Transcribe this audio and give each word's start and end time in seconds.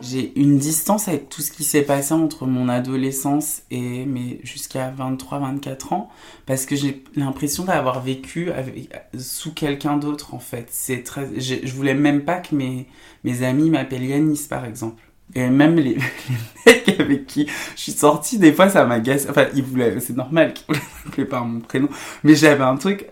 J'ai 0.00 0.38
une 0.38 0.58
distance 0.58 1.08
avec 1.08 1.28
tout 1.28 1.42
ce 1.42 1.50
qui 1.50 1.64
s'est 1.64 1.82
passé 1.82 2.14
entre 2.14 2.46
mon 2.46 2.68
adolescence 2.68 3.62
et 3.70 4.04
mais 4.06 4.40
jusqu'à 4.42 4.92
23-24 4.92 5.94
ans 5.94 6.08
parce 6.46 6.66
que 6.66 6.76
j'ai 6.76 7.02
l'impression 7.16 7.64
d'avoir 7.64 8.00
vécu 8.00 8.50
avec, 8.52 8.90
sous 9.18 9.52
quelqu'un 9.52 9.96
d'autre 9.96 10.34
en 10.34 10.38
fait. 10.38 10.68
C'est 10.70 11.02
très, 11.02 11.28
je 11.38 11.72
voulais 11.72 11.94
même 11.94 12.22
pas 12.24 12.36
que 12.36 12.54
mes, 12.54 12.86
mes 13.24 13.42
amis 13.42 13.70
m'appellent 13.70 14.04
Yanis 14.04 14.46
par 14.48 14.64
exemple. 14.64 15.02
Et 15.34 15.48
même 15.48 15.76
les, 15.76 15.94
les, 16.66 16.72
mecs 16.74 17.00
avec 17.00 17.26
qui 17.26 17.46
je 17.76 17.80
suis 17.80 17.92
sortie, 17.92 18.38
des 18.38 18.52
fois 18.52 18.68
ça 18.68 18.84
m'agace. 18.86 19.26
Enfin, 19.28 19.46
ils 19.54 19.62
voulaient, 19.62 20.00
c'est 20.00 20.16
normal 20.16 20.54
qu'ils 20.54 20.66
voulaient 20.74 20.86
m'appeler 21.04 21.24
par 21.24 21.44
mon 21.44 21.60
prénom. 21.60 21.88
Mais 22.24 22.34
j'avais 22.34 22.64
un 22.64 22.76
truc, 22.76 23.06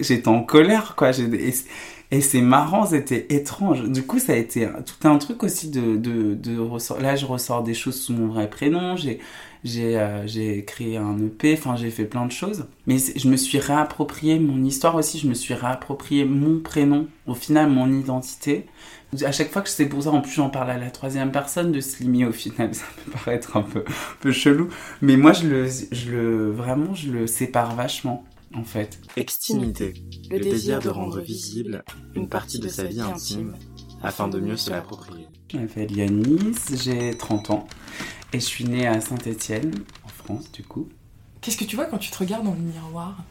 j'étais 0.00 0.28
en 0.28 0.42
colère 0.42 0.94
quoi. 0.96 1.12
Et 2.12 2.20
c'est 2.20 2.42
marrant, 2.42 2.84
c'était 2.84 3.26
étrange. 3.30 3.84
Du 3.84 4.02
coup, 4.02 4.18
ça 4.18 4.34
a 4.34 4.36
été 4.36 4.68
tout 4.84 5.08
un 5.08 5.16
truc 5.16 5.42
aussi 5.42 5.70
de, 5.70 5.96
de, 5.96 6.34
de 6.34 6.58
ressort. 6.58 7.00
Là, 7.00 7.16
je 7.16 7.24
ressors 7.24 7.62
des 7.62 7.72
choses 7.72 7.98
sous 7.98 8.12
mon 8.12 8.26
vrai 8.26 8.50
prénom. 8.50 8.96
J'ai, 8.96 9.18
j'ai, 9.64 9.98
euh, 9.98 10.26
j'ai 10.26 10.62
créé 10.66 10.98
un 10.98 11.16
EP. 11.18 11.54
Enfin, 11.54 11.74
j'ai 11.74 11.90
fait 11.90 12.04
plein 12.04 12.26
de 12.26 12.30
choses. 12.30 12.66
Mais 12.86 12.98
je 12.98 13.26
me 13.30 13.36
suis 13.38 13.58
réapproprié 13.58 14.38
mon 14.38 14.62
histoire 14.62 14.94
aussi. 14.94 15.18
Je 15.18 15.26
me 15.26 15.32
suis 15.32 15.54
réapproprié 15.54 16.26
mon 16.26 16.60
prénom. 16.60 17.06
Au 17.26 17.34
final, 17.34 17.70
mon 17.70 17.90
identité. 17.90 18.66
À 19.24 19.32
chaque 19.32 19.50
fois 19.50 19.62
que 19.62 19.70
c'est 19.70 19.86
pour 19.86 20.02
ça, 20.02 20.10
en 20.10 20.20
plus, 20.20 20.32
j'en 20.32 20.50
parle 20.50 20.70
à 20.70 20.76
la 20.76 20.90
troisième 20.90 21.32
personne 21.32 21.72
de 21.72 21.80
Slimy. 21.80 22.26
Au 22.26 22.32
final, 22.32 22.74
ça 22.74 22.84
peut 23.06 23.10
paraître 23.12 23.56
un 23.56 23.62
peu, 23.62 23.84
un 23.88 24.16
peu 24.20 24.32
chelou. 24.32 24.68
Mais 25.00 25.16
moi, 25.16 25.32
je 25.32 25.46
le, 25.48 25.66
je 25.66 26.10
le, 26.10 26.50
vraiment, 26.50 26.94
je 26.94 27.10
le 27.10 27.26
sépare 27.26 27.74
vachement 27.74 28.22
en 28.54 28.64
fait. 28.64 29.00
Extimité, 29.16 29.94
le, 30.30 30.38
désir 30.40 30.80
de 30.80 30.88
rendre 30.88 31.20
visible 31.20 31.84
une 32.14 32.28
partie 32.28 32.58
de 32.58 32.68
sa 32.68 32.84
vie 32.84 33.00
intime 33.00 33.54
afin 34.02 34.28
de 34.28 34.40
mieux 34.40 34.56
se 34.56 34.70
l'approprier. 34.70 35.26
Je 35.50 35.58
m'appelle 35.58 35.94
Yanis, 35.94 36.56
j'ai 36.82 37.16
30 37.16 37.50
ans 37.50 37.66
et 38.32 38.40
je 38.40 38.44
suis 38.44 38.64
née 38.64 38.86
à 38.86 39.00
Saint-Étienne, 39.00 39.72
en 40.04 40.08
France 40.08 40.50
du 40.52 40.62
coup. 40.62 40.88
Qu'est-ce 41.40 41.56
que 41.56 41.64
tu 41.64 41.76
vois 41.76 41.86
quand 41.86 41.98
tu 41.98 42.10
te 42.10 42.18
regardes 42.18 42.44
dans 42.44 42.54
le 42.54 42.60
miroir? 42.60 43.22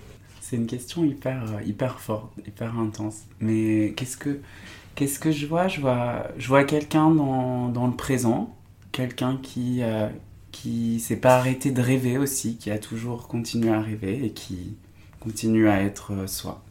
C'est 0.42 0.58
une 0.58 0.68
question 0.68 1.06
hyper, 1.06 1.62
hyper 1.66 2.00
forte, 2.00 2.34
hyper 2.46 2.78
intense. 2.78 3.22
Mais 3.40 3.94
qu'est-ce 3.96 4.18
que, 4.18 4.42
qu'est-ce 4.96 5.18
que 5.18 5.32
je 5.32 5.46
vois? 5.46 5.68
Je 5.68 5.80
vois, 5.80 6.28
je 6.38 6.48
vois 6.48 6.66
quelqu'un 6.66 7.10
dans, 7.10 7.70
dans 7.70 7.88
le 7.88 7.96
présent, 7.96 8.54
quelqu'un 8.92 9.40
qui, 9.42 9.82
euh, 9.82 10.10
qui 10.52 11.00
s'est 11.00 11.16
pas 11.16 11.38
arrêté 11.38 11.72
de 11.72 11.82
rêver 11.82 12.18
aussi, 12.18 12.58
qui 12.58 12.70
a 12.70 12.80
toujours 12.80 13.28
continué 13.28 13.72
à 13.72 13.82
rêver 13.82 14.26
et 14.26 14.32
qui 14.32 14.76
continue 15.22 15.70
à 15.70 15.82
être 15.82 16.12
euh, 16.14 16.28
soi. 16.28 16.62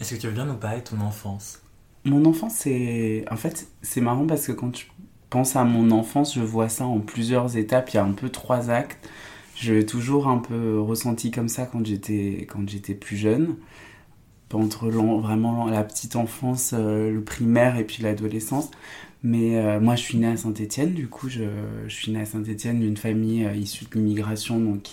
Est-ce 0.00 0.14
que 0.14 0.20
tu 0.20 0.26
veux 0.26 0.32
bien 0.32 0.44
nous 0.44 0.54
parler 0.54 0.80
de 0.80 0.84
ton 0.84 1.00
enfance? 1.00 1.62
Mon 2.04 2.24
enfance, 2.26 2.54
c'est. 2.56 3.24
En 3.30 3.36
fait, 3.36 3.68
c'est 3.80 4.02
marrant 4.02 4.26
parce 4.26 4.46
que 4.46 4.52
quand 4.52 4.76
je 4.76 4.84
pense 5.30 5.56
à 5.56 5.64
mon 5.64 5.90
enfance, 5.90 6.34
je 6.34 6.40
vois 6.40 6.68
ça 6.68 6.84
en 6.84 7.00
plusieurs 7.00 7.56
étapes. 7.56 7.90
Il 7.90 7.96
y 7.96 7.98
a 7.98 8.04
un 8.04 8.12
peu 8.12 8.28
trois 8.28 8.70
actes. 8.70 9.08
Je 9.54 9.72
l'ai 9.72 9.86
toujours 9.86 10.28
un 10.28 10.38
peu 10.38 10.80
ressenti 10.80 11.30
comme 11.30 11.48
ça 11.48 11.64
quand 11.64 11.86
j'étais, 11.86 12.46
quand 12.50 12.68
j'étais 12.68 12.94
plus 12.94 13.16
jeune. 13.16 13.56
Entre 14.52 14.88
vraiment 14.88 15.66
la 15.66 15.82
petite 15.82 16.14
enfance, 16.14 16.74
euh, 16.74 17.10
le 17.10 17.24
primaire 17.24 17.76
et 17.76 17.82
puis 17.82 18.04
l'adolescence. 18.04 18.70
Mais 19.24 19.56
euh, 19.56 19.80
moi, 19.80 19.96
je 19.96 20.02
suis 20.02 20.18
née 20.18 20.26
à 20.26 20.36
Saint-Étienne, 20.36 20.92
du 20.92 21.08
coup, 21.08 21.30
je, 21.30 21.48
suis 21.88 22.12
née 22.12 22.20
à 22.20 22.26
Saint-Étienne 22.26 22.80
d'une 22.80 22.98
famille 22.98 23.46
euh, 23.46 23.54
issue 23.54 23.86
de 23.86 23.94
l'immigration. 23.94 24.60
Donc, 24.60 24.90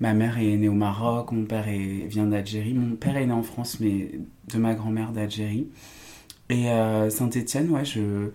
ma 0.00 0.14
mère 0.14 0.38
est 0.38 0.56
née 0.56 0.68
au 0.68 0.74
Maroc, 0.74 1.30
mon 1.30 1.44
père 1.44 1.66
vient 2.08 2.26
d'Algérie. 2.26 2.74
Mon 2.74 2.96
père 2.96 3.16
est 3.16 3.24
né 3.24 3.32
en 3.32 3.44
France, 3.44 3.78
mais 3.78 4.10
de 4.52 4.58
ma 4.58 4.74
grand-mère 4.74 5.12
d'Algérie. 5.12 5.68
Et 6.50 6.70
euh, 6.70 7.08
Saint-Étienne, 7.08 7.70
ouais, 7.70 7.84
je, 7.84 8.30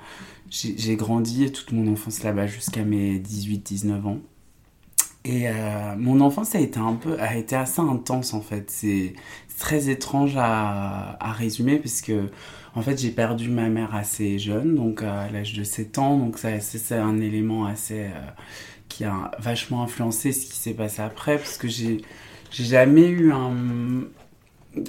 j'ai 0.50 0.96
grandi 0.96 1.52
toute 1.52 1.74
mon 1.74 1.92
enfance 1.92 2.24
là-bas 2.24 2.48
jusqu'à 2.48 2.84
mes 2.84 3.20
18-19 3.20 4.06
ans. 4.06 4.20
Et 5.26 5.48
mon 5.98 6.22
enfance 6.22 6.56
a 6.56 6.60
été 6.62 6.80
un 6.80 6.94
peu, 6.94 7.20
a 7.20 7.36
été 7.36 7.58
assez 7.58 7.82
intense 7.82 8.34
en 8.34 8.40
fait. 8.40 8.72
C'est 8.72 9.14
très 9.58 9.90
étrange 9.90 10.36
à, 10.38 11.18
résumer 11.38 11.78
parce 11.78 12.02
que 12.02 12.30
en 12.76 12.82
fait, 12.82 13.00
j'ai 13.02 13.10
perdu 13.10 13.50
ma 13.50 13.70
mère 13.70 13.96
assez 13.96 14.38
jeune, 14.38 14.76
donc 14.76 15.02
à 15.02 15.30
l'âge 15.32 15.54
de 15.54 15.64
7 15.64 15.98
ans, 15.98 16.18
donc 16.18 16.38
ça, 16.38 16.60
c'est 16.60 16.96
un 16.96 17.20
élément 17.20 17.66
assez 17.66 18.02
euh, 18.02 18.12
qui 18.88 19.04
a 19.04 19.32
vachement 19.40 19.82
influencé 19.82 20.32
ce 20.32 20.46
qui 20.46 20.58
s'est 20.58 20.76
passé 20.76 21.02
après, 21.02 21.38
parce 21.38 21.58
que 21.58 21.68
j'ai 21.68 22.02
jamais 22.52 23.08
eu 23.08 23.32
un, 23.32 24.04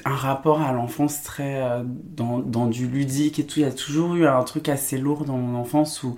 un 0.04 0.14
rapport 0.14 0.60
à 0.60 0.72
l'enfance 0.72 1.22
très 1.22 1.62
euh, 1.62 1.82
dans, 1.84 2.38
dans, 2.40 2.66
du 2.66 2.86
ludique 2.86 3.38
et 3.38 3.46
tout. 3.46 3.60
Il 3.60 3.62
y 3.62 3.66
a 3.66 3.72
toujours 3.72 4.14
eu 4.16 4.26
un 4.26 4.42
truc 4.42 4.68
assez 4.68 4.98
lourd 4.98 5.24
dans 5.24 5.38
mon 5.38 5.58
enfance 5.58 6.02
où, 6.02 6.16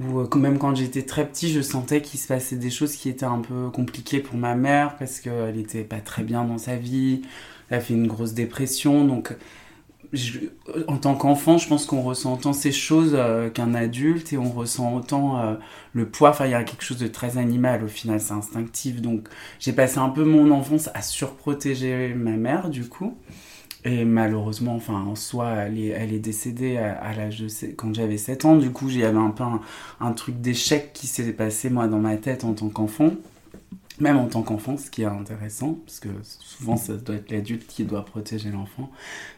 euh, 0.00 0.26
même 0.36 0.58
quand 0.58 0.74
j'étais 0.74 1.02
très 1.02 1.26
petit, 1.26 1.52
je 1.52 1.60
sentais 1.60 2.02
qu'il 2.02 2.18
se 2.18 2.28
passait 2.28 2.56
des 2.56 2.70
choses 2.70 2.96
qui 2.96 3.08
étaient 3.08 3.24
un 3.26 3.40
peu 3.40 3.70
compliquées 3.70 4.20
pour 4.20 4.36
ma 4.36 4.54
mère 4.54 4.96
parce 4.96 5.20
qu'elle 5.20 5.58
était 5.58 5.84
pas 5.84 6.00
très 6.00 6.22
bien 6.22 6.44
dans 6.44 6.58
sa 6.58 6.76
vie. 6.76 7.22
Elle 7.70 7.78
a 7.78 7.80
fait 7.80 7.94
une 7.94 8.06
grosse 8.06 8.34
dépression, 8.34 9.04
donc 9.04 9.34
en 10.88 10.96
tant 10.96 11.14
qu'enfant, 11.14 11.58
je 11.58 11.68
pense 11.68 11.86
qu'on 11.86 12.02
ressent 12.02 12.34
autant 12.34 12.52
ces 12.52 12.72
choses 12.72 13.12
euh, 13.14 13.50
qu'un 13.50 13.74
adulte 13.74 14.32
et 14.32 14.38
on 14.38 14.50
ressent 14.50 14.94
autant 14.94 15.40
euh, 15.40 15.54
le 15.92 16.08
poids. 16.08 16.30
Enfin, 16.30 16.46
il 16.46 16.52
y 16.52 16.54
a 16.54 16.62
quelque 16.64 16.84
chose 16.84 16.98
de 16.98 17.06
très 17.06 17.38
animal 17.38 17.84
au 17.84 17.88
final, 17.88 18.20
c'est 18.20 18.32
instinctif. 18.32 19.00
Donc, 19.00 19.28
j'ai 19.58 19.72
passé 19.72 19.98
un 19.98 20.10
peu 20.10 20.24
mon 20.24 20.50
enfance 20.50 20.90
à 20.94 21.02
surprotéger 21.02 22.14
ma 22.14 22.32
mère, 22.32 22.68
du 22.68 22.88
coup. 22.88 23.16
Et 23.84 24.04
malheureusement, 24.04 24.76
enfin, 24.76 24.94
en 24.94 25.14
soi, 25.14 25.50
elle 25.50 25.78
est, 25.78 26.18
décédée 26.18 26.78
à, 26.78 27.12
l'âge 27.14 27.44
quand 27.76 27.94
j'avais 27.94 28.16
7 28.16 28.46
ans. 28.46 28.56
Du 28.56 28.70
coup, 28.70 28.88
j'avais 28.88 29.18
un 29.18 29.30
peu 29.30 29.44
un 30.00 30.12
truc 30.12 30.40
d'échec 30.40 30.92
qui 30.94 31.06
s'est 31.06 31.32
passé, 31.32 31.68
moi, 31.68 31.86
dans 31.86 31.98
ma 31.98 32.16
tête 32.16 32.44
en 32.44 32.54
tant 32.54 32.68
qu'enfant 32.68 33.10
même 34.00 34.16
en 34.16 34.26
tant 34.26 34.42
qu'enfant, 34.42 34.76
ce 34.76 34.90
qui 34.90 35.02
est 35.02 35.06
intéressant, 35.06 35.78
parce 35.86 36.00
que 36.00 36.08
souvent 36.22 36.76
ça 36.76 36.94
doit 36.94 37.14
être 37.14 37.30
l'adulte 37.30 37.66
qui 37.66 37.84
doit 37.84 38.04
protéger 38.04 38.50
l'enfant. 38.50 38.90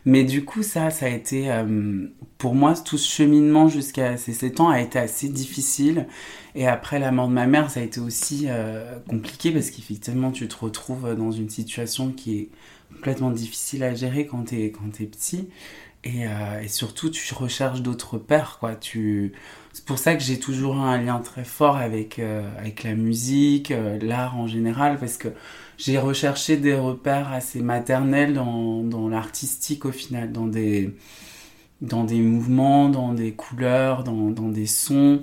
Mais 0.07 0.25
du 0.25 0.45
coup, 0.45 0.63
ça, 0.63 0.91
ça 0.91 1.07
a 1.07 1.09
été, 1.11 1.51
euh, 1.51 2.07
pour 2.39 2.55
moi, 2.55 2.75
tout 2.75 2.97
ce 2.97 3.09
cheminement 3.09 3.69
jusqu'à 3.69 4.17
ces 4.17 4.33
7 4.33 4.61
ans 4.61 4.69
a 4.71 4.81
été 4.81 4.99
assez 4.99 5.29
difficile. 5.29 6.07
Et 6.55 6.67
après 6.67 6.99
la 6.99 7.13
mort 7.13 7.29
de 7.29 7.35
ma 7.35 7.47
mère, 7.47 7.71
ça 7.71 7.81
a 7.81 7.83
été 7.83 8.01
aussi 8.01 8.47
euh, 8.49 8.99
compliqué, 9.09 9.51
parce 9.51 9.71
qu'effectivement, 9.71 10.31
tu 10.33 10.49
te 10.49 10.57
retrouves 10.57 11.15
dans 11.15 11.33
une 11.33 11.51
situation 11.51 12.11
qui 12.11 12.39
est 12.39 12.49
complètement 12.95 13.31
difficile 13.31 13.83
à 13.83 13.95
gérer 13.95 14.27
quand 14.27 14.45
t'es 14.45 14.71
petit. 15.07 15.49
Et, 16.05 16.27
euh, 16.27 16.61
et, 16.63 16.69
surtout, 16.69 17.11
tu 17.11 17.35
recherches 17.35 17.83
d'autres 17.83 18.17
pères, 18.17 18.59
quoi. 18.61 18.77
Tu 18.77 19.33
c'est 19.77 19.85
pour 19.85 19.99
ça 19.99 20.17
que 20.17 20.23
j'ai 20.23 20.39
toujours 20.39 20.77
un 20.79 20.97
lien 20.97 21.19
très 21.19 21.45
fort 21.45 21.77
avec, 21.77 22.19
euh, 22.19 22.49
avec 22.59 22.83
la 22.83 22.95
musique, 22.95 23.73
euh, 23.73 23.99
l'art 24.01 24.39
en 24.39 24.47
général, 24.47 24.99
parce 24.99 25.19
que 25.19 25.29
j'ai 25.77 25.99
recherché 25.99 26.57
des 26.57 26.75
repères 26.75 27.31
assez 27.31 27.61
maternels 27.61 28.33
dans, 28.33 28.83
dans 28.83 29.07
l'artistique 29.11 29.85
au 29.85 29.93
final, 29.93 30.33
dans 30.33 30.47
des, 30.47 30.97
dans 31.83 32.05
des 32.05 32.21
mouvements, 32.21 32.89
dans 32.89 33.13
des 33.13 33.33
couleurs, 33.33 34.03
dans, 34.03 34.31
dans 34.31 34.49
des 34.49 34.65
sons. 34.65 35.21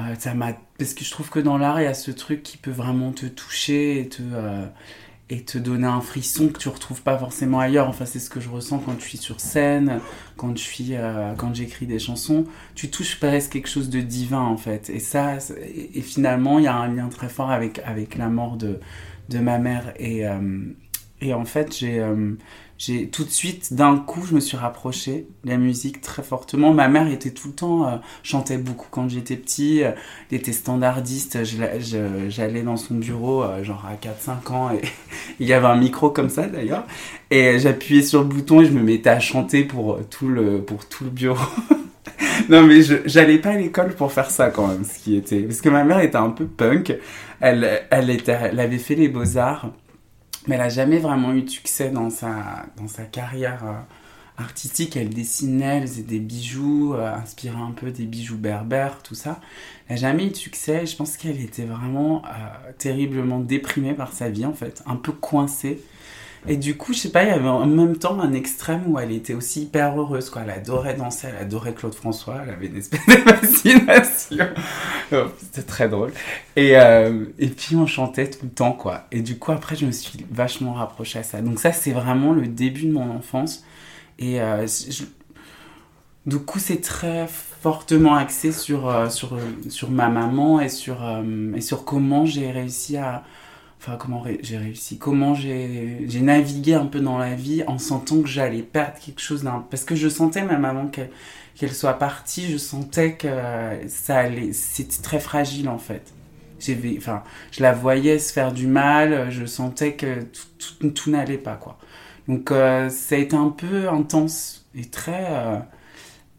Euh, 0.00 0.14
ça. 0.18 0.34
Parce 0.78 0.92
que 0.92 1.02
je 1.02 1.10
trouve 1.10 1.30
que 1.30 1.40
dans 1.40 1.56
l'art, 1.56 1.80
il 1.80 1.84
y 1.84 1.86
a 1.86 1.94
ce 1.94 2.10
truc 2.10 2.42
qui 2.42 2.58
peut 2.58 2.70
vraiment 2.70 3.12
te 3.12 3.24
toucher 3.24 4.00
et 4.00 4.08
te 4.10 4.22
et 5.30 5.42
te 5.42 5.58
donner 5.58 5.86
un 5.86 6.00
frisson 6.00 6.48
que 6.48 6.58
tu 6.58 6.68
retrouves 6.68 7.02
pas 7.02 7.18
forcément 7.18 7.60
ailleurs. 7.60 7.88
Enfin, 7.88 8.06
c'est 8.06 8.18
ce 8.18 8.30
que 8.30 8.40
je 8.40 8.48
ressens 8.48 8.78
quand 8.78 8.98
je 8.98 9.04
suis 9.04 9.18
sur 9.18 9.40
scène, 9.40 10.00
quand 10.36 10.56
je 10.56 10.62
suis, 10.62 10.94
euh, 10.94 11.34
quand 11.36 11.54
j'écris 11.54 11.86
des 11.86 11.98
chansons. 11.98 12.44
Tu 12.74 12.90
touches 12.90 13.20
presque 13.20 13.52
quelque 13.52 13.68
chose 13.68 13.90
de 13.90 14.00
divin 14.00 14.40
en 14.40 14.56
fait. 14.56 14.88
Et 14.90 15.00
ça, 15.00 15.38
et, 15.94 16.00
finalement, 16.00 16.58
il 16.58 16.64
y 16.64 16.68
a 16.68 16.76
un 16.76 16.88
lien 16.88 17.08
très 17.08 17.28
fort 17.28 17.50
avec 17.50 17.80
avec 17.84 18.16
la 18.16 18.28
mort 18.28 18.56
de 18.56 18.80
de 19.28 19.38
ma 19.38 19.58
mère 19.58 19.92
et 19.98 20.26
euh, 20.26 20.38
et 21.20 21.34
en 21.34 21.44
fait, 21.44 21.76
j'ai 21.76 22.00
euh, 22.00 22.34
tout 23.10 23.24
de 23.24 23.30
suite, 23.30 23.74
d'un 23.74 23.96
coup, 23.96 24.24
je 24.24 24.34
me 24.34 24.40
suis 24.40 24.56
rapprochée 24.56 25.26
de 25.44 25.50
la 25.50 25.56
musique 25.56 26.00
très 26.00 26.22
fortement. 26.22 26.72
Ma 26.72 26.86
mère 26.86 27.08
était 27.08 27.30
tout 27.30 27.48
le 27.48 27.54
temps, 27.54 27.88
euh, 27.88 27.96
chantait 28.22 28.56
beaucoup 28.56 28.86
quand 28.90 29.08
j'étais 29.08 29.36
petit, 29.36 29.82
euh, 29.82 29.90
elle 30.30 30.38
était 30.38 30.52
standardiste. 30.52 31.38
J'allais 31.42 32.62
dans 32.62 32.76
son 32.76 32.94
bureau, 32.94 33.42
euh, 33.42 33.64
genre 33.64 33.84
à 33.84 33.96
4-5 33.96 34.52
ans, 34.52 34.70
et, 34.70 34.80
Il 35.40 35.46
y 35.46 35.52
avait 35.52 35.66
un 35.66 35.76
micro 35.76 36.10
comme 36.10 36.28
ça 36.28 36.46
d'ailleurs. 36.46 36.84
Et 37.30 37.58
j'appuyais 37.58 38.02
sur 38.02 38.20
le 38.20 38.26
bouton 38.26 38.60
et 38.60 38.66
je 38.66 38.72
me 38.72 38.82
mettais 38.82 39.10
à 39.10 39.20
chanter 39.20 39.64
pour 39.64 39.98
tout 40.08 40.28
le, 40.28 40.62
pour 40.62 40.88
tout 40.88 41.04
le 41.04 41.10
bureau. 41.10 41.46
non 42.48 42.62
mais 42.62 42.80
j'allais 43.06 43.38
pas 43.38 43.50
à 43.50 43.56
l'école 43.56 43.94
pour 43.94 44.12
faire 44.12 44.30
ça 44.30 44.50
quand 44.50 44.68
même, 44.68 44.84
ce 44.84 44.98
qui 44.98 45.16
était... 45.16 45.40
Parce 45.40 45.60
que 45.60 45.68
ma 45.68 45.84
mère 45.84 46.00
était 46.00 46.16
un 46.16 46.30
peu 46.30 46.46
punk. 46.46 46.96
Elle, 47.40 47.82
elle, 47.90 48.10
était, 48.10 48.38
elle 48.40 48.58
avait 48.58 48.78
fait 48.78 48.94
les 48.96 49.08
beaux-arts, 49.08 49.70
mais 50.48 50.54
elle 50.54 50.62
a 50.62 50.68
jamais 50.68 50.98
vraiment 50.98 51.32
eu 51.32 51.42
de 51.42 51.50
succès 51.50 51.90
dans 51.90 52.10
sa, 52.10 52.66
dans 52.76 52.88
sa 52.88 53.04
carrière 53.04 53.64
euh, 53.64 54.42
artistique. 54.42 54.96
Elle 54.96 55.10
dessinait, 55.10 55.78
elle 55.78 55.86
faisait 55.86 56.02
des 56.02 56.18
bijoux, 56.18 56.94
euh, 56.94 57.12
un 57.14 57.70
peu 57.72 57.90
des 57.90 58.06
bijoux 58.06 58.38
berbères, 58.38 59.02
tout 59.02 59.14
ça. 59.14 59.40
Elle 59.88 59.96
n'a 59.96 60.00
jamais 60.00 60.26
eu 60.26 60.30
de 60.30 60.36
succès. 60.36 60.86
Je 60.86 60.96
pense 60.96 61.16
qu'elle 61.16 61.40
était 61.40 61.64
vraiment 61.64 62.22
euh, 62.24 62.72
terriblement 62.78 63.40
déprimée 63.40 63.94
par 63.94 64.12
sa 64.12 64.30
vie, 64.30 64.46
en 64.46 64.54
fait, 64.54 64.82
un 64.86 64.96
peu 64.96 65.12
coincée. 65.12 65.82
Et 66.46 66.56
du 66.56 66.76
coup, 66.76 66.92
je 66.92 66.98
sais 66.98 67.10
pas, 67.10 67.24
il 67.24 67.28
y 67.28 67.32
avait 67.32 67.48
en 67.48 67.66
même 67.66 67.96
temps 67.96 68.20
un 68.20 68.32
extrême 68.32 68.84
où 68.86 68.98
elle 68.98 69.10
était 69.12 69.34
aussi 69.34 69.62
hyper 69.62 69.98
heureuse, 69.98 70.30
quoi. 70.30 70.42
Elle 70.44 70.50
adorait 70.50 70.94
danser, 70.94 71.28
elle 71.30 71.42
adorait 71.42 71.74
Claude 71.74 71.94
François, 71.94 72.42
elle 72.44 72.50
avait 72.50 72.66
une 72.66 72.76
espèce 72.76 73.04
de 73.06 73.12
fascination. 73.12 74.46
Oh, 75.10 75.24
c'était 75.38 75.62
très 75.62 75.88
drôle. 75.88 76.12
Et, 76.54 76.76
euh, 76.76 77.24
et 77.38 77.46
puis, 77.46 77.76
on 77.76 77.86
chantait 77.86 78.28
tout 78.28 78.44
le 78.44 78.50
temps, 78.50 78.72
quoi. 78.72 79.06
Et 79.10 79.22
du 79.22 79.38
coup, 79.38 79.52
après, 79.52 79.74
je 79.74 79.86
me 79.86 79.90
suis 79.90 80.26
vachement 80.30 80.74
rapprochée 80.74 81.20
à 81.20 81.22
ça. 81.22 81.40
Donc 81.40 81.58
ça, 81.58 81.72
c'est 81.72 81.92
vraiment 81.92 82.34
le 82.34 82.46
début 82.46 82.84
de 82.84 82.92
mon 82.92 83.10
enfance. 83.10 83.64
Et 84.18 84.38
euh, 84.42 84.66
du 86.26 86.38
coup, 86.40 86.58
c'est 86.58 86.82
très 86.82 87.26
fortement 87.26 88.16
axé 88.16 88.52
sur, 88.52 88.90
euh, 88.90 89.08
sur, 89.08 89.38
sur 89.70 89.90
ma 89.90 90.10
maman 90.10 90.60
et 90.60 90.68
sur, 90.68 90.98
et 91.56 91.60
sur 91.62 91.86
comment 91.86 92.26
j'ai 92.26 92.50
réussi 92.50 92.98
à 92.98 93.24
comment 93.96 94.24
j'ai 94.42 94.58
réussi, 94.58 94.98
comment 94.98 95.34
j'ai 95.34 96.20
navigué 96.20 96.74
un 96.74 96.86
peu 96.86 97.00
dans 97.00 97.18
la 97.18 97.34
vie 97.34 97.62
en 97.66 97.78
sentant 97.78 98.20
que 98.22 98.28
j'allais 98.28 98.62
perdre 98.62 98.98
quelque 98.98 99.20
chose 99.20 99.42
d'un... 99.42 99.64
Parce 99.70 99.84
que 99.84 99.94
je 99.94 100.08
sentais 100.08 100.42
même 100.42 100.64
avant 100.64 100.88
qu'elle 100.88 101.72
soit 101.72 101.94
partie, 101.94 102.50
je 102.50 102.56
sentais 102.56 103.14
que 103.14 103.28
ça. 103.88 104.24
C'était 104.52 105.02
très 105.02 105.20
fragile 105.20 105.68
en 105.68 105.78
fait. 105.78 106.12
Enfin, 106.96 107.22
je 107.52 107.62
la 107.62 107.72
voyais 107.72 108.18
se 108.18 108.32
faire 108.32 108.52
du 108.52 108.66
mal, 108.66 109.30
je 109.30 109.46
sentais 109.46 109.94
que 109.94 110.24
tout, 110.80 111.10
n'allait 111.10 111.38
pas 111.38 111.54
quoi. 111.54 111.78
Donc 112.26 112.50
euh, 112.50 112.90
ça 112.90 113.14
a 113.14 113.18
été 113.18 113.36
un 113.36 113.50
peu 113.50 113.88
intense 113.88 114.66
et 114.74 114.84
très... 114.84 115.26
Euh, 115.30 115.58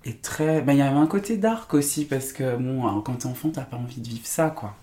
et 0.06 0.16
très... 0.16 0.62
Ben, 0.62 0.74
il 0.74 0.80
y 0.80 0.82
avait 0.82 0.96
un 0.96 1.08
côté 1.08 1.38
dark 1.38 1.74
aussi 1.74 2.06
parce 2.06 2.32
que 2.34 2.56
bon, 2.58 3.02
quand 3.02 3.16
t'es 3.16 3.26
enfant, 3.28 3.50
t'as 3.50 3.64
pas 3.64 3.78
envie 3.78 4.02
de 4.02 4.08
vivre 4.08 4.26
ça 4.26 4.50
quoi. 4.50 4.76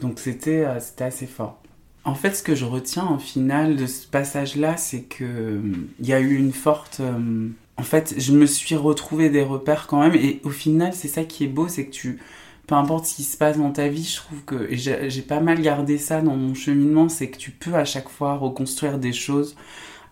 Donc 0.00 0.18
c'était 0.18 0.64
euh, 0.64 0.80
c'était 0.80 1.04
assez 1.04 1.26
fort. 1.26 1.60
En 2.06 2.14
fait, 2.14 2.36
ce 2.36 2.42
que 2.44 2.54
je 2.54 2.64
retiens 2.64 3.08
au 3.08 3.18
final 3.18 3.74
de 3.74 3.84
ce 3.86 4.06
passage-là, 4.06 4.76
c'est 4.76 5.02
que 5.02 5.24
euh, 5.24 5.60
il 5.98 6.06
y 6.06 6.12
a 6.12 6.20
eu 6.20 6.36
une 6.36 6.52
forte. 6.52 6.98
Euh, 7.00 7.48
en 7.76 7.82
fait, 7.82 8.14
je 8.16 8.30
me 8.32 8.46
suis 8.46 8.76
retrouvé 8.76 9.28
des 9.28 9.42
repères 9.42 9.88
quand 9.88 10.00
même, 10.00 10.14
et 10.14 10.40
au 10.44 10.50
final, 10.50 10.94
c'est 10.94 11.08
ça 11.08 11.24
qui 11.24 11.42
est 11.42 11.48
beau, 11.48 11.66
c'est 11.66 11.86
que 11.86 11.90
tu, 11.90 12.20
peu 12.68 12.76
importe 12.76 13.06
ce 13.06 13.16
qui 13.16 13.24
se 13.24 13.36
passe 13.36 13.58
dans 13.58 13.72
ta 13.72 13.88
vie, 13.88 14.04
je 14.04 14.16
trouve 14.18 14.44
que 14.44 14.68
j'ai 14.70 15.22
pas 15.22 15.40
mal 15.40 15.60
gardé 15.60 15.98
ça 15.98 16.22
dans 16.22 16.36
mon 16.36 16.54
cheminement, 16.54 17.08
c'est 17.08 17.28
que 17.28 17.38
tu 17.38 17.50
peux 17.50 17.74
à 17.74 17.84
chaque 17.84 18.08
fois 18.08 18.36
reconstruire 18.36 18.98
des 18.98 19.12
choses 19.12 19.56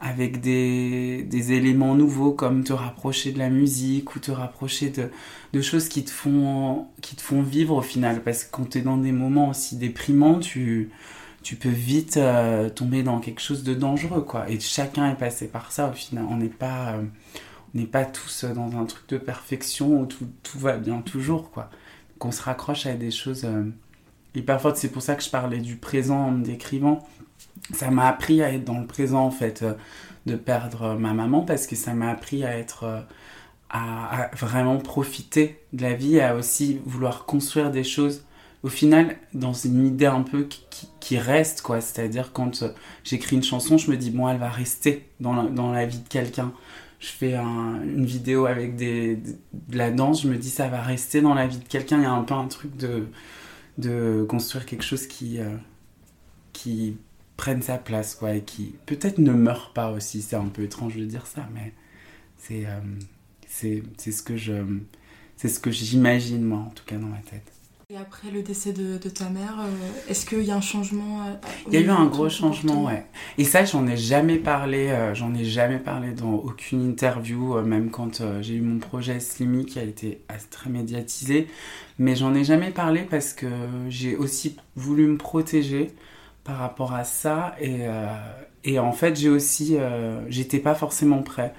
avec 0.01 0.41
des, 0.41 1.53
éléments 1.53 1.95
nouveaux 1.95 2.33
comme 2.33 2.65
te 2.65 2.73
rapprocher 2.73 3.31
de 3.31 3.39
la 3.39 3.51
musique 3.51 4.17
ou 4.17 4.19
te 4.19 4.33
rapprocher 4.33 4.91
de, 4.91 5.11
de, 5.53 5.61
choses 5.63 5.89
qui 5.89 6.05
te, 6.05 6.11
font, 6.11 6.87
qui 7.01 7.15
te 7.15 7.23
font 7.23 7.41
vivre 7.43 7.77
au 7.77 7.83
final. 7.83 8.23
Parce 8.23 8.45
que 8.45 8.51
quand 8.51 8.71
tu 8.71 8.79
es 8.79 8.83
dans 8.83 8.99
des 8.99 9.13
moments 9.13 9.51
aussi 9.51 9.77
déprimants, 9.77 10.41
tu, 10.41 10.91
tu 11.45 11.57
peux 11.57 11.69
vite 11.69 12.17
euh, 12.17 12.71
tomber 12.71 13.03
dans 13.03 13.21
quelque 13.21 13.41
chose 13.41 13.63
de 13.65 13.75
dangereux, 13.75 14.23
quoi. 14.23 14.51
Et 14.51 14.59
chacun 14.61 15.11
est 15.11 15.15
passé 15.15 15.47
par 15.47 15.71
ça, 15.71 15.91
au 15.91 15.93
final. 15.93 16.25
On 16.31 16.39
n'est 16.39 16.49
pas, 16.49 16.95
euh, 17.77 17.87
pas 17.87 18.07
tous 18.07 18.47
dans 18.47 18.79
un 18.79 18.87
truc 18.87 19.07
de 19.11 19.19
perfection 19.19 20.01
où 20.01 20.07
tout, 20.07 20.27
tout 20.43 20.59
va 20.59 20.79
bien 20.79 21.03
toujours, 21.03 21.51
quoi. 21.51 21.69
Qu'on 22.19 22.33
se 22.33 22.43
raccroche 22.43 22.87
à 22.87 22.95
des 22.95 23.11
choses 23.11 23.45
euh, 23.45 23.65
hyper 24.35 24.59
fortes. 24.59 24.79
C'est 24.79 24.89
pour 24.89 25.03
ça 25.03 25.15
que 25.17 25.23
je 25.23 25.29
parlais 25.29 25.59
du 25.59 25.77
présent 25.77 26.19
en 26.19 26.31
me 26.31 26.43
décrivant. 26.43 27.07
Ça 27.75 27.91
m'a 27.91 28.09
appris 28.09 28.43
à 28.43 28.51
être 28.51 28.65
dans 28.65 28.81
le 28.81 28.87
présent, 28.87 29.23
en 29.23 29.31
fait, 29.31 29.65
de 30.25 30.37
perdre 30.37 30.97
ma 30.97 31.13
maman, 31.13 31.43
parce 31.43 31.67
que 31.67 31.77
ça 31.77 31.93
m'a 31.93 32.11
appris 32.11 32.45
à 32.45 32.57
être... 32.59 33.05
À, 33.71 34.27
à, 34.27 34.31
vraiment 34.37 34.77
profiter 34.79 35.61
de 35.73 35.83
la 35.83 35.95
vie, 35.95 36.21
à 36.21 36.37
aussi 36.37 36.81
vouloir 36.85 37.25
construire 37.25 37.73
des 37.73 37.83
choses 37.83 38.25
au 38.65 38.69
final, 38.69 39.19
dans 39.35 39.53
une 39.53 39.87
idée 39.87 40.07
un 40.07 40.23
peu 40.23 40.45
qui, 40.45 40.64
reste, 41.13 41.63
quoi. 41.63 41.81
C'est-à-dire, 41.81 42.33
quand 42.33 42.63
euh, 42.63 42.69
j'écris 43.05 43.37
une 43.37 43.43
chanson, 43.43 43.79
je 43.79 43.91
me 43.91 43.97
dis, 43.97 44.11
bon, 44.11 44.29
elle 44.29 44.39
va 44.39 44.51
rester 44.51 45.09
dans 45.21 45.33
la, 45.35 45.45
dans 45.45 45.73
la 45.73 45.87
vie 45.87 46.01
de 46.01 46.09
quelqu'un. 46.09 46.53
Je 47.01 47.09
fais 47.09 47.35
une 47.35 48.07
vidéo 48.07 48.47
avec 48.47 48.77
des, 48.77 49.17
de, 49.17 49.77
la 49.77 49.91
danse, 49.91 50.23
je 50.23 50.29
me 50.29 50.37
dis, 50.37 50.51
ça 50.51 50.69
va 50.69 50.81
rester 50.81 51.21
dans 51.21 51.35
la 51.35 51.47
vie 51.47 51.59
de 51.59 51.69
quelqu'un. 51.69 51.99
Il 51.99 52.03
y 52.05 52.07
a 52.07 52.13
un 52.13 52.23
peu 52.23 52.35
un 52.35 52.47
truc 52.47 52.77
de, 52.77 53.09
de 53.79 54.25
construire 54.29 54.65
quelque 54.67 54.85
chose 54.85 55.07
qui, 55.07 55.39
euh, 55.39 55.57
qui 56.53 56.97
prenne 57.37 57.63
sa 57.63 57.79
place, 57.79 58.15
quoi, 58.15 58.35
et 58.35 58.43
qui 58.43 58.75
peut-être 58.87 59.19
ne 59.19 59.33
meurt 59.33 59.75
pas 59.75 59.91
aussi. 59.91 60.23
C'est 60.23 60.37
un 60.37 60.47
peu 60.49 60.63
étrange 60.63 60.97
de 60.97 61.05
dire 61.05 61.27
ça, 61.27 61.47
mais 61.55 61.73
c'est 62.39 62.65
euh, 62.67 63.83
ce 63.99 64.23
que 64.23 64.37
je 64.37 64.55
c'est 65.37 65.49
ce 65.49 65.61
que 65.61 65.71
j'imagine 65.71 66.45
moi 66.45 66.61
en 66.61 66.71
tout 66.71 66.85
cas 66.85 66.97
dans 66.97 67.09
ma 67.09 67.19
tête. 67.19 67.54
Et 67.91 67.99
après 67.99 68.31
le 68.31 68.43
décès 68.43 68.73
de, 68.73 68.97
ta 68.97 69.29
mère, 69.29 69.59
euh, 69.61 70.11
est-ce 70.11 70.25
qu'il 70.25 70.43
y 70.43 70.51
a 70.51 70.57
un 70.57 70.63
changement 70.63 71.21
euh, 71.27 71.35
Il 71.67 71.75
y 71.75 71.77
a 71.77 71.81
eu 71.81 71.91
un 71.91 72.07
gros 72.07 72.31
changement, 72.31 72.85
ouais. 72.85 73.05
Et 73.37 73.45
ça, 73.45 73.67
j'en 73.67 73.87
ai 73.87 73.99
jamais 73.99 74.39
parlé, 74.39 74.89
euh, 74.89 75.15
j'en 75.15 75.35
ai 75.35 75.45
jamais 75.45 75.79
parlé 75.79 76.13
dans 76.13 76.33
aucune 76.33 76.83
interview, 76.83 77.61
même 77.61 77.91
quand 77.91 78.23
j'ai 78.41 78.55
eu 78.55 78.63
mon 78.63 78.79
projet 78.79 79.21
Slimy 79.21 79.67
qui 79.67 79.79
a 79.79 79.83
été 79.83 80.23
très 80.51 80.71
médiatisé. 80.71 81.47
Mais 81.99 82.17
j'en 82.17 82.35
ai 82.35 82.43
jamais 82.43 82.71
parlé 82.71 83.03
parce 83.03 83.35
que 83.35 83.49
j'ai 83.91 84.17
aussi 84.17 84.57
voulu 84.77 85.07
me 85.07 85.19
protéger 85.19 85.91
par 86.43 86.57
rapport 86.57 86.95
à 86.95 87.05
ça. 87.05 87.55
Et, 87.61 87.83
et 88.65 88.79
en 88.79 88.93
fait, 88.93 89.15
j'ai 89.15 89.29
aussi, 89.29 89.77
j'étais 90.29 90.59
pas 90.59 90.75
forcément 90.75 91.23
prêt 91.23 91.53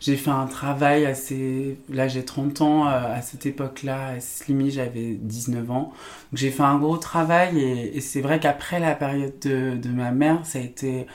j'ai 0.00 0.16
fait 0.16 0.30
un 0.30 0.46
travail 0.46 1.06
assez. 1.06 1.78
Là, 1.88 2.08
j'ai 2.08 2.24
30 2.24 2.60
ans. 2.60 2.88
Euh, 2.88 3.16
à 3.16 3.22
cette 3.22 3.46
époque-là, 3.46 4.08
à 4.16 4.20
Slimy, 4.20 4.70
j'avais 4.70 5.14
19 5.20 5.70
ans. 5.70 5.74
Donc, 5.74 5.92
j'ai 6.34 6.50
fait 6.50 6.62
un 6.62 6.78
gros 6.78 6.96
travail. 6.96 7.60
Et, 7.60 8.00
c'est 8.00 8.20
vrai 8.20 8.40
qu'après 8.40 8.80
la 8.80 8.94
période 8.94 9.38
de, 9.42 9.76
de, 9.76 9.88
ma 9.88 10.10
mère, 10.10 10.40
ça 10.44 10.58
a 10.58 10.62
été 10.62 11.06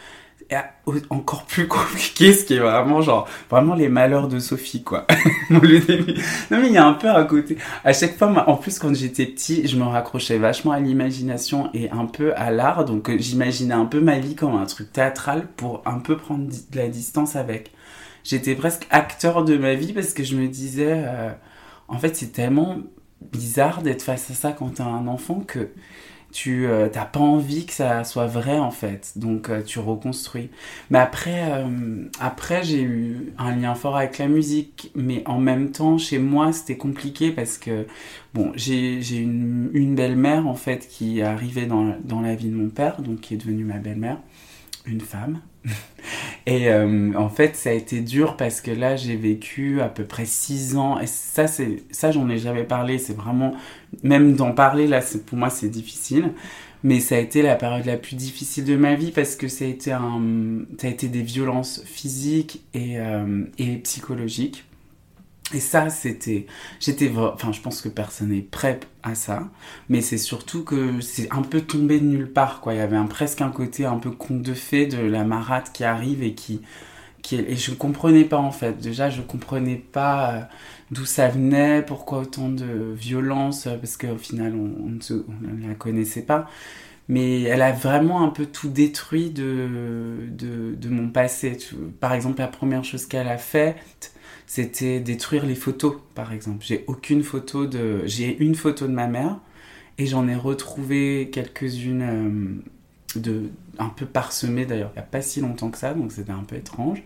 encore 1.09 1.45
plus 1.45 1.67
compliqué, 1.69 2.33
ce 2.33 2.45
qui 2.45 2.55
est 2.55 2.59
vraiment 2.59 3.01
genre 3.01 3.27
vraiment 3.49 3.75
les 3.75 3.89
malheurs 3.89 4.27
de 4.27 4.39
Sophie 4.39 4.83
quoi. 4.83 5.07
non 5.49 5.59
mais 5.63 6.67
il 6.67 6.71
y 6.71 6.77
a 6.77 6.85
un 6.85 6.93
peu 6.93 7.09
à 7.09 7.23
côté. 7.23 7.57
À 7.83 7.93
chaque 7.93 8.17
fois, 8.17 8.47
en 8.47 8.55
plus 8.55 8.79
quand 8.79 8.93
j'étais 8.93 9.25
petit, 9.25 9.67
je 9.67 9.77
me 9.77 9.83
raccrochais 9.83 10.37
vachement 10.37 10.71
à 10.71 10.79
l'imagination 10.79 11.69
et 11.73 11.89
un 11.89 12.05
peu 12.05 12.33
à 12.35 12.51
l'art, 12.51 12.85
donc 12.85 13.09
euh, 13.09 13.17
j'imaginais 13.17 13.73
un 13.73 13.85
peu 13.85 13.99
ma 13.99 14.19
vie 14.19 14.35
comme 14.35 14.55
un 14.55 14.65
truc 14.65 14.91
théâtral 14.91 15.47
pour 15.55 15.81
un 15.85 15.99
peu 15.99 16.17
prendre 16.17 16.45
de 16.45 16.77
la 16.77 16.87
distance 16.87 17.35
avec 17.35 17.71
j'étais 18.23 18.55
presque 18.55 18.87
acteur 18.89 19.43
de 19.43 19.57
ma 19.57 19.75
vie 19.75 19.93
parce 19.93 20.13
que 20.13 20.23
je 20.23 20.35
me 20.35 20.47
disais, 20.47 20.93
euh, 21.05 21.29
en 21.87 21.97
fait, 21.97 22.15
c'est 22.15 22.31
tellement 22.31 22.77
bizarre 23.31 23.81
d'être 23.81 24.01
face 24.01 24.31
à 24.31 24.33
ça 24.33 24.51
quand 24.51 24.75
t'as 24.75 24.85
un 24.85 25.07
enfant 25.07 25.41
que 25.41 25.69
tu 26.33 26.65
euh, 26.65 26.89
t'as 26.91 27.05
pas 27.05 27.19
envie 27.19 27.65
que 27.65 27.73
ça 27.73 28.03
soit 28.03 28.25
vrai 28.25 28.57
en 28.57 28.71
fait. 28.71 29.13
Donc 29.15 29.49
euh, 29.49 29.61
tu 29.61 29.79
reconstruis. 29.79 30.49
Mais 30.89 30.97
après 30.97 31.63
après 32.19 32.63
j'ai 32.63 32.81
eu 32.81 33.33
un 33.37 33.55
lien 33.55 33.75
fort 33.75 33.95
avec 33.95 34.17
la 34.17 34.27
musique. 34.27 34.91
Mais 34.95 35.23
en 35.27 35.39
même 35.39 35.71
temps 35.71 35.97
chez 35.97 36.17
moi 36.17 36.51
c'était 36.51 36.75
compliqué 36.75 37.31
parce 37.31 37.57
que 37.57 37.85
bon 38.33 38.51
j'ai 38.55 38.97
une, 39.15 39.69
une 39.73 39.95
belle-mère 39.95 40.47
en 40.47 40.55
fait 40.55 40.87
qui 40.89 41.19
est 41.19 41.23
arrivée 41.23 41.67
dans, 41.67 41.95
dans 42.03 42.19
la 42.21 42.35
vie 42.35 42.49
de 42.49 42.55
mon 42.55 42.69
père 42.69 43.01
donc 43.01 43.21
qui 43.21 43.35
est 43.35 43.37
devenue 43.37 43.63
ma 43.63 43.77
belle-mère 43.77 44.17
une 44.85 45.01
femme 45.01 45.39
et 46.45 46.69
euh, 46.69 47.13
en 47.15 47.29
fait, 47.29 47.55
ça 47.55 47.69
a 47.69 47.73
été 47.73 48.01
dur 48.01 48.35
parce 48.35 48.61
que 48.61 48.71
là, 48.71 48.95
j'ai 48.95 49.15
vécu 49.15 49.81
à 49.81 49.87
peu 49.87 50.03
près 50.03 50.25
6 50.25 50.75
ans. 50.75 50.99
Et 50.99 51.07
ça, 51.07 51.47
c'est 51.47 51.83
ça 51.91 52.11
j'en 52.11 52.29
ai 52.29 52.37
jamais 52.37 52.63
parlé. 52.63 52.97
C'est 52.97 53.15
vraiment, 53.15 53.55
même 54.03 54.35
d'en 54.35 54.51
parler, 54.51 54.87
là, 54.87 55.01
pour 55.25 55.37
moi, 55.37 55.49
c'est 55.49 55.69
difficile. 55.69 56.33
Mais 56.83 56.99
ça 56.99 57.15
a 57.15 57.19
été 57.19 57.41
la 57.41 57.55
période 57.55 57.85
la 57.85 57.95
plus 57.95 58.17
difficile 58.17 58.65
de 58.65 58.75
ma 58.75 58.95
vie 58.95 59.11
parce 59.11 59.37
que 59.37 59.47
ça 59.47 59.63
a 59.63 59.69
été, 59.69 59.93
un, 59.93 60.65
ça 60.77 60.87
a 60.87 60.89
été 60.89 61.07
des 61.07 61.21
violences 61.21 61.81
physiques 61.85 62.61
et, 62.73 62.99
euh, 62.99 63.45
et 63.57 63.77
psychologiques. 63.77 64.65
Et 65.53 65.59
ça, 65.59 65.89
c'était. 65.89 66.47
J'étais. 66.79 67.11
Enfin, 67.15 67.51
je 67.51 67.61
pense 67.61 67.81
que 67.81 67.89
personne 67.89 68.29
n'est 68.29 68.41
prêt 68.41 68.79
à 69.03 69.15
ça. 69.15 69.49
Mais 69.89 70.01
c'est 70.01 70.17
surtout 70.17 70.63
que 70.63 70.99
c'est 71.01 71.31
un 71.31 71.43
peu 71.43 71.61
tombé 71.61 71.99
de 71.99 72.05
nulle 72.05 72.31
part, 72.31 72.59
quoi. 72.61 72.73
Il 72.73 72.77
y 72.77 72.79
avait 72.81 72.97
presque 73.07 73.41
un 73.41 73.51
côté 73.51 73.85
un 73.85 73.97
peu 73.97 74.11
conte 74.11 74.41
de 74.41 74.53
fées 74.53 74.87
de 74.87 74.97
la 74.97 75.23
marate 75.23 75.71
qui 75.71 75.83
arrive 75.83 76.23
et 76.23 76.33
qui. 76.33 76.61
qui 77.21 77.35
et 77.35 77.55
je 77.55 77.71
comprenais 77.73 78.25
pas, 78.25 78.37
en 78.37 78.51
fait. 78.51 78.79
Déjà, 78.79 79.09
je 79.09 79.21
comprenais 79.21 79.75
pas 79.75 80.33
euh, 80.33 80.41
d'où 80.91 81.05
ça 81.05 81.27
venait, 81.29 81.83
pourquoi 81.83 82.19
autant 82.19 82.49
de 82.49 82.93
violence, 82.95 83.67
parce 83.81 83.97
qu'au 83.97 84.17
final, 84.17 84.53
on, 84.55 84.89
ne 84.89 85.67
la 85.67 85.75
connaissait 85.75 86.23
pas. 86.23 86.49
mais 87.09 87.43
elle 87.43 87.61
a 87.61 87.73
vraiment 87.73 88.23
un 88.23 88.29
peu 88.29 88.45
tout 88.47 88.69
détruit 88.69 89.29
de, 89.31 90.29
de, 90.29 90.75
de 90.75 90.89
mon 90.89 91.09
passé. 91.09 91.57
Par 91.99 92.13
exemple, 92.13 92.39
la 92.39 92.47
première 92.47 92.83
chose 92.85 93.05
qu'elle 93.07 93.27
a 93.27 93.37
faite, 93.37 94.13
c'était 94.53 94.99
détruire 94.99 95.47
les 95.47 95.55
photos, 95.55 95.95
par 96.13 96.31
exemple. 96.31 96.63
J'ai 96.63 96.83
aucune 96.85 97.23
photo 97.23 97.65
de. 97.65 98.03
J'ai 98.05 98.37
une 98.37 98.53
photo 98.53 98.85
de 98.85 98.91
ma 98.91 99.07
mère 99.07 99.39
et 99.97 100.05
j'en 100.05 100.27
ai 100.27 100.35
retrouvé 100.35 101.31
quelques-unes 101.33 102.61
euh, 103.15 103.19
de 103.19 103.49
un 103.79 103.89
peu 103.89 104.05
parsemées 104.05 104.67
d'ailleurs. 104.67 104.91
Il 104.93 104.99
n'y 104.99 105.05
a 105.05 105.07
pas 105.07 105.23
si 105.23 105.41
longtemps 105.41 105.71
que 105.71 105.79
ça, 105.79 105.95
donc 105.95 106.11
c'était 106.11 106.33
un 106.33 106.43
peu 106.43 106.55
étrange. 106.55 107.01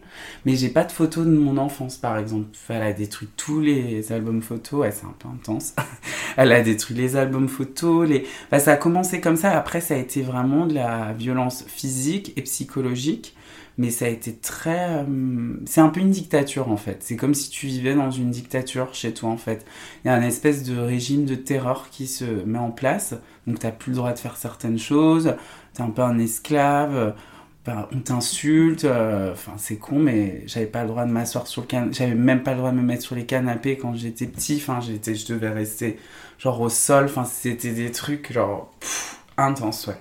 Mais 0.45 0.57
j'ai 0.57 0.67
pas 0.67 0.83
de 0.83 0.91
photos 0.91 1.25
de 1.25 1.31
mon 1.31 1.55
enfance, 1.55 1.95
par 1.95 2.17
exemple. 2.17 2.49
Elle 2.67 2.81
a 2.81 2.91
détruit 2.91 3.29
tous 3.37 3.61
les 3.61 4.11
albums 4.11 4.41
photos. 4.41 4.81
Ouais, 4.81 4.91
c'est 4.91 5.05
un 5.05 5.15
peu 5.17 5.29
intense. 5.29 5.73
Elle 6.35 6.51
a 6.51 6.59
détruit 6.59 6.97
les 6.97 7.15
albums 7.15 7.47
photos. 7.47 8.09
Les... 8.09 8.25
ça 8.59 8.73
a 8.73 8.75
commencé 8.75 9.21
comme 9.21 9.37
ça. 9.37 9.57
Après, 9.57 9.79
ça 9.79 9.93
a 9.93 9.97
été 9.97 10.21
vraiment 10.21 10.65
de 10.65 10.73
la 10.73 11.13
violence 11.13 11.63
physique 11.65 12.33
et 12.35 12.41
psychologique 12.41 13.36
mais 13.77 13.91
ça 13.91 14.05
a 14.05 14.07
été 14.09 14.35
très... 14.35 14.89
Euh, 14.89 15.55
c'est 15.65 15.81
un 15.81 15.89
peu 15.89 15.99
une 15.99 16.11
dictature 16.11 16.69
en 16.71 16.77
fait. 16.77 16.97
C'est 17.01 17.15
comme 17.15 17.33
si 17.33 17.49
tu 17.49 17.67
vivais 17.67 17.95
dans 17.95 18.11
une 18.11 18.31
dictature 18.31 18.93
chez 18.93 19.13
toi 19.13 19.29
en 19.29 19.37
fait. 19.37 19.65
Il 20.03 20.07
y 20.07 20.11
a 20.11 20.15
un 20.15 20.23
espèce 20.23 20.63
de 20.63 20.77
régime 20.77 21.25
de 21.25 21.35
terreur 21.35 21.89
qui 21.91 22.07
se 22.07 22.25
met 22.25 22.59
en 22.59 22.71
place. 22.71 23.15
Donc 23.45 23.59
t'as 23.59 23.71
plus 23.71 23.91
le 23.91 23.97
droit 23.97 24.13
de 24.13 24.19
faire 24.19 24.37
certaines 24.37 24.79
choses, 24.79 25.35
t'es 25.73 25.81
un 25.81 25.89
peu 25.89 26.01
un 26.01 26.19
esclave, 26.19 27.15
on 27.91 27.99
t'insulte, 27.99 28.85
euh, 28.85 29.33
enfin 29.33 29.53
c'est 29.57 29.77
con 29.77 29.99
mais 29.99 30.43
j'avais 30.47 30.65
pas 30.65 30.83
le 30.83 30.89
droit 30.89 31.05
de 31.05 31.11
m'asseoir 31.11 31.47
sur 31.47 31.61
le 31.61 31.67
canapé, 31.67 31.93
j'avais 31.93 32.15
même 32.15 32.43
pas 32.43 32.51
le 32.51 32.57
droit 32.57 32.71
de 32.71 32.77
me 32.77 32.81
mettre 32.81 33.03
sur 33.03 33.15
les 33.15 33.25
canapés 33.25 33.77
quand 33.77 33.95
j'étais 33.95 34.25
petit, 34.25 34.57
enfin 34.57 34.79
j'étais, 34.79 35.15
je 35.15 35.27
devais 35.27 35.49
rester 35.49 35.99
genre 36.39 36.61
au 36.61 36.69
sol, 36.69 37.05
enfin 37.05 37.25
c'était 37.25 37.71
des 37.71 37.91
trucs 37.91 38.31
genre 38.31 38.71
intenses 39.37 39.87
ouais. 39.87 39.97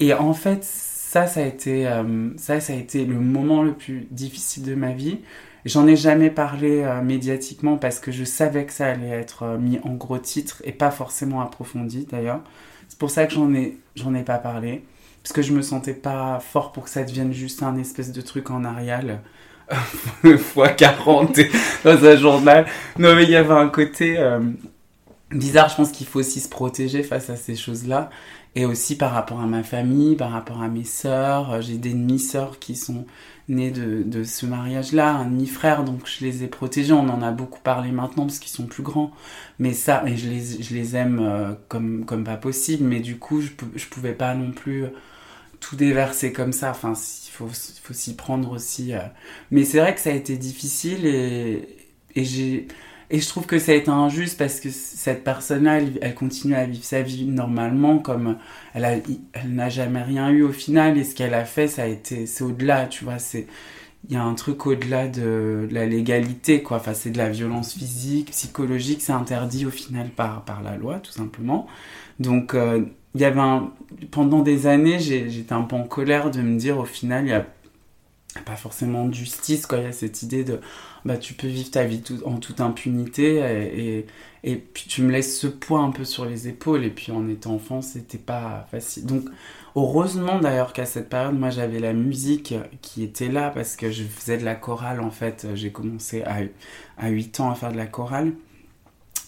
Et 0.00 0.12
en 0.14 0.34
fait 0.34 0.64
ça, 1.16 1.26
ça 1.26 1.40
a 1.40 1.44
été, 1.44 1.86
euh, 1.86 2.28
ça, 2.36 2.60
ça 2.60 2.74
a 2.74 2.76
été 2.76 3.06
le 3.06 3.18
moment 3.18 3.62
le 3.62 3.72
plus 3.72 4.06
difficile 4.10 4.64
de 4.64 4.74
ma 4.74 4.92
vie. 4.92 5.20
J'en 5.64 5.86
ai 5.86 5.96
jamais 5.96 6.28
parlé 6.28 6.82
euh, 6.82 7.00
médiatiquement 7.00 7.78
parce 7.78 8.00
que 8.00 8.12
je 8.12 8.22
savais 8.22 8.66
que 8.66 8.72
ça 8.72 8.88
allait 8.88 9.08
être 9.08 9.44
euh, 9.44 9.56
mis 9.56 9.78
en 9.82 9.94
gros 9.94 10.18
titre 10.18 10.60
et 10.64 10.72
pas 10.72 10.90
forcément 10.90 11.40
approfondi 11.40 12.06
d'ailleurs. 12.10 12.40
C'est 12.88 12.98
pour 12.98 13.10
ça 13.10 13.24
que 13.24 13.32
j'en 13.32 13.54
ai, 13.54 13.78
j'en 13.94 14.14
ai 14.14 14.24
pas 14.24 14.36
parlé 14.36 14.84
parce 15.22 15.32
que 15.32 15.40
je 15.40 15.54
me 15.54 15.62
sentais 15.62 15.94
pas 15.94 16.38
fort 16.38 16.72
pour 16.72 16.84
que 16.84 16.90
ça 16.90 17.02
devienne 17.02 17.32
juste 17.32 17.62
un 17.62 17.78
espèce 17.78 18.12
de 18.12 18.20
truc 18.20 18.50
en 18.50 18.64
Arial 18.64 19.22
fois 20.38 20.68
40 20.68 21.40
dans 21.82 22.04
un 22.04 22.16
journal. 22.16 22.66
Non 22.98 23.14
mais 23.14 23.24
il 23.24 23.30
y 23.30 23.36
avait 23.36 23.54
un 23.54 23.68
côté 23.68 24.22
bizarre. 25.30 25.70
Je 25.70 25.76
pense 25.76 25.90
qu'il 25.90 26.06
faut 26.06 26.20
aussi 26.20 26.40
se 26.40 26.48
protéger 26.48 27.02
face 27.02 27.30
à 27.30 27.36
ces 27.36 27.56
choses-là 27.56 28.10
et 28.56 28.66
aussi 28.66 28.96
par 28.98 29.12
rapport 29.12 29.40
à 29.40 29.46
ma 29.46 29.62
famille, 29.62 30.16
par 30.16 30.32
rapport 30.32 30.62
à 30.62 30.68
mes 30.68 30.84
sœurs. 30.84 31.52
Euh, 31.52 31.60
j'ai 31.62 31.78
des 31.78 31.92
demi-sœurs 31.92 32.58
qui 32.58 32.76
sont 32.76 33.06
nées 33.48 33.70
de, 33.70 34.02
de 34.04 34.24
ce 34.24 34.46
mariage-là, 34.46 35.10
un 35.10 35.26
demi-frère, 35.26 35.84
donc 35.84 36.06
je 36.08 36.24
les 36.24 36.42
ai 36.44 36.48
protégés. 36.48 36.92
On 36.94 37.08
en 37.08 37.22
a 37.22 37.32
beaucoup 37.32 37.60
parlé 37.60 37.92
maintenant 37.92 38.26
parce 38.26 38.40
qu'ils 38.40 38.52
sont 38.52 38.66
plus 38.66 38.82
grands. 38.82 39.12
Mais 39.60 39.72
ça, 39.74 40.04
et 40.06 40.16
je 40.16 40.28
les, 40.30 40.62
je 40.62 40.74
les 40.74 40.96
aime 40.96 41.20
euh, 41.20 41.54
comme, 41.68 42.04
comme 42.06 42.24
pas 42.24 42.36
possible, 42.38 42.84
mais 42.84 43.00
du 43.00 43.18
coup, 43.18 43.40
je, 43.42 43.50
je 43.76 43.86
pouvais 43.88 44.14
pas 44.14 44.34
non 44.34 44.52
plus 44.52 44.86
tout 45.60 45.76
déverser 45.76 46.32
comme 46.32 46.52
ça. 46.52 46.70
Enfin, 46.70 46.94
il 46.94 47.30
faut, 47.30 47.48
faut 47.48 47.94
s'y 47.94 48.16
prendre 48.16 48.50
aussi. 48.52 48.94
Euh. 48.94 49.00
Mais 49.50 49.64
c'est 49.64 49.80
vrai 49.80 49.94
que 49.94 50.00
ça 50.00 50.10
a 50.10 50.14
été 50.14 50.36
difficile 50.36 51.06
et, 51.06 51.68
et 52.14 52.24
j'ai 52.24 52.68
et 53.08 53.20
je 53.20 53.28
trouve 53.28 53.46
que 53.46 53.58
ça 53.58 53.72
a 53.72 53.74
été 53.76 53.90
injuste 53.90 54.36
parce 54.36 54.58
que 54.58 54.70
cette 54.70 55.22
personne-là, 55.22 55.80
elle, 56.00 56.14
continue 56.14 56.54
à 56.54 56.64
vivre 56.64 56.84
sa 56.84 57.02
vie 57.02 57.24
normalement, 57.24 57.98
comme 57.98 58.36
elle, 58.74 59.02
elle 59.32 59.54
n'a 59.54 59.68
jamais 59.68 60.02
rien 60.02 60.30
eu 60.30 60.42
au 60.42 60.52
final. 60.52 60.98
Et 60.98 61.04
ce 61.04 61.14
qu'elle 61.14 61.34
a 61.34 61.44
fait, 61.44 61.68
ça 61.68 61.84
a 61.84 61.86
été, 61.86 62.26
c'est 62.26 62.42
au-delà, 62.42 62.86
tu 62.86 63.04
vois. 63.04 63.18
C'est, 63.20 63.46
il 64.08 64.14
y 64.14 64.16
a 64.16 64.22
un 64.22 64.34
truc 64.34 64.66
au-delà 64.66 65.06
de, 65.06 65.68
la 65.70 65.86
légalité, 65.86 66.62
quoi. 66.62 66.78
Enfin, 66.78 66.94
c'est 66.94 67.10
de 67.10 67.18
la 67.18 67.28
violence 67.28 67.74
physique, 67.74 68.32
psychologique. 68.32 69.00
C'est 69.02 69.12
interdit 69.12 69.66
au 69.66 69.70
final 69.70 70.08
par, 70.08 70.44
par 70.44 70.62
la 70.62 70.76
loi, 70.76 70.98
tout 70.98 71.12
simplement. 71.12 71.68
Donc, 72.18 72.54
euh, 72.54 72.86
il 73.14 73.20
y 73.20 73.24
avait 73.24 73.40
un, 73.40 73.72
pendant 74.10 74.40
des 74.40 74.66
années, 74.66 74.98
j'étais 74.98 75.52
un 75.52 75.62
peu 75.62 75.76
en 75.76 75.84
colère 75.84 76.32
de 76.32 76.40
me 76.42 76.58
dire, 76.58 76.78
au 76.78 76.84
final, 76.84 77.24
il 77.24 77.30
y 77.30 77.32
a 77.32 77.46
pas 78.44 78.56
forcément 78.56 79.06
de 79.06 79.14
justice, 79.14 79.66
quoi. 79.66 79.78
Il 79.78 79.84
y 79.84 79.88
a 79.88 79.92
cette 79.92 80.22
idée 80.22 80.44
de, 80.44 80.60
bah, 81.06 81.16
tu 81.16 81.34
peux 81.34 81.46
vivre 81.46 81.70
ta 81.70 81.84
vie 81.84 82.02
en 82.24 82.38
toute 82.38 82.60
impunité 82.60 84.04
et, 84.44 84.56
puis 84.56 84.84
tu 84.88 85.02
me 85.02 85.10
laisses 85.10 85.40
ce 85.40 85.46
poids 85.46 85.80
un 85.80 85.90
peu 85.90 86.04
sur 86.04 86.24
les 86.24 86.48
épaules. 86.48 86.84
Et 86.84 86.90
puis 86.90 87.12
en 87.12 87.28
étant 87.28 87.54
enfant, 87.54 87.80
c'était 87.82 88.18
pas 88.18 88.66
facile. 88.70 89.06
Donc, 89.06 89.24
heureusement 89.76 90.38
d'ailleurs 90.40 90.72
qu'à 90.72 90.86
cette 90.86 91.08
période, 91.08 91.38
moi 91.38 91.50
j'avais 91.50 91.78
la 91.80 91.92
musique 91.92 92.54
qui 92.82 93.02
était 93.02 93.28
là 93.28 93.50
parce 93.50 93.76
que 93.76 93.90
je 93.90 94.04
faisais 94.04 94.38
de 94.38 94.44
la 94.44 94.54
chorale 94.54 95.00
en 95.00 95.10
fait. 95.10 95.46
J'ai 95.54 95.70
commencé 95.70 96.22
à, 96.22 96.38
à 96.98 97.08
8 97.08 97.40
ans 97.40 97.50
à 97.50 97.54
faire 97.54 97.72
de 97.72 97.76
la 97.76 97.86
chorale 97.86 98.32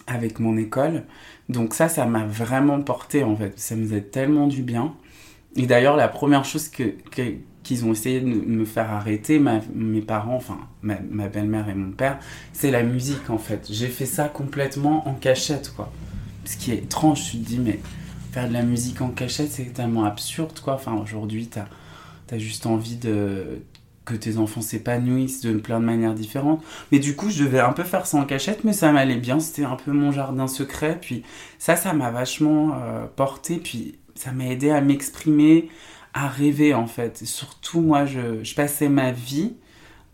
avec 0.08 0.40
mon 0.40 0.56
école. 0.56 1.04
Donc 1.48 1.74
ça, 1.74 1.88
ça 1.88 2.06
m'a 2.06 2.24
vraiment 2.24 2.80
porté 2.82 3.22
en 3.24 3.36
fait. 3.36 3.58
Ça 3.58 3.76
me 3.76 3.84
faisait 3.84 4.02
tellement 4.02 4.46
du 4.48 4.62
bien. 4.62 4.94
Et 5.56 5.66
d'ailleurs, 5.66 5.96
la 5.96 6.08
première 6.08 6.44
chose 6.44 6.68
que, 6.68 6.94
qu'ils 7.68 7.84
ont 7.84 7.92
essayé 7.92 8.20
de 8.20 8.26
me 8.26 8.64
faire 8.64 8.90
arrêter, 8.90 9.38
mes 9.74 10.00
parents, 10.00 10.36
enfin 10.36 10.58
ma, 10.80 11.28
belle-mère 11.28 11.68
et 11.68 11.74
mon 11.74 11.92
père, 11.92 12.18
c'est 12.54 12.70
la 12.70 12.82
musique 12.82 13.28
en 13.28 13.36
fait. 13.36 13.68
J'ai 13.70 13.88
fait 13.88 14.06
ça 14.06 14.28
complètement 14.28 15.06
en 15.06 15.12
cachette 15.12 15.74
quoi. 15.76 15.92
Ce 16.46 16.56
qui 16.56 16.72
est 16.72 16.78
étrange, 16.78 17.30
tu 17.30 17.38
te 17.38 17.46
dis 17.46 17.58
mais 17.58 17.78
faire 18.32 18.48
de 18.48 18.54
la 18.54 18.62
musique 18.62 19.02
en 19.02 19.08
cachette 19.08 19.50
c'est 19.50 19.74
tellement 19.74 20.06
absurde 20.06 20.58
quoi. 20.64 20.74
Enfin 20.74 20.94
aujourd'hui 20.94 21.48
t'as 21.48 21.66
as 22.34 22.38
juste 22.38 22.64
envie 22.64 22.96
de 22.96 23.60
que 24.06 24.14
tes 24.14 24.38
enfants 24.38 24.62
s'épanouissent 24.62 25.42
de 25.42 25.52
plein 25.58 25.78
de 25.78 25.84
manières 25.84 26.14
différentes. 26.14 26.64
Mais 26.90 26.98
du 26.98 27.14
coup, 27.14 27.28
je 27.28 27.44
devais 27.44 27.60
un 27.60 27.74
peu 27.74 27.84
faire 27.84 28.06
ça 28.06 28.16
en 28.16 28.24
cachette, 28.24 28.64
mais 28.64 28.72
ça 28.72 28.90
m'allait 28.90 29.16
bien. 29.16 29.38
C'était 29.38 29.64
un 29.64 29.76
peu 29.76 29.92
mon 29.92 30.12
jardin 30.12 30.46
secret. 30.46 30.96
Puis 30.98 31.24
ça, 31.58 31.76
ça 31.76 31.92
m'a 31.92 32.10
vachement 32.10 32.72
euh, 32.72 33.04
porté. 33.14 33.58
Puis 33.58 33.98
ça 34.14 34.32
m'a 34.32 34.46
aidé 34.46 34.70
à 34.70 34.80
m'exprimer, 34.80 35.68
à 36.18 36.26
rêver 36.26 36.74
en 36.74 36.88
fait. 36.88 37.24
surtout 37.24 37.80
moi, 37.80 38.04
je, 38.04 38.54
passais 38.54 38.88
ma 38.88 39.12
vie 39.12 39.54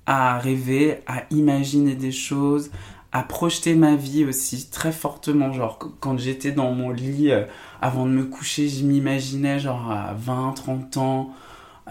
à 0.07 0.39
rêver, 0.39 0.99
à 1.07 1.23
imaginer 1.31 1.95
des 1.95 2.13
choses, 2.13 2.71
à 3.11 3.23
projeter 3.23 3.75
ma 3.75 3.97
vie 3.97 4.27
aussi 4.27 4.69
très 4.71 4.93
fortement. 4.93 5.53
Genre 5.53 5.79
quand 6.01 6.19
j'étais 6.19 6.53
dans 6.53 6.73
mon 6.73 6.91
lit 6.91 7.31
euh, 7.31 7.45
avant 7.81 8.05
de 8.05 8.11
me 8.11 8.25
coucher, 8.25 8.69
je 8.69 8.85
m'imaginais 8.85 9.59
genre 9.59 9.91
à 9.91 10.15
20, 10.15 10.53
30 10.53 10.97
ans. 10.99 11.35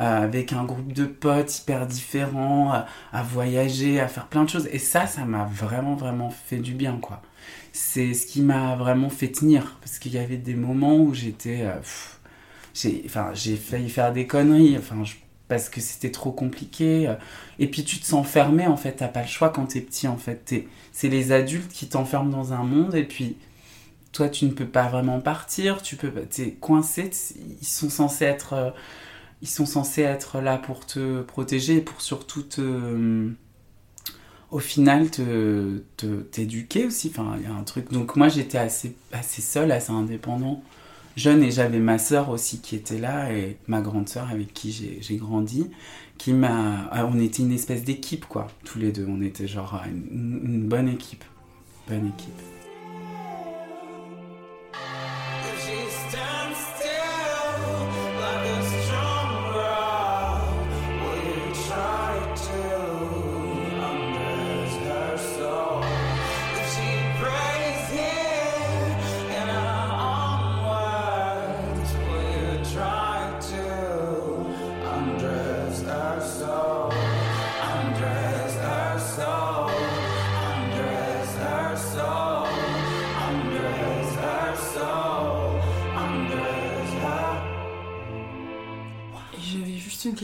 Euh, 0.01 0.23
avec 0.23 0.53
un 0.53 0.63
groupe 0.63 0.91
de 0.91 1.05
potes 1.05 1.59
hyper 1.59 1.85
différents, 1.85 2.73
euh, 2.73 2.79
à 3.11 3.21
voyager, 3.21 3.99
à 3.99 4.07
faire 4.07 4.25
plein 4.25 4.43
de 4.43 4.49
choses. 4.49 4.67
Et 4.71 4.79
ça, 4.79 5.05
ça 5.05 5.23
m'a 5.23 5.45
vraiment, 5.45 5.93
vraiment 5.93 6.31
fait 6.31 6.57
du 6.57 6.73
bien, 6.73 6.97
quoi. 6.99 7.21
C'est 7.73 8.15
ce 8.15 8.25
qui 8.25 8.41
m'a 8.41 8.75
vraiment 8.75 9.09
fait 9.09 9.27
tenir. 9.27 9.77
Parce 9.81 9.99
qu'il 9.99 10.13
y 10.13 10.17
avait 10.17 10.37
des 10.37 10.55
moments 10.55 10.95
où 10.95 11.13
j'étais 11.13 11.67
j'ai 12.73 13.03
enfin, 13.05 13.33
failli 13.35 13.89
faire 13.89 14.13
des 14.13 14.27
conneries, 14.27 14.77
enfin, 14.77 15.03
parce 15.47 15.69
que 15.69 15.81
c'était 15.81 16.11
trop 16.11 16.31
compliqué. 16.31 17.13
Et 17.59 17.67
puis 17.67 17.83
tu 17.83 17.99
te 17.99 18.05
sens 18.05 18.25
en 18.37 18.77
fait, 18.77 18.93
t'as 18.93 19.07
pas 19.07 19.21
le 19.21 19.27
choix 19.27 19.49
quand 19.49 19.67
t'es 19.67 19.81
petit, 19.81 20.07
en 20.07 20.17
fait. 20.17 20.53
c'est 20.91 21.09
les 21.09 21.31
adultes 21.31 21.71
qui 21.71 21.87
t'enferment 21.87 22.29
dans 22.29 22.53
un 22.53 22.63
monde, 22.63 22.95
et 22.95 23.03
puis 23.03 23.37
toi, 24.11 24.29
tu 24.29 24.45
ne 24.45 24.51
peux 24.51 24.67
pas 24.67 24.87
vraiment 24.87 25.19
partir, 25.19 25.81
tu 25.81 25.95
peux, 25.95 26.11
t'es 26.11 26.51
coincé, 26.51 27.09
ils 27.61 27.65
sont 27.65 27.89
censés 27.89 28.25
être... 28.25 28.73
ils 29.41 29.47
sont 29.49 29.65
censés 29.65 30.03
être 30.03 30.39
là 30.39 30.57
pour 30.57 30.85
te 30.85 31.21
protéger 31.21 31.77
et 31.77 31.81
pour 31.81 32.01
surtout 32.01 32.43
te 32.43 33.31
au 34.51 34.59
final 34.59 35.09
te 35.09 35.79
t'éduquer 36.31 36.85
aussi 36.85 37.11
enfin 37.13 37.35
il 37.37 37.43
y 37.43 37.47
a 37.47 37.53
un 37.53 37.63
truc 37.63 37.91
donc 37.91 38.15
moi 38.15 38.29
j'étais 38.29 38.59
assez 38.59 38.95
assez 39.11 39.41
seule 39.41 39.71
assez 39.71 39.91
indépendant 39.91 40.63
jeune 41.15 41.43
et 41.43 41.51
j'avais 41.51 41.79
ma 41.79 41.97
sœur 41.97 42.29
aussi 42.29 42.59
qui 42.59 42.75
était 42.75 42.99
là 42.99 43.31
et 43.33 43.57
ma 43.67 43.81
grande 43.81 44.09
sœur 44.09 44.29
avec 44.29 44.53
qui 44.53 44.71
j'ai 45.01 45.15
grandi 45.17 45.69
qui 46.17 46.33
m'a 46.33 46.87
ah, 46.91 47.05
on 47.05 47.19
était 47.19 47.43
une 47.43 47.51
espèce 47.51 47.83
d'équipe 47.83 48.25
quoi 48.25 48.47
tous 48.63 48.79
les 48.79 48.91
deux. 48.91 49.05
On 49.09 49.21
était 49.21 49.47
genre 49.47 49.81
une, 49.85 50.41
une 50.43 50.67
bonne 50.67 50.87
équipe. 50.87 51.23
Bonne 51.87 52.07
équipe 52.07 52.52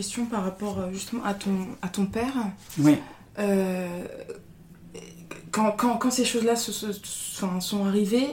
question 0.10 0.25
par 0.25 0.44
rapport 0.44 0.80
euh, 0.80 0.92
justement 0.92 1.24
à 1.24 1.36
ton, 1.36 1.51
à 1.84 1.88
ton 1.88 2.08
père. 2.08 2.34
Oui. 2.80 2.96
Euh, 3.38 4.04
quand, 5.51 5.72
quand, 5.78 5.98
quand, 5.98 6.10
ces 6.10 6.25
choses-là 6.25 6.56
se, 6.56 6.72
se, 6.72 6.88
enfin, 7.36 7.60
sont 7.60 7.86
arrivées, 7.86 8.30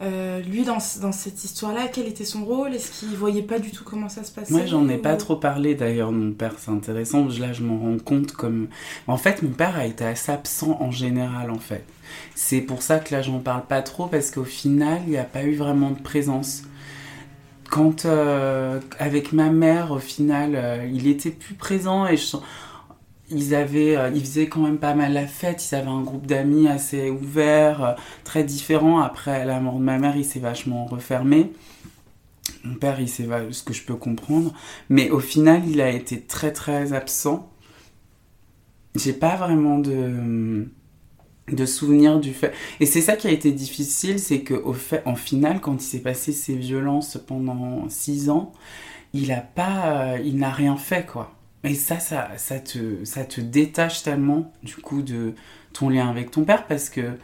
euh, 0.00 0.40
lui, 0.40 0.64
dans, 0.64 0.78
dans 1.02 1.12
cette 1.12 1.44
histoire-là, 1.44 1.88
quel 1.92 2.06
était 2.06 2.24
son 2.24 2.46
rôle? 2.46 2.74
Est-ce 2.74 3.00
qu'il 3.00 3.14
voyait 3.14 3.42
pas 3.42 3.58
du 3.58 3.70
tout 3.70 3.84
comment 3.84 4.08
ça 4.08 4.24
se 4.24 4.32
passait? 4.32 4.54
Moi, 4.54 4.64
j'en 4.64 4.88
ai 4.88 4.96
ou... 4.96 5.02
pas 5.02 5.16
trop 5.16 5.36
parlé 5.36 5.74
d'ailleurs 5.74 6.12
mon 6.12 6.32
père, 6.32 6.54
c'est 6.58 6.70
intéressant. 6.70 7.26
Là, 7.38 7.52
je 7.52 7.62
m'en 7.62 7.78
rends 7.78 7.98
compte 7.98 8.32
comme. 8.32 8.68
En 9.06 9.18
fait, 9.18 9.42
mon 9.42 9.50
père 9.50 9.76
a 9.76 9.84
été 9.84 10.04
assez 10.06 10.32
absent 10.32 10.78
en 10.80 10.90
général, 10.90 11.50
en 11.50 11.58
fait. 11.58 11.84
C'est 12.34 12.62
pour 12.62 12.80
ça 12.80 13.00
que 13.00 13.14
là, 13.14 13.20
j'en 13.20 13.40
parle 13.40 13.66
pas 13.66 13.82
trop, 13.82 14.06
parce 14.06 14.30
qu'au 14.30 14.44
final, 14.44 15.02
il 15.04 15.10
n'y 15.10 15.18
a 15.18 15.24
pas 15.24 15.42
eu 15.42 15.56
vraiment 15.56 15.90
de 15.90 16.00
présence. 16.00 16.62
Quand, 17.70 18.06
euh, 18.06 18.80
avec 18.98 19.32
ma 19.32 19.50
mère, 19.50 19.92
au 19.92 19.98
final, 19.98 20.54
euh, 20.54 20.88
il 20.90 21.06
était 21.06 21.30
plus 21.30 21.54
présent 21.54 22.06
et 22.06 22.16
je 22.16 22.36
ils 23.30 23.54
avaient, 23.54 23.96
euh, 23.96 24.10
ils 24.14 24.20
faisaient 24.20 24.48
quand 24.48 24.60
même 24.60 24.78
pas 24.78 24.94
mal 24.94 25.12
la 25.12 25.26
fête. 25.26 25.66
Ils 25.70 25.74
avaient 25.74 25.88
un 25.88 26.02
groupe 26.02 26.26
d'amis 26.26 26.68
assez 26.68 27.10
ouvert, 27.10 27.84
euh, 27.84 27.92
très 28.24 28.44
différent. 28.44 29.00
Après 29.00 29.44
la 29.44 29.60
mort 29.60 29.78
de 29.78 29.84
ma 29.84 29.98
mère, 29.98 30.16
il 30.16 30.24
s'est 30.24 30.38
vachement 30.40 30.86
refermé. 30.86 31.52
Mon 32.64 32.74
père, 32.74 33.00
il 33.00 33.08
s'est 33.08 33.28
ce 33.50 33.62
que 33.62 33.72
je 33.72 33.84
peux 33.84 33.94
comprendre. 33.96 34.52
Mais 34.88 35.10
au 35.10 35.20
final, 35.20 35.68
il 35.68 35.80
a 35.80 35.90
été 35.90 36.20
très 36.20 36.52
très 36.52 36.92
absent. 36.92 37.50
J'ai 38.94 39.12
pas 39.12 39.36
vraiment 39.36 39.78
de 39.78 40.66
de 41.52 41.66
souvenirs 41.66 42.20
du 42.20 42.32
fait. 42.32 42.52
Et 42.80 42.86
c'est 42.86 43.00
ça 43.00 43.16
qui 43.16 43.26
a 43.26 43.30
été 43.30 43.52
difficile, 43.52 44.18
c'est 44.18 44.40
que 44.40 44.54
au 44.54 44.72
fait, 44.72 45.02
en 45.06 45.16
final, 45.16 45.60
quand 45.60 45.74
il 45.74 45.86
s'est 45.86 46.00
passé 46.00 46.32
ces 46.32 46.54
violences 46.54 47.18
pendant 47.26 47.88
six 47.88 48.30
ans, 48.30 48.52
il 49.14 49.32
a 49.32 49.40
pas, 49.40 50.14
euh, 50.14 50.18
il 50.24 50.36
n'a 50.36 50.50
rien 50.50 50.76
fait 50.76 51.06
quoi. 51.06 51.34
Et 51.64 51.74
ça, 51.74 51.98
ça, 51.98 52.30
ça, 52.36 52.60
te, 52.60 53.04
ça 53.04 53.24
te 53.24 53.40
détache 53.40 54.02
tellement, 54.04 54.52
du 54.62 54.76
coup, 54.76 55.02
de 55.02 55.34
ton 55.72 55.88
lien 55.88 56.08
avec 56.08 56.30
ton 56.30 56.44
père, 56.44 56.66
parce 56.66 56.88
que, 56.88 57.18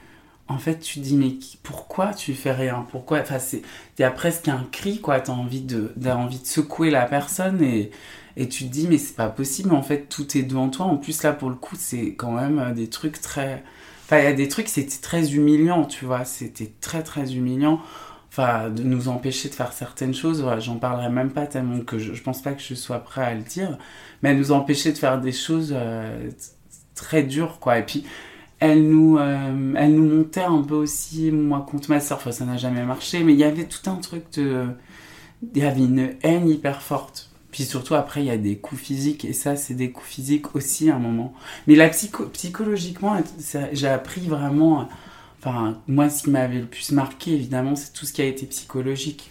en 0.49 0.59
fait, 0.59 0.81
tu 0.81 0.99
dis, 0.99 1.17
mais 1.17 1.37
pourquoi 1.63 2.13
tu 2.13 2.35
fais 2.35 2.53
rien? 2.53 2.85
Pourquoi? 2.91 3.21
Enfin, 3.21 3.39
c'est, 3.39 3.63
y 3.99 4.03
a 4.03 4.11
presque 4.11 4.49
un 4.49 4.67
cri, 4.73 5.01
quoi. 5.01 5.21
T'as 5.21 5.33
envie 5.33 5.65
t'as 5.65 6.17
envie 6.17 6.41
de 6.41 6.47
secouer 6.47 6.91
la 6.91 7.07
personne 7.07 7.63
et, 7.63 7.91
et 8.37 8.49
tu 8.49 8.65
te 8.65 8.71
dis, 8.73 8.89
mais 8.89 8.99
c'est 8.99 9.15
pas 9.15 9.29
possible, 9.29 9.73
en 9.73 9.83
fait, 9.83 10.09
tout 10.09 10.37
est 10.37 10.43
devant 10.43 10.69
toi. 10.69 10.87
En 10.87 10.97
plus, 10.97 11.23
là, 11.23 11.33
pour 11.33 11.49
le 11.49 11.57
coup, 11.57 11.77
c'est 11.79 12.15
quand 12.15 12.33
même 12.33 12.75
des 12.75 12.89
trucs 12.89 13.21
très. 13.21 13.63
Enfin, 14.05 14.19
il 14.19 14.25
y 14.25 14.27
a 14.27 14.33
des 14.35 14.49
trucs, 14.49 14.69
c'était 14.69 15.01
très 15.01 15.33
humiliant, 15.35 15.85
tu 15.87 16.05
vois. 16.05 16.25
C'était 16.25 16.73
très, 16.81 17.03
très 17.03 17.35
humiliant. 17.35 17.81
Enfin 18.31 18.69
de 18.69 18.83
nous 18.83 19.09
empêcher 19.09 19.49
de 19.49 19.55
faire 19.55 19.73
certaines 19.73 20.13
choses. 20.15 20.43
Voilà, 20.43 20.59
j'en 20.61 20.77
parlerai 20.77 21.09
même 21.09 21.31
pas 21.31 21.47
tellement 21.47 21.81
que 21.81 21.99
je, 21.99 22.15
je 22.15 22.23
pense 22.23 22.43
pas 22.43 22.53
que 22.53 22.61
je 22.61 22.75
sois 22.75 22.99
prêt 22.99 23.23
à 23.23 23.33
le 23.35 23.43
dire. 23.43 23.79
Mais 24.23 24.35
nous 24.35 24.51
empêcher 24.51 24.93
de 24.93 24.99
faire 24.99 25.21
des 25.21 25.31
choses 25.33 25.73
euh, 25.73 26.31
très 26.97 27.23
dures 27.23 27.61
quoi. 27.61 27.79
Et 27.79 27.85
puis 27.85 28.05
elle 28.59 28.89
nous 28.89 29.19
euh, 29.19 29.75
elle 29.77 29.95
nous 29.95 30.17
montait 30.17 30.43
un 30.43 30.63
peu 30.63 30.75
aussi 30.75 31.31
moi 31.31 31.65
contre 31.69 31.91
ma 31.91 32.01
soeur 32.01 32.19
enfin 32.19 32.33
ça 32.33 32.45
n'a 32.45 32.57
jamais 32.57 32.83
marché. 32.85 33.23
Mais 33.23 33.35
il 33.35 33.39
y 33.39 33.45
avait 33.45 33.67
tout 33.67 33.89
un 33.89 33.97
truc 33.97 34.25
de 34.33 34.67
il 35.55 35.63
y 35.63 35.65
avait 35.65 35.85
une 35.85 36.15
haine 36.23 36.49
hyper 36.49 36.83
forte 36.83 37.31
puis 37.55 37.65
surtout 37.65 37.95
après 37.95 38.21
il 38.21 38.27
y 38.27 38.31
a 38.31 38.37
des 38.37 38.59
coups 38.59 38.83
physiques 38.83 39.25
et 39.25 39.33
ça 39.33 39.55
c'est 39.55 39.75
des 39.75 39.93
coups 39.93 40.09
physiques 40.09 40.57
aussi 40.57 40.91
à 40.91 40.97
un 40.97 40.99
moment 40.99 41.33
mais 41.69 41.77
la 41.77 41.89
psycho 41.89 42.27
psychologiquement 42.27 43.17
j'ai 43.73 43.89
appris 43.89 44.23
vraiment 44.23 44.89
Enfin, 45.45 45.79
moi, 45.89 46.09
ce 46.09 46.23
qui 46.23 46.31
m'avait 46.31 46.61
le 46.61 46.67
plus 46.67 46.93
marqué, 46.93 47.35
évidemment, 47.35 47.77
c'est 47.77 47.93
tout 47.93 48.07
ce 48.07 48.15
qui 48.15 48.23
a 48.23 48.25
été 48.25 48.47
psychologique. 48.47 49.31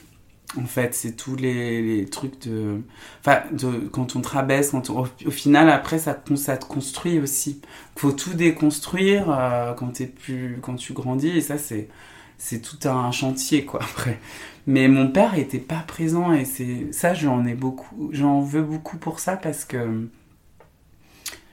En 0.55 0.65
fait, 0.65 0.93
c'est 0.93 1.13
tous 1.15 1.35
les, 1.35 2.05
trucs 2.11 2.39
de. 2.47 2.81
Enfin, 3.19 3.41
de, 3.51 3.87
quand 3.91 4.15
on 4.15 4.21
te 4.21 4.27
rabaisse, 4.27 4.69
quand 4.71 4.91
au, 4.91 5.05
final, 5.31 5.71
après, 5.71 5.97
ça, 5.97 6.21
ça 6.35 6.57
te 6.57 6.65
construit 6.65 7.19
aussi. 7.19 7.61
Il 7.95 7.99
faut 7.99 8.11
tout 8.11 8.35
déconstruire 8.35 9.25
euh, 9.31 9.73
quand, 9.73 10.01
es 10.01 10.05
plus, 10.05 10.59
quand 10.61 10.75
tu 10.75 10.93
grandis, 10.93 11.29
et 11.29 11.41
ça, 11.41 11.55
c'est 11.57 12.61
tout 12.61 12.87
un 12.87 13.11
chantier, 13.11 13.65
quoi, 13.65 13.81
après. 13.81 14.19
Mais 14.67 14.87
mon 14.87 15.09
père 15.09 15.37
était 15.37 15.59
pas 15.59 15.83
présent, 15.87 16.33
et 16.33 16.45
c'est 16.45 16.91
ça, 16.93 17.13
j'en 17.13 17.45
ai 17.45 17.53
beaucoup. 17.53 18.09
J'en 18.13 18.41
veux 18.41 18.63
beaucoup 18.63 18.97
pour 18.97 19.19
ça, 19.19 19.37
parce 19.37 19.65
que. 19.65 20.07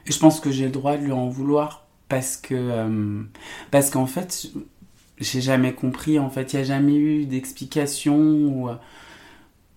Je 0.07 0.19
pense 0.19 0.41
que 0.41 0.51
j'ai 0.51 0.65
le 0.65 0.71
droit 0.71 0.97
de 0.97 1.05
lui 1.05 1.13
en 1.13 1.29
vouloir 1.29 1.87
parce 2.09 2.37
que 2.37 2.55
euh, 2.55 3.23
parce 3.71 3.91
qu'en 3.91 4.07
fait 4.07 4.49
j'ai 5.19 5.41
jamais 5.41 5.73
compris 5.73 6.19
en 6.19 6.29
fait 6.29 6.53
il 6.53 6.57
n'y 6.57 6.63
a 6.63 6.65
jamais 6.65 6.97
eu 6.97 7.25
d'explication 7.27 8.19
ou 8.19 8.69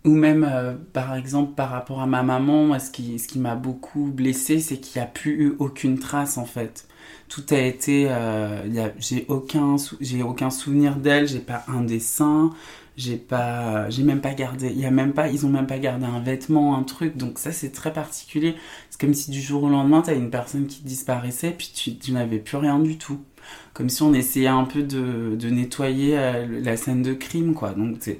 ou 0.05 0.09
même 0.09 0.45
euh, 0.49 0.73
par 0.91 1.15
exemple 1.15 1.53
par 1.53 1.69
rapport 1.69 2.01
à 2.01 2.07
ma 2.07 2.23
maman 2.23 2.77
ce 2.79 2.91
qui 2.91 3.19
ce 3.19 3.27
qui 3.27 3.39
m'a 3.39 3.55
beaucoup 3.55 4.11
blessé 4.11 4.59
c'est 4.59 4.77
qu'il 4.77 5.01
n'y 5.01 5.05
a 5.05 5.09
plus 5.09 5.31
eu 5.31 5.55
aucune 5.59 5.97
trace 5.99 6.37
en 6.37 6.45
fait 6.45 6.87
tout 7.29 7.43
a 7.51 7.57
été 7.57 8.07
euh, 8.09 8.89
j'ai 8.97 9.25
aucun 9.29 9.75
j'ai 10.01 10.23
aucun 10.23 10.49
souvenir 10.49 10.97
d'elle 10.97 11.27
j'ai 11.27 11.39
pas 11.39 11.63
un 11.67 11.81
dessin 11.81 12.51
j'ai 12.95 13.17
pas 13.17 13.89
j'ai 13.89 14.03
même 14.03 14.21
pas 14.21 14.33
gardé 14.33 14.67
il 14.67 14.79
y 14.79 14.85
a 14.85 14.91
même 14.91 15.13
pas 15.13 15.27
ils 15.29 15.45
ont 15.45 15.49
même 15.49 15.65
pas 15.67 15.79
gardé 15.79 16.05
un 16.05 16.19
vêtement 16.19 16.77
un 16.77 16.83
truc. 16.83 17.17
Donc 17.17 17.39
ça 17.39 17.51
c'est 17.51 17.71
très 17.71 17.93
particulier. 17.93 18.55
C'est 18.89 18.99
comme 19.01 19.13
si 19.13 19.31
du 19.31 19.41
jour 19.41 19.63
au 19.63 19.69
lendemain 19.69 20.01
t'as 20.01 20.15
une 20.15 20.29
personne 20.29 20.67
qui 20.67 20.83
disparaissait 20.83 21.51
puis 21.51 21.71
tu, 21.73 21.97
tu 21.97 22.11
n'avais 22.11 22.39
plus 22.39 22.57
rien 22.57 22.79
du 22.79 22.97
tout. 22.97 23.19
Comme 23.73 23.89
si 23.89 24.01
on 24.03 24.13
essayait 24.13 24.47
un 24.47 24.65
peu 24.65 24.83
de, 24.83 25.35
de 25.35 25.49
nettoyer 25.49 26.17
euh, 26.17 26.61
la 26.61 26.77
scène 26.77 27.01
de 27.01 27.13
crime 27.13 27.53
quoi. 27.53 27.71
Donc 27.71 27.97
c'est 27.99 28.19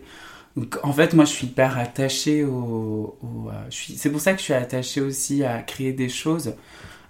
donc 0.58 0.78
en 0.84 0.94
fait 0.94 1.14
moi 1.14 1.26
je 1.26 1.32
suis 1.32 1.48
hyper 1.48 1.78
attachée 1.78 2.44
au, 2.44 3.18
euh, 3.24 3.52
je 3.70 3.76
suis 3.76 3.94
c'est 3.96 4.12
pour 4.12 4.22
ça 4.22 4.34
que 4.34 4.40
je 4.40 4.46
suis 4.46 4.54
attachée 4.54 5.02
aussi 5.02 5.44
à 5.44 5.62
créer 5.62 5.94
des 5.94 6.10
choses 6.10 6.56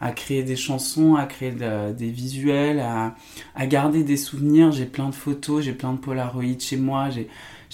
à 0.04 0.12
créer 0.12 0.44
des 0.44 0.58
chansons, 0.58 1.16
à 1.16 1.26
créer 1.26 1.52
de, 1.52 1.94
des 1.94 2.10
visuels, 2.10 2.82
à, 2.82 3.16
à, 3.56 3.66
garder 3.68 4.04
des 4.04 4.18
souvenirs. 4.18 4.74
J'ai 4.74 4.86
plein 4.86 5.08
de 5.08 5.16
photos, 5.16 5.64
j'ai 5.64 5.72
plein 5.72 5.94
de 5.94 5.98
Polaroids 5.98 6.60
chez 6.60 6.76
moi, 6.76 7.10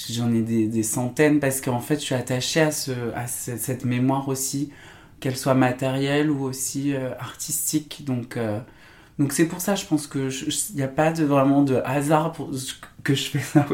j'en 0.09 0.33
ai, 0.33 0.41
des, 0.41 0.83
centaines 0.83 1.39
parce 1.39 1.61
qu'en 1.61 1.79
fait 1.79 1.95
je 1.95 2.05
suis 2.05 2.15
attachée 2.15 2.61
à, 2.61 2.71
ce, 2.71 2.91
à 3.15 3.27
ce, 3.27 3.57
cette 3.57 3.85
mémoire 3.85 4.27
aussi, 4.27 4.71
qu'elle 5.19 5.37
soit 5.37 5.53
matérielle 5.53 6.29
ou 6.31 6.43
aussi 6.43 6.93
euh, 6.93 7.11
artistique. 7.19 8.03
Donc 8.05 8.37
euh, 8.37 8.59
donc 9.19 9.33
c'est 9.33 9.45
pour 9.45 9.59
ça, 9.59 9.75
je 9.75 9.85
pense 9.85 10.07
que 10.07 10.29
il 10.69 10.75
n'y 10.77 10.81
a 10.81 10.87
pas 10.87 11.11
de, 11.11 11.25
vraiment 11.25 11.61
de 11.61 11.81
hasard 11.83 12.31
pour 12.31 12.51
que 13.03 13.13
je, 13.13 13.29
fais 13.29 13.39
ça, 13.39 13.65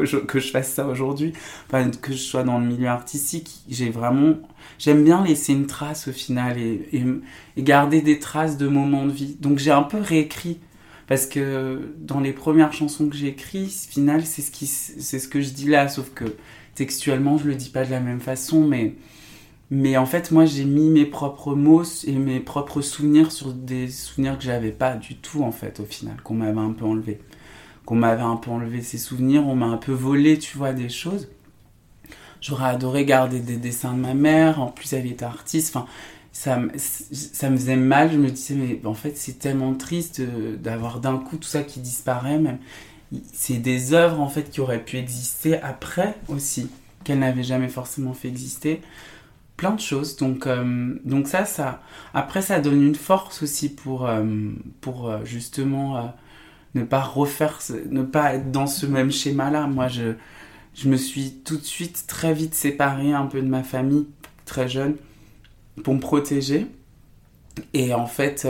fasse 0.52 0.72
ça 0.72 0.86
aujourd'hui, 0.88 1.34
que 2.02 2.12
je 2.12 2.18
sois 2.18 2.42
dans 2.42 2.58
le 2.58 2.66
milieu 2.66 2.88
artistique. 2.88 3.60
J'ai 3.68 3.88
vraiment, 3.88 4.34
j'aime 4.80 5.04
bien 5.04 5.24
laisser 5.24 5.52
une 5.52 5.68
trace 5.68 6.08
au 6.08 6.12
final 6.12 6.58
et, 6.58 7.04
garder 7.56 8.02
des 8.02 8.18
traces 8.18 8.56
de 8.56 8.66
moments 8.66 9.06
de 9.06 9.12
vie. 9.12 9.36
Donc 9.40 9.58
j'ai 9.58 9.70
un 9.70 9.84
peu 9.84 9.98
réécrit 9.98 10.58
parce 11.06 11.26
que 11.26 11.94
dans 11.98 12.20
les 12.20 12.32
premières 12.32 12.72
chansons 12.72 13.08
que 13.08 13.16
j'ai 13.16 13.28
écrites, 13.28 13.86
au 13.88 13.92
final 13.92 14.24
c'est 14.24 14.42
ce 14.42 14.50
qui, 14.50 14.66
c'est 14.66 15.18
ce 15.18 15.28
que 15.28 15.40
je 15.40 15.50
dis 15.50 15.68
là, 15.68 15.88
sauf 15.88 16.10
que 16.14 16.24
textuellement 16.74 17.38
je 17.38 17.48
le 17.48 17.54
dis 17.54 17.70
pas 17.70 17.84
de 17.84 17.90
la 17.90 18.00
même 18.00 18.20
façon, 18.20 18.66
mais 18.66 18.94
mais 19.70 19.96
en 19.96 20.06
fait, 20.06 20.30
moi, 20.30 20.44
j'ai 20.44 20.64
mis 20.64 20.90
mes 20.90 21.06
propres 21.06 21.54
mots 21.54 21.82
et 22.06 22.12
mes 22.12 22.38
propres 22.38 22.82
souvenirs 22.82 23.32
sur 23.32 23.52
des 23.52 23.88
souvenirs 23.88 24.38
que 24.38 24.44
j'avais 24.44 24.70
pas 24.70 24.94
du 24.94 25.16
tout, 25.16 25.42
en 25.42 25.50
fait, 25.50 25.80
au 25.80 25.84
final, 25.84 26.20
qu'on 26.22 26.34
m'avait 26.34 26.60
un 26.60 26.72
peu 26.72 26.84
enlevé. 26.84 27.20
Qu'on 27.84 27.96
m'avait 27.96 28.22
un 28.22 28.36
peu 28.36 28.50
enlevé 28.50 28.80
ces 28.82 28.98
souvenirs, 28.98 29.46
on 29.46 29.56
m'a 29.56 29.66
un 29.66 29.76
peu 29.76 29.92
volé, 29.92 30.38
tu 30.38 30.56
vois, 30.56 30.72
des 30.72 30.88
choses. 30.88 31.28
J'aurais 32.40 32.68
adoré 32.68 33.04
garder 33.04 33.40
des 33.40 33.56
dessins 33.56 33.92
de 33.92 33.98
ma 33.98 34.14
mère, 34.14 34.60
en 34.60 34.68
plus, 34.68 34.92
elle 34.92 35.06
était 35.06 35.24
artiste, 35.24 35.74
enfin, 35.74 35.86
ça, 36.36 36.60
ça 36.76 37.48
me 37.48 37.56
faisait 37.56 37.76
mal, 37.76 38.12
je 38.12 38.18
me 38.18 38.28
disais, 38.28 38.54
mais 38.54 38.80
en 38.84 38.92
fait, 38.92 39.16
c'est 39.16 39.38
tellement 39.38 39.72
triste 39.72 40.20
d'avoir 40.20 41.00
d'un 41.00 41.16
coup 41.16 41.38
tout 41.38 41.48
ça 41.48 41.62
qui 41.62 41.80
disparaît, 41.80 42.38
même. 42.38 42.58
C'est 43.32 43.56
des 43.56 43.94
œuvres, 43.94 44.20
en 44.20 44.28
fait, 44.28 44.50
qui 44.50 44.60
auraient 44.60 44.84
pu 44.84 44.98
exister 44.98 45.58
après 45.62 46.14
aussi, 46.28 46.68
qu'elle 47.04 47.20
n'avait 47.20 47.42
jamais 47.42 47.68
forcément 47.68 48.12
fait 48.12 48.28
exister 48.28 48.82
plein 49.56 49.72
de 49.72 49.80
choses. 49.80 50.16
Donc, 50.16 50.46
euh, 50.46 50.96
donc 51.06 51.26
ça, 51.26 51.46
ça, 51.46 51.80
après, 52.12 52.42
ça 52.42 52.60
donne 52.60 52.82
une 52.82 52.96
force 52.96 53.42
aussi 53.42 53.70
pour, 53.70 54.06
euh, 54.06 54.22
pour 54.82 55.08
euh, 55.08 55.24
justement 55.24 56.14
ne 56.74 56.82
pas 56.84 57.00
refaire, 57.00 57.60
ne 57.88 58.02
pas 58.02 58.34
être 58.34 58.52
dans 58.52 58.66
ce 58.66 58.84
même 58.84 59.10
schéma-là. 59.10 59.68
Moi, 59.68 59.88
je, 59.88 60.12
je 60.74 60.90
me 60.90 60.98
suis 60.98 61.40
tout 61.46 61.56
de 61.56 61.64
suite 61.64 62.04
très 62.06 62.34
vite 62.34 62.54
séparée 62.54 63.14
un 63.14 63.24
peu 63.24 63.40
de 63.40 63.48
ma 63.48 63.62
famille, 63.62 64.06
très 64.44 64.68
jeune, 64.68 64.96
pour 65.82 65.94
me 65.94 66.00
protéger. 66.00 66.66
Et 67.72 67.94
en 67.94 68.06
fait, 68.06 68.46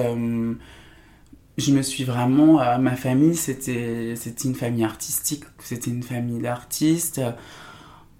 je 1.58 1.72
me 1.72 1.82
suis 1.82 2.04
vraiment, 2.04 2.78
ma 2.78 2.96
famille, 2.96 3.36
c'était, 3.36 4.14
une 4.44 4.54
famille 4.54 4.84
artistique, 4.84 5.44
c'était 5.60 5.90
une 5.90 6.02
famille 6.02 6.40
d'artistes 6.40 7.20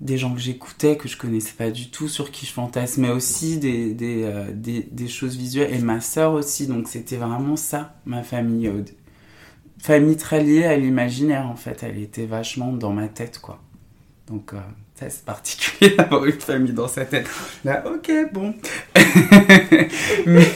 des 0.01 0.19
gens 0.19 0.35
que 0.35 0.41
j'écoutais, 0.41 0.97
que 0.97 1.09
je 1.09 1.17
connaissais 1.17 1.55
pas 1.57 1.71
du 1.71 1.91
tout, 1.91 2.09
sur 2.09 2.31
qui 2.31 2.47
je 2.47 2.53
fantasmais 2.53 3.09
aussi, 3.09 3.59
des, 3.59 3.95
des, 3.95 4.25
euh, 4.25 4.53
des, 4.53 4.83
des, 4.83 5.09
choses 5.09 5.37
visuelles, 5.37 5.73
et 5.73 5.79
ma 5.79 6.01
sœur 6.01 6.33
aussi, 6.33 6.67
donc 6.67 6.89
c'était 6.89 7.17
vraiment 7.17 7.57
ça, 7.57 7.95
ma 8.05 8.23
famille. 8.23 8.69
Euh, 8.69 8.85
famille 9.79 10.17
très 10.17 10.43
liée 10.43 10.65
à 10.65 10.77
l'imaginaire, 10.77 11.47
en 11.47 11.57
fait, 11.57 11.83
elle 11.83 11.99
était 11.99 12.27
vachement 12.27 12.73
dans 12.73 12.93
ma 12.93 13.09
tête, 13.09 13.39
quoi. 13.39 13.63
Donc, 14.27 14.53
euh, 14.53 14.61
c'est 14.99 15.25
particulier 15.25 15.95
d'avoir 15.99 16.25
une 16.25 16.33
famille 16.41 16.73
dans 16.73 16.89
sa 16.89 17.05
tête. 17.05 17.29
Là, 17.65 17.85
ok, 17.87 18.11
bon. 18.33 18.55
mais 20.27 20.47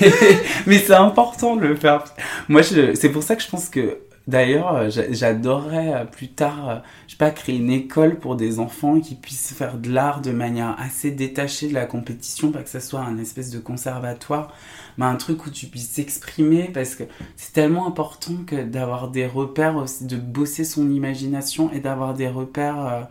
mais 0.67 0.79
c'est 0.79 0.95
important 0.95 1.57
de 1.57 1.67
le 1.67 1.77
faire. 1.77 2.05
Moi, 2.49 2.63
c'est 2.63 3.11
pour 3.11 3.23
ça 3.23 3.37
que 3.37 3.43
je 3.43 3.49
pense 3.49 3.69
que, 3.69 3.99
d'ailleurs, 4.27 4.75
euh, 4.75 4.91
j'a- 4.91 5.13
j'adorerais 5.13 5.93
euh, 5.95 6.05
plus 6.05 6.29
tard, 6.29 6.69
euh, 6.69 6.77
je 7.07 7.13
sais 7.13 7.19
pas, 7.19 7.31
créer 7.31 7.57
une 7.57 7.71
école 7.71 8.17
pour 8.19 8.37
des 8.37 8.59
enfants 8.59 9.01
qui 9.01 9.15
puissent 9.15 9.53
faire 9.53 9.77
de 9.79 9.91
l'art 9.91 10.21
de 10.21 10.31
manière 10.31 10.77
assez 10.79 11.11
détachée 11.11 11.69
de 11.69 11.75
la 11.75 11.87
compétition, 11.87 12.51
pas 12.51 12.63
que 12.63 12.69
ça 12.71 12.81
soit 12.81 13.01
un 13.01 13.19
espèce 13.19 13.51
de 13.51 13.59
conservatoire, 13.59 14.53
mais 14.99 15.07
un 15.07 15.17
truc 15.17 15.47
où 15.47 15.51
tu 15.51 15.67
puisses 15.67 15.91
s'exprimer, 15.91 16.71
parce 16.73 16.95
que 16.95 17.05
c'est 17.37 17.53
tellement 17.53 17.87
important 17.87 18.35
que 18.47 18.63
d'avoir 18.63 19.09
des 19.09 19.27
repères 19.27 19.77
aussi, 19.77 20.07
de 20.07 20.17
bosser 20.17 20.65
son 20.65 20.91
imagination 20.91 21.71
et 21.73 21.81
d'avoir 21.81 22.15
des 22.15 22.29
repères 22.29 23.09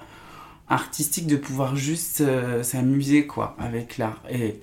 artistiques, 0.69 1.27
de 1.27 1.37
pouvoir 1.37 1.75
juste 1.75 2.21
euh, 2.21 2.63
s'amuser, 2.63 3.27
quoi, 3.27 3.55
avec 3.59 3.97
l'art. 3.97 4.23
Et, 4.29 4.61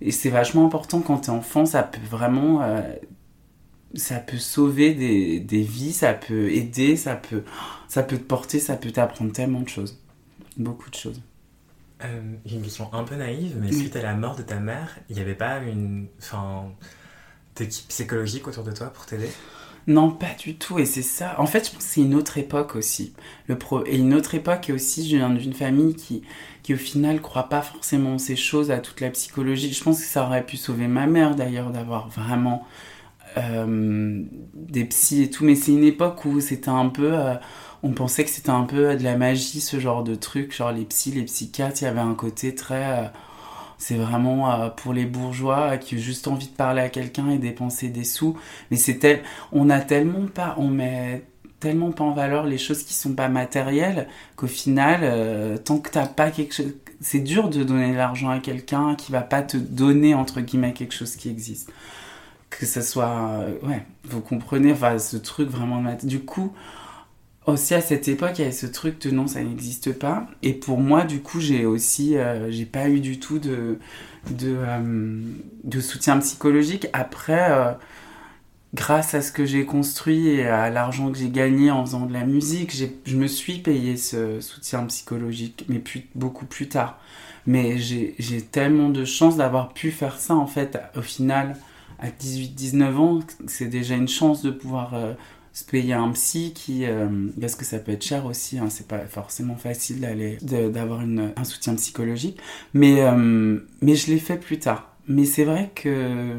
et 0.00 0.12
c'est 0.12 0.30
vachement 0.30 0.66
important 0.66 1.00
quand 1.00 1.18
t'es 1.18 1.30
enfant, 1.30 1.66
ça 1.66 1.82
peut 1.84 2.00
vraiment... 2.10 2.62
euh, 2.62 2.82
ça 3.94 4.18
peut 4.20 4.38
sauver 4.38 4.94
des, 4.94 5.40
des 5.40 5.62
vies, 5.62 5.92
ça 5.92 6.14
peut 6.14 6.50
aider, 6.50 6.96
ça 6.96 7.14
peut, 7.16 7.44
ça 7.88 8.02
peut 8.02 8.16
te 8.18 8.22
porter, 8.24 8.58
ça 8.58 8.76
peut 8.76 8.90
t'apprendre 8.90 9.32
tellement 9.32 9.60
de 9.60 9.68
choses. 9.68 9.98
Beaucoup 10.56 10.90
de 10.90 10.94
choses. 10.96 11.22
Euh, 12.04 12.36
J'ai 12.44 12.56
une 12.56 12.62
question 12.62 12.92
un 12.92 13.04
peu 13.04 13.14
naïve, 13.16 13.56
mais 13.60 13.70
Oui. 13.70 13.78
suite 13.78 13.96
à 13.96 14.02
la 14.02 14.14
mort 14.14 14.36
de 14.36 14.42
ta 14.42 14.58
mère, 14.60 14.98
il 15.08 15.16
n'y 15.16 15.22
avait 15.22 15.34
pas 15.36 15.58
une 15.58 16.08
enfin, 16.18 16.72
d'équipe 17.56 17.88
psychologique 17.88 18.48
autour 18.48 18.64
de 18.64 18.72
toi 18.72 18.88
pour 18.92 19.06
t'aider? 19.06 19.30
Non, 19.86 20.10
pas 20.12 20.34
du 20.38 20.54
tout. 20.56 20.78
Et 20.78 20.84
c'est 20.86 21.02
ça. 21.02 21.34
En 21.40 21.46
fait, 21.46 21.66
je 21.66 21.72
pense 21.72 21.84
que 21.84 21.90
c'est 21.90 22.00
une 22.02 22.14
autre 22.14 22.38
époque 22.38 22.76
aussi. 22.76 23.12
Le 23.48 23.58
pro... 23.58 23.84
Et 23.86 23.96
une 23.98 24.14
autre 24.14 24.34
époque, 24.34 24.68
et 24.70 24.72
aussi, 24.72 25.08
je 25.08 25.16
viens 25.16 25.30
d'une 25.30 25.52
famille 25.52 25.94
qui, 25.94 26.22
qui, 26.62 26.74
au 26.74 26.76
final, 26.76 27.20
croit 27.20 27.48
pas 27.48 27.62
forcément 27.62 28.18
ces 28.18 28.36
choses 28.36 28.70
à 28.70 28.78
toute 28.78 29.00
la 29.00 29.10
psychologie. 29.10 29.72
Je 29.72 29.82
pense 29.82 30.00
que 30.00 30.06
ça 30.06 30.24
aurait 30.24 30.44
pu 30.46 30.56
sauver 30.56 30.86
ma 30.86 31.06
mère, 31.06 31.34
d'ailleurs, 31.34 31.70
d'avoir 31.70 32.08
vraiment 32.08 32.64
euh, 33.38 34.22
des 34.54 34.84
psys 34.86 35.22
et 35.24 35.30
tout. 35.30 35.44
Mais 35.44 35.54
c'est 35.56 35.72
une 35.72 35.84
époque 35.84 36.24
où 36.24 36.40
c'était 36.40 36.68
un 36.70 36.88
peu. 36.88 37.12
euh, 37.14 37.34
on 37.82 37.92
pensait 37.92 38.24
que 38.24 38.30
c'était 38.30 38.50
un 38.50 38.64
peu 38.64 38.96
de 38.96 39.02
la 39.04 39.16
magie, 39.16 39.60
ce 39.60 39.80
genre 39.80 40.04
de 40.04 40.14
truc. 40.14 40.54
Genre 40.56 40.72
les 40.72 40.84
psys, 40.84 41.12
les 41.12 41.24
psychiatres, 41.24 41.82
il 41.82 41.84
y 41.86 41.88
avait 41.88 42.00
un 42.00 42.14
côté 42.14 42.54
très. 42.54 43.00
euh, 43.04 43.08
c'est 43.82 43.96
vraiment 43.96 44.50
euh, 44.52 44.68
pour 44.70 44.92
les 44.92 45.06
bourgeois 45.06 45.76
qui 45.78 45.96
ont 45.96 45.98
juste 45.98 46.28
envie 46.28 46.46
de 46.48 46.52
parler 46.54 46.80
à 46.82 46.88
quelqu'un 46.88 47.30
et 47.30 47.38
dépenser 47.38 47.88
des 47.88 48.04
sous. 48.04 48.36
Mais 48.70 48.76
c'est 48.76 48.98
tel- 48.98 49.22
on 49.52 49.70
a 49.70 49.80
tellement 49.80 50.26
pas, 50.26 50.54
on 50.58 50.68
met 50.68 51.24
tellement 51.60 51.92
pas 51.92 52.04
en 52.04 52.12
valeur 52.12 52.44
les 52.46 52.58
choses 52.58 52.82
qui 52.84 52.94
sont 52.94 53.14
pas 53.14 53.28
matérielles 53.28 54.08
qu'au 54.36 54.46
final, 54.48 55.00
euh, 55.04 55.58
tant 55.58 55.78
que 55.78 55.90
t'as 55.90 56.06
pas 56.06 56.30
quelque 56.30 56.54
chose, 56.54 56.74
c'est 57.00 57.20
dur 57.20 57.48
de 57.48 57.62
donner 57.64 57.92
de 57.92 57.96
l'argent 57.96 58.30
à 58.30 58.38
quelqu'un 58.40 58.94
qui 58.96 59.12
va 59.12 59.20
pas 59.22 59.42
te 59.42 59.56
donner 59.56 60.14
entre 60.14 60.40
guillemets 60.40 60.72
quelque 60.72 60.94
chose 60.94 61.16
qui 61.16 61.28
existe. 61.28 61.70
Que 62.50 62.66
ce 62.66 62.82
soit, 62.82 63.08
euh, 63.40 63.54
ouais, 63.66 63.84
vous 64.04 64.20
comprenez, 64.20 64.72
enfin 64.72 64.98
ce 64.98 65.16
truc 65.16 65.48
vraiment. 65.48 65.80
mat- 65.80 66.04
Du 66.04 66.20
coup, 66.20 66.52
aussi 67.46 67.74
à 67.74 67.80
cette 67.80 68.08
époque, 68.08 68.32
il 68.38 68.42
y 68.42 68.44
avait 68.44 68.52
ce 68.52 68.66
truc 68.66 69.00
de 69.00 69.10
non, 69.10 69.26
ça 69.26 69.42
n'existe 69.42 69.92
pas. 69.92 70.26
Et 70.42 70.52
pour 70.52 70.78
moi, 70.78 71.04
du 71.04 71.20
coup, 71.20 71.40
j'ai 71.40 71.66
aussi, 71.66 72.16
euh, 72.16 72.50
j'ai 72.50 72.66
pas 72.66 72.88
eu 72.88 73.00
du 73.00 73.18
tout 73.18 73.38
de 73.38 73.78
de, 74.30 74.56
euh, 74.56 75.80
soutien 75.80 76.18
psychologique. 76.20 76.86
Après, 76.92 77.50
euh, 77.50 77.72
grâce 78.74 79.14
à 79.14 79.22
ce 79.22 79.32
que 79.32 79.44
j'ai 79.44 79.66
construit 79.66 80.28
et 80.28 80.46
à 80.46 80.70
l'argent 80.70 81.10
que 81.10 81.18
j'ai 81.18 81.30
gagné 81.30 81.72
en 81.72 81.84
faisant 81.84 82.06
de 82.06 82.12
la 82.12 82.24
musique, 82.24 82.72
je 83.04 83.16
me 83.16 83.26
suis 83.26 83.58
payé 83.58 83.96
ce 83.96 84.40
soutien 84.40 84.84
psychologique, 84.84 85.64
mais 85.68 85.82
beaucoup 86.14 86.46
plus 86.46 86.68
tard. 86.68 86.98
Mais 87.46 87.78
j'ai 87.78 88.42
tellement 88.42 88.88
de 88.88 89.04
chance 89.04 89.36
d'avoir 89.36 89.72
pu 89.72 89.90
faire 89.90 90.20
ça, 90.20 90.36
en 90.36 90.46
fait, 90.46 90.78
au 90.96 91.02
final, 91.02 91.56
à 91.98 92.08
18-19 92.08 92.96
ans, 92.96 93.20
c'est 93.46 93.66
déjà 93.66 93.96
une 93.96 94.08
chance 94.08 94.42
de 94.42 94.52
pouvoir 94.52 94.94
se 95.52 95.64
payer 95.64 95.92
un 95.92 96.10
psy 96.12 96.52
qui 96.54 96.86
euh, 96.86 97.28
parce 97.40 97.54
que 97.54 97.64
ça 97.64 97.78
peut 97.78 97.92
être 97.92 98.04
cher 98.04 98.24
aussi 98.24 98.58
hein, 98.58 98.68
c'est 98.70 98.88
pas 98.88 99.00
forcément 99.00 99.56
facile 99.56 100.00
d'aller 100.00 100.38
d'avoir 100.40 101.00
un 101.00 101.44
soutien 101.44 101.74
psychologique. 101.74 102.40
Mais 102.72 103.02
euh, 103.02 103.58
mais 103.82 103.94
je 103.94 104.10
l'ai 104.10 104.18
fait 104.18 104.38
plus 104.38 104.58
tard. 104.58 104.94
Mais 105.08 105.24
c'est 105.24 105.44
vrai 105.44 105.70
que 105.74 106.36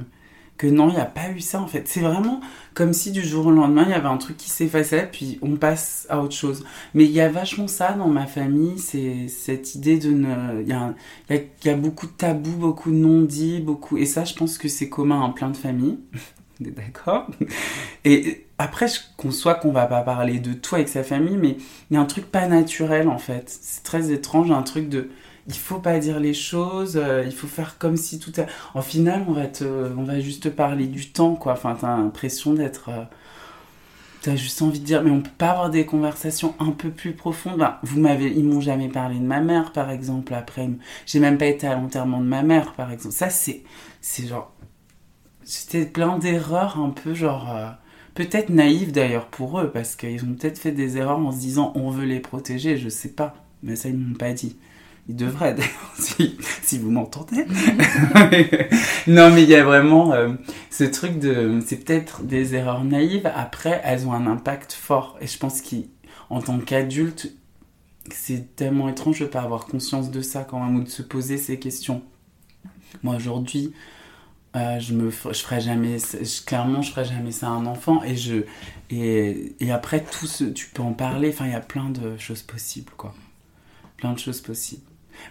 que 0.57 0.67
non 0.67 0.89
il 0.89 0.95
n'y 0.95 0.99
a 0.99 1.05
pas 1.05 1.29
eu 1.29 1.41
ça 1.41 1.61
en 1.61 1.67
fait. 1.67 1.87
C'est 1.87 1.99
vraiment 1.99 2.41
comme 2.73 2.93
si 2.93 3.11
du 3.11 3.21
jour 3.21 3.47
au 3.47 3.51
lendemain 3.51 3.83
il 3.85 3.91
y 3.91 3.93
avait 3.93 4.07
un 4.07 4.17
truc 4.17 4.37
qui 4.37 4.49
s'effaçait 4.49 5.09
puis 5.11 5.37
on 5.43 5.57
passe 5.57 6.07
à 6.09 6.19
autre 6.19 6.35
chose. 6.35 6.65
Mais 6.95 7.05
il 7.05 7.11
y 7.11 7.21
a 7.21 7.29
vachement 7.29 7.67
ça 7.67 7.93
dans 7.93 8.07
ma 8.07 8.25
famille 8.25 8.79
c'est 8.79 9.27
cette 9.27 9.75
idée 9.75 9.99
de 9.99 10.09
ne 10.09 10.61
il 10.61 10.67
y 10.67 10.73
a, 10.73 10.95
y, 11.29 11.43
y 11.65 11.69
a 11.69 11.75
beaucoup 11.75 12.07
de 12.07 12.13
tabous 12.13 12.55
beaucoup 12.55 12.89
de 12.89 12.95
non-dits 12.95 13.61
beaucoup 13.61 13.97
et 13.97 14.07
ça 14.07 14.25
je 14.25 14.33
pense 14.33 14.57
que 14.57 14.67
c'est 14.67 14.89
commun 14.89 15.23
à 15.23 15.29
plein 15.33 15.49
de 15.49 15.57
familles. 15.57 15.99
D'accord? 16.59 17.27
Et 18.05 18.45
après, 18.63 18.87
je 18.87 18.99
conçois 19.17 19.55
qu'on 19.55 19.71
va 19.71 19.85
pas 19.87 20.01
parler 20.01 20.39
de 20.39 20.53
tout 20.53 20.75
avec 20.75 20.89
sa 20.89 21.03
famille, 21.03 21.37
mais 21.37 21.57
il 21.91 21.93
y 21.95 21.97
a 21.97 22.01
un 22.01 22.05
truc 22.05 22.25
pas 22.31 22.47
naturel 22.47 23.07
en 23.09 23.17
fait. 23.17 23.49
C'est 23.61 23.83
très 23.83 24.11
étrange, 24.11 24.51
un 24.51 24.63
truc 24.63 24.89
de. 24.89 25.09
Il 25.47 25.53
faut 25.55 25.79
pas 25.79 25.99
dire 25.99 26.19
les 26.19 26.33
choses, 26.33 26.95
euh, 26.97 27.23
il 27.25 27.33
faut 27.33 27.47
faire 27.47 27.77
comme 27.77 27.97
si 27.97 28.19
tout. 28.19 28.31
A... 28.39 28.45
En 28.77 28.81
final, 28.81 29.25
on 29.27 29.33
va 29.33 29.47
te, 29.47 29.63
on 29.65 30.03
va 30.03 30.19
juste 30.21 30.43
te 30.43 30.49
parler 30.49 30.87
du 30.87 31.11
temps, 31.11 31.35
quoi. 31.35 31.53
Enfin, 31.53 31.75
t'as 31.79 31.97
l'impression 31.97 32.53
d'être. 32.53 32.89
euh, 32.89 33.03
T'as 34.21 34.37
juste 34.37 34.61
envie 34.61 34.79
de 34.79 34.85
dire, 34.85 35.01
mais 35.03 35.11
on 35.11 35.21
peut 35.21 35.29
pas 35.37 35.49
avoir 35.51 35.69
des 35.69 35.85
conversations 35.85 36.55
un 36.59 36.71
peu 36.71 36.89
plus 36.91 37.11
profondes. 37.13 37.67
Vous 37.83 37.99
m'avez, 37.99 38.31
ils 38.31 38.45
m'ont 38.45 38.61
jamais 38.61 38.87
parlé 38.87 39.17
de 39.19 39.25
ma 39.25 39.41
mère, 39.41 39.73
par 39.73 39.89
exemple. 39.91 40.33
Après, 40.33 40.69
j'ai 41.05 41.19
même 41.19 41.37
pas 41.37 41.45
été 41.47 41.67
à 41.67 41.75
l'enterrement 41.75 42.21
de 42.21 42.25
ma 42.25 42.41
mère, 42.41 42.71
par 42.73 42.91
exemple. 42.91 43.13
Ça, 43.13 43.29
c'est, 43.29 43.63
c'est 43.99 44.25
genre, 44.27 44.53
c'était 45.43 45.85
plein 45.85 46.17
d'erreurs, 46.19 46.79
un 46.79 46.91
peu 46.91 47.13
genre. 47.15 47.51
euh, 47.55 47.69
peut-être 48.13 48.49
naïves 48.49 48.91
d'ailleurs 48.91 49.27
pour 49.27 49.59
eux, 49.59 49.71
parce 49.71 49.95
qu'ils 49.95 50.23
ont 50.23 50.33
peut-être 50.33 50.59
fait 50.59 50.71
des 50.71 50.97
erreurs 50.97 51.19
en 51.19 51.31
se 51.31 51.39
disant 51.39 51.71
on 51.75 51.89
veut 51.89 52.05
les 52.05 52.19
protéger, 52.19 52.77
je 52.77 52.89
sais 52.89 53.09
pas, 53.09 53.35
mais 53.61 53.75
ça 53.75 53.89
ils 53.89 53.97
m'ont 53.97 54.15
pas 54.15 54.33
dit. 54.33 54.57
Ils 55.09 55.15
devraient 55.15 55.53
d'ailleurs, 55.55 55.93
si, 55.97 56.37
si 56.61 56.79
vous 56.79 56.91
m'entendez. 56.91 57.45
non 59.07 59.31
mais 59.31 59.43
il 59.43 59.49
y 59.49 59.55
a 59.55 59.63
vraiment 59.63 60.13
euh, 60.13 60.33
ce 60.69 60.83
truc 60.83 61.19
de... 61.19 61.59
C'est 61.65 61.83
peut-être 61.83 62.23
des 62.23 62.55
erreurs 62.55 62.83
naïves, 62.83 63.29
après 63.35 63.81
elles 63.83 64.07
ont 64.07 64.13
un 64.13 64.27
impact 64.27 64.73
fort, 64.73 65.17
et 65.21 65.27
je 65.27 65.37
pense 65.37 65.61
qu'en 65.61 66.41
tant 66.41 66.59
qu'adulte, 66.59 67.33
c'est 68.11 68.55
tellement 68.55 68.89
étrange 68.89 69.19
de 69.19 69.25
pas 69.25 69.41
avoir 69.41 69.65
conscience 69.65 70.11
de 70.11 70.21
ça 70.21 70.43
quand 70.43 70.59
même, 70.59 70.77
ou 70.77 70.83
de 70.83 70.89
se 70.89 71.01
poser 71.01 71.37
ces 71.37 71.57
questions. 71.57 72.01
Moi 73.01 73.15
aujourd'hui, 73.15 73.73
euh, 74.55 74.79
je 74.79 74.93
me 74.93 75.09
je 75.11 75.17
ferai 75.41 75.61
jamais 75.61 75.97
je- 75.99 76.45
clairement 76.45 76.81
je 76.81 76.91
ferai 76.91 77.05
jamais 77.05 77.31
ça 77.31 77.47
à 77.47 77.51
un 77.51 77.65
enfant 77.65 78.03
et 78.03 78.15
je 78.15 78.43
et, 78.91 79.55
et 79.59 79.71
après 79.71 80.03
tout 80.03 80.27
ce 80.27 80.43
tu 80.45 80.69
peux 80.69 80.83
en 80.83 80.93
parler 80.93 81.29
enfin 81.29 81.45
il 81.47 81.51
y 81.51 81.55
a 81.55 81.59
plein 81.61 81.89
de 81.89 82.17
choses 82.17 82.43
possibles 82.43 82.91
quoi. 82.97 83.13
Plein 83.97 84.13
de 84.13 84.19
choses 84.19 84.41
possibles. 84.41 84.83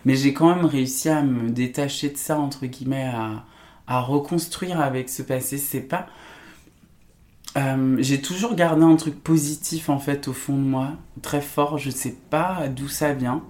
Mais 0.04 0.16
j'ai 0.16 0.34
quand 0.34 0.54
même 0.54 0.66
réussi 0.66 1.08
à 1.10 1.22
me 1.22 1.50
détacher 1.50 2.10
de 2.10 2.16
ça 2.18 2.38
entre 2.38 2.66
guillemets 2.66 3.10
à, 3.14 3.44
à 3.88 4.00
reconstruire 4.00 4.80
avec 4.80 5.08
ce 5.10 5.22
passé 5.22 5.58
c'est 5.58 5.82
pas 5.82 6.06
euh, 7.56 7.96
j'ai 8.00 8.22
toujours 8.22 8.54
gardé 8.54 8.82
un 8.82 8.96
truc 8.96 9.22
positif 9.22 9.88
en 9.90 9.98
fait 9.98 10.26
au 10.28 10.32
fond 10.32 10.54
de 10.56 10.62
moi 10.62 10.92
très 11.20 11.42
fort 11.42 11.76
je 11.76 11.90
sais 11.90 12.16
pas 12.30 12.68
d'où 12.68 12.88
ça 12.88 13.12
vient 13.12 13.42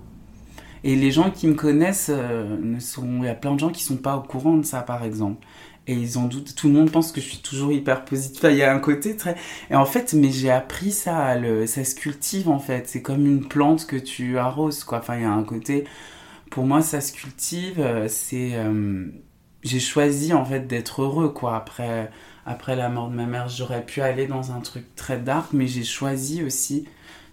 et 0.84 0.96
les 0.96 1.10
gens 1.10 1.30
qui 1.30 1.46
me 1.48 1.54
connaissent, 1.54 2.10
euh, 2.12 2.56
ne 2.60 2.80
sont... 2.80 3.06
il 3.22 3.24
y 3.26 3.28
a 3.28 3.34
plein 3.34 3.54
de 3.54 3.60
gens 3.60 3.70
qui 3.70 3.82
sont 3.84 3.96
pas 3.96 4.16
au 4.16 4.22
courant 4.22 4.56
de 4.56 4.64
ça, 4.64 4.82
par 4.82 5.04
exemple. 5.04 5.44
Et 5.86 5.94
ils 5.94 6.16
en 6.18 6.24
doutent. 6.28 6.54
Tout 6.54 6.68
le 6.68 6.74
monde 6.74 6.90
pense 6.92 7.10
que 7.12 7.20
je 7.20 7.26
suis 7.26 7.38
toujours 7.42 7.72
hyper 7.72 8.04
positive. 8.04 8.40
Il 8.50 8.56
y 8.56 8.62
a 8.62 8.72
un 8.72 8.78
côté 8.78 9.16
très. 9.16 9.36
Et 9.70 9.74
en 9.76 9.84
fait, 9.84 10.14
mais 10.14 10.30
j'ai 10.30 10.50
appris 10.50 10.92
ça. 10.92 11.36
Ça 11.66 11.84
se 11.84 11.94
cultive 11.96 12.48
en 12.48 12.60
fait. 12.60 12.88
C'est 12.88 13.02
comme 13.02 13.26
une 13.26 13.46
plante 13.48 13.86
que 13.86 13.96
tu 13.96 14.38
arroses, 14.38 14.84
quoi. 14.84 14.98
Enfin, 14.98 15.16
il 15.16 15.22
y 15.22 15.24
a 15.24 15.32
un 15.32 15.42
côté. 15.44 15.84
Pour 16.50 16.66
moi, 16.66 16.82
ça 16.82 17.00
se 17.00 17.12
cultive. 17.12 17.80
euh, 17.80 18.06
C'est. 18.08 18.52
euh, 18.54 19.06
J'ai 19.62 19.80
choisi 19.80 20.32
en 20.34 20.44
fait 20.44 20.66
d'être 20.66 21.02
heureux, 21.02 21.30
quoi. 21.30 21.56
Après, 21.56 22.10
après 22.46 22.76
la 22.76 22.88
mort 22.88 23.08
de 23.10 23.14
ma 23.16 23.26
mère, 23.26 23.48
j'aurais 23.48 23.84
pu 23.84 24.00
aller 24.02 24.26
dans 24.26 24.52
un 24.52 24.60
truc 24.60 24.94
très 24.96 25.18
dark, 25.18 25.52
mais 25.52 25.66
j'ai 25.68 25.84
choisi 25.84 26.42
aussi 26.44 26.88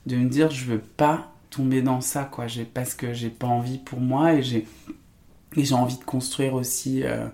de 0.05 0.15
me 0.17 0.29
dire 0.29 0.51
je 0.51 0.65
veux 0.65 0.79
pas 0.79 1.33
tomber 1.49 1.81
dans 1.81 2.01
ça 2.01 2.23
quoi. 2.25 2.47
J'ai 2.47 2.65
parce 2.65 2.93
que 2.93 3.13
j'ai 3.13 3.29
pas 3.29 3.47
envie 3.47 3.77
pour 3.77 3.99
moi 3.99 4.33
et 4.33 4.43
j'ai 4.43 4.67
et 5.55 5.65
j'ai 5.65 5.75
envie 5.75 5.97
de 5.97 6.03
construire 6.03 6.53
aussi 6.53 7.03
euh, 7.03 7.27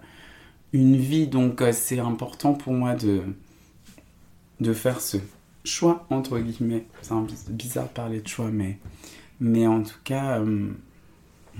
une 0.73 0.95
vie. 0.95 1.27
Donc 1.27 1.61
euh, 1.61 1.71
c'est 1.71 1.99
important 1.99 2.53
pour 2.53 2.73
moi 2.73 2.95
de 2.95 3.23
de 4.61 4.73
faire 4.73 5.01
ce 5.01 5.17
choix 5.63 6.05
entre 6.09 6.39
guillemets. 6.39 6.85
C'est 7.01 7.55
bizarre 7.55 7.85
de 7.85 7.89
parler 7.89 8.21
de 8.21 8.27
choix 8.27 8.49
mais 8.51 8.79
mais 9.39 9.67
en 9.67 9.83
tout 9.83 9.99
cas 10.03 10.39
euh, 10.39 10.71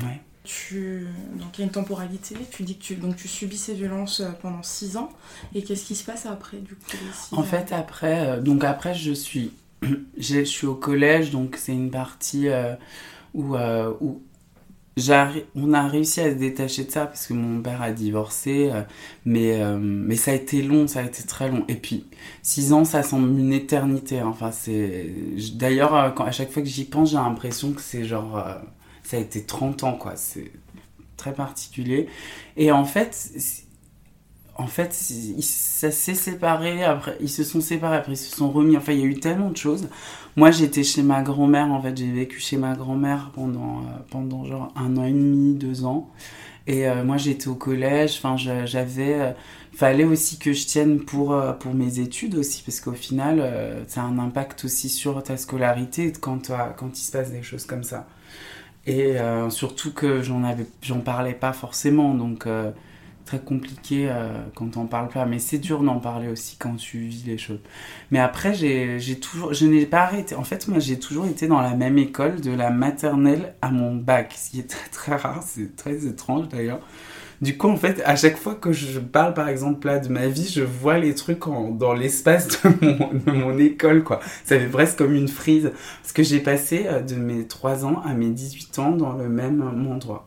ouais. 0.01 0.21
Tu... 0.43 1.07
Donc 1.39 1.57
il 1.57 1.61
y 1.61 1.63
a 1.63 1.65
une 1.65 1.71
temporalité, 1.71 2.35
tu 2.51 2.61
dis 2.61 2.77
que 2.77 2.83
tu, 2.83 2.95
donc, 2.97 3.15
tu 3.15 3.27
subis 3.27 3.57
ces 3.57 3.73
violences 3.73 4.21
pendant 4.43 4.61
6 4.61 4.95
ans, 4.95 5.09
et 5.55 5.63
qu'est-ce 5.63 5.85
qui 5.85 5.95
se 5.95 6.03
passe 6.03 6.27
après 6.27 6.57
du 6.57 6.75
coup 6.75 6.81
En 7.31 7.41
fait, 7.41 7.71
après, 7.71 8.39
donc 8.41 8.63
après, 8.63 8.93
je 8.93 9.11
suis, 9.11 9.53
je 10.17 10.43
suis 10.43 10.67
au 10.67 10.75
collège, 10.75 11.31
donc 11.31 11.55
c'est 11.57 11.73
une 11.73 11.91
partie 11.91 12.47
euh, 12.47 12.75
où, 13.33 13.55
euh, 13.55 13.93
où 14.01 14.21
on 15.55 15.73
a 15.73 15.87
réussi 15.89 16.21
à 16.21 16.31
se 16.31 16.35
détacher 16.35 16.85
de 16.85 16.91
ça 16.91 17.05
parce 17.05 17.27
que 17.27 17.33
mon 17.33 17.61
père 17.61 17.81
a 17.81 17.91
divorcé, 17.91 18.69
euh, 18.71 18.81
mais, 19.25 19.59
mais 19.77 20.15
ça 20.15 20.31
a 20.31 20.35
été 20.35 20.61
long, 20.61 20.87
ça 20.87 21.01
a 21.01 21.03
été 21.03 21.23
très 21.23 21.49
long. 21.49 21.65
Et 21.67 21.75
puis, 21.75 22.05
six 22.41 22.71
ans, 22.71 22.85
ça 22.85 23.03
semble 23.03 23.37
une 23.37 23.51
éternité. 23.51 24.19
Hein. 24.19 24.27
Enfin. 24.27 24.51
D'ailleurs, 25.55 25.93
à 25.95 26.31
chaque 26.31 26.49
fois 26.49 26.63
que 26.63 26.69
j'y 26.69 26.85
pense, 26.85 27.11
j'ai 27.11 27.17
l'impression 27.17 27.73
que 27.73 27.81
c'est 27.81 28.05
genre. 28.05 28.41
ça 29.03 29.17
a 29.17 29.19
été 29.19 29.43
30 29.43 29.83
ans, 29.83 29.97
quoi. 29.97 30.13
C'est 30.15 30.49
très 31.17 31.33
particulier. 31.33 32.07
Et 32.55 32.71
en 32.71 32.85
fait, 32.85 33.31
en 34.57 34.67
fait, 34.67 34.93
ça 34.93 35.91
s'est 35.91 36.13
séparé, 36.15 36.83
après, 36.83 37.17
ils 37.19 37.29
se 37.29 37.43
sont 37.43 37.59
séparés, 37.59 37.97
après 37.97 38.13
ils 38.13 38.17
se 38.17 38.33
sont 38.33 38.49
remis, 38.49 38.77
enfin 38.77 38.93
il 38.93 38.99
y 38.99 39.03
a 39.03 39.05
eu 39.05 39.19
tellement 39.19 39.49
de 39.49 39.57
choses. 39.57 39.89
Moi 40.37 40.51
j'étais 40.51 40.83
chez 40.83 41.03
ma 41.03 41.21
grand-mère, 41.21 41.71
en 41.71 41.81
fait 41.81 41.97
j'ai 41.97 42.11
vécu 42.11 42.39
chez 42.39 42.55
ma 42.55 42.73
grand-mère 42.73 43.31
pendant, 43.33 43.79
euh, 43.79 43.99
pendant 44.09 44.45
genre 44.45 44.71
un 44.77 44.95
an 44.95 45.03
et 45.03 45.11
demi, 45.11 45.55
deux 45.55 45.83
ans. 45.83 46.09
Et 46.67 46.87
euh, 46.87 47.03
moi 47.03 47.17
j'étais 47.17 47.49
au 47.49 47.55
collège, 47.55 48.15
enfin 48.17 48.37
j'avais... 48.37 49.13
Euh, 49.13 49.31
fallait 49.73 50.05
aussi 50.05 50.39
que 50.39 50.53
je 50.53 50.65
tienne 50.65 51.01
pour, 51.01 51.37
pour 51.59 51.73
mes 51.73 51.99
études 51.99 52.35
aussi, 52.35 52.63
parce 52.63 52.79
qu'au 52.79 52.93
final, 52.93 53.83
ça 53.87 54.03
a 54.03 54.05
un 54.05 54.19
impact 54.19 54.63
aussi 54.63 54.87
sur 54.87 55.21
ta 55.21 55.35
scolarité 55.35 56.13
quand, 56.13 56.49
quand 56.77 56.97
il 56.97 57.01
se 57.01 57.11
passe 57.11 57.29
des 57.29 57.43
choses 57.43 57.65
comme 57.65 57.83
ça. 57.83 58.07
Et 58.87 59.17
surtout 59.49 59.91
que 59.91 60.21
j'en 60.21 60.99
parlais 61.01 61.33
pas 61.33 61.51
forcément, 61.51 62.13
donc 62.13 62.47
très 63.25 63.39
compliqué 63.39 64.07
euh, 64.09 64.29
quand 64.53 64.77
on 64.77 64.85
parle 64.85 65.09
pas, 65.09 65.25
mais 65.25 65.39
c'est 65.39 65.57
dur 65.57 65.81
d'en 65.81 65.99
parler 65.99 66.29
aussi 66.29 66.57
quand 66.57 66.75
tu 66.75 66.99
vis 66.99 67.23
les 67.25 67.37
choses. 67.37 67.59
Mais 68.11 68.19
après, 68.19 68.53
j'ai 68.53 69.19
toujours, 69.19 69.53
je 69.53 69.65
n'ai 69.65 69.85
pas 69.85 70.01
arrêté. 70.01 70.35
En 70.35 70.43
fait, 70.43 70.67
moi, 70.67 70.79
j'ai 70.79 70.99
toujours 70.99 71.25
été 71.25 71.47
dans 71.47 71.61
la 71.61 71.75
même 71.75 71.97
école, 71.97 72.39
de 72.39 72.51
la 72.51 72.69
maternelle 72.69 73.55
à 73.61 73.71
mon 73.71 73.95
bac, 73.95 74.33
ce 74.37 74.51
qui 74.51 74.59
est 74.59 74.69
très 74.69 74.89
très 74.89 75.15
rare, 75.15 75.43
c'est 75.45 75.75
très 75.75 76.05
étrange 76.05 76.47
d'ailleurs. 76.49 76.79
Du 77.41 77.57
coup, 77.57 77.67
en 77.67 77.75
fait, 77.75 78.01
à 78.05 78.15
chaque 78.15 78.37
fois 78.37 78.55
que 78.55 78.71
je 78.71 78.99
parle, 78.99 79.33
par 79.33 79.49
exemple, 79.49 79.87
là, 79.87 79.99
de 79.99 80.07
ma 80.07 80.27
vie, 80.27 80.49
je 80.49 80.61
vois 80.61 80.97
les 80.99 81.13
trucs 81.15 81.43
dans 81.71 81.93
l'espace 81.93 82.47
de 82.47 82.69
mon, 82.81 83.11
de 83.13 83.31
mon, 83.31 83.57
école, 83.57 84.03
quoi. 84.03 84.21
Ça 84.45 84.57
fait 84.57 84.67
presque 84.67 84.97
comme 84.97 85.13
une 85.13 85.27
frise. 85.27 85.71
Parce 86.01 86.13
que 86.13 86.23
j'ai 86.23 86.39
passé 86.39 86.85
euh, 86.87 87.01
de 87.01 87.15
mes 87.15 87.45
3 87.45 87.85
ans 87.85 88.01
à 88.05 88.13
mes 88.13 88.29
18 88.29 88.79
ans 88.79 88.91
dans 88.91 89.13
le 89.13 89.27
même 89.27 89.61
endroit. 89.91 90.25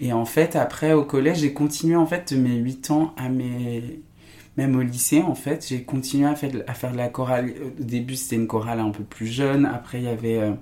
Et 0.00 0.12
en 0.12 0.24
fait, 0.24 0.56
après, 0.56 0.94
au 0.94 1.04
collège, 1.04 1.40
j'ai 1.40 1.52
continué, 1.52 1.94
en 1.94 2.06
fait, 2.06 2.32
de 2.32 2.38
mes 2.40 2.56
8 2.56 2.90
ans 2.90 3.14
à 3.16 3.28
mes... 3.28 4.00
Même 4.56 4.74
au 4.76 4.82
lycée, 4.82 5.22
en 5.22 5.34
fait, 5.36 5.64
j'ai 5.68 5.84
continué 5.84 6.26
à 6.26 6.34
faire, 6.34 6.50
à 6.66 6.74
faire 6.74 6.92
de 6.92 6.96
la 6.96 7.08
chorale. 7.08 7.54
Au 7.64 7.82
début, 7.82 8.16
c'était 8.16 8.36
une 8.36 8.48
chorale 8.48 8.80
un 8.80 8.90
peu 8.90 9.04
plus 9.04 9.26
jeune. 9.26 9.64
Après, 9.64 9.98
il 9.98 10.04
y 10.04 10.08
avait 10.08 10.38
euh, 10.38 10.52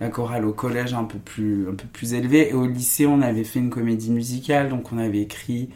la 0.00 0.10
chorale 0.10 0.44
au 0.44 0.52
collège 0.52 0.92
un 0.92 1.04
peu, 1.04 1.18
plus, 1.18 1.66
un 1.68 1.74
peu 1.74 1.86
plus 1.86 2.12
élevée. 2.12 2.50
Et 2.50 2.52
au 2.52 2.66
lycée, 2.66 3.06
on 3.06 3.22
avait 3.22 3.44
fait 3.44 3.58
une 3.58 3.70
comédie 3.70 4.10
musicale. 4.10 4.68
Donc, 4.68 4.92
on 4.92 4.98
avait 4.98 5.22
écrit, 5.22 5.70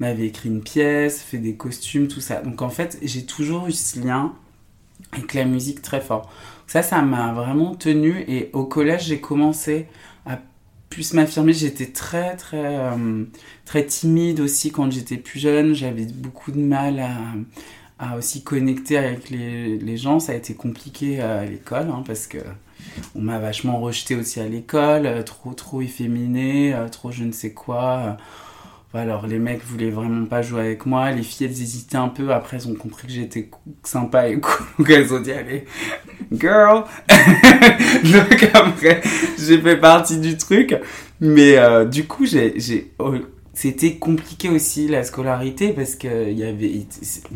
on 0.00 0.04
avait 0.04 0.26
écrit 0.26 0.48
une 0.48 0.62
pièce, 0.62 1.20
fait 1.22 1.38
des 1.38 1.54
costumes, 1.54 2.08
tout 2.08 2.20
ça. 2.20 2.40
Donc, 2.40 2.62
en 2.62 2.70
fait, 2.70 2.98
j'ai 3.02 3.26
toujours 3.26 3.66
eu 3.66 3.72
ce 3.72 4.00
lien 4.00 4.32
avec 5.12 5.34
la 5.34 5.44
musique 5.44 5.82
très 5.82 6.00
fort. 6.00 6.30
Ça, 6.66 6.82
ça 6.82 7.02
m'a 7.02 7.32
vraiment 7.34 7.74
tenu. 7.74 8.24
Et 8.26 8.50
au 8.52 8.64
collège, 8.64 9.04
j'ai 9.04 9.20
commencé 9.20 9.86
plus 10.90 11.12
m'affirmer. 11.14 11.52
J'étais 11.52 11.86
très, 11.86 12.36
très, 12.36 12.76
euh, 12.78 13.24
très 13.64 13.84
timide 13.86 14.40
aussi 14.40 14.70
quand 14.70 14.90
j'étais 14.90 15.16
plus 15.16 15.40
jeune. 15.40 15.74
J'avais 15.74 16.06
beaucoup 16.06 16.52
de 16.52 16.60
mal 16.60 17.04
à, 17.98 18.16
aussi 18.16 18.42
connecter 18.42 18.96
avec 18.96 19.30
les, 19.30 19.96
gens. 19.96 20.20
Ça 20.20 20.32
a 20.32 20.34
été 20.34 20.54
compliqué 20.54 21.20
à 21.20 21.44
l'école 21.44 21.88
hein, 21.90 22.02
parce 22.06 22.26
que 22.26 22.38
on 23.14 23.20
m'a 23.20 23.38
vachement 23.38 23.80
rejeté 23.80 24.14
aussi 24.14 24.40
à 24.40 24.48
l'école. 24.48 25.06
Euh, 25.06 25.22
trop, 25.22 25.52
trop 25.52 25.82
efféminé, 25.82 26.74
euh, 26.74 26.88
trop 26.88 27.10
je 27.10 27.24
ne 27.24 27.32
sais 27.32 27.52
quoi. 27.52 28.16
Alors 28.94 29.26
les 29.26 29.38
mecs 29.38 29.62
voulaient 29.64 29.90
vraiment 29.90 30.24
pas 30.24 30.40
jouer 30.40 30.62
avec 30.62 30.86
moi, 30.86 31.10
les 31.10 31.22
filles 31.22 31.46
elles 31.46 31.62
hésitaient 31.62 31.98
un 31.98 32.08
peu, 32.08 32.32
après 32.32 32.56
elles 32.56 32.68
ont 32.68 32.74
compris 32.74 33.06
que 33.06 33.12
j'étais 33.12 33.50
sympa 33.84 34.28
et 34.28 34.40
cool, 34.40 34.66
donc 34.78 34.90
elles 34.90 35.12
ont 35.12 35.20
dit 35.20 35.32
allez, 35.32 35.66
girl. 36.32 36.84
Donc 37.08 38.50
après 38.54 39.02
j'ai 39.38 39.60
fait 39.60 39.76
partie 39.76 40.18
du 40.18 40.38
truc, 40.38 40.74
mais 41.20 41.58
euh, 41.58 41.84
du 41.84 42.06
coup 42.06 42.24
j'ai... 42.24 42.54
Oh, 42.98 43.14
c'était 43.52 43.96
compliqué 43.96 44.48
aussi 44.48 44.88
la 44.88 45.02
scolarité 45.02 45.72
parce 45.72 45.94
que 45.94 46.30
il 46.30 46.38
y 46.38 46.44
avait, 46.44 46.86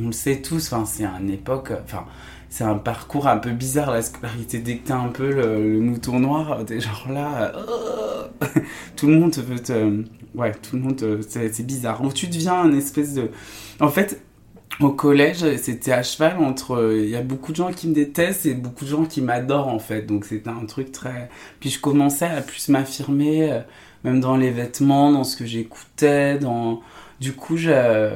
on 0.00 0.06
le 0.06 0.12
sait 0.12 0.40
tous, 0.40 0.72
enfin 0.72 0.86
c'est 0.86 1.04
époque, 1.32 1.72
enfin 1.84 2.06
c'est 2.48 2.64
un 2.64 2.76
parcours 2.76 3.26
un 3.26 3.38
peu 3.38 3.50
bizarre 3.50 3.90
la 3.90 4.02
scolarité. 4.02 4.58
Dès 4.58 4.76
que 4.76 4.88
t'as 4.88 4.98
un 4.98 5.08
peu 5.08 5.30
le, 5.30 5.80
mouton 5.80 6.18
noir, 6.20 6.64
t'es 6.66 6.80
genre 6.80 7.08
là, 7.10 7.52
euh, 7.56 8.24
tout 8.96 9.08
le 9.08 9.18
monde 9.18 9.34
veut 9.34 9.58
te, 9.58 10.04
ouais, 10.34 10.52
tout 10.52 10.76
le 10.76 10.82
monde, 10.82 11.20
c'est 11.28 11.66
bizarre. 11.66 12.02
Ou 12.04 12.12
tu 12.12 12.26
deviens 12.26 12.54
un 12.54 12.72
espèce 12.72 13.14
de, 13.14 13.30
en 13.80 13.88
fait, 13.88 14.22
au 14.80 14.90
collège, 14.90 15.56
c'était 15.56 15.92
à 15.92 16.02
cheval 16.02 16.38
entre, 16.38 16.94
il 16.96 17.10
y 17.10 17.16
a 17.16 17.22
beaucoup 17.22 17.52
de 17.52 17.56
gens 17.56 17.72
qui 17.72 17.88
me 17.88 17.94
détestent 17.94 18.46
et 18.46 18.54
beaucoup 18.54 18.84
de 18.84 18.90
gens 18.90 19.04
qui 19.04 19.20
m'adorent 19.20 19.68
en 19.68 19.78
fait. 19.78 20.02
Donc 20.02 20.24
c'était 20.24 20.50
un 20.50 20.64
truc 20.66 20.92
très, 20.92 21.28
puis 21.60 21.70
je 21.70 21.80
commençais 21.80 22.26
à 22.26 22.40
plus 22.40 22.68
m'affirmer, 22.68 23.52
euh, 23.52 23.60
même 24.04 24.20
dans 24.20 24.36
les 24.36 24.50
vêtements, 24.50 25.12
dans 25.12 25.24
ce 25.24 25.36
que 25.36 25.44
j'écoutais, 25.44 26.38
dans, 26.38 26.80
du 27.20 27.32
coup, 27.34 27.56
je 27.56 28.10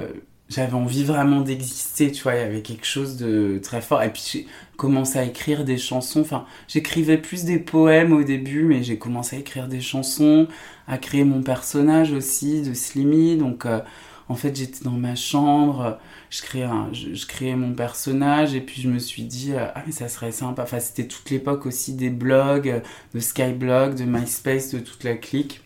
j'avais 0.49 0.75
envie 0.75 1.05
vraiment 1.05 1.41
d'exister, 1.41 2.13
tu 2.13 2.23
vois, 2.23 2.35
il 2.37 2.41
y 2.41 2.45
avait 2.45 2.63
quelque 2.63 2.87
chose 2.87 3.17
de 3.17 3.59
très 3.63 3.81
fort. 3.81 4.03
Et 4.03 4.13
puis 4.13 4.23
j'ai 4.33 4.47
commencé 4.77 5.19
à 5.19 5.25
écrire 5.25 5.65
des 5.65 5.79
chansons, 5.79 6.21
enfin, 6.21 6.47
j'écrivais 6.69 7.19
plus 7.19 7.45
des 7.45 7.59
poèmes 7.59 8.13
au 8.13 8.23
début, 8.23 8.63
mais 8.65 8.83
j'ai 8.83 8.99
commencé 8.99 9.37
à 9.37 9.39
écrire 9.41 9.69
des 9.69 9.81
chansons, 9.81 10.47
à 10.87 10.99
créer 10.99 11.25
mon 11.25 11.43
personnage 11.43 12.13
aussi 12.13 12.63
de 12.63 12.75
Slimmy. 12.75 13.37
Donc, 13.37 13.67
euh, 13.67 13.81
en 14.29 14.35
fait, 14.35 14.55
j'étais 14.57 14.85
dans 14.85 14.93
ma 14.93 15.17
chambre, 15.17 15.99
je 16.31 16.43
créais, 16.43 16.69
je, 16.93 17.27
créais 17.27 17.57
mon 17.57 17.75
personnage, 17.75 18.55
et 18.55 18.61
puis 18.61 18.83
je 18.83 18.89
me 18.89 18.99
suis 18.99 19.25
dit, 19.25 19.53
euh, 19.53 19.67
ah, 19.75 19.83
mais 19.87 19.93
ça 19.93 20.09
serait 20.09 20.33
sympa. 20.33 20.63
Enfin, 20.63 20.81
c'était 20.81 21.07
toute 21.09 21.31
l'époque 21.31 21.67
aussi 21.67 21.95
des 21.95 22.11
blogs, 22.11 22.83
de 23.15 23.21
Skyblog, 23.21 23.97
de 23.97 24.05
MySpace, 24.05 24.73
de 24.73 24.79
toute 24.79 25.05
la 25.05 25.15
clique. 25.15 25.63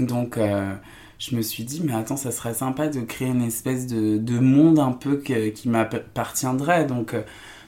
Donc, 0.00 0.38
euh, 0.38 0.74
je 1.18 1.36
me 1.36 1.42
suis 1.42 1.64
dit, 1.64 1.80
mais 1.84 1.94
attends, 1.94 2.16
ça 2.16 2.30
serait 2.30 2.54
sympa 2.54 2.88
de 2.88 3.00
créer 3.00 3.28
une 3.28 3.42
espèce 3.42 3.86
de, 3.86 4.18
de 4.18 4.38
monde 4.38 4.78
un 4.78 4.92
peu 4.92 5.16
qui 5.16 5.68
m'appartiendrait. 5.68 6.86
Donc, 6.86 7.14
euh, 7.14 7.22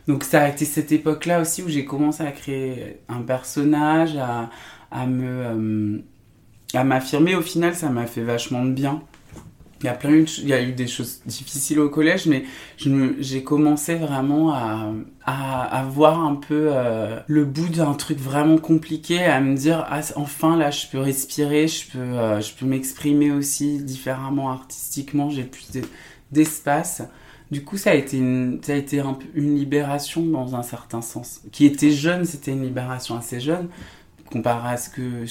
donc 0.06 0.24
ça 0.24 0.42
a 0.42 0.48
été 0.48 0.64
cette 0.64 0.92
époque-là 0.92 1.40
aussi 1.40 1.62
où 1.62 1.68
j'ai 1.68 1.84
commencé 1.84 2.22
à 2.22 2.32
créer 2.32 3.00
un 3.08 3.22
personnage, 3.22 4.16
à, 4.16 4.50
à 4.90 5.06
me... 5.06 5.26
Euh, 5.26 5.98
à 6.74 6.84
m'affirmer. 6.84 7.34
Au 7.34 7.40
final, 7.40 7.74
ça 7.74 7.88
m'a 7.88 8.04
fait 8.06 8.22
vachement 8.22 8.62
de 8.62 8.72
bien. 8.72 9.02
Il 9.80 9.86
y 9.86 9.88
a 9.88 9.94
plein 9.94 10.10
il 10.10 10.48
y 10.48 10.52
a 10.52 10.62
eu 10.62 10.72
des 10.72 10.88
choses 10.88 11.20
difficiles 11.24 11.78
au 11.78 11.88
collège, 11.88 12.26
mais 12.26 12.44
j'ai 13.20 13.44
commencé 13.44 13.94
vraiment 13.94 14.52
à, 14.52 14.92
à, 15.24 15.84
voir 15.84 16.18
un 16.24 16.34
peu 16.34 16.70
euh, 16.72 17.20
le 17.28 17.44
bout 17.44 17.68
d'un 17.68 17.94
truc 17.94 18.18
vraiment 18.18 18.58
compliqué, 18.58 19.22
à 19.24 19.40
me 19.40 19.56
dire 19.56 19.86
ah, 19.88 20.00
enfin 20.16 20.56
là 20.56 20.70
je 20.70 20.86
peux 20.88 20.98
respirer, 20.98 21.68
je 21.68 21.90
peux, 21.92 21.98
euh, 21.98 22.40
je 22.40 22.54
peux 22.54 22.66
m'exprimer 22.66 23.30
aussi 23.30 23.82
différemment 23.82 24.50
artistiquement, 24.50 25.30
j'ai 25.30 25.44
plus 25.44 25.68
d'espace. 26.32 27.02
Du 27.50 27.64
coup, 27.64 27.78
ça 27.78 27.92
a 27.92 27.94
été 27.94 28.18
une, 28.18 28.60
ça 28.62 28.72
a 28.72 28.76
été 28.76 29.00
un, 29.00 29.18
une 29.34 29.56
libération 29.56 30.22
dans 30.22 30.54
un 30.54 30.62
certain 30.62 31.00
sens. 31.00 31.40
Qui 31.50 31.64
était 31.64 31.90
jeune, 31.90 32.24
c'était 32.24 32.52
une 32.52 32.62
libération 32.62 33.16
assez 33.16 33.40
jeune, 33.40 33.68
comparé 34.30 34.70
à 34.74 34.76
ce 34.76 34.90
que, 34.90 35.24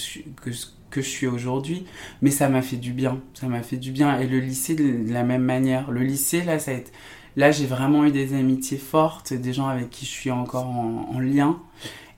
que 0.97 1.03
je 1.03 1.09
suis 1.09 1.27
aujourd'hui, 1.27 1.85
mais 2.23 2.31
ça 2.31 2.49
m'a 2.49 2.63
fait 2.63 2.77
du 2.77 2.91
bien, 2.91 3.19
ça 3.35 3.47
m'a 3.47 3.61
fait 3.61 3.77
du 3.77 3.91
bien. 3.91 4.19
Et 4.19 4.25
le 4.25 4.39
lycée 4.39 4.73
de 4.73 5.11
la 5.13 5.23
même 5.23 5.43
manière. 5.43 5.91
Le 5.91 6.01
lycée, 6.01 6.41
là, 6.41 6.57
ça 6.57 6.71
a 6.71 6.73
été... 6.73 6.91
là 7.35 7.51
j'ai 7.51 7.67
vraiment 7.67 8.05
eu 8.05 8.11
des 8.11 8.33
amitiés 8.33 8.79
fortes, 8.79 9.33
des 9.33 9.53
gens 9.53 9.67
avec 9.67 9.91
qui 9.91 10.05
je 10.05 10.11
suis 10.11 10.31
encore 10.31 10.65
en, 10.65 11.19
lien, 11.19 11.59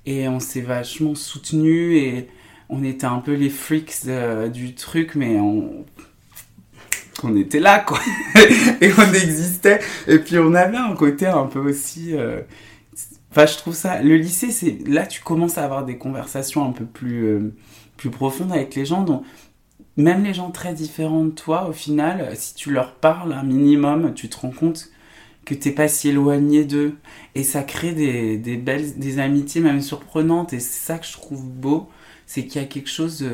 et 0.05 0.29
on 0.29 0.39
s'est 0.39 0.61
vachement 0.61 1.13
soutenus, 1.13 2.01
et 2.01 2.27
on 2.69 2.83
était 2.83 3.05
un 3.05 3.19
peu 3.19 3.33
les 3.33 3.49
freaks 3.49 4.05
du 4.53 4.75
truc, 4.75 5.15
mais 5.15 5.39
on, 5.39 5.85
on 7.23 7.35
était 7.35 7.59
là, 7.59 7.79
quoi. 7.79 7.99
et 8.81 8.91
on 8.97 9.13
existait. 9.13 9.79
Et 10.07 10.19
puis 10.19 10.37
on 10.39 10.53
avait 10.53 10.77
un 10.77 10.95
côté 10.95 11.25
un 11.25 11.47
peu 11.47 11.59
aussi. 11.59 12.15
Euh, 12.15 12.41
enfin, 13.31 13.45
je 13.45 13.57
trouve 13.57 13.75
ça. 13.75 14.01
Le 14.01 14.15
lycée, 14.15 14.51
c'est 14.51 14.87
là 14.87 15.05
tu 15.05 15.21
commences 15.21 15.57
à 15.57 15.65
avoir 15.65 15.85
des 15.85 15.97
conversations 15.97 16.65
un 16.65 16.71
peu 16.71 16.85
plus 16.85 17.25
euh, 17.25 17.53
plus 17.99 18.09
profonde 18.09 18.53
avec 18.53 18.75
les 18.75 18.85
gens 18.85 19.03
dont 19.03 19.23
même 19.97 20.23
les 20.23 20.33
gens 20.33 20.51
très 20.51 20.73
différents 20.73 21.25
de 21.25 21.31
toi, 21.31 21.67
au 21.67 21.73
final, 21.73 22.29
si 22.35 22.55
tu 22.55 22.71
leur 22.71 22.95
parles 22.95 23.33
un 23.33 23.43
minimum, 23.43 24.13
tu 24.13 24.29
te 24.29 24.37
rends 24.37 24.51
compte 24.51 24.89
que 25.43 25.53
t'es 25.53 25.71
pas 25.71 25.89
si 25.89 26.07
éloigné 26.07 26.63
d'eux. 26.63 26.95
Et 27.35 27.43
ça 27.43 27.63
crée 27.63 27.91
des, 27.91 28.37
des, 28.37 28.55
belles, 28.55 28.97
des 28.97 29.19
amitiés 29.19 29.59
même 29.59 29.81
surprenantes. 29.81 30.53
Et 30.53 30.61
c'est 30.61 30.85
ça 30.85 30.97
que 30.97 31.05
je 31.05 31.11
trouve 31.11 31.43
beau, 31.43 31.89
c'est 32.25 32.45
qu'il 32.45 32.61
y 32.61 32.63
a 32.63 32.67
quelque 32.67 32.89
chose 32.89 33.25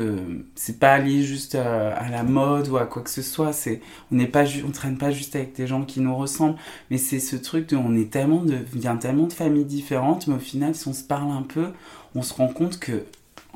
c'est 0.56 0.80
pas 0.80 0.98
lié 0.98 1.22
juste 1.22 1.54
à, 1.54 2.08
la 2.08 2.24
mode 2.24 2.68
ou 2.68 2.76
à 2.76 2.86
quoi 2.86 3.02
que 3.02 3.10
ce 3.10 3.22
soit. 3.22 3.52
C'est, 3.52 3.80
on 4.10 4.16
n'est 4.16 4.26
pas, 4.26 4.44
traîne 4.72 4.98
pas 4.98 5.12
juste 5.12 5.36
avec 5.36 5.54
des 5.54 5.68
gens 5.68 5.84
qui 5.84 6.00
nous 6.00 6.16
ressemblent. 6.16 6.58
Mais 6.90 6.98
c'est 6.98 7.20
ce 7.20 7.36
truc 7.36 7.68
de, 7.68 7.76
on 7.76 7.94
est 7.94 8.10
tellement 8.10 8.42
de, 8.42 8.56
vient 8.72 8.96
tellement 8.96 9.28
de 9.28 9.32
familles 9.32 9.66
différentes, 9.66 10.26
mais 10.26 10.34
au 10.34 10.40
final, 10.40 10.74
si 10.74 10.88
on 10.88 10.92
se 10.92 11.04
parle 11.04 11.30
un 11.30 11.42
peu, 11.42 11.68
on 12.16 12.22
se 12.22 12.34
rend 12.34 12.48
compte 12.48 12.80
que 12.80 13.04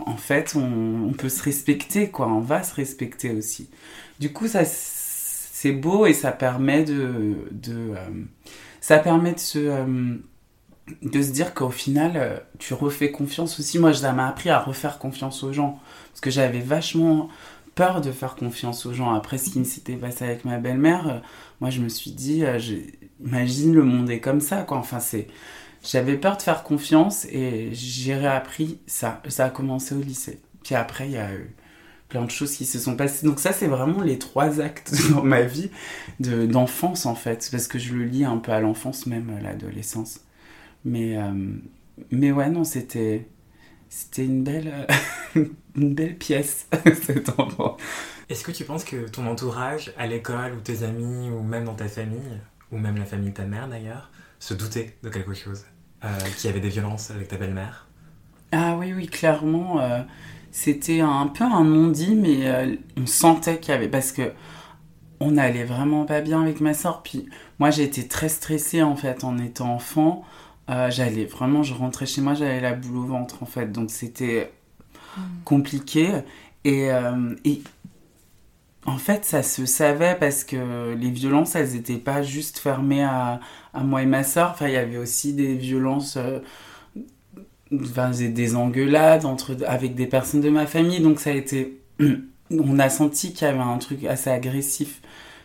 en 0.06 0.16
fait, 0.16 0.54
on, 0.56 1.12
peut 1.12 1.28
se 1.28 1.42
respecter, 1.42 2.10
quoi. 2.10 2.28
On 2.28 2.40
va 2.40 2.62
se 2.62 2.74
respecter 2.74 3.30
aussi. 3.30 3.70
Du 4.18 4.32
coup, 4.32 4.48
ça, 4.48 4.64
c'est 4.64 5.72
beau 5.72 6.06
et 6.06 6.14
ça 6.14 6.32
permet 6.32 6.84
de, 6.84 7.36
euh, 7.68 7.94
ça 8.80 8.98
permet 8.98 9.32
de 9.32 9.38
se, 9.38 9.58
euh, 9.58 10.16
de 11.02 11.22
se 11.22 11.30
dire 11.30 11.54
qu'au 11.54 11.70
final, 11.70 12.12
euh, 12.16 12.38
tu 12.58 12.74
refais 12.74 13.10
confiance 13.10 13.58
aussi. 13.60 13.78
Moi, 13.78 13.92
ça 13.94 14.12
m'a 14.12 14.28
appris 14.28 14.50
à 14.50 14.58
refaire 14.58 14.98
confiance 14.98 15.42
aux 15.42 15.52
gens 15.52 15.80
parce 16.10 16.20
que 16.20 16.30
j'avais 16.30 16.60
vachement 16.60 17.28
peur 17.74 18.00
de 18.00 18.12
faire 18.12 18.36
confiance 18.36 18.86
aux 18.86 18.92
gens. 18.92 19.12
Après 19.14 19.38
ce 19.38 19.50
qui 19.50 19.64
s'était 19.64 19.96
passé 19.96 20.24
avec 20.24 20.44
ma 20.44 20.58
belle-mère, 20.58 21.22
moi, 21.60 21.70
je 21.70 21.80
me 21.80 21.88
suis 21.88 22.10
dit, 22.10 22.42
imagine 23.24 23.74
le 23.74 23.84
monde 23.84 24.10
est 24.10 24.20
comme 24.20 24.40
ça, 24.40 24.62
quoi. 24.62 24.78
Enfin, 24.78 25.00
c'est 25.00 25.28
j'avais 25.82 26.16
peur 26.16 26.36
de 26.36 26.42
faire 26.42 26.62
confiance 26.62 27.24
et 27.26 27.70
j'ai 27.72 28.14
réappris 28.14 28.78
ça. 28.86 29.22
Ça 29.28 29.46
a 29.46 29.50
commencé 29.50 29.94
au 29.94 30.00
lycée. 30.00 30.40
Puis 30.62 30.74
après, 30.74 31.06
il 31.06 31.12
y 31.12 31.18
a 31.18 31.32
eu 31.32 31.54
plein 32.08 32.24
de 32.24 32.30
choses 32.30 32.54
qui 32.56 32.66
se 32.66 32.78
sont 32.78 32.96
passées. 32.96 33.26
Donc 33.26 33.40
ça, 33.40 33.52
c'est 33.52 33.66
vraiment 33.66 34.02
les 34.02 34.18
trois 34.18 34.60
actes 34.60 34.94
dans 35.10 35.22
ma 35.22 35.42
vie 35.42 35.70
d'enfance, 36.18 37.06
en 37.06 37.14
fait. 37.14 37.48
Parce 37.50 37.66
que 37.66 37.78
je 37.78 37.94
le 37.94 38.04
lis 38.04 38.24
un 38.24 38.36
peu 38.36 38.52
à 38.52 38.60
l'enfance, 38.60 39.06
même 39.06 39.30
à 39.30 39.40
l'adolescence. 39.40 40.20
Mais, 40.84 41.16
euh, 41.16 41.32
mais 42.10 42.32
ouais, 42.32 42.50
non, 42.50 42.64
c'était... 42.64 43.26
C'était 43.92 44.24
une 44.24 44.44
belle, 44.44 44.86
une 45.34 45.94
belle 45.94 46.16
pièce, 46.16 46.68
cet 47.02 47.40
endroit. 47.40 47.76
Est-ce 48.28 48.44
que 48.44 48.52
tu 48.52 48.62
penses 48.62 48.84
que 48.84 49.08
ton 49.08 49.26
entourage, 49.26 49.92
à 49.98 50.06
l'école, 50.06 50.52
ou 50.52 50.60
tes 50.60 50.84
amis, 50.84 51.28
ou 51.28 51.42
même 51.42 51.64
dans 51.64 51.74
ta 51.74 51.88
famille, 51.88 52.38
ou 52.70 52.78
même 52.78 52.96
la 52.96 53.04
famille 53.04 53.30
de 53.30 53.34
ta 53.34 53.46
mère 53.46 53.66
d'ailleurs, 53.66 54.12
se 54.40 54.54
douter 54.54 54.96
de 55.04 55.10
quelque 55.10 55.34
chose 55.34 55.66
euh, 56.04 56.08
Qu'il 56.36 56.48
y 56.48 56.52
avait 56.52 56.60
des 56.60 56.70
violences 56.70 57.12
avec 57.12 57.28
ta 57.28 57.36
belle-mère 57.36 57.86
Ah 58.50 58.76
oui, 58.76 58.92
oui, 58.92 59.06
clairement. 59.06 59.80
Euh, 59.80 60.02
c'était 60.50 61.00
un 61.00 61.28
peu 61.28 61.44
un 61.44 61.62
non-dit, 61.62 62.16
mais 62.16 62.48
euh, 62.48 62.74
on 62.96 63.06
sentait 63.06 63.60
qu'il 63.60 63.72
y 63.72 63.76
avait. 63.76 63.88
Parce 63.88 64.10
que 64.10 64.32
on 65.20 65.36
allait 65.36 65.64
vraiment 65.64 66.06
pas 66.06 66.22
bien 66.22 66.40
avec 66.40 66.60
ma 66.60 66.74
soeur. 66.74 67.02
Puis 67.02 67.26
moi, 67.58 67.70
j'ai 67.70 67.84
été 67.84 68.08
très 68.08 68.30
stressée 68.30 68.82
en 68.82 68.96
fait 68.96 69.22
en 69.22 69.38
étant 69.38 69.74
enfant. 69.74 70.24
j'allais 70.66 71.26
vraiment, 71.26 71.62
je 71.62 71.74
rentrais 71.74 72.06
chez 72.06 72.22
moi, 72.22 72.32
j'avais 72.32 72.60
la 72.60 72.72
boule 72.72 72.96
au 72.96 73.04
ventre 73.04 73.42
en 73.42 73.46
fait. 73.46 73.70
Donc 73.70 73.90
c'était 73.90 74.50
mmh. 75.16 75.20
compliqué. 75.44 76.22
Et, 76.64 76.88
et 77.44 77.62
en 78.90 78.98
fait, 78.98 79.24
ça 79.24 79.44
se 79.44 79.66
savait 79.66 80.16
parce 80.18 80.42
que 80.42 80.94
les 80.94 81.10
violences, 81.10 81.54
elles 81.54 81.72
n'étaient 81.72 81.94
pas 81.94 82.22
juste 82.22 82.58
fermées 82.58 83.04
à, 83.04 83.40
moi 83.74 84.02
et 84.02 84.06
ma 84.06 84.24
soeur. 84.24 84.50
Enfin, 84.50 84.66
il 84.66 84.74
y 84.74 84.76
avait 84.76 84.96
aussi 84.96 85.32
des 85.32 85.54
violences, 85.54 86.16
euh, 86.16 86.40
des 87.70 88.56
engueulades 88.56 89.24
entre, 89.24 89.56
avec 89.66 89.94
des 89.94 90.06
personnes 90.06 90.40
de 90.40 90.50
ma 90.50 90.66
famille. 90.66 91.00
Donc, 91.00 91.20
ça 91.20 91.30
a 91.30 91.34
été. 91.34 91.80
On 92.50 92.80
a 92.80 92.88
senti 92.88 93.32
qu'il 93.32 93.46
y 93.46 93.50
avait 93.50 93.60
un 93.60 93.78
truc 93.78 94.04
assez 94.04 94.28
agressif 94.28 95.00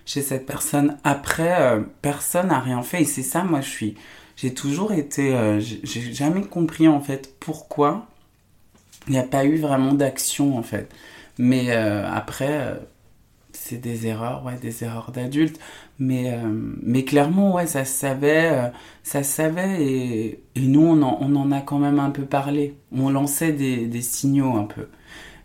chez 0.08 0.24
cette 0.24 0.48
personne. 0.48 0.98
Après, 1.04 1.62
euh, 1.62 1.82
personne 2.02 2.48
n'a 2.48 2.60
rien 2.60 2.82
fait. 2.82 3.04
Et 3.04 3.06
c'est 3.06 3.22
ça, 3.22 3.44
moi, 3.44 3.62
je 3.62 3.70
suis. 3.70 3.96
J'ai 4.38 4.56
toujours 4.56 4.92
été. 4.92 5.36
Euh, 5.36 5.60
j'ai 5.60 6.14
jamais 6.14 6.42
compris, 6.42 6.88
en 6.88 7.00
fait, 7.00 7.36
pourquoi 7.40 8.08
il 9.08 9.12
n'y 9.12 9.20
a 9.20 9.24
pas 9.24 9.46
eu 9.46 9.58
vraiment 9.58 9.94
d'action, 9.94 10.58
en 10.58 10.64
fait. 10.64 10.92
Mais 11.38 11.72
après 11.72 12.80
c'est 13.68 13.78
des 13.78 14.06
erreurs, 14.06 14.46
ouais, 14.46 14.58
des 14.62 14.84
erreurs 14.84 15.12
d'adultes. 15.12 15.60
Mais, 15.98 16.32
euh, 16.34 16.38
mais 16.84 17.04
clairement, 17.04 17.56
ouais, 17.56 17.66
ça 17.66 17.84
se 17.84 17.94
savait, 17.98 18.52
euh, 18.54 18.70
ça 19.04 19.24
savait 19.24 19.84
et, 19.84 20.44
et 20.56 20.62
nous, 20.62 20.82
on 20.86 21.02
en, 21.02 21.18
on 21.22 21.36
en, 21.36 21.52
a 21.52 21.62
quand 21.62 21.80
même 21.80 22.00
un 22.00 22.12
peu 22.12 22.26
parlé. 22.26 22.76
On 22.92 23.10
lançait 23.10 23.54
des, 23.54 23.88
des 23.88 24.02
signaux 24.02 24.56
un 24.56 24.66
peu. 24.66 24.88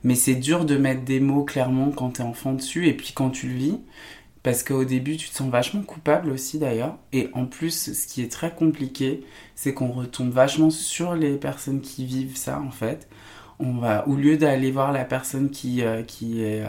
Mais 0.04 0.14
c'est 0.14 0.35
dur 0.35 0.64
de 0.66 0.76
mettre 0.76 1.02
des 1.02 1.20
mots 1.20 1.44
clairement 1.44 1.90
quand 1.92 2.11
t'es 2.11 2.22
enfant 2.22 2.52
dessus 2.52 2.88
et 2.88 2.94
puis 2.94 3.12
quand 3.14 3.30
tu 3.30 3.48
le 3.48 3.54
vis. 3.54 3.78
Parce 4.42 4.62
qu'au 4.64 4.85
début, 4.85 5.16
tu 5.16 5.28
te 5.30 5.35
sens 5.35 5.50
vachement 5.50 5.83
coupable 5.83 6.30
aussi 6.30 6.59
d'ailleurs. 6.59 6.98
Et 7.12 7.28
en 7.35 7.46
plus, 7.46 7.92
ce 7.94 8.06
qui 8.06 8.22
est 8.22 8.33
très 8.33 8.54
compliqué, 8.54 9.24
c'est 9.54 9.74
qu'on 9.74 9.92
retombe 9.92 10.30
vachement 10.30 10.70
sur 10.70 11.14
les 11.14 11.37
personnes 11.37 11.80
qui 11.80 12.06
vivent 12.06 12.37
ça 12.37 12.61
en 12.61 12.70
fait. 12.70 13.09
On 13.59 13.74
va, 13.78 14.09
au 14.09 14.16
lieu 14.16 14.37
d'aller 14.38 14.70
voir 14.70 14.92
la 14.92 15.04
personne 15.04 15.50
qui, 15.50 15.83
euh, 15.83 16.02
qui 16.02 16.42
est 16.42 16.64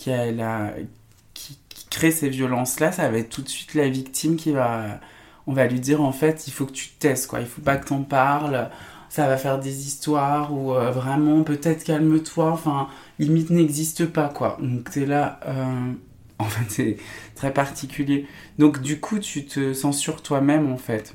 qui, 0.00 1.58
crée 1.90 2.12
ces 2.12 2.28
violences-là, 2.28 2.92
ça 2.92 3.10
va 3.10 3.18
être 3.18 3.30
tout 3.30 3.42
de 3.42 3.48
suite 3.48 3.74
la 3.74 3.88
victime 3.88 4.36
qui 4.36 4.52
va... 4.52 5.00
On 5.46 5.52
va 5.52 5.66
lui 5.66 5.80
dire 5.80 6.00
en 6.02 6.12
fait, 6.12 6.46
il 6.46 6.52
faut 6.52 6.66
que 6.66 6.72
tu 6.72 6.88
te 6.90 7.00
testes, 7.00 7.26
quoi. 7.26 7.40
Il 7.40 7.46
faut 7.46 7.62
pas 7.62 7.76
que 7.76 7.88
t'en 7.88 8.02
parles. 8.02 8.70
Ça 9.08 9.26
va 9.26 9.36
faire 9.36 9.58
des 9.58 9.86
histoires 9.88 10.52
ou 10.52 10.72
euh, 10.74 10.92
vraiment 10.92 11.42
peut-être 11.42 11.82
calme-toi. 11.82 12.52
Enfin, 12.52 12.88
limite 13.18 13.50
n'existe 13.50 14.06
pas, 14.06 14.28
quoi. 14.28 14.58
Donc 14.60 14.90
t'es 14.90 15.06
là... 15.06 15.40
Euh... 15.46 15.92
En 16.38 16.44
fait, 16.44 16.70
c'est 16.70 16.96
très 17.34 17.52
particulier. 17.52 18.26
Donc 18.58 18.80
du 18.80 18.98
coup, 18.98 19.18
tu 19.18 19.44
te 19.44 19.74
censures 19.74 20.22
toi-même, 20.22 20.72
en 20.72 20.78
fait. 20.78 21.14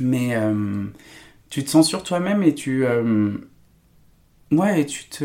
Mais 0.00 0.34
euh, 0.36 0.84
tu 1.50 1.62
te 1.64 1.68
censures 1.68 2.02
toi-même 2.02 2.42
et 2.42 2.54
tu... 2.54 2.86
Euh, 2.86 3.36
ouais, 4.52 4.80
et 4.80 4.86
tu 4.86 5.04
te 5.04 5.24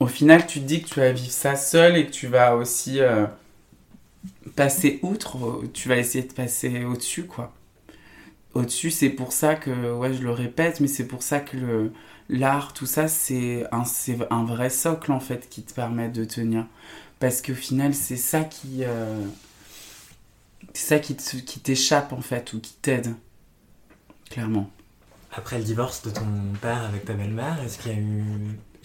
au 0.00 0.06
final, 0.06 0.46
tu 0.46 0.60
te 0.60 0.64
dis 0.64 0.82
que 0.82 0.88
tu 0.88 1.00
vas 1.00 1.12
vivre 1.12 1.32
ça 1.32 1.56
seul 1.56 1.96
et 1.96 2.06
que 2.06 2.10
tu 2.10 2.26
vas 2.26 2.56
aussi 2.56 3.00
euh, 3.00 3.26
passer 4.54 4.98
outre, 5.02 5.62
tu 5.72 5.88
vas 5.88 5.96
essayer 5.96 6.24
de 6.24 6.32
passer 6.32 6.84
au-dessus, 6.84 7.24
quoi. 7.24 7.52
Au-dessus, 8.54 8.90
c'est 8.90 9.10
pour 9.10 9.32
ça 9.32 9.54
que, 9.54 9.92
ouais, 9.92 10.14
je 10.14 10.22
le 10.22 10.30
répète, 10.30 10.80
mais 10.80 10.88
c'est 10.88 11.06
pour 11.06 11.22
ça 11.22 11.40
que 11.40 11.90
l'art, 12.28 12.72
tout 12.72 12.86
ça, 12.86 13.08
c'est 13.08 13.64
un, 13.70 14.44
vrai 14.44 14.70
socle, 14.70 15.12
en 15.12 15.20
fait, 15.20 15.48
qui 15.48 15.62
te 15.62 15.74
permet 15.74 16.08
de 16.08 16.24
tenir. 16.24 16.66
Parce 17.18 17.42
qu'au 17.42 17.54
final, 17.54 17.94
c'est 17.94 18.16
ça 18.16 18.44
qui... 18.44 18.84
Euh, 18.84 19.24
c'est 20.72 20.88
ça 20.88 20.98
qui 20.98 21.14
t'échappe, 21.60 22.12
en 22.12 22.20
fait, 22.20 22.52
ou 22.52 22.60
qui 22.60 22.74
t'aide. 22.74 23.14
Clairement. 24.30 24.70
Après 25.32 25.58
le 25.58 25.64
divorce 25.64 26.02
de 26.02 26.10
ton 26.10 26.26
père 26.60 26.84
avec 26.84 27.04
ta 27.04 27.12
belle-mère, 27.12 27.62
est-ce 27.62 27.78
qu'il 27.78 27.92
y 27.92 27.94
a 27.94 27.98
eu 27.98 28.24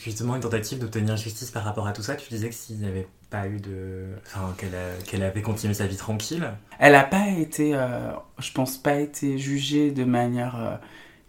justement 0.03 0.35
une 0.35 0.41
tentative 0.41 0.79
d'obtenir 0.79 1.15
justice 1.17 1.51
par 1.51 1.63
rapport 1.63 1.87
à 1.87 1.93
tout 1.93 2.01
ça. 2.01 2.15
Tu 2.15 2.29
disais 2.29 2.49
que 2.49 2.55
s'il 2.55 2.77
pas 3.29 3.47
eu 3.47 3.59
de. 3.59 4.07
Enfin, 4.27 4.53
qu'elle, 5.05 5.23
avait 5.23 5.41
continué 5.41 5.73
sa 5.73 5.87
vie 5.87 5.95
tranquille. 5.95 6.51
Elle 6.79 6.91
n'a 6.91 7.03
pas 7.03 7.29
été, 7.29 7.73
euh, 7.73 8.11
je 8.39 8.51
pense, 8.51 8.77
pas 8.77 8.95
été 8.95 9.37
jugée 9.37 9.91
de 9.91 10.03
manière 10.03 10.55
euh, 10.57 10.75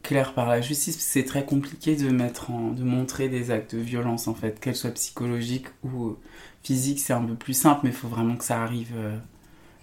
claire 0.02 0.34
par 0.34 0.48
la 0.48 0.60
justice. 0.60 0.98
C'est 0.98 1.24
très 1.24 1.44
compliqué 1.44 1.96
de, 1.96 2.10
mettre 2.10 2.50
en, 2.50 2.72
de 2.72 2.82
montrer 2.82 3.28
des 3.28 3.50
actes 3.50 3.74
de 3.74 3.80
violence, 3.80 4.26
en 4.26 4.34
fait, 4.34 4.58
qu'elles 4.60 4.76
soient 4.76 4.90
psychologiques 4.90 5.68
ou 5.84 6.16
physiques. 6.62 7.00
C'est 7.00 7.12
un 7.12 7.22
peu 7.22 7.34
plus 7.34 7.54
simple, 7.54 7.80
mais 7.84 7.90
il 7.90 7.96
faut 7.96 8.08
vraiment 8.08 8.36
que 8.36 8.44
ça 8.44 8.60
arrive. 8.62 8.92
Euh, 8.96 9.16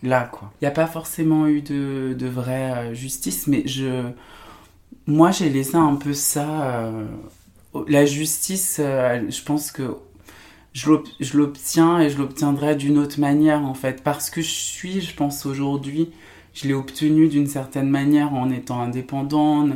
là, 0.03 0.23
quoi. 0.25 0.51
Il 0.61 0.65
n'y 0.65 0.69
a 0.69 0.71
pas 0.71 0.87
forcément 0.87 1.47
eu 1.47 1.61
de, 1.61 2.15
de 2.17 2.27
vraie 2.27 2.93
justice, 2.93 3.47
mais 3.47 3.63
je. 3.65 4.11
Moi, 5.07 5.31
j'ai 5.31 5.49
laissé 5.49 5.75
un 5.75 5.95
peu 5.95 6.13
ça 6.13 6.91
la 7.87 8.05
justice, 8.05 8.77
euh, 8.79 9.29
je 9.29 9.43
pense 9.43 9.71
que 9.71 9.95
je 10.73 11.37
l'obtiens 11.37 11.99
et 11.99 12.09
je 12.09 12.17
l'obtiendrai 12.17 12.75
d'une 12.75 12.97
autre 12.97 13.19
manière 13.19 13.61
en 13.63 13.73
fait. 13.73 14.03
Parce 14.03 14.29
que 14.29 14.41
je 14.41 14.49
suis, 14.49 15.01
je 15.01 15.15
pense 15.15 15.45
aujourd'hui, 15.45 16.11
je 16.53 16.67
l'ai 16.67 16.73
obtenu 16.73 17.27
d'une 17.27 17.47
certaine 17.47 17.89
manière 17.89 18.33
en 18.33 18.49
étant 18.51 18.81
indépendant, 18.81 19.67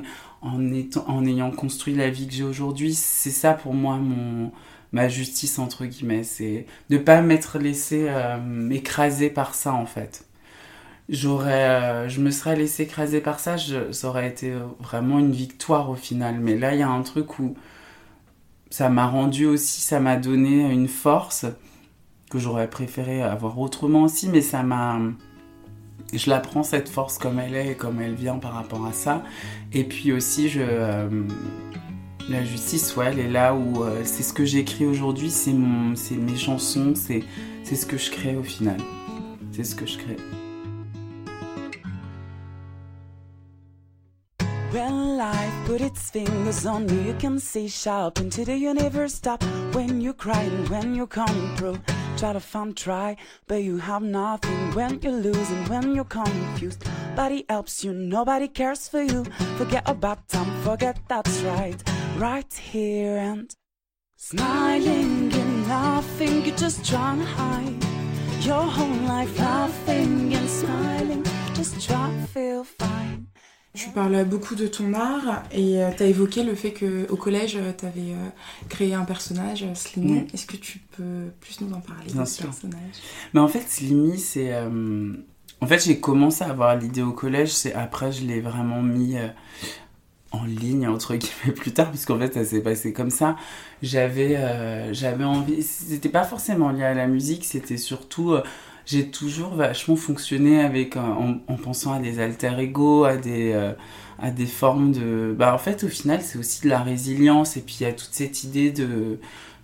en, 0.42 0.74
étant, 0.74 1.06
en 1.08 1.26
ayant 1.26 1.52
construit 1.52 1.96
la 1.96 2.10
vie 2.10 2.28
que 2.28 2.34
j'ai 2.34 2.44
aujourd'hui. 2.44 2.94
C'est 2.94 3.32
ça 3.32 3.54
pour 3.54 3.74
moi 3.74 3.98
mon, 3.98 4.52
ma 4.92 5.08
justice 5.10 5.60
entre 5.60 5.86
guillemets. 5.86 6.24
C'est 6.24 6.66
de 6.90 6.98
pas 6.98 7.22
m'être 7.22 7.60
laissé 7.60 8.06
euh, 8.10 8.70
écraser 8.70 9.30
par 9.30 9.56
ça 9.56 9.74
en 9.74 9.86
fait. 9.86 10.26
J'aurais, 11.10 11.70
euh, 11.70 12.10
je 12.10 12.22
me 12.22 12.32
serais 12.32 12.56
laissé 12.56 12.84
écraser 12.84 13.20
par 13.20 13.40
ça, 13.40 13.58
ça 13.58 14.08
aurait 14.08 14.30
été 14.30 14.54
vraiment 14.80 15.20
une 15.20 15.34
victoire 15.34 15.90
au 15.90 15.96
final. 15.96 16.40
Mais 16.40 16.58
là, 16.58 16.74
il 16.74 16.80
y 16.80 16.84
a 16.84 16.90
un 16.90 17.02
truc 17.02 17.40
où 17.40 17.56
ça 18.74 18.90
m'a 18.90 19.06
rendu 19.06 19.46
aussi, 19.46 19.82
ça 19.82 20.00
m'a 20.00 20.16
donné 20.16 20.68
une 20.72 20.88
force 20.88 21.46
que 22.32 22.40
j'aurais 22.40 22.68
préféré 22.68 23.22
avoir 23.22 23.60
autrement 23.60 24.02
aussi, 24.02 24.28
mais 24.30 24.42
ça 24.42 24.64
m'a... 24.64 25.00
Je 26.12 26.28
la 26.28 26.40
prends 26.40 26.64
cette 26.64 26.90
force 26.90 27.20
comme 27.20 27.38
elle 27.38 27.54
est 27.54 27.74
et 27.74 27.76
comme 27.76 28.02
elle 28.02 28.16
vient 28.16 28.40
par 28.40 28.54
rapport 28.54 28.84
à 28.88 28.92
ça. 28.92 29.22
Et 29.74 29.84
puis 29.84 30.12
aussi, 30.12 30.50
je... 30.50 30.62
Euh, 30.64 31.08
la 32.30 32.44
justice, 32.44 32.96
ouais, 32.96 33.10
elle 33.12 33.20
est 33.20 33.30
là 33.30 33.54
où 33.54 33.84
euh, 33.84 34.02
c'est 34.06 34.24
ce 34.24 34.34
que 34.34 34.44
j'écris 34.44 34.88
aujourd'hui, 34.88 35.30
c'est 35.30 35.54
mes 35.54 36.36
chansons, 36.36 36.96
c'est 36.96 37.22
ce 37.64 37.86
que 37.86 38.00
je 38.00 38.10
crée 38.10 38.36
au 38.36 38.44
final. 38.44 38.78
C'est 39.52 39.66
ce 39.66 39.76
que 39.76 39.86
je 39.86 40.00
crée. 40.00 40.18
When 44.74 45.18
life 45.18 45.54
put 45.68 45.82
its 45.82 46.10
fingers 46.10 46.66
on 46.66 46.90
you, 46.90 47.00
you 47.02 47.14
can 47.14 47.38
see 47.38 47.68
sharp 47.68 48.20
into 48.20 48.44
the 48.44 48.58
universe. 48.58 49.14
Stop 49.14 49.44
when 49.76 50.02
you're 50.02 50.16
crying, 50.16 50.68
when 50.68 50.96
you're 50.96 51.06
coming 51.06 51.56
through. 51.56 51.78
Try 52.18 52.34
to 52.34 52.40
find, 52.40 52.76
try, 52.76 53.16
but 53.46 53.62
you 53.62 53.78
have 53.78 54.02
nothing 54.02 54.74
when 54.74 55.00
you're 55.04 55.14
losing, 55.14 55.64
when 55.66 55.94
you're 55.94 56.06
confused. 56.06 56.84
Nobody 57.10 57.46
helps 57.48 57.84
you, 57.84 57.94
nobody 57.94 58.48
cares 58.48 58.88
for 58.88 59.04
you. 59.04 59.26
Forget 59.58 59.88
about 59.88 60.28
time, 60.28 60.64
forget 60.64 60.98
that's 61.08 61.42
right. 61.42 61.80
right 62.18 62.52
here 62.52 63.18
and 63.18 63.56
smiling 64.16 65.32
and 65.34 65.68
laughing. 65.68 66.46
You're 66.46 66.56
just 66.56 66.84
trying 66.84 67.20
to 67.20 67.26
hide 67.26 67.84
your 68.44 68.64
whole 68.64 69.08
life, 69.08 69.38
laughing 69.38 70.34
and 70.34 70.50
smiling. 70.50 71.33
Tu 73.74 73.90
parles 73.90 74.24
beaucoup 74.26 74.54
de 74.54 74.68
ton 74.68 74.94
art 74.94 75.42
et 75.52 75.80
tu 75.98 76.04
as 76.04 76.06
évoqué 76.06 76.44
le 76.44 76.54
fait 76.54 76.74
qu'au 76.74 77.16
collège, 77.16 77.58
tu 77.78 77.86
avais 77.86 78.14
créé 78.70 78.94
un 78.94 79.04
personnage, 79.04 79.66
Slimy. 79.74 80.12
Mm. 80.22 80.28
Est-ce 80.34 80.46
que 80.46 80.58
tu 80.58 80.80
peux 80.96 81.32
plus 81.42 81.60
nous 81.62 81.74
en 81.74 81.80
parler 81.82 82.12
Bien 82.14 82.22
de 82.22 82.28
ce 82.28 82.44
personnage? 82.44 82.96
Mais 83.34 83.40
en 83.40 83.48
fait, 83.48 83.64
Slimy, 83.68 84.20
c'est. 84.20 84.54
euh, 84.54 85.14
En 85.62 85.66
fait, 85.68 85.84
j'ai 85.84 86.00
commencé 86.00 86.44
à 86.44 86.50
avoir 86.50 86.76
l'idée 86.78 87.02
au 87.02 87.14
collège, 87.14 87.52
c'est 87.52 87.74
après, 87.74 88.12
je 88.12 88.24
l'ai 88.26 88.42
vraiment 88.42 88.84
mis 88.84 89.18
euh, 89.18 89.28
en 90.32 90.46
ligne, 90.46 90.88
entre 90.88 91.16
guillemets, 91.16 91.54
plus 91.56 91.72
tard, 91.72 91.90
parce 91.90 92.06
qu'en 92.06 92.20
fait, 92.20 92.34
ça 92.34 92.46
s'est 92.46 92.62
passé 92.62 92.94
comme 92.94 93.10
ça. 93.10 93.38
J'avais 93.82 94.36
euh, 94.38 94.94
j'avais 94.94 95.24
envie. 95.24 95.64
C'était 95.64 96.10
pas 96.10 96.26
forcément 96.26 96.70
lié 96.70 96.84
à 96.84 96.94
la 96.94 97.08
musique, 97.08 97.44
c'était 97.44 97.78
surtout. 97.78 98.34
euh, 98.34 98.44
j'ai 98.86 99.10
toujours 99.10 99.56
vachement 99.56 99.96
fonctionné 99.96 100.62
avec 100.62 100.98
euh, 100.98 101.00
en, 101.02 101.38
en 101.48 101.56
pensant 101.58 101.94
à 101.94 102.00
des 102.00 102.20
alter 102.20 102.54
ego, 102.60 103.06
à 103.06 103.18
des 103.18 103.54
euh, 103.54 103.74
à 104.20 104.32
des 104.32 104.46
formes 104.46 104.92
de 104.92 105.36
bah 105.38 105.54
en 105.54 105.58
fait 105.58 105.84
au 105.84 105.88
final 105.88 106.22
c'est 106.22 106.38
aussi 106.40 106.62
de 106.64 106.70
la 106.70 106.80
résilience. 106.84 107.58
Et 107.58 107.62
puis 107.62 107.78
il 107.80 107.84
y 107.84 107.86
a 107.88 107.94
toute 107.94 108.10
cette 108.14 108.44
idée 108.44 108.72
de 108.72 109.20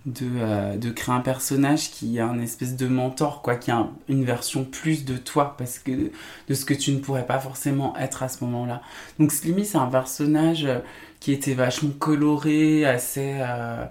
de, 0.05 0.25
euh, 0.37 0.77
de 0.77 0.89
créer 0.91 1.13
un 1.13 1.19
personnage 1.19 1.91
qui 1.91 2.19
a 2.19 2.27
un 2.27 2.39
espèce 2.39 2.75
de 2.77 2.87
mentor 2.87 3.41
quoi 3.41 3.55
qui 3.55 3.69
a 3.71 3.77
un- 3.77 3.91
une 4.07 4.23
version 4.23 4.63
plus 4.63 5.05
de 5.05 5.17
toi 5.17 5.55
parce 5.57 5.77
que 5.79 5.91
de 6.47 6.53
ce 6.53 6.65
que 6.65 6.73
tu 6.73 6.91
ne 6.93 6.99
pourrais 6.99 7.25
pas 7.25 7.39
forcément 7.39 7.95
être 7.97 8.23
à 8.23 8.29
ce 8.29 8.43
moment-là. 8.45 8.81
Donc 9.19 9.31
Slimy 9.33 9.65
c'est 9.65 9.77
un 9.77 9.87
personnage 9.87 10.67
qui 11.19 11.33
était 11.33 11.53
vachement 11.53 11.91
coloré 11.99 12.85
assez 12.85 13.33
euh, 13.39 13.85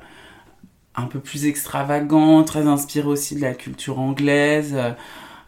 un 0.98 1.06
peu 1.06 1.20
plus 1.20 1.46
extravagant, 1.46 2.42
très 2.44 2.66
inspiré 2.66 3.06
aussi 3.06 3.36
de 3.36 3.40
la 3.40 3.54
culture 3.54 3.98
anglaise, 3.98 4.72
euh, 4.74 4.92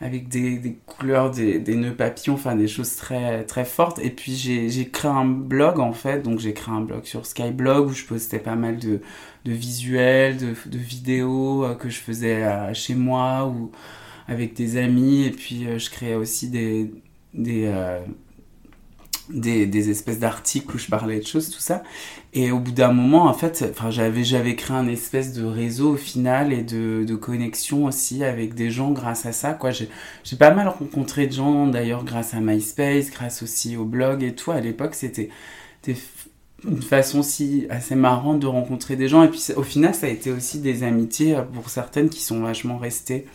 avec 0.01 0.29
des, 0.29 0.79
couleurs, 0.87 1.31
des, 1.31 1.61
nœuds 1.75 1.95
papillons, 1.95 2.35
enfin 2.35 2.57
des 2.57 2.69
choses 2.69 2.97
très, 2.97 3.45
très 3.45 3.65
fortes. 3.67 3.99
Et 3.99 4.11
puis 4.11 4.35
j'ai 4.35 4.89
créé 4.91 5.11
un 5.11 5.27
blog 5.27 5.79
en 5.79 5.93
fait, 5.93 6.23
donc 6.23 6.39
j'ai 6.39 6.55
créé 6.55 6.75
un 6.75 6.81
blog 6.81 7.05
sur 7.05 7.27
Skyblog 7.27 7.89
où 7.89 7.93
je 7.93 8.05
postais 8.07 8.39
pas 8.39 8.57
mal 8.57 8.79
de, 8.79 9.01
visuels, 9.45 10.39
de, 10.39 10.79
vidéos 10.79 11.65
euh, 11.65 11.75
que 11.75 11.91
je 11.91 11.99
faisais 11.99 12.45
euh, 12.45 12.73
chez 12.73 12.95
moi 12.95 13.47
ou 13.47 13.71
avec 14.29 14.55
des 14.55 14.79
amis. 14.79 15.25
Et 15.25 15.31
puis 15.33 15.67
je 15.79 15.91
créais 15.91 16.15
aussi 16.15 16.49
des, 16.49 16.91
des, 17.35 17.71
des, 19.33 19.91
espèces 19.91 20.18
d'articles 20.18 20.74
où 20.74 20.78
je 20.78 20.87
parlais 20.89 21.18
de 21.18 21.26
choses, 21.26 21.51
tout 21.51 21.61
ça. 21.61 21.83
Et 22.33 22.51
au 22.53 22.59
bout 22.59 22.72
d'un 22.72 22.93
moment, 22.93 23.26
en 23.26 23.35
fait, 23.35 23.72
j'avais, 23.91 24.24
j'avais 24.24 24.57
créé 24.57 24.76
un 24.76 24.89
espèce 24.89 25.33
de 25.33 25.45
réseau 25.45 25.95
au 25.95 25.97
final 25.97 26.53
et 26.53 26.62
de, 26.62 27.05
de 27.07 27.14
connexion 27.14 27.87
aussi 27.87 28.24
avec 28.24 28.55
des 28.55 28.70
gens 28.70 28.91
grâce 28.91 29.26
à 29.26 29.33
ça, 29.33 29.53
quoi. 29.53 29.70
J'ai, 29.70 29.89
pas 30.39 30.53
mal 30.53 30.68
rencontré 30.68 31.26
de 31.26 31.33
gens, 31.33 31.66
d'ailleurs, 31.66 32.05
grâce 32.05 32.35
à 32.35 32.41
MySpace, 32.41 33.11
grâce 33.11 33.43
aussi 33.43 33.76
au 33.76 33.85
blog 33.85 34.22
et 34.22 34.35
tout. 34.35 34.53
À 34.53 34.61
l'époque, 34.61 34.95
c'était, 34.95 35.31
une 36.64 36.83
façon 36.83 37.22
si 37.22 37.66
assez 37.70 37.95
marrante 37.95 38.41
de 38.41 38.47
rencontrer 38.47 38.97
des 38.97 39.09
gens. 39.09 39.22
Et 39.22 39.28
puis, 39.28 39.43
au 39.57 39.62
final, 39.62 39.95
ça 39.95 40.07
a 40.07 40.11
été 40.11 40.31
aussi 40.31 40.61
des 40.61 40.83
amitiés 40.83 41.37
euh, 41.37 41.43
pour 41.43 41.70
certaines 41.70 42.11
qui 42.11 42.22
sont 42.22 42.41
vachement 42.41 42.78
restées 42.78 43.26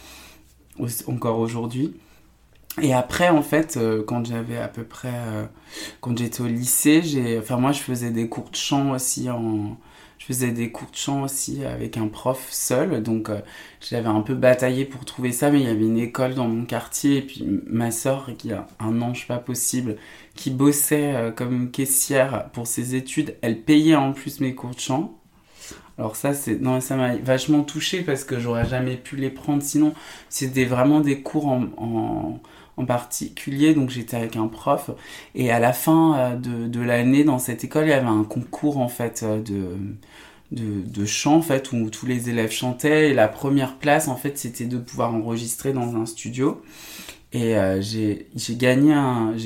encore 1.08 1.40
aujourd'hui. 1.40 1.96
Et 2.82 2.94
après, 2.94 3.30
en 3.30 3.42
fait, 3.42 3.78
euh, 3.78 4.04
quand 4.06 4.26
j'avais 4.26 4.58
à 4.58 4.68
peu 4.68 4.84
près, 4.84 5.14
euh, 5.14 5.46
quand 6.02 6.18
j'étais 6.18 6.42
au 6.42 6.48
lycée, 6.48 7.02
j'ai, 7.04 7.40
enfin 7.40 7.58
moi, 7.58 7.72
je 7.72 7.80
faisais 7.80 8.12
des 8.12 8.30
cours 8.30 8.50
de 8.50 8.56
chant 8.56 8.92
aussi 8.92 9.30
en, 9.30 9.78
je 10.18 10.26
faisais 10.34 10.52
des 10.52 10.72
cours 10.72 10.90
de 10.90 10.96
chant 10.96 11.24
aussi 11.24 11.64
avec 11.66 11.98
un 11.98 12.08
prof 12.08 12.48
seul, 12.50 13.04
donc 13.04 13.30
euh, 13.30 13.42
j'avais 13.82 14.08
un 14.08 14.22
peu 14.22 14.34
bataillé 14.34 14.86
pour 14.86 15.06
trouver 15.06 15.32
ça, 15.32 15.52
mais 15.52 15.60
il 15.60 15.68
y 15.68 15.70
avait 15.70 15.86
une 15.86 16.00
école 16.00 16.34
dans 16.34 16.48
mon 16.48 16.66
quartier, 16.66 17.18
et 17.18 17.22
puis 17.22 17.46
ma 17.68 17.92
sœur, 17.92 18.30
qui 18.38 18.52
a 18.52 18.66
un 18.80 19.02
ange 19.02 19.28
pas 19.28 19.38
possible, 19.38 19.98
qui 20.36 20.52
bossait 20.52 21.16
euh, 21.16 21.32
comme 21.32 21.70
caissière 21.72 22.50
pour 22.54 22.66
ses 22.68 22.96
études, 22.96 23.36
elle 23.42 23.62
payait 23.62 23.96
en 23.96 24.14
plus 24.14 24.40
mes 24.40 24.56
cours 24.56 24.72
de 24.72 24.80
chant. 24.80 25.20
Alors 25.98 26.16
ça, 26.16 26.34
c'est 26.34 26.60
non, 26.60 26.82
ça 26.82 26.96
m'a 26.96 27.16
vachement 27.16 27.64
touché 27.64 28.02
parce 28.02 28.24
que 28.26 28.40
j'aurais 28.40 28.66
jamais 28.66 28.98
pu 28.98 29.16
les 29.16 29.30
prendre 29.30 29.64
sinon. 29.64 29.94
C'était 30.30 30.66
vraiment 30.66 31.00
des 31.00 31.22
cours 31.22 31.48
en, 31.48 32.40
en 32.78 32.86
particulier, 32.86 33.74
donc 33.74 33.90
j'étais 33.90 34.18
avec 34.18 34.36
un 34.36 34.48
prof. 34.48 34.90
Et 35.36 35.52
à 35.52 35.60
la 35.60 35.74
fin 35.74 36.18
euh, 36.18 36.36
de, 36.36 36.68
de 36.68 36.80
l'année, 36.82 37.24
dans 37.24 37.40
cette 37.40 37.64
école, 37.64 37.86
il 37.86 37.90
y 37.90 37.94
avait 37.94 38.08
un 38.08 38.24
concours 38.24 38.78
en 38.80 38.88
fait 38.90 39.24
euh, 39.24 39.42
de, 39.42 39.78
de, 40.52 40.82
de 40.88 41.06
chant 41.06 41.36
en 41.38 41.42
fait 41.42 41.72
où 41.72 41.90
tous 41.90 42.06
les 42.06 42.30
élèves 42.30 42.52
chantaient. 42.52 43.10
Et 43.12 43.14
la 43.14 43.28
première 43.28 43.78
place 43.78 44.08
en 44.08 44.16
fait, 44.16 44.38
c'était 44.38 44.66
de 44.66 44.78
pouvoir 44.78 45.14
enregistrer 45.14 45.74
dans 45.74 45.96
un 45.96 46.06
studio. 46.06 46.62
Et 47.34 47.58
euh, 47.58 47.82
j'ai 47.82 48.28
gagné, 48.52 48.94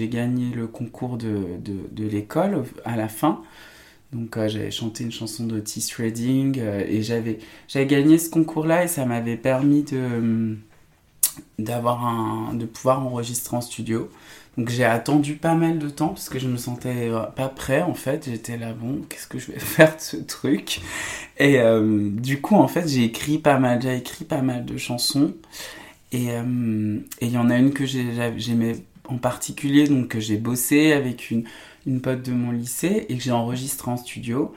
gagné 0.10 0.52
le 0.54 0.68
concours 0.68 1.18
de, 1.18 1.58
de, 1.64 1.76
de 1.92 2.08
l'école 2.08 2.64
à 2.86 2.96
la 2.96 3.08
fin. 3.10 3.42
Donc 4.14 4.36
j'avais 4.48 4.72
chanté 4.72 5.04
une 5.04 5.12
chanson 5.12 5.46
d'Otis 5.46 5.92
Redding 5.98 6.58
euh, 6.60 6.84
et 6.88 7.04
j'avais 7.04 7.38
j'avais 7.68 7.86
gagné 7.86 8.18
ce 8.18 8.30
concours-là 8.30 8.84
et 8.86 8.88
ça 8.88 9.06
m'avait 9.06 9.38
permis 9.38 9.84
de 9.84 9.98
hum, 9.98 10.58
d'avoir 11.60 12.06
un 12.06 12.54
de 12.54 12.66
pouvoir 12.66 13.06
enregistrer 13.06 13.58
en 13.58 13.62
studio. 13.62 14.10
Donc 14.58 14.70
j'ai 14.70 14.84
attendu 14.84 15.36
pas 15.36 15.54
mal 15.56 15.80
de 15.80 15.90
temps 15.90 16.10
parce 16.10 16.28
que 16.30 16.40
je 16.40 16.48
me 16.48 16.58
sentais 16.58 17.10
euh, 17.10 17.22
pas 17.24 17.48
prêt 17.50 17.82
en 17.82 17.94
fait. 17.94 18.26
J'étais 18.30 18.58
là 18.58 18.74
bon, 18.74 19.02
qu'est-ce 19.10 19.28
que 19.28 19.40
je 19.40 19.52
vais 19.52 19.60
faire 19.60 19.96
de 19.96 20.02
ce 20.02 20.18
truc? 20.18 20.82
Et 21.38 21.60
euh, 21.60 22.10
du 22.12 22.42
coup 22.42 22.56
en 22.56 22.68
fait 22.68 22.88
j'ai 22.88 23.06
écrit 23.06 23.38
pas 23.40 23.60
mal, 23.60 23.82
j'ai 23.82 23.98
écrit 23.98 24.26
pas 24.26 24.42
mal 24.42 24.66
de 24.66 24.78
chansons 24.78 25.34
et 26.12 26.32
euh, 26.32 27.00
il 27.22 27.30
y 27.30 27.38
en 27.38 27.50
a 27.50 27.58
une 27.58 27.72
que 27.74 27.86
j'ai- 27.86 28.34
j'aimais 28.38 28.76
en 29.08 29.18
particulier 29.18 29.88
donc 29.88 30.10
que 30.10 30.20
j'ai 30.20 30.38
bossé 30.38 30.92
avec 30.94 31.32
une 31.32 31.44
une 31.86 32.02
pote 32.02 32.22
de 32.24 32.32
mon 32.34 32.52
lycée 32.52 33.06
et 33.10 33.18
que 33.18 33.24
j'ai 33.24 33.32
enregistré 33.32 33.90
en 33.90 33.98
studio 33.98 34.54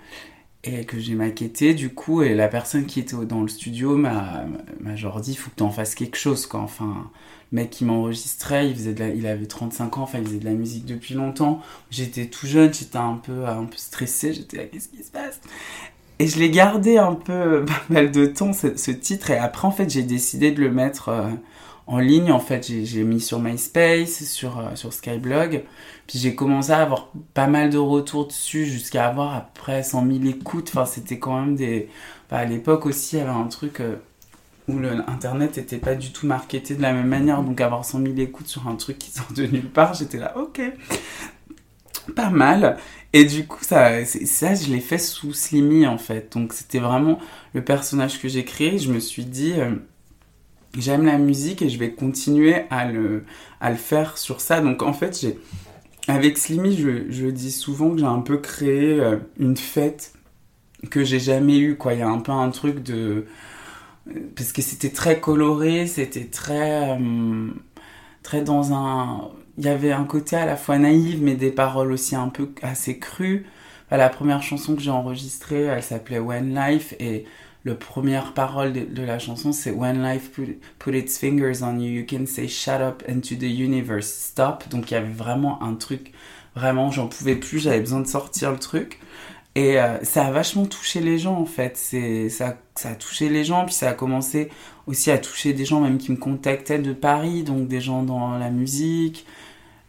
et 0.64 0.84
que 0.84 0.98
j'ai 1.00 1.14
maquetté 1.14 1.74
du 1.74 1.92
coup 1.92 2.22
et 2.22 2.34
la 2.34 2.46
personne 2.48 2.86
qui 2.86 3.00
était 3.00 3.16
dans 3.26 3.42
le 3.42 3.48
studio 3.48 3.96
m'a 3.96 4.44
m'a 4.80 4.94
genre 4.96 5.20
dit 5.20 5.34
faut 5.34 5.50
que 5.50 5.56
tu 5.56 5.62
en 5.64 5.70
fasses 5.70 5.94
quelque 5.96 6.16
chose 6.16 6.46
quoi. 6.46 6.60
Enfin 6.60 7.10
le 7.50 7.56
mec 7.56 7.70
qui 7.70 7.84
m'enregistrait 7.84 8.68
il 8.68 8.74
faisait 8.76 8.94
de 8.94 9.00
la- 9.00 9.08
il 9.10 9.26
avait 9.26 9.46
35 9.46 9.98
ans 9.98 10.02
enfin 10.02 10.18
il 10.20 10.26
faisait 10.26 10.38
de 10.38 10.44
la 10.44 10.52
musique 10.54 10.86
depuis 10.86 11.14
longtemps. 11.14 11.60
J'étais 11.90 12.26
tout 12.26 12.46
jeune 12.46 12.72
j'étais 12.72 12.96
un 12.98 13.14
peu 13.16 13.46
un 13.46 13.64
peu 13.64 13.76
stressée 13.76 14.32
j'étais 14.34 14.56
là 14.58 14.64
qu'est-ce 14.66 14.88
qui 14.88 15.02
se 15.02 15.10
passe? 15.10 15.40
Et 16.18 16.28
je 16.28 16.38
l'ai 16.38 16.50
gardé 16.50 16.98
un 16.98 17.14
peu 17.14 17.64
pas 17.66 17.82
mal 17.88 18.10
de 18.12 18.26
temps 18.26 18.52
ce, 18.52 18.76
ce 18.76 18.90
titre 18.90 19.30
et 19.30 19.38
après 19.38 19.66
en 19.66 19.72
fait 19.72 19.90
j'ai 19.90 20.02
décidé 20.02 20.52
de 20.52 20.60
le 20.60 20.70
mettre 20.70 21.08
euh, 21.08 21.30
en 21.92 21.98
ligne 21.98 22.32
en 22.32 22.40
fait 22.40 22.66
j'ai 22.66 23.04
mis 23.04 23.20
sur 23.20 23.38
MySpace 23.40 24.24
sur 24.24 24.58
euh, 24.58 24.74
sur 24.76 24.92
Skyblog 24.92 25.64
puis 26.06 26.18
j'ai 26.18 26.34
commencé 26.34 26.72
à 26.72 26.78
avoir 26.82 27.08
pas 27.34 27.46
mal 27.46 27.70
de 27.70 27.78
retours 27.78 28.26
dessus 28.26 28.66
jusqu'à 28.66 29.06
avoir 29.06 29.34
après 29.34 29.82
100 29.82 30.06
000 30.06 30.24
écoutes. 30.26 30.68
Enfin, 30.70 30.84
c'était 30.84 31.18
quand 31.18 31.40
même 31.40 31.56
des. 31.56 31.88
Enfin, 32.26 32.42
à 32.42 32.44
l'époque 32.44 32.86
aussi, 32.86 33.16
il 33.16 33.18
y 33.20 33.22
avait 33.22 33.30
un 33.30 33.46
truc 33.46 33.80
euh, 33.80 33.96
où 34.68 34.78
le 34.78 34.90
internet 35.08 35.58
était 35.58 35.78
pas 35.78 35.94
du 35.94 36.12
tout 36.12 36.26
marketé 36.26 36.74
de 36.74 36.82
la 36.82 36.92
même 36.92 37.06
manière. 37.08 37.42
Donc 37.42 37.60
avoir 37.60 37.84
100 37.84 38.02
000 38.02 38.18
écoutes 38.18 38.48
sur 38.48 38.68
un 38.68 38.76
truc 38.76 38.98
qui 38.98 39.10
sort 39.12 39.32
de 39.34 39.46
nulle 39.46 39.70
part, 39.70 39.94
j'étais 39.94 40.18
là, 40.18 40.36
ok, 40.36 40.60
pas 42.16 42.30
mal. 42.30 42.76
Et 43.12 43.24
du 43.24 43.46
coup, 43.46 43.62
ça, 43.62 44.04
ça 44.04 44.54
je 44.54 44.70
l'ai 44.70 44.80
fait 44.80 44.98
sous 44.98 45.32
Slimy 45.34 45.86
en 45.86 45.98
fait. 45.98 46.32
Donc 46.32 46.52
c'était 46.52 46.78
vraiment 46.78 47.18
le 47.54 47.62
personnage 47.62 48.20
que 48.20 48.28
j'ai 48.28 48.44
créé. 48.44 48.78
Je 48.78 48.90
me 48.92 48.98
suis 49.00 49.24
dit. 49.24 49.54
euh, 49.56 49.74
J'aime 50.78 51.04
la 51.04 51.18
musique 51.18 51.60
et 51.62 51.68
je 51.68 51.78
vais 51.78 51.92
continuer 51.92 52.62
à 52.70 52.90
le, 52.90 53.24
à 53.60 53.70
le 53.70 53.76
faire 53.76 54.16
sur 54.16 54.40
ça. 54.40 54.60
Donc 54.60 54.82
en 54.82 54.92
fait, 54.92 55.18
j'ai, 55.20 55.38
avec 56.08 56.38
Slimy, 56.38 56.76
je, 56.76 57.10
je 57.10 57.26
dis 57.26 57.52
souvent 57.52 57.90
que 57.90 57.98
j'ai 57.98 58.06
un 58.06 58.20
peu 58.20 58.38
créé 58.38 58.98
euh, 58.98 59.18
une 59.38 59.56
fête 59.56 60.14
que 60.90 61.04
j'ai 61.04 61.20
jamais 61.20 61.58
eue, 61.58 61.76
quoi. 61.76 61.92
Il 61.92 62.00
y 62.00 62.02
a 62.02 62.08
un 62.08 62.20
peu 62.20 62.32
un 62.32 62.50
truc 62.50 62.82
de... 62.82 63.26
Parce 64.34 64.52
que 64.52 64.62
c'était 64.62 64.90
très 64.90 65.20
coloré, 65.20 65.86
c'était 65.86 66.24
très... 66.24 66.98
euh, 66.98 67.48
très 68.22 68.42
dans 68.42 68.72
un... 68.72 69.30
Il 69.58 69.66
y 69.66 69.68
avait 69.68 69.92
un 69.92 70.04
côté 70.04 70.36
à 70.36 70.46
la 70.46 70.56
fois 70.56 70.78
naïf, 70.78 71.18
mais 71.20 71.34
des 71.34 71.50
paroles 71.50 71.92
aussi 71.92 72.16
un 72.16 72.28
peu 72.30 72.48
assez 72.62 72.98
crues. 72.98 73.44
La 73.90 74.08
première 74.08 74.42
chanson 74.42 74.74
que 74.74 74.80
j'ai 74.80 74.90
enregistrée, 74.90 75.64
elle 75.64 75.82
s'appelait 75.82 76.18
When 76.18 76.54
Life, 76.54 76.94
et 76.98 77.26
la 77.64 77.74
première 77.74 78.32
parole 78.34 78.72
de, 78.72 79.02
la 79.02 79.18
chanson, 79.18 79.52
c'est 79.52 79.70
When 79.70 80.02
life 80.02 80.32
put, 80.32 80.58
put 80.78 80.96
its 80.96 81.18
fingers 81.18 81.62
on 81.62 81.78
you, 81.78 82.00
you 82.00 82.04
can 82.08 82.26
say 82.26 82.48
shut 82.48 82.80
up 82.80 83.04
and 83.08 83.20
to 83.20 83.36
the 83.36 83.44
universe 83.44 84.08
stop. 84.08 84.68
Donc 84.70 84.90
il 84.90 84.94
y 84.94 84.96
avait 84.96 85.12
vraiment 85.12 85.62
un 85.62 85.74
truc, 85.74 86.12
vraiment, 86.56 86.90
j'en 86.90 87.06
pouvais 87.06 87.36
plus, 87.36 87.60
j'avais 87.60 87.80
besoin 87.80 88.00
de 88.00 88.08
sortir 88.08 88.50
le 88.50 88.58
truc. 88.58 88.98
Et 89.54 89.78
euh, 89.78 90.02
ça 90.02 90.26
a 90.26 90.30
vachement 90.30 90.64
touché 90.66 91.00
les 91.00 91.18
gens 91.18 91.36
en 91.36 91.46
fait. 91.46 91.76
Ça, 91.76 92.56
ça 92.74 92.88
a 92.88 92.94
touché 92.94 93.28
les 93.28 93.44
gens, 93.44 93.64
puis 93.64 93.74
ça 93.74 93.90
a 93.90 93.92
commencé 93.92 94.48
aussi 94.86 95.10
à 95.10 95.18
toucher 95.18 95.52
des 95.52 95.64
gens 95.64 95.80
même 95.80 95.98
qui 95.98 96.10
me 96.10 96.16
contactaient 96.16 96.78
de 96.78 96.92
Paris, 96.92 97.44
donc 97.44 97.68
des 97.68 97.80
gens 97.80 98.02
dans 98.02 98.38
la 98.38 98.50
musique. 98.50 99.26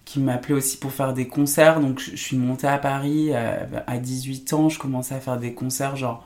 qui 0.06 0.20
m'appelait 0.20 0.54
aussi 0.56 0.78
pour 0.78 0.92
faire 0.92 1.14
des 1.14 1.28
concerts. 1.28 1.80
Donc 1.80 2.00
je, 2.00 2.16
suis 2.16 2.38
montée 2.38 2.68
à 2.68 2.78
Paris 2.78 3.34
à, 3.34 3.68
à 3.88 3.98
18 3.98 4.54
ans. 4.54 4.70
Je 4.70 4.78
commençais 4.78 5.16
à 5.16 5.20
faire 5.20 5.38
des 5.38 5.54
concerts 5.54 5.96
genre 5.96 6.24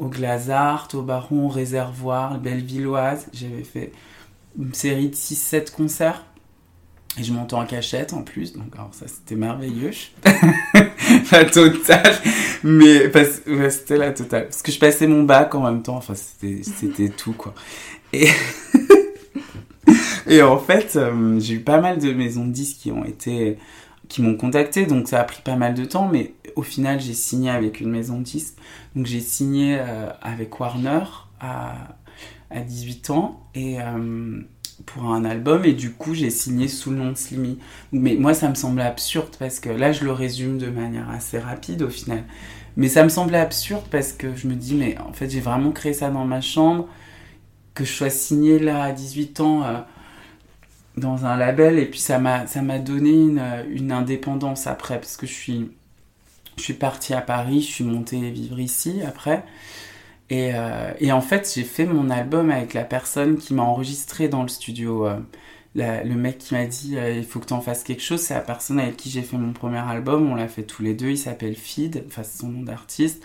au 0.00 0.08
Glazart, 0.08 0.88
au 0.94 1.02
Baron, 1.02 1.46
au 1.46 1.48
Réservoir, 1.48 2.38
Bellevilloise. 2.38 3.26
J'avais 3.32 3.62
fait 3.64 3.92
une 4.58 4.74
série 4.74 5.08
de 5.10 5.14
6-7 5.14 5.70
concerts. 5.70 6.24
Et 7.18 7.24
je 7.24 7.32
montais 7.32 7.54
en 7.54 7.66
cachette 7.66 8.12
en 8.12 8.22
plus, 8.22 8.52
donc 8.52 8.72
alors 8.74 8.90
ça 8.92 9.06
c'était 9.08 9.34
merveilleux. 9.34 9.90
la 11.32 11.44
totale, 11.44 12.14
mais 12.62 13.08
parce- 13.08 13.40
ouais, 13.48 13.68
c'était 13.70 13.96
la 13.96 14.12
totale. 14.12 14.44
Parce 14.44 14.62
que 14.62 14.70
je 14.70 14.78
passais 14.78 15.08
mon 15.08 15.24
bac 15.24 15.52
en 15.56 15.60
même 15.64 15.82
temps, 15.82 15.96
enfin 15.96 16.14
c'était 16.14 16.62
c'était 16.62 17.08
tout 17.16 17.32
quoi. 17.32 17.52
Et, 18.12 18.28
et 20.28 20.40
en 20.42 20.58
fait, 20.58 20.94
euh, 20.96 21.38
j'ai 21.40 21.54
eu 21.54 21.60
pas 21.60 21.80
mal 21.80 21.98
de 21.98 22.12
maisons 22.12 22.44
de 22.46 22.52
disques 22.52 22.78
qui 22.78 22.92
ont 22.92 23.04
été 23.04 23.58
qui 24.10 24.22
m'ont 24.22 24.36
contacté, 24.36 24.86
donc 24.86 25.08
ça 25.08 25.20
a 25.20 25.24
pris 25.24 25.40
pas 25.40 25.54
mal 25.54 25.72
de 25.72 25.84
temps, 25.84 26.08
mais 26.08 26.34
au 26.56 26.62
final 26.62 27.00
j'ai 27.00 27.14
signé 27.14 27.48
avec 27.48 27.80
une 27.80 27.90
maison 27.90 28.20
de. 28.20 28.28
Donc 28.96 29.06
j'ai 29.06 29.20
signé 29.20 29.78
euh, 29.78 30.10
avec 30.20 30.58
Warner 30.58 31.04
à, 31.40 31.76
à 32.50 32.60
18 32.60 33.10
ans 33.10 33.40
et 33.54 33.80
euh, 33.80 34.42
pour 34.84 35.04
un 35.04 35.24
album 35.24 35.64
et 35.64 35.74
du 35.74 35.92
coup 35.92 36.14
j'ai 36.14 36.30
signé 36.30 36.66
sous 36.66 36.90
le 36.90 36.96
nom 36.96 37.12
de 37.12 37.16
Slimy. 37.16 37.58
Mais 37.92 38.16
moi 38.16 38.34
ça 38.34 38.48
me 38.48 38.56
semblait 38.56 38.82
absurde 38.82 39.30
parce 39.38 39.60
que 39.60 39.70
là 39.70 39.92
je 39.92 40.04
le 40.04 40.10
résume 40.10 40.58
de 40.58 40.70
manière 40.70 41.08
assez 41.08 41.38
rapide 41.38 41.82
au 41.82 41.88
final. 41.88 42.24
Mais 42.76 42.88
ça 42.88 43.04
me 43.04 43.08
semblait 43.10 43.38
absurde 43.38 43.84
parce 43.92 44.12
que 44.12 44.34
je 44.34 44.48
me 44.48 44.54
dis 44.54 44.74
mais 44.74 44.98
en 44.98 45.12
fait 45.12 45.30
j'ai 45.30 45.40
vraiment 45.40 45.70
créé 45.70 45.92
ça 45.92 46.10
dans 46.10 46.24
ma 46.24 46.40
chambre, 46.40 46.88
que 47.74 47.84
je 47.84 47.92
sois 47.92 48.10
signé 48.10 48.58
là 48.58 48.82
à 48.82 48.90
18 48.90 49.40
ans 49.40 49.62
euh, 49.62 49.78
dans 51.00 51.26
un 51.26 51.36
label 51.36 51.78
et 51.78 51.86
puis 51.86 52.00
ça 52.00 52.18
m'a 52.20 52.46
ça 52.46 52.62
m'a 52.62 52.78
donné 52.78 53.10
une, 53.10 53.42
une 53.70 53.92
indépendance 53.92 54.66
après 54.68 54.98
parce 55.00 55.16
que 55.16 55.26
je 55.26 55.32
suis 55.34 55.70
je 56.56 56.62
suis 56.64 56.74
partie 56.74 57.14
à 57.14 57.20
Paris, 57.22 57.62
je 57.62 57.68
suis 57.72 57.84
montée 57.84 58.30
vivre 58.30 58.60
ici 58.60 59.00
après. 59.06 59.44
Et, 60.30 60.52
euh, 60.54 60.92
et 61.00 61.12
en 61.12 61.20
fait, 61.20 61.50
j'ai 61.54 61.64
fait 61.64 61.86
mon 61.86 62.10
album 62.10 62.50
avec 62.50 62.74
la 62.74 62.84
personne 62.84 63.36
qui 63.38 63.54
m'a 63.54 63.62
enregistré 63.62 64.28
dans 64.28 64.42
le 64.42 64.48
studio. 64.48 65.06
euh, 65.06 65.18
le 65.76 66.14
mec 66.16 66.38
qui 66.38 66.54
m'a 66.54 66.66
dit 66.66 66.96
euh, 66.98 67.12
il 67.12 67.24
faut 67.24 67.40
que 67.40 67.46
tu 67.46 67.52
en 67.54 67.60
fasses 67.60 67.84
quelque 67.84 68.02
chose, 68.02 68.20
c'est 68.20 68.34
la 68.34 68.40
personne 68.40 68.80
avec 68.80 68.96
qui 68.96 69.10
j'ai 69.10 69.22
fait 69.22 69.36
mon 69.38 69.52
premier 69.52 69.78
album. 69.78 70.30
On 70.30 70.34
l'a 70.36 70.48
fait 70.48 70.64
tous 70.64 70.82
les 70.82 70.94
deux. 70.94 71.10
Il 71.10 71.18
s'appelle 71.18 71.56
Feed, 71.56 72.04
enfin 72.08 72.22
c'est 72.24 72.40
son 72.40 72.48
nom 72.48 72.62
d'artiste. 72.62 73.22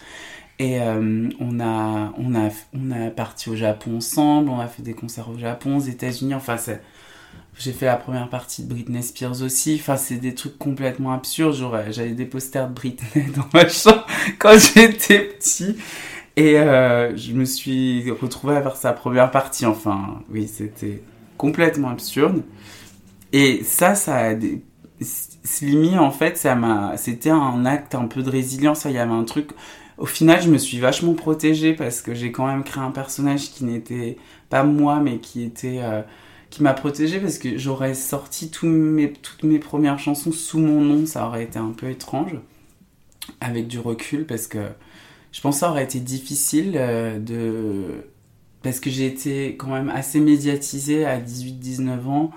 Et 0.60 0.80
on 0.82 1.60
a 1.60 2.14
on 2.18 2.36
a 2.36 2.50
on 2.74 2.92
a 2.92 3.10
parti 3.12 3.50
au 3.50 3.56
Japon 3.56 3.98
ensemble. 3.98 4.50
On 4.50 4.60
a 4.60 4.68
fait 4.68 4.84
des 4.84 4.94
concerts 4.94 5.30
au 5.30 5.38
Japon, 5.38 5.78
aux 5.78 5.82
États-Unis. 5.82 6.34
Enfin 6.36 6.58
c'est 6.58 6.82
j'ai 7.58 7.72
fait 7.72 7.86
la 7.86 7.96
première 7.98 8.30
partie 8.30 8.64
de 8.64 8.70
Britney 8.70 9.02
Spears 9.04 9.42
aussi. 9.42 9.78
Enfin, 9.80 9.98
c'est 9.98 10.18
des 10.18 10.36
trucs 10.36 10.58
complètement 10.58 11.14
absurdes. 11.14 11.56
J'aurais- 11.56 11.92
J'avais 11.94 12.12
des 12.12 12.26
posters 12.26 12.68
de 12.70 12.74
Britney 12.74 13.26
dans 13.36 13.48
ma 13.54 13.68
chambre 13.70 14.06
quand 14.40 14.58
j'étais 14.60 15.20
petit. 15.20 15.78
Et 16.38 16.60
euh, 16.60 17.16
je 17.18 17.34
me 17.34 17.46
suis 17.46 18.12
retrouvée 18.12 18.56
à 18.58 18.62
faire 18.62 18.76
sa 18.78 18.94
première 18.94 19.32
partie. 19.32 19.66
Enfin, 19.66 20.22
oui, 20.32 20.48
c'était 20.48 21.04
complètement 21.38 21.90
absurde. 21.90 22.44
Et 23.34 23.64
ça, 23.64 23.96
ça 23.96 24.18
a 24.18 24.34
des... 24.36 24.64
En 25.98 26.12
fait, 26.12 26.38
ça 26.38 26.56
m'a... 26.56 26.98
C'était 26.98 27.30
un 27.30 27.66
acte 27.66 27.96
un 27.96 28.06
peu 28.08 28.22
de 28.24 28.30
résilience. 28.30 28.86
Il 28.86 28.92
y 28.92 28.98
avait 28.98 29.12
un 29.12 29.24
truc... 29.24 29.50
Au 29.98 30.06
final, 30.06 30.42
je 30.42 30.50
me 30.50 30.58
suis 30.58 30.80
vachement 30.80 31.14
protégée 31.14 31.74
parce 31.74 32.02
que 32.02 32.14
j'ai 32.14 32.32
quand 32.32 32.48
même 32.48 32.64
créé 32.64 32.84
un 32.84 32.92
personnage 32.92 33.52
qui 33.52 33.64
n'était 33.64 34.18
pas 34.50 34.64
moi, 34.64 35.00
mais 35.00 35.20
qui 35.20 35.44
était... 35.44 35.80
euh, 35.82 36.02
qui 36.56 36.64
m'a 36.64 36.74
protégée 36.74 37.20
parce 37.20 37.38
que 37.38 37.58
j'aurais 37.58 37.94
sorti 37.94 38.50
mes, 38.64 39.12
toutes 39.12 39.44
mes 39.44 39.60
premières 39.60 40.00
chansons 40.00 40.32
sous 40.32 40.58
mon 40.58 40.80
nom, 40.80 41.06
ça 41.06 41.28
aurait 41.28 41.44
été 41.44 41.60
un 41.60 41.72
peu 41.72 41.90
étrange, 41.90 42.32
avec 43.42 43.68
du 43.68 43.78
recul, 43.78 44.26
parce 44.26 44.48
que 44.48 44.60
je 45.34 45.42
pense 45.42 45.56
que 45.56 45.60
ça 45.60 45.70
aurait 45.70 45.84
été 45.84 46.00
difficile 46.00 46.76
euh, 46.76 47.20
de... 47.20 48.06
Parce 48.64 48.80
que 48.80 48.90
j'ai 48.90 49.06
été 49.06 49.58
quand 49.58 49.68
même 49.68 49.90
assez 49.90 50.22
médiatisée 50.22 51.06
à 51.06 51.20
18-19 51.20 52.06
ans, 52.08 52.32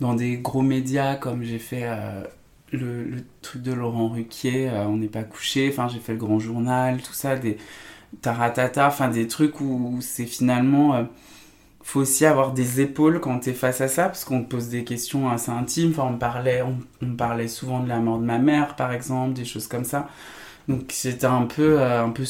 dans 0.00 0.14
des 0.14 0.38
gros 0.38 0.62
médias, 0.62 1.14
comme 1.14 1.44
j'ai 1.44 1.60
fait 1.60 1.84
euh, 1.84 2.24
le, 2.72 3.04
le 3.04 3.24
truc 3.40 3.62
de 3.62 3.72
Laurent 3.72 4.08
Ruquier, 4.08 4.68
euh, 4.68 4.86
On 4.86 4.96
n'est 4.96 5.06
pas 5.06 5.22
couché, 5.22 5.68
enfin 5.72 5.86
j'ai 5.86 6.00
fait 6.00 6.12
le 6.14 6.18
Grand 6.18 6.40
Journal, 6.40 7.00
tout 7.00 7.12
ça, 7.12 7.36
des 7.36 7.56
taratata, 8.20 8.88
enfin 8.88 9.08
des 9.08 9.28
trucs 9.28 9.60
où 9.60 9.98
c'est 10.00 10.26
finalement... 10.26 11.06
faut 11.82 12.00
aussi 12.00 12.26
avoir 12.26 12.52
des 12.52 12.80
épaules 12.80 13.20
quand 13.20 13.40
t'es 13.40 13.52
face 13.52 13.80
à 13.80 13.88
ça, 13.88 14.04
parce 14.04 14.24
qu'on 14.24 14.42
te 14.42 14.48
pose 14.48 14.68
des 14.68 14.84
questions 14.84 15.30
assez 15.30 15.50
intimes. 15.50 15.90
Enfin, 15.90 16.10
on 16.14 16.18
parlait, 16.18 16.62
on, 16.62 17.14
parlait 17.14 17.48
souvent 17.48 17.80
de 17.80 17.88
la 17.88 17.98
mort 17.98 18.18
de 18.18 18.24
ma 18.24 18.38
mère, 18.38 18.76
par 18.76 18.92
exemple, 18.92 19.32
des 19.32 19.44
choses 19.44 19.66
comme 19.66 19.84
ça. 19.84 20.08
Donc 20.68 20.94
j'étais 21.02 21.26
un 21.26 21.46
peu, 21.46 21.80
euh, 21.80 22.04
un 22.04 22.10
peu 22.10 22.24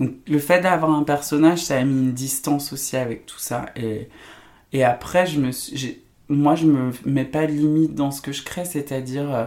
le 0.00 0.38
fait 0.38 0.60
d'avoir 0.60 0.90
un 0.92 1.04
personnage, 1.04 1.64
ça 1.64 1.78
a 1.78 1.84
mis 1.84 1.94
une 1.94 2.12
distance 2.12 2.72
aussi 2.72 2.96
avec 2.96 3.24
tout 3.26 3.38
ça. 3.38 3.66
Et, 3.76 4.84
après, 4.84 5.26
moi, 6.28 6.54
je 6.54 6.66
me 6.66 6.90
mets 7.06 7.24
pas 7.24 7.46
limite 7.46 7.94
dans 7.94 8.10
ce 8.10 8.20
que 8.20 8.32
je 8.32 8.42
crée, 8.42 8.66
c'est-à-dire 8.66 9.34
euh, 9.34 9.46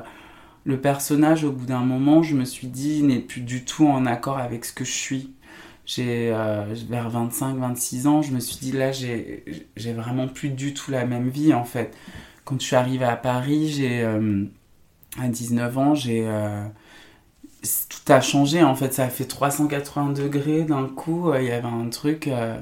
le 0.64 0.80
personnage, 0.80 1.44
au 1.44 1.52
bout 1.52 1.66
d'un 1.66 1.82
moment, 1.82 2.24
je 2.24 2.36
me 2.36 2.46
suis 2.46 2.68
dit, 2.68 3.04
n'est 3.04 3.20
plus 3.20 3.42
du 3.42 3.64
tout 3.66 3.88
en 3.88 4.06
accord 4.06 4.40
avec 4.40 4.66
ce 4.66 4.74
que 4.74 4.86
je 4.86 4.92
suis 4.92 5.34
j'ai 5.90 6.32
euh, 6.32 6.66
vers 6.88 7.10
25-26 7.10 8.08
ans, 8.08 8.22
je 8.22 8.32
me 8.32 8.40
suis 8.40 8.58
dit 8.58 8.72
là 8.72 8.92
j'ai 8.92 9.44
vraiment 9.94 10.28
plus 10.28 10.50
du 10.50 10.76
tout 10.76 10.92
la 10.92 11.04
même 11.06 11.30
vie 11.30 11.52
en 11.52 11.64
fait. 11.64 11.98
Quand 12.46 12.62
je 12.62 12.66
suis 12.66 12.76
arrivée 12.76 13.06
à 13.06 13.16
Paris, 13.16 13.70
j'ai 13.70 14.04
euh, 14.04 14.46
à 15.20 15.28
19 15.28 15.78
ans, 15.80 15.96
j'ai 15.96 16.28
euh, 16.28 16.64
tout 17.90 18.14
a 18.14 18.22
changé 18.22 18.62
en 18.62 18.76
fait, 18.76 18.94
ça 18.94 19.06
a 19.06 19.10
fait 19.10 19.26
380 19.26 20.12
degrés 20.12 20.62
d'un 20.64 20.86
coup, 20.88 21.32
euh, 21.32 21.42
il 21.42 21.48
y 21.48 21.52
avait 21.52 21.68
un 21.68 21.90
truc 21.90 22.28
euh, 22.28 22.60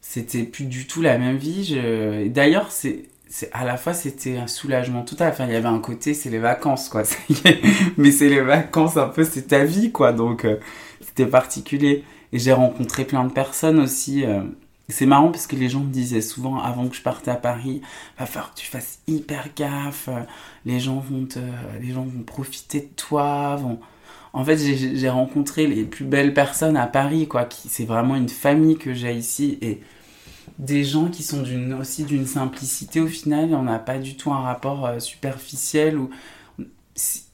c'était 0.00 0.44
plus 0.44 0.66
du 0.66 0.86
tout 0.86 1.02
la 1.02 1.18
même 1.18 1.38
vie. 1.38 1.64
Je... 1.64 2.28
D'ailleurs, 2.28 2.70
c'est 2.70 3.08
à 3.52 3.64
la 3.64 3.76
fois 3.76 3.94
c'était 3.94 4.36
un 4.36 4.46
soulagement 4.46 5.02
total. 5.02 5.32
Enfin, 5.32 5.46
il 5.46 5.52
y 5.52 5.56
avait 5.56 5.66
un 5.66 5.80
côté, 5.80 6.14
c'est 6.14 6.30
les 6.30 6.38
vacances, 6.38 6.88
quoi. 6.88 7.02
Mais 7.96 8.12
c'est 8.12 8.28
les 8.28 8.40
vacances, 8.40 8.96
un 8.96 9.08
peu, 9.08 9.24
c'est 9.24 9.48
ta 9.48 9.64
vie, 9.64 9.92
quoi. 9.92 10.12
Donc, 10.12 10.46
c'était 11.10 11.30
particulier. 11.30 12.04
Et 12.32 12.38
j'ai 12.38 12.52
rencontré 12.52 13.04
plein 13.04 13.24
de 13.24 13.32
personnes 13.32 13.78
aussi. 13.80 14.24
euh, 14.24 14.42
C'est 14.88 15.06
marrant 15.06 15.30
parce 15.30 15.46
que 15.46 15.56
les 15.56 15.68
gens 15.68 15.80
me 15.80 15.92
disaient 15.92 16.20
souvent 16.22 16.58
avant 16.60 16.88
que 16.88 16.96
je 16.96 17.02
parte 17.02 17.28
à 17.28 17.34
Paris, 17.36 17.80
va 18.18 18.26
falloir 18.26 18.52
que 18.54 18.60
tu 18.60 18.66
fasses 18.66 19.00
hyper 19.06 19.48
gaffe. 19.56 20.08
euh, 20.08 20.22
Les 20.64 20.80
gens 20.80 20.98
vont 21.00 21.26
les 21.80 21.92
gens 21.92 22.04
vont 22.04 22.22
profiter 22.24 22.80
de 22.80 22.88
toi. 22.96 23.60
En 24.32 24.44
fait, 24.44 24.58
j'ai 24.58 25.08
rencontré 25.08 25.66
les 25.66 25.84
plus 25.84 26.04
belles 26.04 26.34
personnes 26.34 26.76
à 26.76 26.86
Paris, 26.86 27.26
quoi. 27.26 27.48
C'est 27.68 27.84
vraiment 27.84 28.14
une 28.16 28.28
famille 28.28 28.76
que 28.78 28.94
j'ai 28.94 29.12
ici 29.14 29.58
et 29.60 29.80
des 30.58 30.84
gens 30.84 31.06
qui 31.08 31.22
sont 31.22 31.42
aussi 31.80 32.04
d'une 32.04 32.26
simplicité 32.26 33.00
au 33.00 33.06
final. 33.08 33.54
On 33.54 33.62
n'a 33.62 33.78
pas 33.80 33.98
du 33.98 34.16
tout 34.16 34.30
un 34.32 34.40
rapport 34.40 34.86
euh, 34.86 34.98
superficiel 35.00 35.98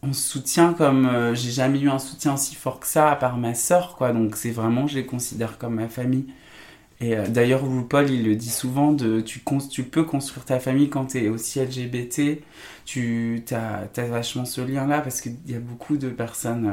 on 0.03 0.13
soutient 0.13 0.73
comme 0.75 1.07
euh, 1.07 1.35
j'ai 1.35 1.51
jamais 1.51 1.81
eu 1.81 1.89
un 1.91 1.99
soutien 1.99 2.35
aussi 2.35 2.55
fort 2.55 2.81
que 2.81 2.87
ça 2.87 3.11
à 3.11 3.17
part 3.17 3.37
ma 3.39 3.55
sœur 3.55 3.97
quoi. 3.97 4.13
Donc 4.13 4.37
c'est 4.37 4.51
vraiment 4.51 4.87
je 4.87 4.97
les 4.97 5.07
considère 5.07 5.59
comme 5.59 5.75
ma 5.77 5.89
famille. 5.89 6.27
Et 7.01 7.17
euh, 7.17 7.27
d'ailleurs 7.29 7.63
RuPaul 7.69 8.11
il 8.11 8.25
le 8.25 8.37
dit 8.37 8.51
souvent 8.51 8.93
de 8.93 9.21
tu 9.21 9.43
tu 9.71 9.85
peux 9.85 10.05
construire 10.05 10.45
ta 10.47 10.61
famille 10.61 10.91
quand 10.91 11.07
tu 11.07 11.19
es 11.25 11.29
aussi 11.29 11.61
LGBT 11.61 12.43
tu 12.87 13.45
as, 13.53 13.89
vachement 14.09 14.45
ce 14.47 14.61
lien 14.63 14.87
là 14.87 15.01
parce 15.01 15.21
qu'il 15.21 15.37
y 15.47 15.55
a 15.55 15.61
beaucoup 15.61 15.97
de 15.99 16.09
personnes 16.11 16.67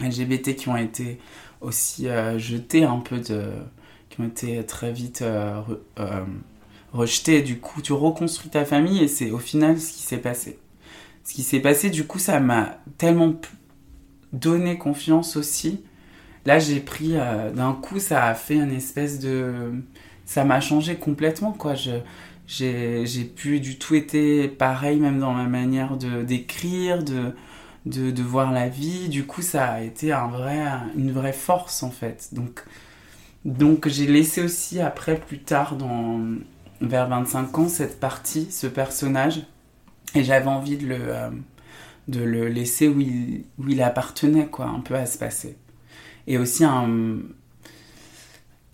euh, 0.00 0.06
LGBT 0.08 0.56
qui 0.56 0.68
ont 0.68 0.76
été 0.76 1.18
aussi 1.60 2.06
jetées 2.38 2.84
un 2.84 2.98
peu 3.00 3.18
de 3.20 3.50
qui 4.10 4.20
ont 4.20 4.24
été 4.24 4.64
très 4.66 4.92
vite 4.92 5.22
re- 5.22 5.78
rejetées. 6.92 7.42
Du 7.42 7.58
coup 7.60 7.82
tu 7.82 7.92
reconstruis 7.92 8.50
ta 8.50 8.64
famille 8.64 9.02
et 9.02 9.08
c'est 9.08 9.30
au 9.30 9.38
final 9.38 9.80
ce 9.80 9.92
qui 9.92 10.02
s'est 10.02 10.18
passé 10.18 10.58
ce 11.24 11.34
qui 11.34 11.42
s'est 11.42 11.60
passé, 11.60 11.90
du 11.90 12.04
coup, 12.06 12.18
ça 12.18 12.40
m'a 12.40 12.78
tellement 12.98 13.34
donné 14.32 14.78
confiance 14.78 15.36
aussi. 15.36 15.84
Là, 16.46 16.58
j'ai 16.58 16.80
pris, 16.80 17.12
euh, 17.14 17.50
d'un 17.52 17.72
coup, 17.74 18.00
ça 18.00 18.26
a 18.26 18.34
fait 18.34 18.56
une 18.56 18.72
espèce 18.72 19.18
de... 19.20 19.72
Ça 20.24 20.44
m'a 20.44 20.60
changé 20.60 20.96
complètement, 20.96 21.52
quoi. 21.52 21.74
Je, 21.74 21.92
j'ai, 22.46 23.06
j'ai 23.06 23.24
du 23.60 23.78
tout 23.78 23.94
été 23.94 24.48
pareil, 24.48 24.98
même 24.98 25.20
dans 25.20 25.32
ma 25.32 25.44
manière 25.44 25.96
de, 25.96 26.22
d'écrire, 26.22 27.02
de, 27.04 27.34
de, 27.86 28.10
de 28.10 28.22
voir 28.22 28.52
la 28.52 28.68
vie. 28.68 29.08
Du 29.08 29.24
coup, 29.24 29.42
ça 29.42 29.66
a 29.66 29.82
été 29.82 30.12
un 30.12 30.28
vrai, 30.28 30.64
une 30.96 31.12
vraie 31.12 31.32
force, 31.32 31.82
en 31.82 31.90
fait. 31.90 32.30
Donc, 32.32 32.64
donc 33.44 33.88
j'ai 33.88 34.06
laissé 34.06 34.42
aussi, 34.42 34.80
après, 34.80 35.16
plus 35.16 35.40
tard, 35.40 35.76
dans, 35.76 36.20
vers 36.80 37.08
25 37.08 37.58
ans, 37.58 37.68
cette 37.68 38.00
partie, 38.00 38.50
ce 38.50 38.66
personnage. 38.66 39.42
Et 40.14 40.24
j'avais 40.24 40.48
envie 40.48 40.76
de 40.76 40.86
le, 40.86 40.96
euh, 41.00 41.30
de 42.08 42.20
le 42.22 42.48
laisser 42.48 42.88
où 42.88 43.00
il, 43.00 43.46
où 43.58 43.68
il 43.68 43.82
appartenait, 43.82 44.48
quoi, 44.48 44.66
un 44.66 44.80
peu 44.80 44.94
à 44.96 45.06
se 45.06 45.18
passer. 45.18 45.58
Et 46.26 46.38
aussi, 46.38 46.64
un, 46.64 47.18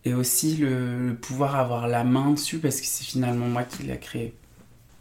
et 0.04 0.14
aussi 0.14 0.56
le, 0.56 1.08
le 1.08 1.16
pouvoir 1.16 1.56
avoir 1.56 1.86
la 1.88 2.04
main 2.04 2.30
dessus, 2.32 2.58
parce 2.58 2.80
que 2.80 2.86
c'est 2.86 3.04
finalement 3.04 3.46
moi 3.46 3.64
qui 3.64 3.82
l'ai 3.84 3.98
créé. 3.98 4.34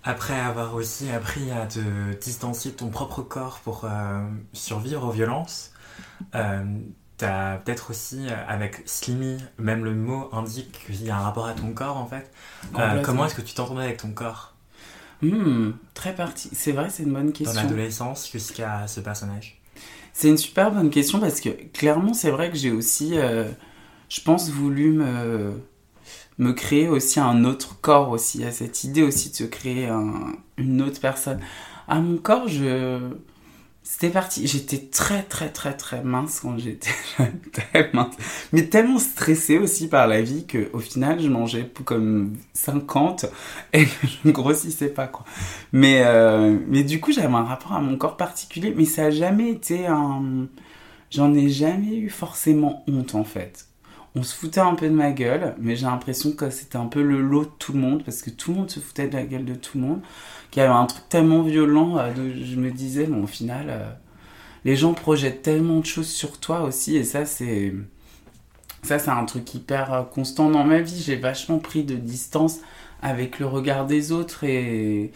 après 0.03 0.39
avoir 0.39 0.75
aussi 0.75 1.09
appris 1.09 1.51
à 1.51 1.65
te 1.67 1.79
distancier 2.21 2.71
de 2.71 2.77
ton 2.77 2.89
propre 2.89 3.21
corps 3.23 3.59
pour 3.63 3.83
euh, 3.85 4.25
survivre 4.53 5.03
aux 5.05 5.11
violences, 5.11 5.71
euh, 6.35 6.65
t'as 7.17 7.57
peut-être 7.59 7.91
aussi, 7.91 8.27
euh, 8.29 8.35
avec 8.47 8.83
Slimy, 8.87 9.39
même 9.59 9.85
le 9.85 9.95
mot 9.95 10.29
indique 10.33 10.85
qu'il 10.87 11.03
y 11.05 11.11
a 11.11 11.17
un 11.17 11.21
rapport 11.21 11.47
à 11.47 11.55
ton 11.55 11.73
corps 11.73 11.97
en 11.97 12.07
fait. 12.07 12.31
Euh, 12.79 12.99
comment 13.01 13.25
est-ce 13.25 13.35
que 13.35 13.41
tu 13.43 13.55
t'entendais 13.55 13.83
avec 13.85 13.97
ton 13.99 14.11
corps? 14.13 14.56
Hmm, 15.21 15.71
très 15.93 16.15
parti. 16.15 16.49
C'est 16.53 16.71
vrai, 16.71 16.89
c'est 16.89 17.03
une 17.03 17.13
bonne 17.13 17.31
dans 17.43 17.53
question. 17.53 17.61
l'adolescence 17.61 18.29
jusqu'à 18.31 18.87
ce 18.87 18.99
personnage 18.99 19.59
C'est 20.13 20.29
une 20.29 20.37
super 20.37 20.71
bonne 20.71 20.89
question 20.89 21.19
parce 21.19 21.39
que 21.41 21.49
clairement, 21.73 22.13
c'est 22.13 22.31
vrai 22.31 22.51
que 22.51 22.57
j'ai 22.57 22.71
aussi, 22.71 23.17
euh, 23.17 23.45
je 24.09 24.21
pense, 24.21 24.49
voulu 24.49 24.91
me, 24.93 25.53
me 26.39 26.53
créer 26.53 26.89
aussi 26.89 27.19
un 27.19 27.45
autre 27.45 27.79
corps 27.81 28.09
aussi, 28.11 28.43
à 28.45 28.51
cette 28.51 28.83
idée 28.85 29.03
aussi 29.03 29.31
de 29.31 29.35
se 29.35 29.43
créer 29.45 29.87
un- 29.87 30.33
une 30.57 30.81
autre 30.81 31.01
personne. 31.01 31.41
À 31.87 31.99
mon 32.01 32.17
corps, 32.17 32.47
je... 32.47 32.99
C'était 33.89 34.09
parti. 34.09 34.45
J'étais 34.45 34.79
très, 34.79 35.23
très, 35.23 35.49
très, 35.49 35.73
très 35.73 36.03
mince 36.03 36.41
quand 36.41 36.57
j'étais. 36.57 36.91
Très 37.53 37.89
mince. 37.93 38.15
Mais 38.51 38.65
tellement 38.65 38.99
stressée 38.99 39.57
aussi 39.57 39.87
par 39.87 40.07
la 40.07 40.21
vie 40.21 40.45
qu'au 40.45 40.79
final, 40.79 41.21
je 41.21 41.29
mangeais 41.29 41.71
comme 41.85 42.35
50 42.53 43.25
et 43.73 43.85
je 44.03 44.27
ne 44.27 44.31
grossissais 44.31 44.89
pas, 44.89 45.07
quoi. 45.07 45.25
Mais, 45.71 46.03
euh, 46.05 46.59
mais 46.67 46.83
du 46.83 46.99
coup, 46.99 47.13
j'avais 47.13 47.33
un 47.33 47.43
rapport 47.43 47.73
à 47.73 47.79
mon 47.79 47.97
corps 47.97 48.17
particulier, 48.17 48.73
mais 48.75 48.83
ça 48.85 49.03
n'a 49.03 49.11
jamais 49.11 49.49
été 49.51 49.87
un. 49.87 50.47
J'en 51.09 51.33
ai 51.33 51.47
jamais 51.49 51.95
eu 51.95 52.09
forcément 52.09 52.83
honte 52.89 53.15
en 53.15 53.23
fait. 53.23 53.66
On 54.17 54.23
se 54.23 54.33
foutait 54.35 54.61
un 54.61 54.73
peu 54.73 54.87
de 54.87 54.95
ma 54.95 55.11
gueule, 55.11 55.53
mais 55.59 55.75
j'ai 55.75 55.85
l'impression 55.85 56.31
que 56.31 56.49
c'était 56.49 56.77
un 56.77 56.87
peu 56.87 57.03
le 57.03 57.21
lot 57.21 57.43
de 57.43 57.51
tout 57.59 57.73
le 57.73 57.79
monde, 57.79 58.03
parce 58.03 58.23
que 58.23 58.31
tout 58.31 58.51
le 58.51 58.57
monde 58.57 58.71
se 58.71 58.79
foutait 58.79 59.07
de 59.07 59.13
la 59.13 59.23
gueule 59.23 59.45
de 59.45 59.53
tout 59.53 59.77
le 59.77 59.83
monde, 59.83 60.01
qu'il 60.49 60.61
y 60.63 60.65
avait 60.65 60.73
un 60.73 60.87
truc 60.87 61.07
tellement 61.07 61.43
violent, 61.43 61.99
euh, 61.99 62.11
je 62.15 62.55
me 62.55 62.71
disais, 62.71 63.05
bon, 63.05 63.23
au 63.23 63.27
final, 63.27 63.67
euh, 63.69 63.91
les 64.65 64.75
gens 64.75 64.95
projettent 64.95 65.43
tellement 65.43 65.81
de 65.81 65.85
choses 65.85 66.09
sur 66.09 66.39
toi 66.39 66.61
aussi, 66.61 66.95
et 66.97 67.03
ça, 67.03 67.25
c'est. 67.25 67.73
Ça, 68.83 68.99
c'est 68.99 69.11
un 69.11 69.25
truc 69.25 69.53
hyper 69.53 69.93
euh, 69.93 70.03
constant 70.03 70.49
dans 70.49 70.63
ma 70.63 70.79
vie. 70.79 71.01
J'ai 71.03 71.17
vachement 71.17 71.59
pris 71.59 71.83
de 71.83 71.95
distance 71.95 72.59
avec 73.01 73.39
le 73.39 73.45
regard 73.45 73.85
des 73.85 74.11
autres 74.11 74.43
et 74.43 75.11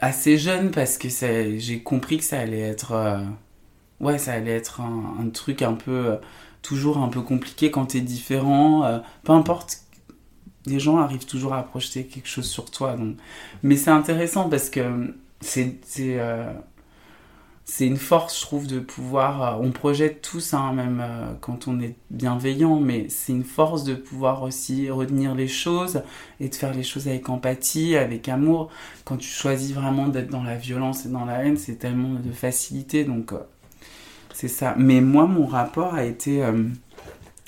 assez 0.00 0.38
jeune 0.38 0.70
parce 0.70 0.96
que 0.98 1.08
j'ai 1.58 1.82
compris 1.82 2.18
que 2.18 2.24
ça 2.24 2.40
allait 2.40 2.60
être 2.60 3.22
ouais 4.00 4.18
ça 4.18 4.32
allait 4.32 4.56
être 4.56 4.80
un, 4.80 5.28
truc 5.28 5.62
un 5.62 5.74
peu 5.74 6.18
toujours 6.62 6.98
un 6.98 7.08
peu 7.08 7.22
compliqué 7.22 7.70
quand 7.70 7.86
t'es 7.86 8.00
différent 8.00 8.84
euh, 8.84 8.98
peu 9.24 9.32
importe 9.32 9.82
les 10.66 10.78
gens 10.78 10.98
arrivent 10.98 11.26
toujours 11.26 11.54
à 11.54 11.62
projeter 11.62 12.04
quelque 12.04 12.28
chose 12.28 12.48
sur 12.48 12.70
toi 12.70 12.96
donc 12.96 13.16
mais 13.62 13.76
c'est 13.76 13.90
intéressant 13.90 14.48
parce 14.48 14.70
que 14.70 15.14
c'est 15.40 15.80
euh, 15.98 16.52
une 17.80 17.96
force, 17.96 18.38
je 18.38 18.42
trouve, 18.42 18.66
de 18.66 18.78
pouvoir. 18.78 19.42
euh, 19.42 19.66
on 19.66 19.70
projette 19.70 20.20
tous, 20.20 20.52
hein, 20.52 20.72
même 20.74 21.02
quand 21.40 21.66
on 21.66 21.80
est 21.80 21.94
bienveillant, 22.10 22.78
mais 22.78 23.08
c'est 23.08 23.32
une 23.32 23.44
force 23.44 23.84
de 23.84 23.94
pouvoir 23.94 24.42
aussi 24.42 24.90
retenir 24.90 25.34
les 25.34 25.48
choses 25.48 26.02
et 26.40 26.50
de 26.50 26.54
faire 26.54 26.74
les 26.74 26.82
choses 26.82 27.08
avec 27.08 27.30
empathie, 27.30 27.96
avec 27.96 28.28
amour. 28.28 28.68
Quand 29.04 29.16
tu 29.16 29.28
choisis 29.28 29.72
vraiment 29.72 30.08
d'être 30.08 30.28
dans 30.30 30.42
la 30.42 30.56
violence 30.56 31.06
et 31.06 31.08
dans 31.08 31.24
la 31.24 31.44
haine, 31.44 31.56
c'est 31.56 31.76
tellement 31.76 32.14
de 32.20 32.32
facilité, 32.32 33.04
donc 33.04 33.32
c'est 34.40 34.48
ça. 34.48 34.74
Mais 34.78 35.02
moi, 35.02 35.26
mon 35.26 35.44
rapport 35.46 35.94
a 35.94 36.04
été. 36.04 36.42
euh, 36.42 36.64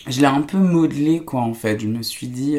je 0.09 0.21
l'ai 0.21 0.27
un 0.27 0.43
peu 0.43 0.59
modelé, 0.59 1.25
quoi, 1.25 1.41
en 1.41 1.55
fait. 1.55 1.81
Je 1.81 1.87
me 1.87 2.03
suis 2.03 2.27
dit, 2.27 2.59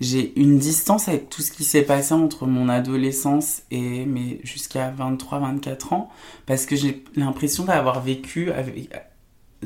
j'ai 0.00 0.32
une 0.40 0.58
distance 0.58 1.08
avec 1.08 1.28
tout 1.28 1.42
ce 1.42 1.50
qui 1.52 1.64
s'est 1.64 1.82
passé 1.82 2.14
entre 2.14 2.46
mon 2.46 2.70
adolescence 2.70 3.62
et 3.70 4.06
mes 4.06 4.40
jusqu'à 4.42 4.90
23-24 4.90 5.94
ans, 5.94 6.08
parce 6.46 6.64
que 6.64 6.76
j'ai 6.76 7.04
l'impression 7.14 7.64
d'avoir 7.64 8.00
vécu 8.00 8.50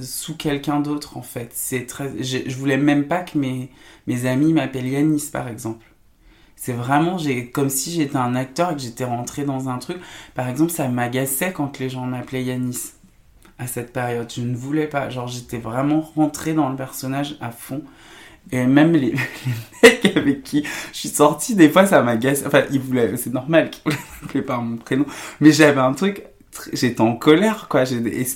sous 0.01 0.37
quelqu'un 0.37 0.81
d'autre, 0.81 1.17
en 1.17 1.23
fait. 1.23 1.51
C'est 1.55 1.87
très, 1.87 2.11
je, 2.21 2.57
voulais 2.57 2.77
même 2.77 3.07
pas 3.07 3.21
que 3.21 3.39
mes, 3.39 3.71
mes 4.09 4.27
amis 4.27 4.53
m'appellent 4.53 4.89
Yanis, 4.89 5.29
par 5.33 5.47
exemple. 5.47 5.87
C'est 6.57 6.73
vraiment, 6.73 7.19
j'ai, 7.19 7.51
comme 7.51 7.69
si 7.69 7.93
j'étais 7.93 8.17
un 8.17 8.35
acteur 8.35 8.73
et 8.73 8.75
que 8.75 8.81
j'étais 8.81 9.05
rentré 9.05 9.45
dans 9.45 9.69
un 9.69 9.79
truc. 9.79 9.99
Par 10.35 10.49
exemple, 10.49 10.73
ça 10.73 10.89
m'agaçait 10.89 11.53
quand 11.53 11.79
les 11.79 11.89
gens 11.89 12.05
m'appelaient 12.07 12.43
Yanis 12.43 12.98
à 13.59 13.67
cette 13.67 13.93
période. 13.93 14.31
Je 14.35 14.43
ne 14.43 14.55
voulais 14.57 14.87
pas. 14.87 15.11
Genre, 15.11 15.29
j'étais 15.29 15.59
vraiment 15.59 16.01
rentrée 16.01 16.55
dans 16.55 16.69
le 16.69 16.77
personnage 16.77 17.37
à 17.41 17.51
fond. 17.51 17.83
Et 18.51 18.67
même 18.67 18.93
les, 18.93 19.15
mecs 19.83 20.17
avec 20.17 20.43
qui 20.43 20.65
je 20.93 20.99
suis 20.99 21.09
sortie, 21.09 21.55
des 21.55 21.69
fois, 21.69 21.87
ça 21.87 22.03
m'agace. 22.03 22.45
Enfin, 22.47 22.63
ils 22.73 22.81
voulaient, 22.81 23.17
c'est 23.17 23.33
normal 23.33 23.71
qu'ils 23.71 23.93
m'appeler 24.23 24.43
par 24.43 24.63
mon 24.63 24.77
prénom. 24.77 25.07
Mais 25.41 25.53
j'avais 25.53 25.81
un 25.81 25.93
truc, 25.93 26.23
tr- 26.55 26.71
j'étais 26.73 27.01
en 27.01 27.17
colère, 27.17 27.69
quoi. 27.69 27.85
Et, 27.91 28.27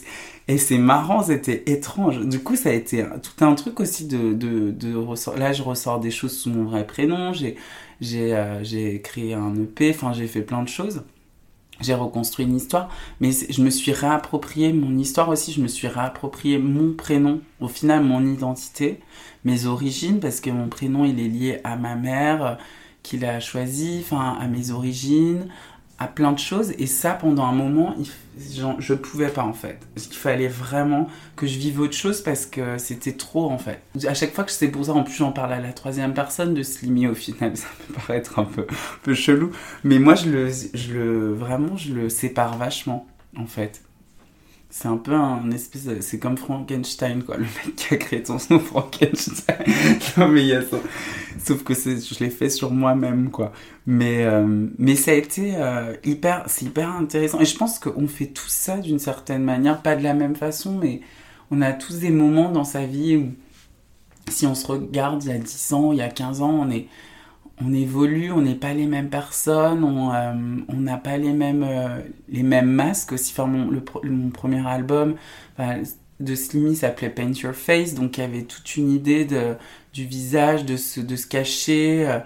et 0.48 0.58
c'est 0.58 0.78
marrant, 0.78 1.22
c'était 1.22 1.62
étrange. 1.66 2.20
Du 2.26 2.40
coup, 2.40 2.56
ça 2.56 2.70
a 2.70 2.72
été 2.72 3.04
tout 3.22 3.44
un 3.44 3.54
truc 3.54 3.80
aussi 3.80 4.06
de, 4.06 4.32
de, 4.34 4.70
de 4.70 4.94
ressort. 4.94 5.36
Là, 5.36 5.52
je 5.52 5.62
ressors 5.62 6.00
des 6.00 6.10
choses 6.10 6.36
sous 6.36 6.50
mon 6.50 6.64
vrai 6.64 6.86
prénom. 6.86 7.32
J'ai, 7.32 7.56
j'ai, 8.00 8.34
euh, 8.36 8.62
j'ai 8.64 9.00
créé 9.00 9.34
un 9.34 9.54
EP. 9.56 9.90
Enfin, 9.90 10.12
j'ai 10.12 10.26
fait 10.26 10.42
plein 10.42 10.62
de 10.62 10.68
choses. 10.68 11.02
J'ai 11.82 11.94
reconstruit 11.94 12.44
une 12.44 12.56
histoire. 12.56 12.88
Mais 13.20 13.30
je 13.32 13.62
me 13.62 13.70
suis 13.70 13.92
réapproprié 13.92 14.72
mon 14.72 14.96
histoire 14.96 15.28
aussi. 15.28 15.52
Je 15.52 15.60
me 15.60 15.68
suis 15.68 15.88
réapproprié 15.88 16.58
mon 16.58 16.94
prénom. 16.94 17.40
Au 17.60 17.68
final, 17.68 18.02
mon 18.04 18.24
identité, 18.24 19.00
mes 19.44 19.66
origines, 19.66 20.20
parce 20.20 20.40
que 20.40 20.50
mon 20.50 20.68
prénom, 20.68 21.04
il 21.04 21.20
est 21.20 21.28
lié 21.28 21.60
à 21.64 21.76
ma 21.76 21.94
mère, 21.94 22.44
euh, 22.44 22.54
qu'il 23.02 23.24
a 23.24 23.40
choisi, 23.40 24.00
enfin, 24.00 24.36
à 24.40 24.46
mes 24.46 24.70
origines, 24.70 25.48
à 26.02 26.06
plein 26.06 26.32
de 26.32 26.38
choses. 26.38 26.72
Et 26.78 26.86
ça, 26.86 27.12
pendant 27.12 27.44
un 27.44 27.52
moment, 27.52 27.94
je 28.78 28.94
pouvais 28.94 29.28
pas, 29.28 29.42
en 29.42 29.52
fait. 29.52 29.78
Il 29.96 30.16
fallait 30.16 30.48
vraiment 30.48 31.08
que 31.36 31.46
je 31.46 31.58
vive 31.58 31.80
autre 31.80 31.94
chose 31.94 32.20
parce 32.20 32.46
que 32.46 32.78
c'était 32.78 33.12
trop, 33.12 33.50
en 33.50 33.58
fait. 33.58 33.80
À 34.06 34.14
chaque 34.14 34.34
fois 34.34 34.44
que 34.44 34.52
c'est 34.52 34.68
pour 34.68 34.86
ça, 34.86 34.92
en 34.92 35.04
plus, 35.04 35.14
j'en 35.14 35.32
parle 35.32 35.52
à 35.52 35.60
la 35.60 35.72
troisième 35.72 36.14
personne 36.14 36.54
de 36.54 36.62
Slimy, 36.62 37.06
au 37.06 37.14
final. 37.14 37.56
Ça 37.62 37.68
peut 37.86 37.94
paraître 37.94 38.38
un 38.38 38.44
peu, 38.44 38.62
un 38.62 38.98
peu 39.02 39.14
chelou. 39.14 39.50
Mais 39.84 39.98
moi, 39.98 40.14
je 40.14 40.28
le, 40.28 40.50
je 40.50 40.92
le, 40.92 41.32
vraiment, 41.32 41.76
je 41.76 41.92
le 41.92 42.08
sépare 42.08 42.56
vachement, 42.58 43.06
en 43.36 43.46
fait. 43.46 43.82
C'est 44.74 44.88
un 44.88 44.96
peu 44.96 45.12
un 45.12 45.50
espèce 45.50 45.86
C'est 46.00 46.18
comme 46.18 46.38
Frankenstein, 46.38 47.22
quoi. 47.24 47.36
Le 47.36 47.42
mec 47.42 47.76
qui 47.76 47.92
a 47.92 47.98
créé 47.98 48.22
ton 48.22 48.38
nom, 48.48 48.58
Frankenstein. 48.58 49.58
non, 50.16 50.28
mais 50.28 50.40
il 50.40 50.46
y 50.46 50.54
a 50.54 50.62
ça. 50.62 50.78
Sauf 51.44 51.62
que 51.62 51.74
je 51.74 52.24
l'ai 52.24 52.30
fait 52.30 52.48
sur 52.48 52.70
moi-même, 52.70 53.30
quoi. 53.30 53.52
Mais, 53.86 54.24
euh, 54.24 54.66
mais 54.78 54.96
ça 54.96 55.10
a 55.10 55.14
été 55.14 55.56
euh, 55.56 55.94
hyper... 56.04 56.44
C'est 56.46 56.64
hyper 56.64 56.88
intéressant. 56.88 57.38
Et 57.38 57.44
je 57.44 57.54
pense 57.54 57.78
qu'on 57.78 58.08
fait 58.08 58.28
tout 58.28 58.48
ça 58.48 58.78
d'une 58.78 58.98
certaine 58.98 59.42
manière. 59.42 59.82
Pas 59.82 59.94
de 59.94 60.02
la 60.02 60.14
même 60.14 60.36
façon, 60.36 60.78
mais 60.78 61.02
on 61.50 61.60
a 61.60 61.74
tous 61.74 61.98
des 61.98 62.10
moments 62.10 62.50
dans 62.50 62.64
sa 62.64 62.86
vie 62.86 63.16
où... 63.16 63.30
Si 64.30 64.46
on 64.46 64.54
se 64.54 64.66
regarde 64.66 65.22
il 65.24 65.30
y 65.30 65.34
a 65.34 65.38
10 65.38 65.72
ans, 65.74 65.92
il 65.92 65.98
y 65.98 66.02
a 66.02 66.08
15 66.08 66.40
ans, 66.40 66.60
on 66.62 66.70
est 66.70 66.86
on 67.60 67.72
évolue, 67.72 68.32
on 68.32 68.40
n'est 68.40 68.54
pas 68.54 68.74
les 68.74 68.86
mêmes 68.86 69.10
personnes, 69.10 69.84
on 69.84 70.12
euh, 70.12 70.32
n'a 70.72 70.96
pas 70.96 71.18
les 71.18 71.32
mêmes, 71.32 71.64
euh, 71.66 72.00
les 72.28 72.42
mêmes 72.42 72.70
masques 72.70 73.12
aussi. 73.12 73.32
Enfin, 73.32 73.46
mon, 73.46 74.30
premier 74.30 74.66
album 74.66 75.16
de 76.20 76.34
Slimy 76.34 76.76
s'appelait 76.76 77.10
Paint 77.10 77.32
Your 77.32 77.54
Face, 77.54 77.94
donc 77.94 78.16
il 78.18 78.20
y 78.20 78.24
avait 78.24 78.42
toute 78.42 78.76
une 78.76 78.90
idée 78.90 79.24
de, 79.24 79.54
du 79.92 80.04
visage, 80.04 80.64
de 80.64 80.76
se, 80.76 81.00
de 81.00 81.16
se 81.16 81.26
cacher, 81.26 82.08
euh, 82.08 82.18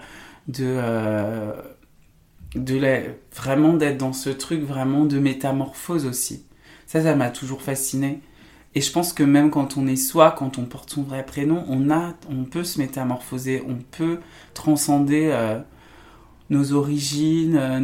de, 0.47 0.79
de 2.59 3.01
vraiment 3.35 3.73
d'être 3.73 3.97
dans 3.97 4.13
ce 4.13 4.29
truc 4.29 4.61
vraiment 4.61 5.05
de 5.05 5.19
métamorphose 5.19 6.05
aussi. 6.05 6.43
Ça, 6.85 7.03
ça 7.03 7.15
m'a 7.15 7.29
toujours 7.29 7.61
fasciné. 7.61 8.21
Et 8.77 8.81
je 8.81 8.91
pense 8.91 9.11
que 9.11 9.23
même 9.23 9.49
quand 9.49 9.75
on 9.75 9.87
est 9.87 9.95
soi, 9.95 10.35
quand 10.37 10.59
on 10.59 10.65
porte 10.65 10.91
son 10.91 11.01
vrai 11.01 11.25
prénom, 11.25 11.65
on, 11.67 11.89
a, 11.89 12.13
on 12.29 12.43
peut 12.43 12.63
se 12.63 12.79
métamorphoser, 12.79 13.63
on 13.67 13.77
peut 13.89 14.19
transcender 14.53 15.29
euh, 15.33 15.57
nos 16.51 16.73
origines, 16.73 17.57
euh, 17.57 17.79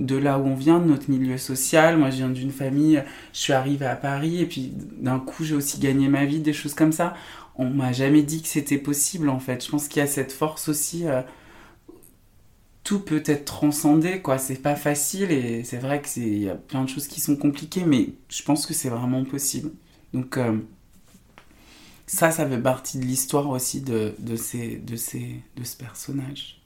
de 0.00 0.16
là 0.16 0.40
où 0.40 0.46
on 0.48 0.56
vient, 0.56 0.80
de 0.80 0.86
notre 0.86 1.08
milieu 1.08 1.38
social. 1.38 1.96
Moi, 1.96 2.10
je 2.10 2.16
viens 2.16 2.28
d'une 2.28 2.50
famille, 2.50 3.04
je 3.32 3.38
suis 3.38 3.52
arrivée 3.52 3.86
à 3.86 3.94
Paris 3.94 4.40
et 4.40 4.46
puis 4.46 4.72
d'un 4.98 5.20
coup, 5.20 5.44
j'ai 5.44 5.54
aussi 5.54 5.78
gagné 5.78 6.08
ma 6.08 6.24
vie, 6.24 6.40
des 6.40 6.52
choses 6.52 6.74
comme 6.74 6.90
ça. 6.90 7.14
On 7.54 7.70
m'a 7.70 7.92
jamais 7.92 8.22
dit 8.24 8.42
que 8.42 8.48
c'était 8.48 8.78
possible 8.78 9.28
en 9.28 9.38
fait. 9.38 9.64
Je 9.64 9.70
pense 9.70 9.86
qu'il 9.86 10.00
y 10.00 10.02
a 10.02 10.08
cette 10.08 10.32
force 10.32 10.68
aussi. 10.68 11.06
euh, 11.06 11.22
tout 12.84 13.00
peut 13.00 13.22
être 13.26 13.44
transcendé, 13.44 14.20
quoi. 14.20 14.38
C'est 14.38 14.56
pas 14.56 14.74
facile 14.74 15.30
et 15.30 15.62
c'est 15.64 15.78
vrai 15.78 16.00
que 16.02 16.08
c'est 16.08 16.28
y 16.28 16.48
a 16.48 16.56
plein 16.56 16.82
de 16.84 16.88
choses 16.88 17.06
qui 17.06 17.20
sont 17.20 17.36
compliquées, 17.36 17.84
mais 17.86 18.10
je 18.28 18.42
pense 18.42 18.66
que 18.66 18.74
c'est 18.74 18.88
vraiment 18.88 19.24
possible. 19.24 19.70
Donc 20.12 20.36
euh, 20.36 20.58
ça, 22.06 22.30
ça 22.30 22.48
fait 22.48 22.58
partie 22.60 22.98
de 22.98 23.04
l'histoire 23.04 23.48
aussi 23.48 23.80
de, 23.80 24.14
de, 24.18 24.36
ces, 24.36 24.76
de, 24.76 24.96
ces, 24.96 25.42
de 25.56 25.64
ce 25.64 25.76
personnage. 25.76 26.60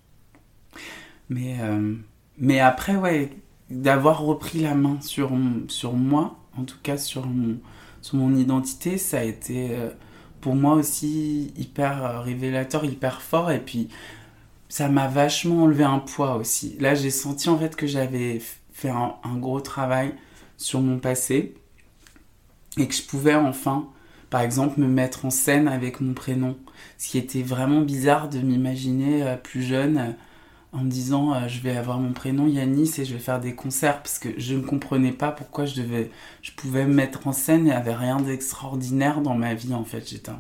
Mais, 1.29 1.59
euh, 1.61 1.95
mais 2.39 2.61
après, 2.61 2.97
ouais, 2.97 3.31
d'avoir 3.71 4.23
repris 4.23 4.61
la 4.61 4.75
main 4.75 5.01
sur, 5.01 5.31
sur 5.69 5.93
moi, 5.93 6.39
en 6.57 6.65
tout 6.65 6.79
cas 6.83 6.97
sur 6.97 7.27
mon, 7.27 7.59
sur 8.01 8.17
mon 8.17 8.35
identité, 8.37 8.99
ça 8.99 9.19
a 9.19 9.23
été 9.23 9.69
euh, 9.71 9.91
pour 10.41 10.55
moi 10.55 10.75
aussi 10.75 11.53
hyper 11.57 12.23
révélateur, 12.23 12.85
hyper 12.85 13.21
fort. 13.23 13.51
Et 13.51 13.61
puis 13.61 13.89
ça 14.69 14.89
m'a 14.89 15.09
vachement 15.09 15.65
enlevé 15.65 15.85
un 15.85 15.99
poids 15.99 16.37
aussi. 16.37 16.77
Là, 16.81 16.95
j'ai 16.95 17.11
senti 17.11 17.49
en 17.49 17.59
fait 17.59 17.77
que 17.77 17.87
j'avais 17.87 18.41
fait 18.73 18.91
un, 18.91 19.37
gros 19.37 19.61
travail 19.61 20.15
sur 20.57 20.81
mon 20.81 20.99
passé 20.99 21.55
et 22.79 22.87
que 22.87 22.95
je 22.95 23.03
pouvais 23.03 23.35
enfin, 23.35 23.89
par 24.31 24.41
exemple, 24.41 24.81
me 24.81 24.87
mettre 24.87 25.25
en 25.25 25.31
scène 25.31 25.69
avec 25.69 26.01
mon 26.01 26.13
prénom. 26.15 26.57
Ce 26.99 27.09
qui 27.09 27.19
était 27.19 27.43
vraiment 27.43 27.81
bizarre 27.81 28.29
de 28.29 28.39
m'imaginer 28.39 29.23
euh, 29.23 29.37
plus 29.37 29.63
jeune 29.63 29.99
euh, 29.99 30.11
en 30.73 30.81
me 30.81 30.91
disant 30.91 31.33
euh, 31.33 31.49
je 31.49 31.61
vais 31.61 31.77
avoir 31.77 31.99
mon 31.99 32.13
prénom 32.13 32.47
Yanis 32.47 32.93
et 32.99 33.05
je 33.05 33.15
vais 33.15 33.21
faire 33.21 33.41
des 33.41 33.55
concerts 33.55 34.03
parce 34.03 34.19
que 34.19 34.29
je 34.37 34.55
ne 34.55 34.63
comprenais 34.63 35.13
pas 35.13 35.31
pourquoi 35.31 35.65
je 35.65 35.81
devais 35.81 36.11
je 36.43 36.53
pouvais 36.53 36.85
me 36.85 36.95
mettre 36.95 37.27
en 37.27 37.33
scène 37.33 37.67
et 37.67 37.73
avait 37.73 37.95
rien 37.95 38.21
d'extraordinaire 38.21 39.21
dans 39.21 39.35
ma 39.35 39.55
vie 39.55 39.75
en 39.75 39.85
fait 39.85 40.09
j'étais 40.09 40.33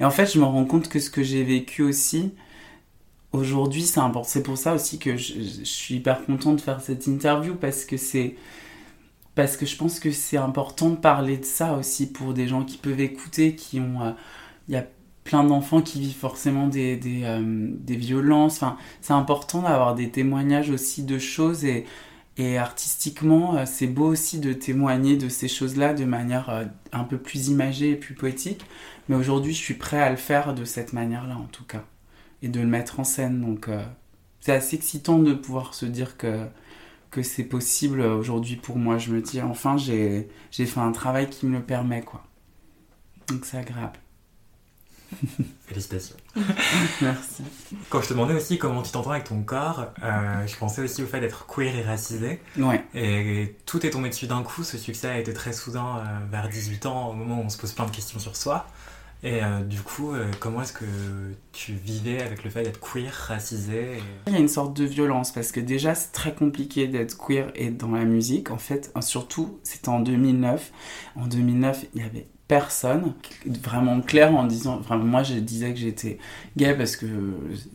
et 0.00 0.04
en 0.04 0.10
fait 0.10 0.32
je 0.32 0.38
me 0.38 0.44
rends 0.44 0.64
compte 0.64 0.88
que 0.88 0.98
ce 0.98 1.10
que 1.10 1.22
j'ai 1.22 1.42
vécu 1.42 1.82
aussi 1.82 2.32
aujourd'hui 3.32 3.82
c'est 3.82 4.00
important 4.00 4.28
c'est 4.28 4.42
pour 4.42 4.56
ça 4.56 4.74
aussi 4.74 4.98
que 4.98 5.16
je, 5.16 5.34
je, 5.34 5.64
suis 5.64 5.96
hyper 5.96 6.24
contente 6.24 6.56
de 6.56 6.60
faire 6.60 6.80
cette 6.80 7.06
interview 7.06 7.54
parce 7.54 7.84
que 7.84 7.96
c'est 7.96 8.36
parce 9.34 9.56
que 9.56 9.66
je 9.66 9.76
pense 9.76 9.98
que 9.98 10.10
c'est 10.10 10.36
important 10.36 10.90
de 10.90 10.96
parler 10.96 11.38
de 11.38 11.44
ça 11.44 11.74
aussi 11.74 12.10
pour 12.10 12.34
des 12.34 12.48
gens 12.48 12.64
qui 12.64 12.76
peuvent 12.76 13.00
écouter 13.00 13.54
qui 13.54 13.80
ont 13.80 13.98
il 14.68 14.74
euh, 14.74 14.76
y 14.78 14.80
a 14.80 14.86
plein 15.24 15.44
d'enfants 15.44 15.80
qui 15.80 16.00
vivent 16.00 16.16
forcément 16.16 16.66
des, 16.66 16.96
des, 16.96 17.22
euh, 17.24 17.40
des 17.42 17.96
violences. 17.96 18.56
Enfin, 18.56 18.76
c'est 19.00 19.12
important 19.12 19.62
d'avoir 19.62 19.94
des 19.94 20.10
témoignages 20.10 20.70
aussi 20.70 21.04
de 21.04 21.18
choses 21.18 21.64
et, 21.64 21.86
artistiquement, 22.58 23.56
euh, 23.56 23.64
c'est 23.66 23.86
beau 23.86 24.06
aussi 24.06 24.40
de 24.40 24.52
témoigner 24.52 25.16
de 25.16 25.28
ces 25.28 25.48
choses-là 25.48 25.94
de 25.94 26.04
manière 26.04 26.66
un 26.92 27.04
peu 27.04 27.18
plus 27.18 27.48
imagée 27.48 27.90
et 27.90 27.96
plus 27.96 28.14
poétique. 28.14 28.64
Mais 29.08 29.16
aujourd'hui, 29.16 29.52
je 29.52 29.58
suis 29.58 29.74
prêt 29.74 30.00
à 30.00 30.10
le 30.10 30.16
faire 30.16 30.54
de 30.54 30.64
cette 30.64 30.92
manière-là, 30.92 31.36
en 31.36 31.46
tout 31.52 31.64
cas, 31.64 31.84
et 32.42 32.48
de 32.48 32.60
le 32.60 32.66
mettre 32.66 33.00
en 33.00 33.04
scène. 33.04 33.40
Donc, 33.40 33.68
c'est 34.40 34.52
assez 34.52 34.76
excitant 34.76 35.18
de 35.18 35.34
pouvoir 35.34 35.74
se 35.74 35.86
dire 35.86 36.16
que, 36.16 36.46
que 37.12 37.22
c'est 37.22 37.44
possible 37.44 38.00
aujourd'hui 38.00 38.56
pour 38.56 38.76
moi. 38.76 38.98
Je 38.98 39.12
me 39.12 39.20
dis, 39.20 39.40
enfin, 39.40 39.76
j'ai 39.76 40.26
fait 40.50 40.80
un 40.80 40.90
travail 40.90 41.30
qui 41.30 41.46
me 41.46 41.58
le 41.58 41.62
permet, 41.62 42.02
quoi. 42.02 42.24
Donc, 43.28 43.44
c'est 43.44 43.58
agréable. 43.58 44.00
Félicitations. 45.66 46.16
Merci. 47.02 47.44
Quand 47.90 48.00
je 48.00 48.08
te 48.08 48.12
demandais 48.14 48.34
aussi 48.34 48.58
comment 48.58 48.82
tu 48.82 48.90
t'entends 48.92 49.10
avec 49.10 49.24
ton 49.24 49.42
corps, 49.42 49.92
euh, 50.02 50.46
je 50.46 50.56
pensais 50.56 50.80
aussi 50.80 51.02
au 51.02 51.06
fait 51.06 51.20
d'être 51.20 51.46
queer 51.46 51.76
et 51.76 51.82
racisé. 51.82 52.40
Ouais. 52.56 52.82
Et 52.94 53.56
tout 53.66 53.84
est 53.86 53.90
tombé 53.90 54.08
dessus 54.08 54.26
d'un 54.26 54.42
coup. 54.42 54.64
Ce 54.64 54.78
succès 54.78 55.08
a 55.08 55.18
été 55.18 55.34
très 55.34 55.52
soudain 55.52 55.98
euh, 55.98 56.30
vers 56.30 56.48
18 56.48 56.86
ans, 56.86 57.10
au 57.10 57.12
moment 57.12 57.40
où 57.40 57.44
on 57.44 57.48
se 57.50 57.58
pose 57.58 57.72
plein 57.72 57.84
de 57.84 57.90
questions 57.90 58.18
sur 58.18 58.36
soi. 58.36 58.66
Et 59.24 59.42
euh, 59.42 59.60
du 59.60 59.80
coup, 59.80 60.12
euh, 60.12 60.28
comment 60.40 60.62
est-ce 60.62 60.72
que 60.72 60.84
tu 61.52 61.74
vivais 61.74 62.20
avec 62.20 62.42
le 62.42 62.50
fait 62.50 62.64
d'être 62.64 62.80
queer, 62.80 63.12
racisé. 63.12 63.98
Il 64.26 64.32
y 64.32 64.36
a 64.36 64.40
une 64.40 64.48
sorte 64.48 64.76
de 64.76 64.84
violence 64.84 65.30
parce 65.30 65.52
que 65.52 65.60
déjà 65.60 65.94
c'est 65.94 66.10
très 66.10 66.34
compliqué 66.34 66.88
d'être 66.88 67.16
queer 67.16 67.52
et 67.54 67.70
dans 67.70 67.92
la 67.92 68.04
musique. 68.04 68.50
En 68.50 68.58
fait, 68.58 68.92
surtout 69.00 69.60
c'était 69.62 69.90
en 69.90 70.00
2009. 70.00 70.72
En 71.14 71.26
2009, 71.26 71.86
il 71.94 72.02
y 72.02 72.04
avait 72.04 72.26
personne 72.52 73.14
vraiment 73.46 74.02
clair 74.02 74.34
en 74.34 74.44
disant 74.44 74.76
vraiment 74.76 75.04
moi 75.04 75.22
je 75.22 75.32
disais 75.36 75.72
que 75.72 75.78
j'étais 75.78 76.18
gay 76.58 76.74
parce 76.76 76.96
que 76.96 77.06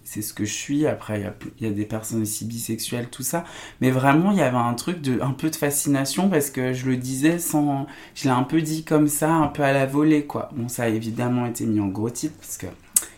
c'est 0.04 0.22
ce 0.22 0.36
que 0.36 0.46
je 0.46 0.54
suis. 0.54 0.86
Après 0.86 1.20
il 1.60 1.66
y, 1.66 1.68
y 1.68 1.72
a 1.72 1.74
des 1.74 1.86
personnes 1.86 2.22
aussi 2.22 2.46
bisexuelles 2.46 3.08
tout 3.10 3.24
ça. 3.24 3.44
Mais 3.82 3.90
vraiment 3.90 4.30
il 4.30 4.38
y 4.38 4.42
avait 4.42 4.56
un 4.56 4.76
truc 4.76 5.02
de 5.02 5.20
un 5.20 5.32
peu 5.32 5.50
de 5.50 5.56
fascination 5.56 6.30
parce 6.30 6.52
que 6.52 6.74
je 6.74 6.86
le 6.86 6.96
disais 6.96 7.40
sans 7.40 7.88
je 8.14 8.26
l'ai 8.26 8.30
un 8.30 8.44
peu 8.44 8.62
dit 8.62 8.84
comme 8.84 9.08
ça 9.08 9.32
un 9.32 9.48
peu 9.48 9.64
à 9.64 9.74
la 9.74 9.88
volée 9.88 10.26
quoi. 10.26 10.50
Bon 10.56 10.68
ça 10.68 10.84
a 10.84 10.90
évidemment 10.90 11.48
été 11.48 11.66
mis 11.66 11.80
en 11.80 11.88
gros 11.88 12.12
titre 12.12 12.36
parce 12.40 12.58
que 12.58 12.68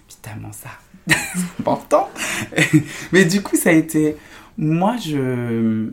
évidemment 0.10 0.54
ça 0.54 0.70
c'est 1.10 1.60
important. 1.60 2.10
Mais 3.12 3.26
du 3.26 3.42
coup 3.42 3.58
ça 3.58 3.72
a 3.72 3.74
été 3.74 4.16
moi 4.58 4.96
je 4.98 5.92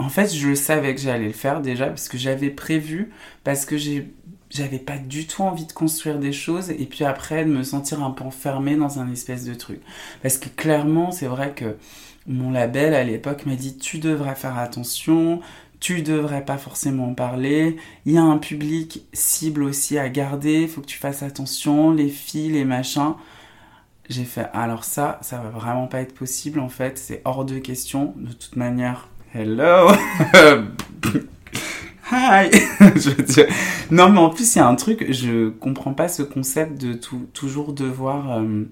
en 0.00 0.08
fait, 0.08 0.32
je 0.32 0.54
savais 0.54 0.94
que 0.94 1.00
j'allais 1.00 1.26
le 1.26 1.32
faire 1.32 1.60
déjà 1.60 1.86
parce 1.86 2.08
que 2.08 2.16
j'avais 2.16 2.50
prévu, 2.50 3.10
parce 3.42 3.64
que 3.64 3.76
j'ai 3.76 4.12
j'avais 4.58 4.78
pas 4.78 4.98
du 4.98 5.26
tout 5.26 5.42
envie 5.42 5.66
de 5.66 5.72
construire 5.72 6.18
des 6.18 6.32
choses 6.32 6.70
et 6.70 6.86
puis 6.86 7.04
après 7.04 7.44
de 7.44 7.50
me 7.50 7.62
sentir 7.62 8.02
un 8.02 8.10
peu 8.10 8.24
enfermée 8.24 8.74
dans 8.74 8.98
un 8.98 9.10
espèce 9.10 9.44
de 9.44 9.54
truc. 9.54 9.80
Parce 10.20 10.36
que 10.36 10.48
clairement, 10.48 11.12
c'est 11.12 11.26
vrai 11.26 11.52
que 11.54 11.76
mon 12.26 12.50
label 12.50 12.92
à 12.92 13.04
l'époque 13.04 13.46
m'a 13.46 13.54
dit 13.54 13.78
tu 13.78 13.98
devrais 13.98 14.34
faire 14.34 14.58
attention, 14.58 15.40
tu 15.78 16.02
devrais 16.02 16.44
pas 16.44 16.58
forcément 16.58 17.10
en 17.10 17.14
parler, 17.14 17.76
il 18.04 18.12
y 18.14 18.18
a 18.18 18.22
un 18.22 18.38
public 18.38 19.06
cible 19.12 19.62
aussi 19.62 19.96
à 19.96 20.08
garder, 20.08 20.66
faut 20.66 20.80
que 20.80 20.86
tu 20.86 20.98
fasses 20.98 21.22
attention, 21.22 21.92
les 21.92 22.08
filles, 22.08 22.50
les 22.50 22.64
machins. 22.64 23.14
J'ai 24.08 24.24
fait 24.24 24.48
alors 24.54 24.84
ça, 24.84 25.20
ça 25.22 25.38
va 25.38 25.50
vraiment 25.50 25.86
pas 25.86 26.00
être 26.00 26.14
possible 26.14 26.58
en 26.58 26.68
fait, 26.68 26.98
c'est 26.98 27.22
hors 27.24 27.44
de 27.44 27.58
question 27.58 28.12
de 28.16 28.32
toute 28.32 28.56
manière. 28.56 29.08
Hello 29.34 29.92
Hi. 32.10 32.50
Non, 33.90 34.10
mais 34.10 34.18
en 34.18 34.30
plus, 34.30 34.54
il 34.54 34.58
y 34.58 34.60
a 34.60 34.66
un 34.66 34.74
truc, 34.74 35.10
je 35.10 35.48
comprends 35.48 35.94
pas 35.94 36.08
ce 36.08 36.22
concept 36.22 36.80
de 36.80 36.98
toujours 37.32 37.72
devoir 37.72 38.38
euh, 38.38 38.64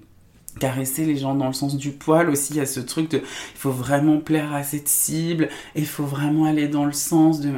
caresser 0.59 1.05
les 1.05 1.17
gens 1.17 1.35
dans 1.35 1.47
le 1.47 1.53
sens 1.53 1.75
du 1.75 1.91
poil 1.91 2.29
aussi. 2.29 2.53
Il 2.53 2.57
y 2.57 2.61
a 2.61 2.65
ce 2.65 2.79
truc 2.79 3.09
de. 3.09 3.17
Il 3.17 3.57
faut 3.57 3.71
vraiment 3.71 4.19
plaire 4.19 4.53
à 4.53 4.63
cette 4.63 4.87
cible, 4.87 5.49
il 5.75 5.87
faut 5.87 6.05
vraiment 6.05 6.45
aller 6.45 6.67
dans 6.67 6.85
le 6.85 6.91
sens 6.91 7.39
de. 7.39 7.51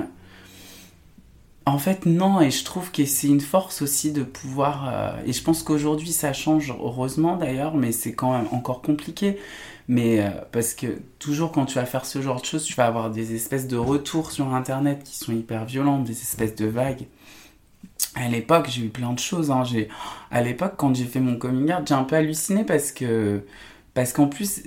En 1.65 1.77
fait, 1.77 2.05
non, 2.05 2.41
et 2.41 2.49
je 2.49 2.63
trouve 2.63 2.91
que 2.91 3.05
c'est 3.05 3.27
une 3.27 3.41
force 3.41 3.81
aussi 3.81 4.11
de 4.11 4.23
pouvoir. 4.23 4.89
Euh, 4.91 5.11
et 5.25 5.33
je 5.33 5.43
pense 5.43 5.63
qu'aujourd'hui, 5.63 6.11
ça 6.11 6.33
change, 6.33 6.73
heureusement 6.81 7.37
d'ailleurs, 7.37 7.75
mais 7.75 7.91
c'est 7.91 8.13
quand 8.13 8.31
même 8.31 8.47
encore 8.51 8.81
compliqué. 8.81 9.37
Mais 9.89 10.21
euh, 10.21 10.29
parce 10.51 10.75
que 10.75 10.85
toujours 11.17 11.51
quand 11.51 11.65
tu 11.65 11.75
vas 11.75 11.85
faire 11.85 12.05
ce 12.05 12.21
genre 12.21 12.39
de 12.39 12.45
choses, 12.45 12.63
tu 12.63 12.75
vas 12.75 12.85
avoir 12.85 13.09
des 13.09 13.33
espèces 13.33 13.67
de 13.67 13.75
retours 13.75 14.31
sur 14.31 14.53
Internet 14.53 15.03
qui 15.03 15.17
sont 15.17 15.33
hyper 15.33 15.65
violents, 15.65 15.97
des 15.97 16.13
espèces 16.13 16.55
de 16.55 16.67
vagues. 16.67 17.07
À 18.13 18.29
l'époque, 18.29 18.67
j'ai 18.69 18.83
eu 18.83 18.89
plein 18.89 19.13
de 19.13 19.19
choses. 19.19 19.49
Hein. 19.49 19.63
J'ai... 19.63 19.89
À 20.29 20.43
l'époque, 20.43 20.73
quand 20.77 20.95
j'ai 20.95 21.05
fait 21.05 21.19
mon 21.19 21.37
coming 21.37 21.73
out, 21.73 21.87
j'ai 21.87 21.95
un 21.95 22.03
peu 22.03 22.15
halluciné 22.17 22.63
parce 22.63 22.91
que 22.91 23.41
parce 23.95 24.13
qu'en 24.13 24.27
plus, 24.27 24.61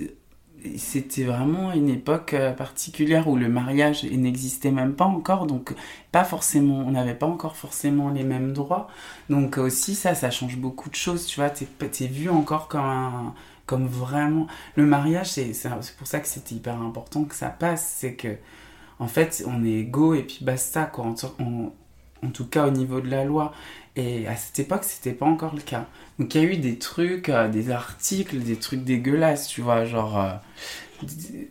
c'était 0.77 1.23
vraiment 1.23 1.71
une 1.71 1.89
époque 1.89 2.33
euh, 2.33 2.51
particulière 2.51 3.29
où 3.29 3.37
le 3.37 3.47
mariage 3.47 4.03
n'existait 4.03 4.71
même 4.71 4.93
pas 4.93 5.05
encore, 5.05 5.47
donc 5.47 5.73
pas 6.11 6.25
forcément, 6.25 6.79
on 6.79 6.91
n'avait 6.91 7.15
pas 7.15 7.27
encore 7.27 7.55
forcément 7.55 8.09
les 8.09 8.23
mêmes 8.23 8.51
droits. 8.51 8.87
Donc 9.29 9.57
aussi 9.57 9.95
ça, 9.95 10.15
ça 10.15 10.31
change 10.31 10.57
beaucoup 10.57 10.89
de 10.89 10.95
choses, 10.95 11.25
tu 11.25 11.39
vois, 11.39 11.49
t'es, 11.49 11.65
t'es 11.65 12.07
vu 12.07 12.29
encore 12.29 12.67
comme 12.67 12.81
un, 12.81 13.33
comme 13.65 13.87
vraiment... 13.87 14.47
Le 14.75 14.85
mariage, 14.85 15.31
c'est, 15.31 15.53
pour 15.97 16.07
ça 16.07 16.19
que 16.19 16.27
c'était 16.27 16.55
hyper 16.55 16.81
important 16.81 17.23
que 17.23 17.35
ça 17.35 17.49
passe, 17.49 17.95
c'est 17.97 18.15
que 18.15 18.37
en 18.99 19.07
fait, 19.07 19.43
on 19.47 19.65
est 19.65 19.79
égaux 19.79 20.13
et 20.13 20.23
puis 20.23 20.39
basta, 20.41 20.85
quoi, 20.85 21.05
en, 21.05 22.29
tout 22.29 22.45
cas 22.45 22.67
au 22.67 22.71
niveau 22.71 23.01
de 23.01 23.09
la 23.09 23.25
loi. 23.25 23.53
Et 23.95 24.27
à 24.27 24.35
cette 24.35 24.59
époque, 24.59 24.83
c'était 24.83 25.11
pas 25.11 25.25
encore 25.25 25.53
le 25.53 25.61
cas. 25.61 25.87
Donc 26.19 26.33
il 26.35 26.41
y 26.41 26.45
a 26.45 26.47
eu 26.47 26.57
des 26.57 26.77
trucs, 26.79 27.29
euh, 27.29 27.47
des 27.47 27.69
articles, 27.69 28.39
des 28.39 28.55
trucs 28.55 28.83
dégueulasses, 28.83 29.47
tu 29.47 29.61
vois, 29.61 29.85
genre 29.85 30.19
euh, 30.19 30.31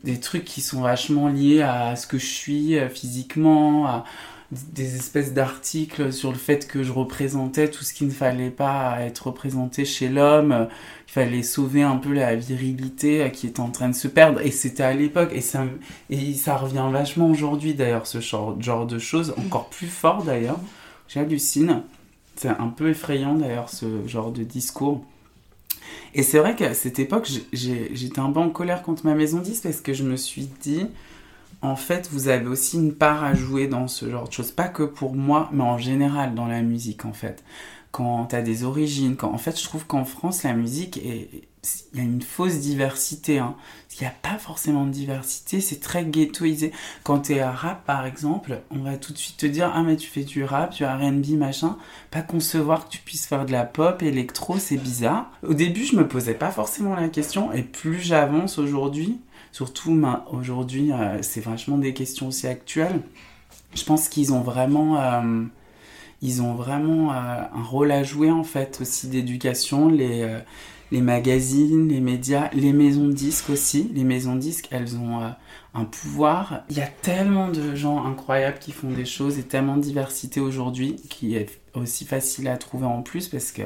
des, 0.03 0.19
trucs 0.19 0.45
qui 0.45 0.61
sont 0.61 0.81
vachement 0.81 1.29
liés 1.29 1.63
à 1.63 1.95
ce 1.95 2.07
que 2.07 2.19
je 2.19 2.27
suis 2.27 2.79
euh, 2.79 2.89
physiquement, 2.89 3.87
à 3.87 4.05
des 4.51 4.97
espèces 4.97 5.33
d'articles 5.33 6.13
sur 6.13 6.31
le 6.31 6.39
fait 6.39 6.67
que 6.67 6.83
je 6.83 6.93
représentais 6.93 7.71
tout 7.71 7.85
ce 7.85 7.95
qu'il 7.95 8.07
ne 8.07 8.13
fallait 8.13 8.51
pas 8.51 8.99
être 9.01 9.29
représenté 9.29 9.85
chez 9.85 10.09
l'homme, 10.09 10.69
fallait 11.13 11.43
sauver 11.43 11.83
un 11.83 11.99
peu 11.99 12.15
la 12.15 12.35
virilité 12.35 13.31
qui 13.35 13.47
est 13.47 13.61
en 13.61 13.69
train 13.69 13.91
de 13.91 13.95
se 13.95 14.09
perdre. 14.09 14.41
Et 14.41 14.51
c'était 14.51 14.83
à 14.83 14.95
l'époque, 14.95 15.31
et 15.35 15.43
ça, 15.43 16.57
revient 16.57 16.89
vachement 16.91 17.29
aujourd'hui 17.29 17.75
d'ailleurs, 17.75 18.07
ce 18.07 18.21
genre, 18.21 18.59
genre 18.63 18.87
de 18.87 18.99
choses, 18.99 19.35
encore 19.37 19.69
plus 19.69 19.89
fort 19.89 20.23
d'ailleurs. 20.23 20.59
J'hallucine. 21.09 21.83
C'est 22.37 22.49
un 22.49 22.69
peu 22.69 22.89
effrayant 22.89 23.35
d'ailleurs 23.35 23.69
ce 23.69 24.09
genre 24.09 24.33
de 24.33 24.43
discours. 24.43 25.05
Et 26.15 26.23
c'est 26.23 26.39
vrai 26.39 26.57
qu'à 26.57 26.73
cette 26.73 26.99
époque, 26.99 27.29
j'étais 27.53 28.21
un 28.21 28.33
peu 28.33 28.41
en 28.41 28.49
colère 28.49 28.83
contre 28.83 29.05
ma 29.05 29.15
maison 29.15 29.41
10 29.41 29.61
parce 29.61 29.83
que 29.83 29.93
je 29.93 30.05
me 30.05 30.17
suis 30.17 30.49
dit, 30.63 30.87
en 31.61 31.77
fait, 31.77 32.09
vous 32.11 32.29
avez 32.29 32.47
aussi 32.47 32.79
une 32.79 32.95
part 32.95 33.23
à 33.23 33.35
jouer 33.35 33.67
dans 33.67 33.87
ce 33.87 34.09
genre 34.09 34.29
de 34.29 34.33
choses. 34.33 34.51
Pas 34.51 34.69
que 34.69 34.83
pour 34.83 35.15
moi, 35.15 35.51
mais 35.53 35.63
en 35.63 35.77
général 35.77 36.35
dans 36.35 36.47
la 36.47 36.63
musique 36.63 37.05
en 37.05 37.13
fait. 37.13 37.45
Quand 37.93 38.27
tu 38.27 38.37
as 38.37 38.43
des 38.43 38.65
origines, 38.65 39.17
quand 39.17 39.33
en 39.33 39.39
fait 39.39 39.59
je 39.59 39.65
trouve 39.65 39.87
qu'en 39.87 40.05
France 40.05 40.43
la 40.43 40.55
musique 40.55 40.97
est, 40.99 41.29
il 41.93 41.99
y 41.99 42.01
a 42.01 42.05
une 42.05 42.23
fausse 42.23 42.57
diversité. 42.57 43.39
Hein. 43.39 43.55
Il 43.95 44.01
n'y 44.01 44.07
a 44.07 44.15
pas 44.23 44.39
forcément 44.39 44.85
de 44.87 44.91
diversité, 44.91 45.61
c'est 45.61 45.79
très 45.79 46.05
ghettoisé. 46.05 46.73
Quand 47.05 47.21
tu 47.21 47.35
es 47.35 47.41
à 47.41 47.53
rap, 47.53 47.85
par 47.85 48.07
exemple, 48.07 48.63
on 48.71 48.79
va 48.79 48.97
tout 48.97 49.13
de 49.13 49.19
suite 49.19 49.37
te 49.37 49.47
dire 49.47 49.71
Ah, 49.75 49.83
mais 49.83 49.97
tu 49.97 50.09
fais 50.09 50.25
du 50.25 50.45
rap, 50.45 50.71
tu 50.71 50.85
as 50.85 50.97
RB, 50.97 51.37
machin. 51.37 51.77
Pas 52.11 52.23
concevoir 52.23 52.87
que 52.87 52.93
tu 52.93 52.99
puisses 52.99 53.27
faire 53.27 53.47
de 53.47 53.53
la 53.53 53.65
pop, 53.65 54.03
électro, 54.03 54.59
c'est 54.59 54.77
bizarre. 54.77 55.31
Au 55.47 55.55
début, 55.55 55.85
je 55.85 55.95
me 55.95 56.09
posais 56.09 56.35
pas 56.35 56.51
forcément 56.51 56.97
la 56.97 57.09
question, 57.09 57.53
et 57.53 57.63
plus 57.63 58.01
j'avance 58.01 58.59
aujourd'hui, 58.59 59.21
surtout 59.53 59.97
aujourd'hui, 60.33 60.93
euh, 60.93 61.19
c'est 61.21 61.41
vachement 61.41 61.79
des 61.79 61.95
questions 61.95 62.29
aussi 62.29 62.47
actuelles. 62.47 63.03
Je 63.75 63.85
pense 63.85 64.09
qu'ils 64.09 64.33
ont 64.33 64.41
vraiment. 64.41 65.01
Euh, 65.01 65.45
ils 66.23 66.41
ont 66.41 66.55
vraiment 66.55 67.13
euh, 67.13 67.43
un 67.53 67.63
rôle 67.63 67.91
à 67.91 68.03
jouer 68.03 68.31
en 68.31 68.45
fait 68.45 68.79
aussi 68.81 69.09
d'éducation. 69.09 69.89
Les, 69.89 70.41
les 70.93 71.01
magazines, 71.01 71.89
les 71.89 72.01
médias, 72.01 72.51
les 72.53 72.75
maisons 72.75 73.07
de 73.07 73.13
disques 73.13 73.49
aussi. 73.49 73.91
Les 73.95 74.05
maisons 74.05 74.35
de 74.35 74.41
disques, 74.41 74.69
elles 74.71 74.95
ont 74.97 75.23
euh, 75.23 75.31
un 75.75 75.85
pouvoir. 75.85 76.65
Il 76.69 76.77
y 76.77 76.83
a 76.83 76.87
tellement 76.87 77.49
de 77.49 77.75
gens 77.75 78.05
incroyables 78.05 78.59
qui 78.59 78.73
font 78.73 78.91
des 78.91 79.07
choses 79.07 79.39
et 79.39 79.43
tellement 79.43 79.79
de 79.79 79.83
diversité 79.83 80.39
aujourd'hui 80.39 80.97
qui 81.09 81.35
est 81.35 81.61
aussi 81.75 82.05
facile 82.05 82.47
à 82.47 82.59
trouver 82.59 82.85
en 82.85 83.01
plus 83.01 83.29
parce 83.29 83.53
que 83.53 83.63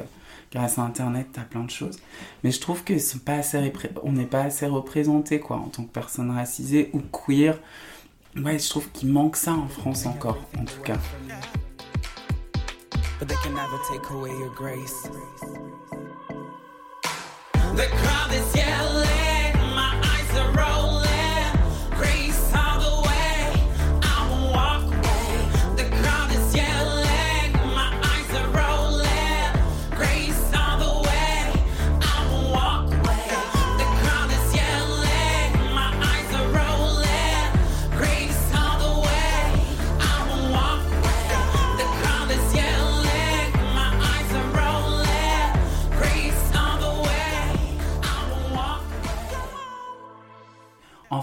grâce 0.53 0.79
à 0.79 0.83
Internet, 0.83 1.27
t'as 1.33 1.41
plein 1.41 1.65
de 1.65 1.69
choses. 1.69 1.99
Mais 2.45 2.51
je 2.51 2.61
trouve 2.61 2.85
que 2.85 2.97
sont 2.97 3.19
pas 3.19 3.35
assez 3.35 3.73
on 4.03 4.13
n'est 4.13 4.23
pas 4.23 4.43
assez 4.43 4.65
représenté 4.65 5.41
quoi 5.41 5.57
en 5.57 5.67
tant 5.67 5.83
que 5.83 5.91
personne 5.91 6.31
racisée 6.31 6.89
ou 6.93 7.01
queer. 7.01 7.59
Ouais, 8.37 8.57
je 8.57 8.69
trouve 8.69 8.89
qu'il 8.91 9.09
manque 9.09 9.35
ça 9.35 9.51
en 9.51 9.67
France 9.67 10.05
encore, 10.05 10.39
en 10.57 10.63
tout 10.63 10.81
cas. 10.81 10.97
But 13.19 13.27
they 13.27 13.35
can 13.35 13.53
never 13.55 13.77
take 13.89 14.09
away 14.09 14.37
your 14.37 14.49
grace. 14.49 15.01
The 17.75 17.87
crowd 17.91 18.33
is 18.33 18.55
yelling, 18.55 19.26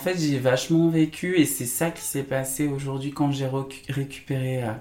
fait, 0.05 0.19
j'ai 0.19 0.39
vachement 0.39 0.89
vécu 0.89 1.37
et 1.39 1.47
c'est 1.47 1.67
ça 1.67 1.91
qui 1.91 2.03
s'est 2.03 2.23
passé 2.23 2.69
aujourd'hui 2.69 3.13
quand 3.13 3.33
j'ai 3.33 3.49
récupéré 3.89 4.63
euh, 4.63 4.73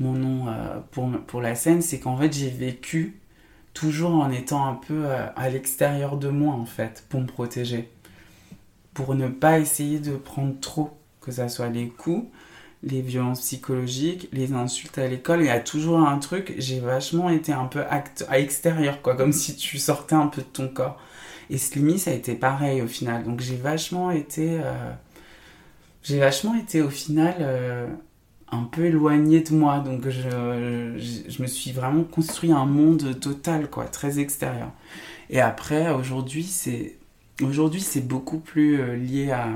mon 0.00 0.12
nom 0.12 0.48
euh, 0.48 0.80
pour, 0.90 1.10
pour 1.26 1.40
la 1.40 1.54
scène. 1.54 1.80
C'est 1.80 2.00
qu'en 2.00 2.16
fait, 2.16 2.32
j'ai 2.32 2.50
vécu 2.50 3.20
toujours 3.72 4.14
en 4.14 4.30
étant 4.30 4.66
un 4.66 4.74
peu 4.74 5.06
euh, 5.06 5.26
à 5.36 5.48
l'extérieur 5.48 6.16
de 6.16 6.28
moi, 6.28 6.54
en 6.54 6.66
fait, 6.66 7.04
pour 7.08 7.20
me 7.20 7.26
protéger. 7.26 7.88
Pour 8.94 9.14
ne 9.14 9.28
pas 9.28 9.60
essayer 9.60 10.00
de 10.00 10.16
prendre 10.16 10.58
trop, 10.60 10.90
que 11.20 11.30
ça 11.30 11.48
soit 11.48 11.68
les 11.68 11.88
coups, 11.88 12.26
les 12.82 13.00
violences 13.00 13.40
psychologiques, 13.40 14.28
les 14.32 14.52
insultes 14.52 14.98
à 14.98 15.06
l'école. 15.06 15.40
Il 15.40 15.46
y 15.46 15.50
a 15.50 15.60
toujours 15.60 16.00
un 16.00 16.18
truc, 16.18 16.54
j'ai 16.58 16.80
vachement 16.80 17.30
été 17.30 17.52
un 17.52 17.66
peu 17.66 17.84
à 17.84 18.38
extérieur, 18.38 19.02
quoi, 19.02 19.16
comme 19.16 19.32
si 19.32 19.56
tu 19.56 19.78
sortais 19.78 20.16
un 20.16 20.26
peu 20.26 20.42
de 20.42 20.46
ton 20.46 20.68
corps. 20.68 20.98
Et 21.50 21.58
Slimy, 21.58 21.98
ça 21.98 22.10
a 22.10 22.14
été 22.14 22.34
pareil 22.34 22.82
au 22.82 22.86
final. 22.86 23.24
Donc 23.24 23.40
j'ai 23.40 23.56
vachement 23.56 24.10
été. 24.10 24.60
euh, 24.62 24.92
J'ai 26.02 26.18
vachement 26.18 26.54
été 26.54 26.80
au 26.82 26.90
final 26.90 27.36
euh, 27.40 27.86
un 28.50 28.64
peu 28.64 28.86
éloignée 28.86 29.40
de 29.40 29.54
moi. 29.54 29.80
Donc 29.80 30.08
je, 30.08 30.20
je, 30.98 31.30
je 31.30 31.42
me 31.42 31.46
suis 31.46 31.72
vraiment 31.72 32.04
construit 32.04 32.52
un 32.52 32.66
monde 32.66 33.18
total, 33.20 33.68
quoi, 33.70 33.84
très 33.86 34.18
extérieur. 34.20 34.72
Et 35.30 35.40
après, 35.40 35.90
aujourd'hui, 35.90 36.44
c'est. 36.44 36.96
Aujourd'hui, 37.42 37.80
c'est 37.80 38.00
beaucoup 38.06 38.38
plus 38.40 38.80
euh, 38.80 38.96
lié 38.96 39.30
à, 39.30 39.48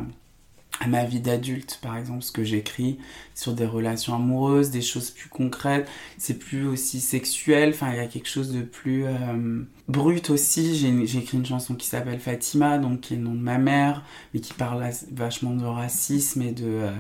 à 0.81 0.87
ma 0.89 1.05
vie 1.05 1.21
d'adulte, 1.21 1.79
par 1.83 1.97
exemple, 1.97 2.23
ce 2.23 2.33
que 2.33 2.45
j'écris 2.45 2.99
sur 3.35 3.53
des 3.53 3.67
relations 3.67 4.15
amoureuses, 4.15 4.71
des 4.71 4.81
choses 4.81 5.11
plus 5.11 5.29
concrètes. 5.29 5.89
C'est 6.19 6.39
plus 6.39 6.67
aussi 6.67 7.01
sexuel. 7.01 7.71
Enfin, 7.71 7.91
il 7.93 7.97
y 7.97 8.01
a 8.01 8.07
quelque 8.07 8.29
chose 8.29 8.53
de 8.53 8.63
plus 8.63 9.05
euh, 9.05 9.63
brut 9.89 10.31
aussi. 10.31 10.75
J'ai 10.75 11.19
écrit 11.19 11.37
une 11.37 11.47
chanson 11.47 11.75
qui 11.75 11.87
s'appelle 11.87 12.19
Fatima, 12.19 12.79
donc 12.79 13.03
qui 13.03 13.15
est 13.15 13.17
le 13.17 13.23
nom 13.23 13.35
de 13.35 13.41
ma 13.41 13.59
mère, 13.59 14.05
mais 14.35 14.41
qui 14.41 14.55
parle 14.55 14.85
vachement 15.13 15.55
de 15.55 15.65
racisme 15.65 16.43
et 16.43 16.53
de 16.53 16.67
euh, 16.67 16.91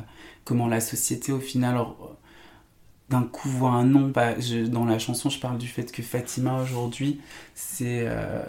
comment 0.45 0.69
la 0.69 0.81
société, 0.81 1.33
au 1.33 1.41
final, 1.41 1.85
d'un 3.09 3.23
coup 3.23 3.49
voit 3.49 3.71
un 3.71 3.85
nom. 3.85 4.13
Dans 4.69 4.85
la 4.85 4.99
chanson, 4.99 5.29
je 5.29 5.41
parle 5.41 5.59
du 5.59 5.69
fait 5.69 5.91
que 5.91 6.03
Fatima 6.03 6.61
aujourd'hui, 6.63 7.21
c'est 7.55 8.05
euh, 8.07 8.43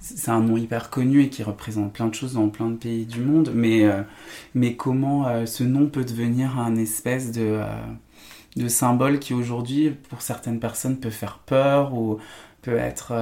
c'est 0.00 0.30
un 0.30 0.40
nom 0.40 0.56
hyper 0.56 0.90
connu 0.90 1.22
et 1.22 1.28
qui 1.30 1.42
représente 1.42 1.92
plein 1.92 2.06
de 2.06 2.14
choses 2.14 2.34
dans 2.34 2.48
plein 2.48 2.68
de 2.68 2.76
pays 2.76 3.06
du 3.06 3.20
monde, 3.20 3.52
mais, 3.54 3.84
euh, 3.84 4.02
mais 4.54 4.76
comment 4.76 5.26
euh, 5.28 5.46
ce 5.46 5.64
nom 5.64 5.86
peut 5.86 6.04
devenir 6.04 6.58
un 6.58 6.76
espèce 6.76 7.32
de, 7.32 7.42
euh, 7.42 7.66
de 8.56 8.68
symbole 8.68 9.18
qui 9.18 9.34
aujourd'hui, 9.34 9.90
pour 9.90 10.22
certaines 10.22 10.60
personnes, 10.60 10.98
peut 10.98 11.10
faire 11.10 11.38
peur 11.38 11.94
ou 11.94 12.18
peut 12.62 12.76
être, 12.76 13.14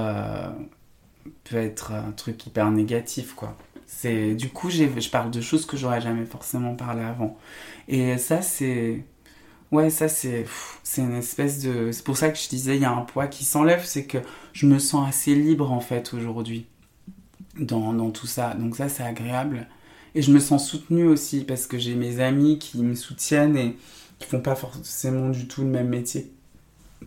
peut 1.44 1.56
être 1.56 1.92
un 1.92 2.12
truc 2.12 2.46
hyper 2.46 2.70
négatif, 2.70 3.34
quoi. 3.34 3.56
Du 4.04 4.48
coup, 4.50 4.70
je 4.70 5.10
parle 5.10 5.30
de 5.30 5.40
choses 5.40 5.66
que 5.66 5.76
j'aurais 5.76 6.00
jamais 6.00 6.24
forcément 6.24 6.74
parlé 6.74 7.02
avant. 7.02 7.38
Et 7.88 8.18
ça, 8.18 8.42
c'est... 8.42 9.04
Ouais, 9.72 9.90
ça, 9.90 10.08
c'est, 10.08 10.46
c'est 10.84 11.02
une 11.02 11.14
espèce 11.16 11.60
de... 11.60 11.90
C'est 11.92 12.04
pour 12.04 12.16
ça 12.16 12.30
que 12.30 12.38
je 12.38 12.48
disais, 12.48 12.76
il 12.76 12.82
y 12.82 12.84
a 12.84 12.92
un 12.92 13.02
poids 13.02 13.26
qui 13.26 13.44
s'enlève, 13.44 13.84
c'est 13.84 14.04
que 14.06 14.18
je 14.52 14.66
me 14.66 14.78
sens 14.78 15.08
assez 15.08 15.34
libre, 15.34 15.72
en 15.72 15.80
fait, 15.80 16.14
aujourd'hui, 16.14 16.66
dans, 17.58 17.92
dans 17.94 18.10
tout 18.10 18.26
ça. 18.26 18.54
Donc 18.54 18.76
ça, 18.76 18.88
c'est 18.88 19.02
agréable. 19.04 19.68
Et 20.14 20.22
je 20.22 20.32
me 20.32 20.40
sens 20.40 20.68
soutenue 20.68 21.06
aussi, 21.06 21.44
parce 21.44 21.66
que 21.66 21.78
j'ai 21.78 21.94
mes 21.96 22.20
amis 22.20 22.58
qui 22.58 22.82
me 22.82 22.94
soutiennent 22.94 23.56
et 23.56 23.76
qui 24.18 24.28
font 24.28 24.40
pas 24.40 24.56
forcément 24.56 25.30
du 25.30 25.48
tout 25.48 25.62
le 25.62 25.68
même 25.68 25.88
métier 25.88 26.32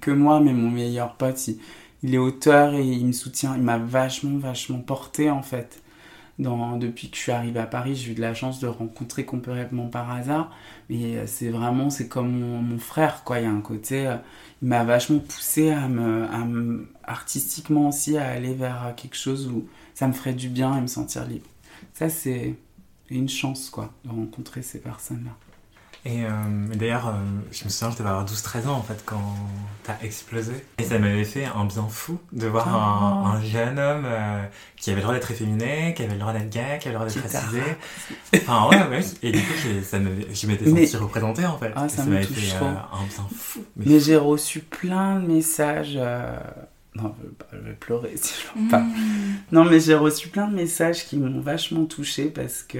que 0.01 0.11
moi, 0.11 0.39
mais 0.39 0.53
mon 0.53 0.69
meilleur 0.71 1.15
pote, 1.15 1.47
il, 1.47 1.59
il 2.03 2.15
est 2.15 2.19
auteur 2.19 2.73
et 2.75 2.85
il 2.85 3.05
me 3.07 3.11
soutient, 3.13 3.55
il 3.55 3.63
m'a 3.63 3.77
vachement, 3.77 4.37
vachement 4.39 4.79
porté, 4.79 5.29
en 5.31 5.43
fait. 5.43 5.81
Depuis 6.39 7.09
que 7.09 7.17
je 7.17 7.21
suis 7.21 7.31
arrivée 7.33 7.59
à 7.59 7.65
Paris, 7.65 7.95
j'ai 7.95 8.11
eu 8.11 8.15
de 8.15 8.21
la 8.21 8.33
chance 8.33 8.59
de 8.61 8.67
rencontrer 8.67 9.25
complètement 9.25 9.87
par 9.87 10.09
hasard. 10.09 10.51
Mais 10.89 11.17
euh, 11.17 11.27
c'est 11.27 11.49
vraiment, 11.49 11.89
c'est 11.89 12.07
comme 12.07 12.31
mon, 12.39 12.79
frère, 12.79 13.23
quoi. 13.25 13.39
Il 13.39 13.43
y 13.43 13.47
a 13.47 13.51
un 13.51 13.61
côté, 13.61 14.07
euh, 14.07 14.15
il 14.61 14.69
m'a 14.69 14.83
vachement 14.85 15.19
poussé 15.19 15.69
à 15.71 15.87
me, 15.89 16.25
à 16.31 16.39
me- 16.45 16.87
artistiquement 17.03 17.89
aussi, 17.89 18.17
à 18.17 18.29
aller 18.29 18.53
vers 18.53 18.87
euh, 18.87 18.93
quelque 18.93 19.17
chose 19.17 19.47
où 19.47 19.67
ça 19.93 20.07
me 20.07 20.13
ferait 20.13 20.33
du 20.33 20.47
bien 20.49 20.77
et 20.77 20.81
me 20.81 20.87
sentir 20.87 21.25
libre. 21.27 21.47
Ça, 21.93 22.09
c'est 22.09 22.55
une 23.09 23.27
chance, 23.29 23.69
quoi, 23.69 23.93
de 24.05 24.09
rencontrer 24.09 24.61
ces 24.61 24.79
personnes-là. 24.79 25.48
Et 26.05 26.23
euh, 26.23 26.29
d'ailleurs, 26.75 27.07
euh, 27.09 27.11
je 27.51 27.65
me 27.65 27.69
souviens, 27.69 27.91
je 27.91 27.97
devais 27.97 28.09
avoir 28.09 28.25
12-13 28.25 28.67
ans 28.67 28.77
en 28.77 28.81
fait 28.83 29.03
quand 29.05 29.21
t'as 29.83 29.97
explosé. 30.01 30.53
Et 30.77 30.83
ça 30.83 30.97
m'avait 30.97 31.25
fait 31.25 31.43
un 31.45 31.65
bien 31.65 31.87
fou 31.89 32.19
de 32.31 32.47
voir 32.47 32.67
Oh. 32.69 33.27
un, 33.27 33.31
un 33.31 33.41
jeune 33.43 33.77
homme 33.77 34.03
euh, 34.05 34.41
qui 34.77 34.91
avait 34.91 34.97
le 34.99 35.03
droit 35.03 35.13
d'être 35.13 35.29
efféminé, 35.31 35.93
qui 35.93 36.03
avait 36.03 36.13
le 36.13 36.19
droit 36.19 36.31
d'être 36.31 36.49
gay, 36.49 36.77
qui 36.79 36.87
avait 36.87 36.97
le 36.97 37.03
droit 37.05 37.05
d'être 37.13 37.21
racisé. 37.33 37.61
Enfin, 38.33 38.69
ouais, 38.69 38.87
ouais. 38.97 39.05
Et 39.23 39.31
du 39.33 39.39
coup, 39.39 39.53
ça 39.83 39.97
je 39.99 40.47
m'étais 40.47 40.69
Mais- 40.69 40.85
senti 40.85 41.03
représenté 41.03 41.45
en 41.45 41.57
fait. 41.57 41.73
Ah, 41.75 41.89
ça 41.89 42.05
m'avait 42.05 42.23
fait 42.23 42.55
euh, 42.55 42.67
un 42.69 43.03
bien 43.05 43.27
fou. 43.37 43.63
Mais 43.75 43.85
Mais 43.87 43.99
j'ai 43.99 44.15
reçu 44.17 44.61
plein 44.61 45.19
de 45.19 45.27
messages. 45.27 45.93
euh, 45.97 46.39
Non, 46.95 47.13
je 47.21 47.27
vais, 47.27 47.33
pas- 47.33 47.45
je 47.51 47.57
vais 47.69 47.75
pleurer 47.75 48.13
si 48.15 48.33
je 48.55 48.59
Mmh. 48.61 48.67
pas. 48.69 48.83
Non, 49.51 49.65
mais 49.65 49.79
j'ai 49.81 49.95
reçu 49.95 50.29
plein 50.29 50.47
de 50.47 50.55
messages 50.55 51.05
qui 51.05 51.17
m'ont 51.17 51.41
vachement 51.41 51.83
touchée 51.85 52.25
parce 52.29 52.63
que. 52.63 52.79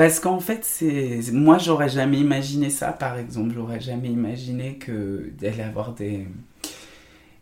Parce 0.00 0.18
qu'en 0.18 0.40
fait, 0.40 0.64
c'est. 0.64 1.20
Moi, 1.30 1.58
j'aurais 1.58 1.90
jamais 1.90 2.18
imaginé 2.18 2.70
ça, 2.70 2.90
par 2.90 3.18
exemple. 3.18 3.52
J'aurais 3.54 3.80
jamais 3.80 4.08
imaginé 4.08 4.76
que 4.76 5.30
d'aller 5.38 5.60
avoir 5.60 5.92
des. 5.92 6.26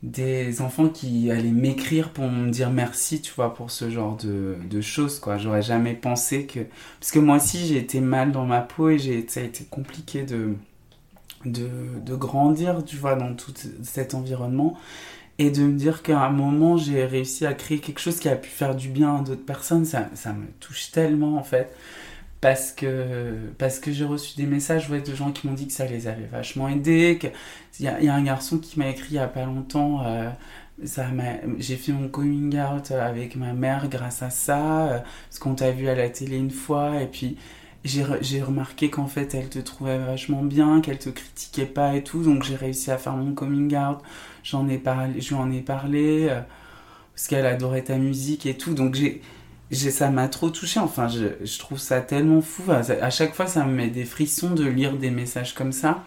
Des 0.03 0.61
enfants 0.61 0.89
qui 0.89 1.31
allaient 1.31 1.53
m'écrire 1.53 2.11
pour 2.13 2.29
me 2.29 2.51
dire 2.51 2.71
merci, 2.71 3.23
tu 3.23 3.33
vois, 3.33 3.55
pour 3.55 3.71
ce 3.71 3.91
genre 3.91 4.17
de, 4.17 4.57
de 4.69 4.81
choses, 4.81 5.21
quoi. 5.21 5.39
J'aurais 5.39 5.63
jamais 5.63 5.95
pensé 5.95 6.47
que. 6.47 6.59
Parce 6.99 7.13
que 7.13 7.21
moi 7.21 7.37
aussi, 7.37 7.65
j'ai 7.65 7.77
été 7.77 8.01
mal 8.01 8.33
dans 8.33 8.45
ma 8.45 8.61
peau 8.61 8.89
et 8.89 9.25
ça 9.29 9.39
a 9.39 9.45
été 9.45 9.65
compliqué 9.65 10.25
de, 10.25 10.55
de, 11.45 11.69
de 12.05 12.15
grandir, 12.17 12.85
tu 12.85 12.97
vois, 12.97 13.15
dans 13.15 13.35
tout 13.37 13.55
cet 13.85 14.15
environnement. 14.15 14.77
Et 15.39 15.53
de 15.53 15.63
me 15.63 15.79
dire 15.79 16.03
qu'à 16.03 16.23
un 16.23 16.31
moment, 16.31 16.77
j'ai 16.77 17.05
réussi 17.05 17.47
à 17.47 17.55
créer 17.55 17.79
quelque 17.79 18.01
chose 18.01 18.19
qui 18.19 18.29
a 18.29 18.35
pu 18.35 18.51
faire 18.51 18.75
du 18.75 18.89
bien 18.89 19.19
à 19.19 19.21
d'autres 19.21 19.47
personnes, 19.47 19.85
ça, 19.85 20.09
ça 20.15 20.33
me 20.33 20.47
touche 20.59 20.91
tellement, 20.91 21.37
en 21.37 21.45
fait. 21.45 21.73
Parce 22.41 22.71
que, 22.71 23.35
parce 23.59 23.81
que 23.81 23.91
j'ai 23.93 24.05
reçu 24.05 24.37
des 24.37 24.47
messages 24.47 24.89
ouais, 24.91 25.01
de 25.01 25.13
gens 25.15 25.33
qui 25.33 25.49
m'ont 25.49 25.55
dit 25.55 25.67
que 25.67 25.73
ça 25.73 25.87
les 25.87 26.07
avait 26.07 26.27
vachement 26.27 26.69
aidés. 26.69 27.19
Il 27.81 27.81
y, 27.81 28.05
y 28.05 28.09
a 28.09 28.15
un 28.15 28.23
garçon 28.23 28.59
qui 28.59 28.79
m'a 28.79 28.89
écrit 28.89 29.09
il 29.11 29.15
y 29.17 29.19
a 29.19 29.27
pas 29.27 29.45
longtemps. 29.45 30.05
euh, 30.07 30.31
ça 30.85 31.07
j'ai 31.59 31.77
fait 31.77 31.91
mon 31.93 32.09
coming 32.09 32.57
out 32.61 32.93
avec 32.93 33.35
ma 33.37 33.53
mère 33.55 33.89
grâce 33.89 34.23
à 34.23 34.31
ça. 34.31 34.89
euh, 34.89 34.99
qu'on 35.41 35.55
t'a 35.57 35.73
vu 35.73 35.89
à 35.89 35.95
la 35.97 36.09
télé 36.11 36.37
une 36.37 36.51
fois. 36.53 37.01
Et 37.03 37.07
puis 37.09 37.37
j'ai 37.85 38.05
re- 38.05 38.43
remarqué 38.45 38.89
qu'en 38.91 39.07
fait 39.09 39.35
elle 39.35 39.49
te 39.49 39.59
trouvait 39.59 39.99
vachement 39.99 40.43
bien, 40.45 40.81
qu'elle 40.81 40.99
te 40.99 41.11
critiquait 41.11 41.67
pas 41.67 41.97
et 41.97 42.05
tout. 42.05 42.23
Donc 42.23 42.45
j'ai 42.45 42.55
réussi 42.57 42.91
à 42.93 42.99
faire 42.99 43.17
mon 43.17 43.35
coming 43.35 43.77
out. 43.77 43.99
J'en 44.45 44.69
ai 44.69 44.79
parlé, 44.79 45.21
je 45.21 45.29
lui 45.31 45.35
en 45.37 45.51
ai 45.51 45.61
parlé. 45.61 46.29
euh, 46.31 46.41
parce 47.15 47.27
qu'elle 47.29 47.47
adorait 47.47 47.83
ta 47.85 47.99
musique 47.99 48.47
et 48.47 48.57
tout. 48.57 48.75
Donc 48.75 48.95
j'ai- 48.95 49.23
ça 49.77 50.11
m'a 50.11 50.29
trop 50.29 50.51
touché. 50.51 50.81
Enfin, 50.81 51.09
je, 51.09 51.45
je 51.45 51.59
trouve 51.59 51.79
ça 51.79 52.01
tellement 52.01 52.41
fou. 52.41 52.63
À 52.71 53.11
chaque 53.11 53.35
fois, 53.35 53.47
ça 53.47 53.65
me 53.65 53.73
met 53.73 53.89
des 53.89 54.05
frissons 54.05 54.51
de 54.51 54.65
lire 54.65 54.97
des 54.97 55.11
messages 55.11 55.55
comme 55.55 55.73
ça. 55.73 56.05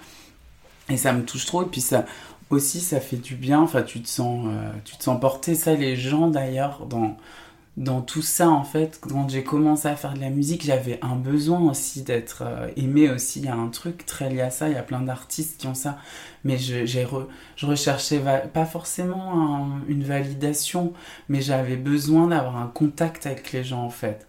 Et 0.89 0.97
ça 0.97 1.13
me 1.13 1.23
touche 1.23 1.45
trop. 1.45 1.63
Et 1.63 1.67
puis, 1.67 1.81
ça, 1.81 2.05
aussi 2.49 2.81
ça 2.81 2.99
fait 2.99 3.17
du 3.17 3.35
bien. 3.35 3.61
Enfin, 3.61 3.81
tu 3.83 4.01
te 4.01 4.09
sens, 4.09 4.45
euh, 4.47 4.71
tu 4.85 4.97
te 4.97 5.03
sens 5.03 5.19
porter. 5.19 5.55
Ça, 5.55 5.73
les 5.75 5.95
gens 5.95 6.27
d'ailleurs 6.27 6.85
dans 6.85 7.17
dans 7.77 8.01
tout 8.01 8.21
ça 8.21 8.49
en 8.49 8.63
fait. 8.63 8.99
Quand 9.01 9.29
j'ai 9.29 9.43
commencé 9.43 9.87
à 9.87 9.95
faire 9.95 10.13
de 10.13 10.19
la 10.19 10.29
musique, 10.29 10.63
j'avais 10.63 10.99
un 11.01 11.15
besoin 11.15 11.59
aussi 11.71 12.03
d'être 12.03 12.43
euh, 12.45 12.69
aimé 12.75 13.09
aussi. 13.09 13.39
Il 13.39 13.45
y 13.45 13.49
a 13.49 13.55
un 13.55 13.69
truc 13.69 14.05
très 14.05 14.29
lié 14.29 14.41
à 14.41 14.49
ça. 14.51 14.67
Il 14.69 14.73
y 14.73 14.77
a 14.77 14.83
plein 14.83 15.01
d'artistes 15.01 15.59
qui 15.59 15.67
ont 15.67 15.73
ça, 15.75 15.97
mais 16.43 16.57
je, 16.57 16.85
j'ai 16.85 17.07
je 17.55 17.65
recherchais 17.65 18.21
pas 18.53 18.65
forcément 18.65 19.55
un- 19.57 19.81
une 19.87 20.03
validation, 20.03 20.93
mais 21.29 21.41
j'avais 21.41 21.77
besoin 21.77 22.27
d'avoir 22.27 22.57
un 22.57 22.67
contact 22.67 23.25
avec 23.25 23.51
les 23.53 23.63
gens 23.63 23.83
en 23.83 23.89
fait 23.89 24.27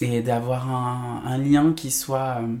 et 0.00 0.22
d'avoir 0.22 0.70
un, 0.70 1.22
un 1.26 1.38
lien 1.38 1.72
qui 1.72 1.90
soit 1.90 2.38
euh, 2.40 2.56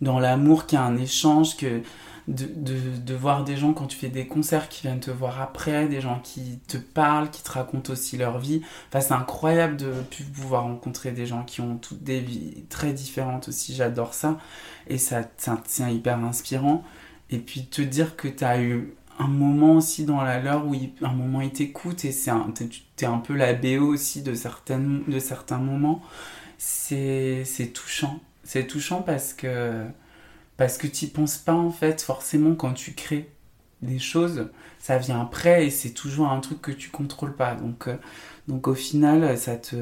dans 0.00 0.18
l'amour, 0.18 0.66
qui 0.66 0.76
a 0.76 0.82
un 0.82 0.96
échange, 0.96 1.56
que 1.56 1.82
de, 2.28 2.46
de, 2.46 3.14
voir 3.14 3.44
des 3.44 3.56
gens 3.56 3.74
quand 3.74 3.86
tu 3.86 3.98
fais 3.98 4.08
des 4.08 4.26
concerts 4.26 4.68
qui 4.68 4.82
viennent 4.82 5.00
te 5.00 5.10
voir 5.10 5.42
après, 5.42 5.88
des 5.88 6.00
gens 6.00 6.20
qui 6.20 6.58
te 6.66 6.78
parlent, 6.78 7.30
qui 7.30 7.42
te 7.42 7.50
racontent 7.50 7.92
aussi 7.92 8.16
leur 8.16 8.38
vie. 8.38 8.62
Enfin, 8.88 9.00
c'est 9.00 9.12
incroyable 9.12 9.76
de 9.76 9.92
pouvoir 10.32 10.62
rencontrer 10.62 11.12
des 11.12 11.26
gens 11.26 11.44
qui 11.44 11.60
ont 11.60 11.76
toutes 11.76 12.02
des 12.02 12.20
vies 12.20 12.64
très 12.70 12.92
différentes 12.92 13.48
aussi. 13.48 13.74
J'adore 13.74 14.14
ça. 14.14 14.38
Et 14.86 14.96
ça, 14.98 15.22
c'est 15.66 15.94
hyper 15.94 16.18
inspirant. 16.18 16.82
Et 17.30 17.38
puis 17.38 17.66
te 17.66 17.82
dire 17.82 18.16
que 18.16 18.28
tu 18.28 18.44
as 18.44 18.60
eu 18.60 18.94
un 19.18 19.28
moment 19.28 19.76
aussi 19.76 20.04
dans 20.04 20.22
la 20.22 20.40
leur 20.40 20.66
où 20.66 20.74
un 21.02 21.12
moment 21.12 21.40
ils 21.40 21.52
t'écoutent 21.52 22.04
et 22.04 22.12
c'est 22.12 22.30
un, 22.30 22.52
un 23.02 23.18
peu 23.18 23.34
la 23.34 23.52
BO 23.54 23.86
aussi 23.86 24.22
de, 24.22 24.34
certaines, 24.34 25.04
de 25.06 25.18
certains 25.18 25.58
moments. 25.58 26.02
C'est 26.58 27.44
touchant. 27.74 28.20
C'est 28.44 28.66
touchant 28.66 29.02
parce 29.02 29.34
que 29.34 29.84
parce 30.56 30.78
que 30.78 30.86
tu 30.86 31.08
penses 31.08 31.36
pas 31.36 31.54
en 31.54 31.70
fait 31.70 32.02
forcément 32.02 32.54
quand 32.54 32.72
tu 32.72 32.92
crées 32.94 33.30
des 33.82 33.98
choses, 33.98 34.48
ça 34.78 34.98
vient 34.98 35.20
après 35.20 35.66
et 35.66 35.70
c'est 35.70 35.90
toujours 35.90 36.28
un 36.28 36.40
truc 36.40 36.62
que 36.62 36.72
tu 36.72 36.90
contrôles 36.90 37.34
pas. 37.34 37.54
Donc, 37.54 37.88
euh, 37.88 37.96
donc 38.48 38.68
au 38.68 38.74
final, 38.74 39.36
ça 39.36 39.56
te, 39.56 39.76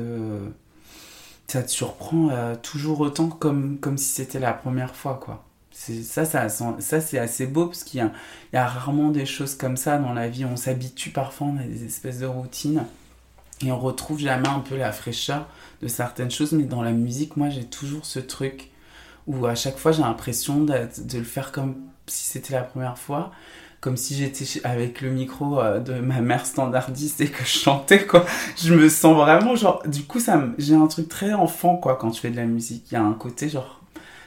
ça 1.47 1.63
te 1.63 1.71
surprend 1.71 2.31
euh, 2.31 2.55
toujours 2.57 3.01
autant 3.01 3.29
comme, 3.29 3.79
comme 3.79 3.99
si 3.99 4.13
c'était 4.13 4.41
la 4.41 4.53
première 4.53 4.95
fois 4.97 5.19
quoi. 5.23 5.45
Ça, 5.73 6.25
ça, 6.25 6.49
ça, 6.49 7.01
c'est 7.01 7.19
assez 7.19 7.47
beau 7.47 7.67
parce 7.67 7.83
qu'il 7.83 8.01
y 8.01 8.55
y 8.55 8.57
a 8.57 8.67
rarement 8.67 9.09
des 9.09 9.27
choses 9.27 9.55
comme 9.57 9.77
ça 9.77 9.99
dans 9.99 10.13
la 10.13 10.29
vie. 10.29 10.45
On 10.45 10.57
s'habitue 10.57 11.11
parfois, 11.11 11.49
on 11.49 11.59
a 11.59 11.65
des 11.65 11.85
espèces 11.85 12.19
de 12.19 12.27
routines 12.27 12.85
et 13.65 13.73
on 13.73 13.79
retrouve 13.79 14.19
jamais 14.19 14.49
un 14.49 14.61
peu 14.61 14.77
la 14.77 14.93
fraîcheur 14.93 15.49
de 15.81 15.89
certaines 15.89 16.31
choses. 16.31 16.53
Mais 16.53 16.65
dans 16.65 16.83
la 16.83 16.93
musique, 16.93 17.37
moi, 17.37 17.49
j'ai 17.49 17.65
toujours 17.65 18.05
ce 18.05 18.19
truc 18.19 18.71
où 19.27 19.47
à 19.47 19.55
chaque 19.55 19.79
fois 19.79 19.93
j'ai 19.93 20.03
l'impression 20.03 20.61
de, 20.65 20.89
le 21.15 21.25
faire 21.25 21.53
comme 21.53 21.77
si 22.07 22.25
c'était 22.25 22.55
la 22.55 22.63
première 22.63 22.99
fois, 22.99 23.31
comme 23.81 23.97
si 23.97 24.15
j'étais 24.15 24.45
avec 24.67 25.01
le 25.01 25.11
micro 25.11 25.61
euh, 25.61 25.81
de 25.81 25.95
ma 25.95 26.21
mère 26.21 26.47
standardiste 26.47 27.21
et 27.21 27.29
que 27.29 27.45
je 27.45 27.59
chantais 27.59 28.07
quoi. 28.07 28.25
Je 28.57 28.75
me 28.75 28.89
sens 28.89 29.17
vraiment 29.17 29.57
genre, 29.57 29.83
du 29.87 30.05
coup 30.05 30.21
ça, 30.21 30.43
j'ai 30.59 30.75
un 30.75 30.87
truc 30.87 31.09
très 31.09 31.33
enfant 31.33 31.77
quoi 31.77 31.97
quand 31.97 32.13
je 32.13 32.21
fais 32.21 32.31
de 32.31 32.37
la 32.37 32.47
musique. 32.47 32.91
Il 32.91 32.95
y 32.95 32.97
a 32.97 33.03
un 33.03 33.15
côté 33.15 33.49
genre, 33.49 33.81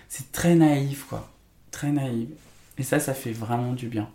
c'est 0.09 0.31
très 0.31 0.55
naïf 0.55 1.05
quoi, 1.05 1.29
très 1.71 1.91
naïf. 1.91 2.29
Et 2.77 2.83
ça, 2.83 2.99
ça 2.99 3.13
fait 3.13 3.31
vraiment 3.31 3.73
du 3.73 3.87
bien. 3.87 4.09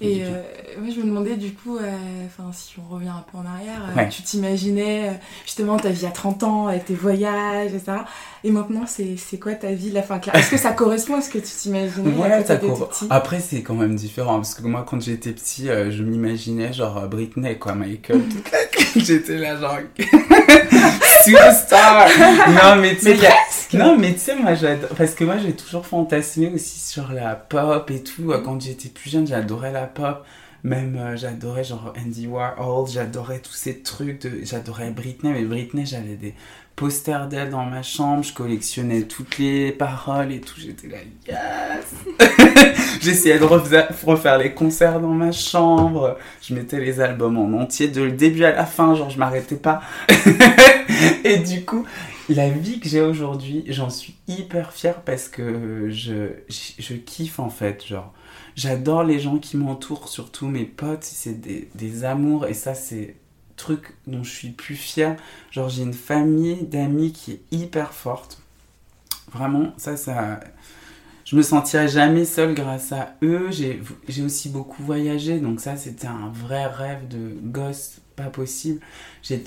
Et 0.00 0.24
euh, 0.24 0.42
moi, 0.80 0.90
je 0.94 1.00
me 1.00 1.06
demandais 1.06 1.36
du 1.36 1.52
coup, 1.52 1.76
euh, 1.76 1.90
enfin, 2.26 2.50
si 2.52 2.74
on 2.78 2.92
revient 2.94 3.08
un 3.08 3.24
peu 3.30 3.38
en 3.38 3.44
arrière, 3.46 3.82
euh, 3.90 3.96
Ouais. 3.96 4.08
tu 4.08 4.22
t'imaginais 4.22 5.08
euh, 5.08 5.12
justement 5.44 5.76
ta 5.76 5.90
vie 5.90 6.06
à 6.06 6.10
30 6.10 6.42
ans 6.44 6.66
avec 6.68 6.86
tes 6.86 6.94
voyages, 6.94 7.72
etc. 7.74 7.98
Et 8.44 8.50
maintenant, 8.50 8.84
c'est 8.86 9.16
c'est 9.16 9.38
quoi 9.38 9.52
ta 9.54 9.72
vie 9.72 9.90
la 9.90 10.02
fin 10.02 10.20
Est-ce 10.32 10.50
que 10.50 10.56
ça 10.56 10.72
correspond 10.72 11.16
à 11.16 11.20
ce 11.20 11.30
que 11.30 11.38
tu 11.38 11.44
t'imaginais 11.44 12.16
Ouais, 12.16 12.42
ça 12.44 12.56
petit 12.56 13.06
Après, 13.10 13.40
c'est 13.40 13.62
quand 13.62 13.74
même 13.74 13.94
différent 13.96 14.36
parce 14.36 14.54
que 14.54 14.62
moi, 14.66 14.84
quand 14.88 15.00
j'étais 15.00 15.32
petit, 15.32 15.66
je 15.66 16.02
m'imaginais 16.02 16.72
genre 16.72 17.06
Britney, 17.08 17.58
quoi, 17.58 17.74
Michael. 17.74 18.22
J'étais 18.96 19.38
là, 19.38 19.58
genre 19.58 19.78
superstar. 21.24 22.08
non, 22.48 22.76
mais 22.80 22.94
tu 22.96 23.02
sais, 23.02 23.26
a- 23.26 23.76
non, 23.78 23.96
mais 23.98 24.12
tu 24.14 24.18
sais, 24.20 24.36
moi, 24.36 24.54
j'adore 24.54 24.90
parce 24.96 25.14
que 25.14 25.24
moi, 25.24 25.36
j'ai 25.38 25.52
toujours 25.52 25.86
fantasmé 25.86 26.50
aussi 26.54 26.78
sur 26.78 27.12
la 27.12 27.34
pop 27.34 27.90
et 27.90 28.02
tout. 28.02 28.32
Euh, 28.32 28.40
Quand 28.44 28.60
j'étais 28.60 28.88
plus 28.88 29.10
jeune, 29.10 29.26
j'adorais 29.26 29.72
la 29.72 29.86
pop. 29.86 30.24
Même 30.64 30.96
euh, 30.96 31.16
j'adorais 31.16 31.64
genre 31.64 31.92
Andy 32.00 32.28
Warhol, 32.28 32.88
j'adorais 32.88 33.40
tous 33.40 33.52
ces 33.52 33.80
trucs, 33.80 34.20
de... 34.22 34.44
j'adorais 34.44 34.90
Britney, 34.90 35.32
mais 35.32 35.42
Britney 35.42 35.84
j'avais 35.86 36.14
des 36.14 36.34
posters 36.76 37.26
d'elle 37.26 37.50
dans 37.50 37.64
ma 37.64 37.82
chambre, 37.82 38.22
je 38.22 38.32
collectionnais 38.32 39.02
toutes 39.02 39.38
les 39.38 39.72
paroles 39.72 40.30
et 40.30 40.40
tout, 40.40 40.54
j'étais 40.60 40.86
là, 40.86 40.98
yes 41.28 42.28
J'essayais 43.02 43.40
de 43.40 43.44
refaire, 43.44 43.88
refaire 44.06 44.38
les 44.38 44.52
concerts 44.52 45.00
dans 45.00 45.08
ma 45.08 45.32
chambre, 45.32 46.16
je 46.40 46.54
mettais 46.54 46.78
les 46.78 47.00
albums 47.00 47.38
en 47.38 47.60
entier, 47.60 47.88
de 47.88 48.00
le 48.00 48.12
début 48.12 48.44
à 48.44 48.52
la 48.52 48.64
fin, 48.64 48.94
genre 48.94 49.10
je 49.10 49.18
m'arrêtais 49.18 49.56
pas. 49.56 49.82
et 51.24 51.38
du 51.38 51.64
coup, 51.64 51.84
la 52.28 52.48
vie 52.48 52.80
que 52.80 52.88
j'ai 52.88 53.00
aujourd'hui, 53.00 53.64
j'en 53.68 53.90
suis 53.90 54.14
hyper 54.28 54.72
fière 54.72 55.02
parce 55.02 55.28
que 55.28 55.88
je, 55.90 56.30
je, 56.48 56.94
kiffe 56.94 57.38
en 57.38 57.50
fait, 57.50 57.86
genre. 57.86 58.12
J'adore 58.54 59.02
les 59.02 59.18
gens 59.18 59.38
qui 59.38 59.56
m'entourent, 59.56 60.08
surtout 60.08 60.46
mes 60.46 60.64
potes, 60.64 61.04
c'est 61.04 61.40
des, 61.40 61.68
des 61.74 62.04
amours 62.04 62.46
et 62.46 62.54
ça 62.54 62.74
c'est 62.74 63.16
truc 63.56 63.94
dont 64.06 64.22
je 64.22 64.30
suis 64.30 64.50
plus 64.50 64.76
fière. 64.76 65.16
Genre 65.50 65.68
j'ai 65.68 65.82
une 65.82 65.94
famille 65.94 66.64
d'amis 66.64 67.12
qui 67.12 67.32
est 67.32 67.40
hyper 67.50 67.92
forte. 67.92 68.40
Vraiment, 69.32 69.72
ça, 69.78 69.96
ça... 69.96 70.40
Je 71.32 71.36
me 71.38 71.42
sentirais 71.42 71.88
jamais 71.88 72.26
seule 72.26 72.54
grâce 72.54 72.92
à 72.92 73.14
eux. 73.22 73.48
J'ai 73.50 74.22
aussi 74.22 74.50
beaucoup 74.50 74.82
voyagé, 74.82 75.40
donc 75.40 75.60
ça 75.60 75.76
c'était 75.76 76.06
un 76.06 76.28
vrai 76.30 76.66
rêve 76.66 77.08
de 77.08 77.34
gosse, 77.42 78.00
pas 78.16 78.28
possible. 78.28 78.80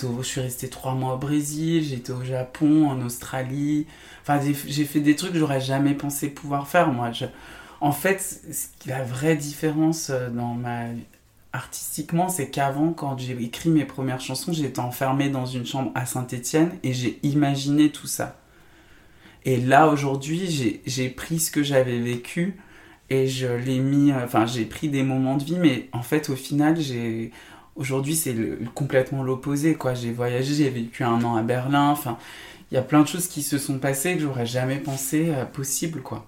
Au- 0.04 0.24
je 0.24 0.28
suis 0.28 0.42
restée 0.42 0.68
trois 0.70 0.96
mois 0.96 1.14
au 1.14 1.18
Brésil, 1.18 1.84
j'étais 1.84 2.12
au 2.12 2.24
Japon, 2.24 2.88
en 2.90 3.02
Australie. 3.06 3.86
Enfin, 4.24 4.40
j'ai 4.68 4.86
fait 4.86 5.00
des 5.00 5.16
trucs 5.16 5.34
que 5.34 5.40
j'aurais 5.40 5.62
jamais 5.62 5.94
pensé 5.94 6.30
pouvoir 6.30 6.68
faire, 6.68 6.92
moi. 6.92 7.12
En 7.82 7.92
fait, 7.92 8.42
la 8.88 9.04
vraie 9.04 9.36
différence 9.36 10.10
euh, 10.10 10.30
dans 10.30 10.56
ma 10.56 10.86
artistiquement, 11.54 12.30
c'est 12.30 12.50
qu'avant, 12.50 12.94
quand 12.94 13.18
j'ai 13.20 13.34
écrit 13.44 13.70
mes 13.70 13.86
premières 13.86 14.22
chansons, 14.22 14.54
j'étais 14.54 14.80
enfermée 14.82 15.30
dans 15.30 15.46
une 15.46 15.66
chambre 15.66 15.92
à 15.96 16.06
Saint-Étienne 16.06 16.72
et 16.84 16.94
j'ai 16.94 17.20
imaginé 17.24 17.92
tout 17.92 18.08
ça. 18.08 18.38
Et 19.46 19.58
là, 19.58 19.88
aujourd'hui, 19.90 20.82
j'ai- 20.86 21.10
pris 21.10 21.40
ce 21.40 21.52
que 21.52 21.64
j'avais 21.64 22.00
vécu 22.00 22.58
et 23.10 23.28
je 23.28 23.48
l'ai 23.48 23.80
mis. 23.80 24.12
euh, 24.12 24.24
Enfin, 24.26 24.46
j'ai 24.46 24.66
pris 24.66 24.90
des 24.90 25.04
moments 25.04 25.38
de 25.38 25.44
vie, 25.44 25.60
mais 25.60 25.90
en 25.94 26.02
fait, 26.04 26.30
au 26.30 26.36
final, 26.36 26.80
j'ai. 26.80 27.32
Aujourd'hui, 27.76 28.16
c'est 28.16 28.36
complètement 28.74 29.24
l'opposé, 29.24 29.76
quoi. 29.76 29.94
J'ai 29.94 30.12
voyagé, 30.12 30.54
j'ai 30.56 30.70
vécu 30.70 31.04
un 31.04 31.24
an 31.24 31.36
à 31.36 31.44
Berlin. 31.44 31.90
Enfin, 31.92 32.18
il 32.72 32.76
y 32.76 32.78
a 32.78 32.82
plein 32.84 33.02
de 33.04 33.08
choses 33.08 33.28
qui 33.28 33.44
se 33.44 33.58
sont 33.60 33.80
passées 33.80 34.16
que 34.16 34.22
j'aurais 34.22 34.46
jamais 34.48 34.78
pensé 34.80 35.30
euh, 35.30 35.46
possible, 35.46 36.02
quoi 36.02 36.28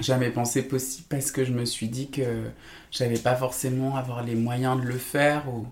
jamais 0.00 0.30
pensé 0.30 0.62
possible 0.62 1.06
parce 1.08 1.30
que 1.32 1.44
je 1.44 1.52
me 1.52 1.64
suis 1.64 1.88
dit 1.88 2.10
que 2.10 2.22
j'avais 2.90 3.18
pas 3.18 3.34
forcément 3.36 3.96
avoir 3.96 4.22
les 4.22 4.34
moyens 4.34 4.80
de 4.80 4.86
le 4.86 4.98
faire 4.98 5.48
ou 5.48 5.66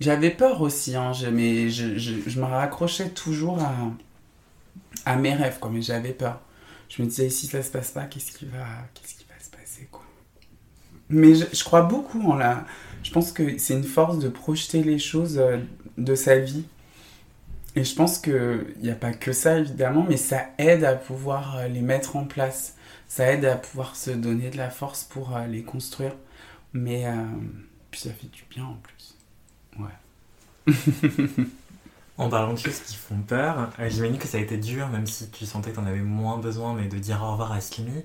j'avais 0.00 0.30
peur 0.30 0.60
aussi 0.62 0.96
hein, 0.96 1.12
mais 1.32 1.70
je, 1.70 1.98
je 1.98 2.40
me 2.40 2.44
raccrochais 2.46 3.10
toujours 3.10 3.60
à, 3.62 3.74
à 5.04 5.16
mes 5.16 5.34
rêves 5.34 5.58
quoi 5.58 5.70
mais 5.70 5.82
j'avais 5.82 6.12
peur 6.12 6.40
je 6.88 7.02
me 7.02 7.08
disais 7.08 7.30
si 7.30 7.46
ça 7.46 7.62
se 7.62 7.70
passe 7.70 7.90
pas 7.90 8.04
qu'est-ce 8.04 8.32
qui 8.32 8.46
va 8.46 8.64
qu'est-ce 8.94 9.14
qui 9.14 9.26
va 9.28 9.38
se 9.42 9.50
passer 9.50 9.88
quoi 9.90 10.04
mais 11.10 11.34
je, 11.34 11.64
crois 11.64 11.82
beaucoup 11.82 12.20
en 12.30 12.36
la 12.36 12.66
je 13.02 13.10
pense 13.10 13.32
que 13.32 13.58
c'est 13.58 13.74
une 13.74 13.84
force 13.84 14.18
de 14.18 14.28
projeter 14.28 14.82
les 14.82 14.98
choses 14.98 15.38
euh, 15.38 15.58
de 15.96 16.14
sa 16.14 16.38
vie 16.38 16.64
et 17.76 17.84
je 17.84 17.94
pense 17.94 18.18
qu'il 18.18 18.74
n'y 18.82 18.90
a 18.90 18.94
pas 18.94 19.12
que 19.12 19.32
ça 19.32 19.58
évidemment 19.58 20.04
mais 20.08 20.16
ça 20.16 20.48
aide 20.58 20.84
à 20.84 20.94
pouvoir 20.94 21.56
euh, 21.58 21.68
les 21.68 21.82
mettre 21.82 22.16
en 22.16 22.24
place 22.24 22.74
ça 23.08 23.32
aide 23.32 23.46
à 23.46 23.56
pouvoir 23.56 23.96
se 23.96 24.10
donner 24.10 24.50
de 24.50 24.58
la 24.58 24.68
force 24.68 25.02
pour 25.02 25.34
euh, 25.34 25.46
les 25.46 25.62
construire. 25.62 26.14
Mais 26.74 27.06
puis 27.90 28.00
ça 28.00 28.10
fait 28.10 28.26
du 28.26 28.44
bien 28.50 28.64
en 28.64 28.76
plus. 28.76 29.16
Ouais. 29.78 29.86
En 32.18 32.28
parlant 32.28 32.52
de 32.52 32.58
choses 32.58 32.80
qui 32.80 32.96
font 32.96 33.20
peur, 33.22 33.70
euh, 33.78 33.88
j'imagine 33.88 34.18
que 34.18 34.26
ça 34.26 34.38
a 34.38 34.40
été 34.40 34.56
dur, 34.58 34.88
même 34.88 35.06
si 35.06 35.30
tu 35.30 35.46
sentais 35.46 35.70
que 35.70 35.76
t'en 35.76 35.86
avais 35.86 36.00
moins 36.00 36.36
besoin, 36.38 36.74
mais 36.74 36.88
de 36.88 36.98
dire 36.98 37.22
au 37.22 37.30
revoir 37.32 37.52
à 37.52 37.60
Slimy 37.60 38.04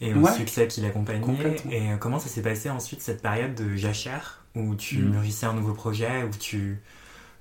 et 0.00 0.14
au 0.14 0.20
Ouais. 0.20 0.32
succès 0.32 0.68
qui 0.68 0.80
l'accompagnait. 0.82 1.56
Et 1.70 1.92
euh, 1.92 1.96
comment 1.98 2.18
ça 2.20 2.28
s'est 2.28 2.42
passé 2.42 2.70
ensuite 2.70 3.02
cette 3.02 3.22
période 3.22 3.54
de 3.54 3.76
jachère 3.76 4.44
où 4.56 4.74
tu 4.76 5.02
Mm. 5.02 5.10
mûrissais 5.10 5.46
un 5.46 5.54
nouveau 5.54 5.74
projet, 5.74 6.24
où 6.24 6.30
tu 6.38 6.82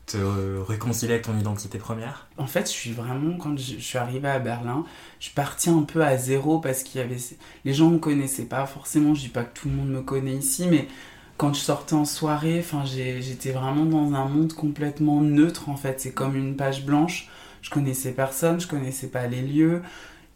te 0.07 0.17
euh, 0.17 0.63
réconciliais 0.67 1.13
avec 1.15 1.25
ton 1.25 1.37
identité 1.39 1.79
première? 1.79 2.29
En 2.37 2.47
fait, 2.47 2.65
je 2.67 2.71
suis 2.71 2.91
vraiment, 2.91 3.37
quand 3.37 3.57
je, 3.57 3.75
je 3.75 3.79
suis 3.79 3.97
arrivée 3.97 4.27
à 4.29 4.39
Berlin, 4.39 4.85
je 5.19 5.29
partie 5.31 5.69
un 5.69 5.83
peu 5.83 6.03
à 6.03 6.17
zéro 6.17 6.59
parce 6.59 6.83
qu'il 6.83 6.99
y 6.99 7.03
avait. 7.03 7.17
Les 7.65 7.73
gens 7.73 7.89
me 7.89 7.99
connaissaient 7.99 8.45
pas 8.45 8.65
forcément, 8.65 9.13
je 9.13 9.21
dis 9.21 9.29
pas 9.29 9.43
que 9.43 9.59
tout 9.59 9.69
le 9.69 9.75
monde 9.75 9.89
me 9.89 10.01
connaît 10.01 10.33
ici, 10.33 10.67
mais 10.69 10.87
quand 11.41 11.53
je 11.55 11.61
sortais 11.61 11.95
en 11.95 12.05
soirée, 12.05 12.59
enfin, 12.59 12.83
j'étais 12.85 13.51
vraiment 13.51 13.85
dans 13.85 14.13
un 14.15 14.25
monde 14.27 14.53
complètement 14.53 15.21
neutre 15.21 15.69
en 15.69 15.77
fait. 15.77 15.99
C'est 16.01 16.13
comme 16.13 16.35
une 16.35 16.55
page 16.55 16.85
blanche. 16.85 17.29
Je 17.63 17.69
connaissais 17.71 18.11
personne, 18.13 18.59
je 18.61 18.67
connaissais 18.67 19.07
pas 19.09 19.27
les 19.27 19.41
lieux. 19.41 19.81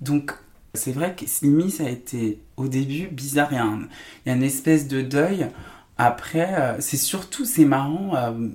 Donc, 0.01 0.33
C'est 0.75 0.93
vrai 0.93 1.15
que 1.15 1.25
Slimy, 1.27 1.71
ça 1.71 1.85
a 1.85 1.89
été 1.89 2.39
au 2.57 2.67
début 2.69 3.07
bizarre. 3.09 3.49
Il 3.51 3.55
y 3.55 3.59
a, 3.59 3.65
un- 3.65 3.89
il 4.25 4.29
y 4.29 4.31
a 4.31 4.35
une 4.35 4.43
espèce 4.43 4.87
de 4.87 5.01
deuil. 5.01 5.47
Après, 5.97 6.53
euh, 6.59 6.77
c'est 6.81 6.97
surtout, 6.97 7.45
c'est 7.45 7.65
marrant, 7.65 8.15
euh, 8.15 8.49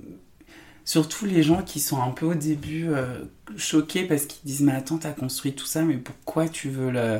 surtout 0.85 1.25
les 1.25 1.43
gens 1.43 1.61
qui 1.63 1.79
sont 1.79 2.01
un 2.01 2.11
peu 2.11 2.25
au 2.25 2.33
début 2.35 2.87
euh, 2.89 3.25
choqués 3.57 4.05
parce 4.05 4.25
qu'ils 4.25 4.45
disent 4.45 4.61
Mais 4.61 4.73
attends, 4.73 4.97
t'as 4.97 5.11
construit 5.11 5.53
tout 5.53 5.65
ça, 5.65 5.83
mais 5.83 5.97
pourquoi 5.97 6.47
tu 6.49 6.69
veux 6.69 6.91
le. 6.91 7.19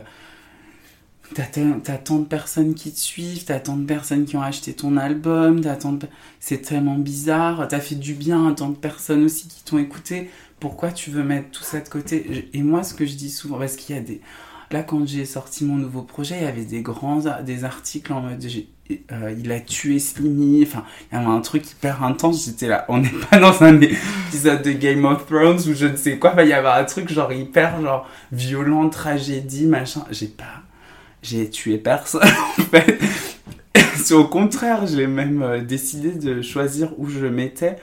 T'as 1.33 1.97
tant 1.97 2.19
de 2.19 2.25
personnes 2.25 2.73
qui 2.73 2.91
te 2.91 2.99
suivent, 2.99 3.45
t'as 3.45 3.59
tant 3.59 3.77
de 3.77 3.85
personnes 3.85 4.25
qui 4.25 4.35
ont 4.35 4.41
acheté 4.41 4.73
ton 4.73 4.97
album, 4.97 5.61
t'as 5.61 5.75
tant 5.75 5.93
de... 5.93 6.07
c'est 6.39 6.61
tellement 6.61 6.97
bizarre, 6.97 7.67
t'as 7.69 7.79
fait 7.79 7.95
du 7.95 8.13
bien 8.13 8.49
à 8.49 8.53
tant 8.53 8.69
de 8.69 8.75
personnes 8.75 9.23
aussi 9.23 9.47
qui 9.47 9.63
t'ont 9.63 9.77
écouté, 9.77 10.29
pourquoi 10.59 10.91
tu 10.91 11.09
veux 11.09 11.23
mettre 11.23 11.51
tout 11.51 11.63
ça 11.63 11.79
de 11.79 11.87
côté? 11.87 12.49
Et 12.53 12.61
moi, 12.61 12.83
ce 12.83 12.93
que 12.93 13.05
je 13.05 13.15
dis 13.15 13.29
souvent, 13.29 13.57
parce 13.57 13.75
qu'il 13.77 13.95
y 13.95 13.99
a 13.99 14.01
des... 14.01 14.21
Là, 14.71 14.83
quand 14.83 15.05
j'ai 15.05 15.25
sorti 15.25 15.65
mon 15.65 15.75
nouveau 15.75 16.01
projet, 16.01 16.37
il 16.37 16.43
y 16.43 16.47
avait 16.47 16.63
des 16.63 16.81
grands 16.81 17.21
des 17.43 17.63
articles 17.65 18.13
en 18.13 18.21
mode 18.21 18.41
euh, 19.11 19.35
il 19.37 19.51
a 19.51 19.59
tué 19.59 19.99
Slimy. 19.99 20.63
Enfin, 20.63 20.83
il 21.11 21.15
y 21.15 21.21
avait 21.21 21.29
un 21.29 21.41
truc 21.41 21.69
hyper 21.69 22.03
intense. 22.03 22.45
J'étais 22.45 22.67
là, 22.67 22.85
on 22.89 22.99
n'est 22.99 23.09
pas 23.09 23.39
dans 23.39 23.63
un 23.63 23.79
épisode 23.81 24.63
de 24.63 24.71
Game 24.71 25.05
of 25.05 25.25
Thrones 25.25 25.59
ou 25.59 25.73
je 25.73 25.87
ne 25.87 25.95
sais 25.95 26.17
quoi. 26.17 26.31
Enfin, 26.31 26.43
il 26.43 26.49
y 26.49 26.53
avait 26.53 26.67
un 26.67 26.83
truc 26.85 27.09
genre 27.09 27.31
hyper 27.31 27.81
genre 27.81 28.07
violent, 28.31 28.89
tragédie, 28.89 29.65
machin. 29.65 30.03
J'ai 30.11 30.27
pas, 30.27 30.63
j'ai 31.21 31.49
tué 31.49 31.77
personne 31.77 32.21
en 32.59 32.61
fait. 32.63 32.99
C'est 34.03 34.13
au 34.13 34.25
contraire, 34.25 34.87
j'ai 34.87 35.07
même 35.07 35.43
euh, 35.43 35.61
décidé 35.61 36.11
de 36.11 36.41
choisir 36.41 36.97
où 36.99 37.07
je 37.07 37.25
mettais. 37.25 37.77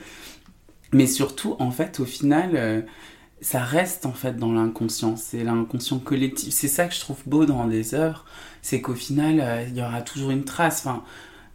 Mais 0.93 1.07
surtout, 1.07 1.55
en 1.59 1.70
fait, 1.70 2.01
au 2.01 2.05
final, 2.05 2.51
euh, 2.55 2.80
ça 3.41 3.61
reste 3.61 4.05
en 4.07 4.12
fait 4.12 4.36
dans 4.36 4.53
l'inconscient. 4.53 5.16
C'est 5.16 5.45
l'inconscient 5.45 5.99
collectif. 5.99 6.53
C'est 6.53 6.68
ça 6.68 6.86
que 6.86 6.95
je 6.95 7.01
trouve 7.01 7.18
beau 7.26 7.47
dans 7.47 7.66
les 7.66 7.95
œuvres, 7.95 8.24
c'est 8.62 8.80
qu'au 8.80 8.95
final, 8.95 9.41
euh, 9.41 9.64
il 9.68 9.76
y 9.76 9.82
aura 9.82 10.03
toujours 10.03 10.30
une 10.30 10.45
trace. 10.45 10.80
Enfin, 10.84 11.05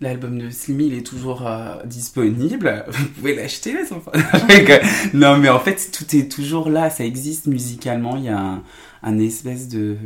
l'album 0.02 0.38
de 0.38 0.50
Slimy, 0.50 0.88
il 0.88 0.94
est 0.94 1.06
toujours 1.06 1.50
disponible. 1.86 2.86
Vous 2.90 3.08
pouvez 3.10 3.36
l'acheter, 3.36 3.74
les 3.74 3.92
enfants. 3.92 4.12
non, 5.14 5.38
mais 5.38 5.50
en 5.50 5.60
fait, 5.60 5.92
tout 5.92 6.16
est 6.16 6.32
toujours 6.32 6.70
là. 6.70 6.90
Ça 6.90 7.04
existe 7.04 7.48
musicalement. 7.48 8.18
Il 8.18 8.26
y 8.26 8.30
a 8.30 8.62
un 9.02 9.20
espèce 9.20 9.68
de. 9.68 9.98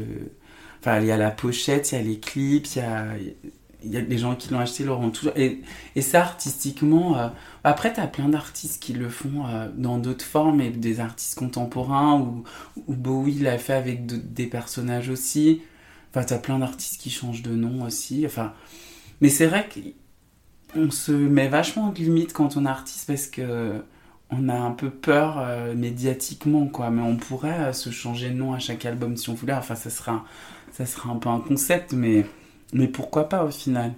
Il 0.88 1.06
y 1.06 1.12
a 1.12 1.18
la 1.18 1.32
pochette, 1.32 1.92
il 1.92 1.96
y 1.96 1.98
a 2.00 2.02
les 2.02 2.20
clips, 2.20 2.68
il 2.76 2.80
y 2.80 2.82
a. 2.86 3.06
Les 3.84 4.18
gens 4.18 4.36
qui 4.36 4.50
l'ont 4.50 4.60
acheté 4.60 4.84
l'auront 4.84 5.12
toujours. 5.12 5.34
Et, 5.38 5.62
ça, 6.02 6.22
artistiquement, 6.22 7.18
euh, 7.18 7.28
après, 7.64 7.94
tu 7.94 8.00
as 8.00 8.08
plein 8.08 8.28
d'artistes 8.28 8.82
qui 8.82 8.94
le 8.94 9.08
font 9.08 9.46
euh, 9.48 9.70
dans 9.78 9.98
d'autres 10.00 10.26
formes, 10.26 10.62
et 10.62 10.72
des 10.72 11.00
artistes 11.00 11.38
contemporains, 11.38 12.20
ou, 12.20 12.44
Bowie 12.88 13.40
l'a 13.40 13.58
fait 13.60 13.74
avec 13.74 14.06
de- 14.06 14.18
des 14.18 14.48
personnages 14.48 15.10
aussi. 15.10 15.62
Enfin, 16.10 16.26
tu 16.26 16.42
plein 16.42 16.60
d'artistes 16.60 17.00
qui 17.00 17.10
changent 17.12 17.44
de 17.44 17.52
nom 17.56 17.84
aussi. 17.86 18.26
Enfin, 18.26 18.54
mais 19.22 19.30
c'est 19.30 19.48
vrai 19.48 19.68
qu'on 20.74 20.92
se 20.92 21.12
met 21.12 21.48
vachement 21.48 21.90
de 21.92 22.00
limites 22.00 22.34
quand 22.34 22.58
on 22.58 22.66
artiste 22.66 23.08
parce 23.08 23.28
que 23.28 23.82
on 24.30 24.50
a 24.50 24.56
un 24.56 24.72
peu 24.72 24.90
peur 24.90 25.38
euh, 25.40 25.74
médiatiquement, 25.76 26.68
quoi. 26.68 26.90
Mais 26.90 27.02
on 27.02 27.16
pourrait 27.18 27.74
se 27.74 27.90
changer 27.92 28.30
de 28.30 28.36
nom 28.36 28.54
à 28.54 28.60
chaque 28.60 28.86
album 28.86 29.16
si 29.18 29.30
on 29.30 29.34
voulait. 29.34 29.54
Enfin, 29.54 29.76
ça 29.76 29.90
serait 29.90 30.12
un, 30.12 30.24
ça 30.78 30.86
serait 30.86 31.10
un 31.10 31.16
peu 31.18 31.30
un 31.30 31.40
concept, 31.40 31.94
mais, 31.94 32.26
mais 32.74 32.88
pourquoi 32.88 33.30
pas 33.30 33.44
au 33.46 33.52
final? 33.52 33.94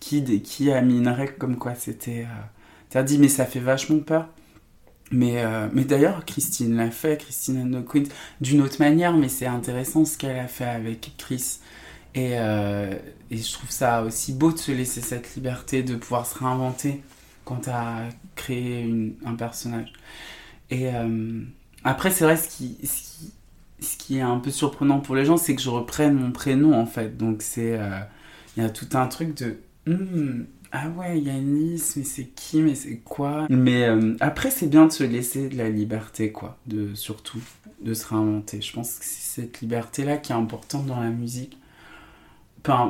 Qui, 0.00 0.42
qui 0.42 0.70
a 0.72 0.82
mis 0.82 0.98
une 0.98 1.08
règle 1.08 1.36
comme 1.38 1.56
quoi 1.58 1.74
c'était 1.74 2.22
euh, 2.24 2.42
interdit, 2.90 3.18
mais 3.18 3.28
ça 3.28 3.46
fait 3.46 3.60
vachement 3.60 4.00
peur. 4.00 4.28
Mais, 5.12 5.44
euh, 5.44 5.68
mais 5.72 5.84
d'ailleurs, 5.84 6.24
Christine 6.24 6.76
l'a 6.76 6.90
fait, 6.90 7.18
Christine 7.20 7.62
and 7.76 7.82
the 7.82 7.86
Queens, 7.86 8.04
d'une 8.40 8.62
autre 8.62 8.76
manière, 8.80 9.14
mais 9.16 9.28
c'est 9.28 9.46
intéressant 9.46 10.04
ce 10.04 10.18
qu'elle 10.18 10.38
a 10.38 10.48
fait 10.48 10.64
avec 10.64 11.12
Chris. 11.18 11.58
Et, 12.14 12.32
euh, 12.38 12.94
et 13.30 13.36
je 13.38 13.52
trouve 13.52 13.70
ça 13.70 14.02
aussi 14.02 14.32
beau 14.32 14.52
de 14.52 14.58
se 14.58 14.72
laisser 14.72 15.00
cette 15.02 15.34
liberté 15.36 15.82
de 15.82 15.96
pouvoir 15.96 16.26
se 16.26 16.38
réinventer 16.38 17.02
quand 17.44 17.62
tu 17.62 17.70
as 17.70 18.08
créé 18.36 18.82
une- 18.82 19.14
un 19.24 19.34
personnage. 19.34 19.92
Et 20.70 20.88
euh, 20.94 21.42
après, 21.84 22.10
c'est 22.10 22.24
vrai, 22.24 22.36
ce, 22.36 22.48
qui, 22.48 22.78
ce 23.84 23.96
qui 23.96 24.18
est 24.18 24.22
un 24.22 24.38
peu 24.38 24.50
surprenant 24.50 25.00
pour 25.00 25.14
les 25.14 25.24
gens, 25.24 25.36
c'est 25.36 25.54
que 25.54 25.62
je 25.62 25.70
reprenne 25.70 26.14
mon 26.14 26.32
prénom 26.32 26.74
en 26.74 26.86
fait. 26.86 27.16
Donc, 27.16 27.42
c'est. 27.42 27.78
euh, 27.78 28.00
Il 28.56 28.62
y 28.62 28.66
a 28.66 28.70
tout 28.70 28.88
un 28.94 29.06
truc 29.08 29.34
de. 29.36 29.58
Hmm, 29.86 30.44
ah 30.72 30.88
ouais, 30.90 31.20
Yanis, 31.20 31.82
mais 31.96 32.04
c'est 32.04 32.26
qui, 32.34 32.62
mais 32.62 32.74
c'est 32.74 32.98
quoi? 32.98 33.46
Mais 33.50 33.84
euh, 33.84 34.16
après, 34.20 34.50
c'est 34.50 34.66
bien 34.68 34.86
de 34.86 34.92
se 34.92 35.04
laisser 35.04 35.48
de 35.48 35.56
la 35.56 35.68
liberté, 35.70 36.32
quoi. 36.32 36.58
De, 36.66 36.94
surtout, 36.94 37.40
de 37.82 37.94
se 37.94 38.06
réinventer. 38.08 38.60
Je 38.60 38.72
pense 38.72 38.98
que 38.98 39.04
c'est 39.04 39.40
cette 39.42 39.60
liberté-là 39.60 40.16
qui 40.18 40.32
est 40.32 40.36
importante 40.36 40.86
dans 40.86 41.00
la 41.00 41.10
musique. 41.10 41.58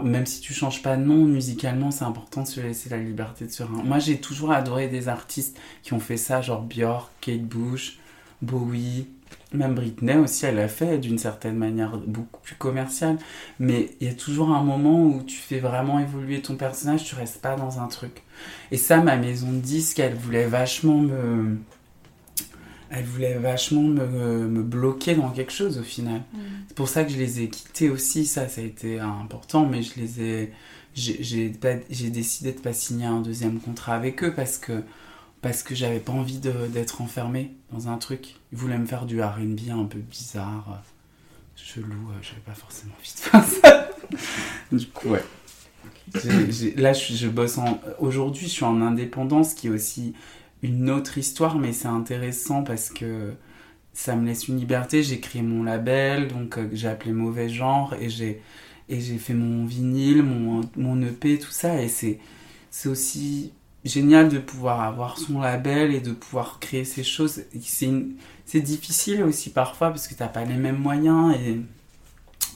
Même 0.05 0.25
si 0.25 0.41
tu 0.41 0.55
changes 0.55 0.83
pas 0.83 0.97
de 0.97 1.03
nom 1.03 1.25
musicalement, 1.25 1.91
c'est 1.91 2.05
important 2.05 2.43
de 2.43 2.47
se 2.47 2.61
laisser 2.61 2.89
la 2.91 2.99
liberté 2.99 3.45
de 3.47 3.51
se 3.51 3.65
réinventer. 3.65 3.89
Moi, 3.89 3.99
j'ai 3.99 4.21
toujours 4.21 4.53
adoré 4.53 4.87
des 4.87 5.09
artistes 5.09 5.59
qui 5.83 5.95
ont 5.95 5.99
fait 6.01 6.17
ça, 6.17 6.41
genre 6.43 6.63
Björk, 6.63 7.11
Kate 7.21 7.43
Bush, 7.43 7.99
Bowie, 8.41 9.09
même 9.55 9.75
Britney 9.75 10.17
aussi, 10.17 10.47
elle 10.47 10.57
l'a 10.57 10.69
fait 10.69 10.99
d'une 10.99 11.19
certaine 11.19 11.57
manière 11.57 11.97
beaucoup 11.99 12.41
plus 12.43 12.57
commerciale. 12.57 13.19
Mais 13.59 13.91
il 14.01 14.09
y 14.09 14.11
a 14.11 14.15
toujours 14.15 14.51
un 14.51 14.63
moment 14.63 15.03
où 15.03 15.23
tu 15.23 15.37
fais 15.37 15.61
vraiment 15.61 15.99
évoluer 15.99 16.43
ton 16.43 16.57
personnage, 16.57 17.05
tu 17.05 17.15
restes 17.15 17.41
pas 17.41 17.57
dans 17.57 17.81
un 17.81 17.87
truc. 17.87 18.23
Et 18.71 18.77
ça, 18.77 19.01
ma 19.01 19.17
maison 19.17 19.53
de 19.53 19.59
disques, 19.59 19.99
elle 19.99 20.15
voulait 20.15 20.47
vachement 20.47 20.99
me. 20.99 21.57
Elle 22.91 23.05
voulait 23.05 23.39
vachement 23.39 23.83
me, 23.83 24.47
me 24.47 24.63
bloquer 24.63 25.17
dans 25.17 25.31
quelque 25.31 25.53
chose 25.53 25.79
au 25.79 25.83
final. 25.83 26.23
C'est 26.69 26.77
pour 26.77 26.89
ça 26.89 27.03
que 27.05 27.11
je 27.11 27.19
les 27.19 27.41
ai 27.41 27.49
quittés 27.49 27.91
aussi, 27.91 28.25
ça, 28.25 28.49
ça 28.49 28.61
a 28.61 28.65
été 28.65 29.01
important, 29.01 29.67
mais 29.67 29.83
je 29.83 29.99
les 29.99 30.21
ai. 30.21 30.53
J'ai 30.95 31.49
décidé 32.11 32.53
de 32.53 32.61
pas 32.61 32.73
signer 32.73 33.07
un 33.07 33.21
deuxième 33.21 33.59
contrat 33.59 33.97
avec 33.97 34.23
eux 34.23 34.33
parce 34.33 34.59
que 34.59 34.85
parce 35.45 35.63
que 35.63 35.75
j'avais 35.75 36.01
pas 36.01 36.13
envie 36.13 36.39
d'être 36.39 37.03
enfermé 37.03 37.53
dans 37.71 37.89
un 37.89 37.99
truc. 37.99 38.37
Ils 38.51 38.57
voulaient 38.57 38.79
me 38.79 38.87
faire 38.87 39.05
du 39.05 39.23
RB 39.23 39.61
un 39.71 39.85
peu 39.85 39.99
bizarre, 39.99 40.65
euh, 40.71 41.55
chelou, 41.55 41.85
euh, 41.93 42.15
j'avais 42.23 42.41
pas 42.41 42.55
forcément 42.55 42.95
envie 42.99 43.13
de 43.13 43.19
faire 43.19 43.45
ça. 43.45 43.91
du 44.73 44.87
coup, 44.87 45.11
ouais. 45.11 45.23
Là, 46.77 46.95
je, 46.95 47.29
bosse 47.29 47.59
en. 47.59 47.79
Aujourd'hui, 47.99 48.47
je 48.47 48.53
suis 48.53 48.65
en 48.65 48.81
indépendance, 48.81 49.53
qui 49.53 49.67
est 49.67 49.71
aussi 49.71 50.15
une 50.63 50.89
autre 50.89 51.19
histoire, 51.19 51.59
mais 51.59 51.75
c'est 51.75 51.89
intéressant 51.89 52.63
parce 52.63 52.89
que 52.89 53.35
ça 53.93 54.17
me 54.17 54.25
laisse 54.25 54.49
une 54.49 54.57
liberté. 54.57 55.03
J'ai 55.03 55.21
créé 55.21 55.43
mon 55.43 55.63
label, 55.63 56.29
donc 56.29 56.57
euh, 56.57 56.71
j'ai 56.73 56.89
appelé 56.89 57.13
Mauvais 57.13 57.51
Genre, 57.51 57.93
et 58.01 58.09
j'ai 58.09 59.19
fait 59.19 59.35
mon 59.35 59.67
vinyle, 59.67 60.23
mon, 60.23 61.03
EP, 61.03 61.39
tout 61.39 61.51
ça, 61.51 61.83
et 61.83 61.89
c'est 61.89 62.19
aussi 62.87 63.53
génial 63.85 64.29
de 64.29 64.39
pouvoir 64.39 64.81
avoir 64.81 65.19
son 65.19 65.41
label 65.41 65.95
et 65.95 66.01
de 66.01 66.13
pouvoir 66.13 66.59
créer 66.61 66.85
ces 66.85 67.05
choses. 67.05 67.43
C'est 67.63 67.87
une- 67.87 68.17
c'est 68.47 68.61
difficile 68.61 69.23
aussi 69.23 69.51
parfois 69.51 69.91
parce 69.91 70.09
que 70.09 70.15
t'as 70.15 70.29
pas 70.29 70.45
les 70.45 70.57
mêmes 70.57 70.79
moyens 70.79 71.35
et 71.37 71.61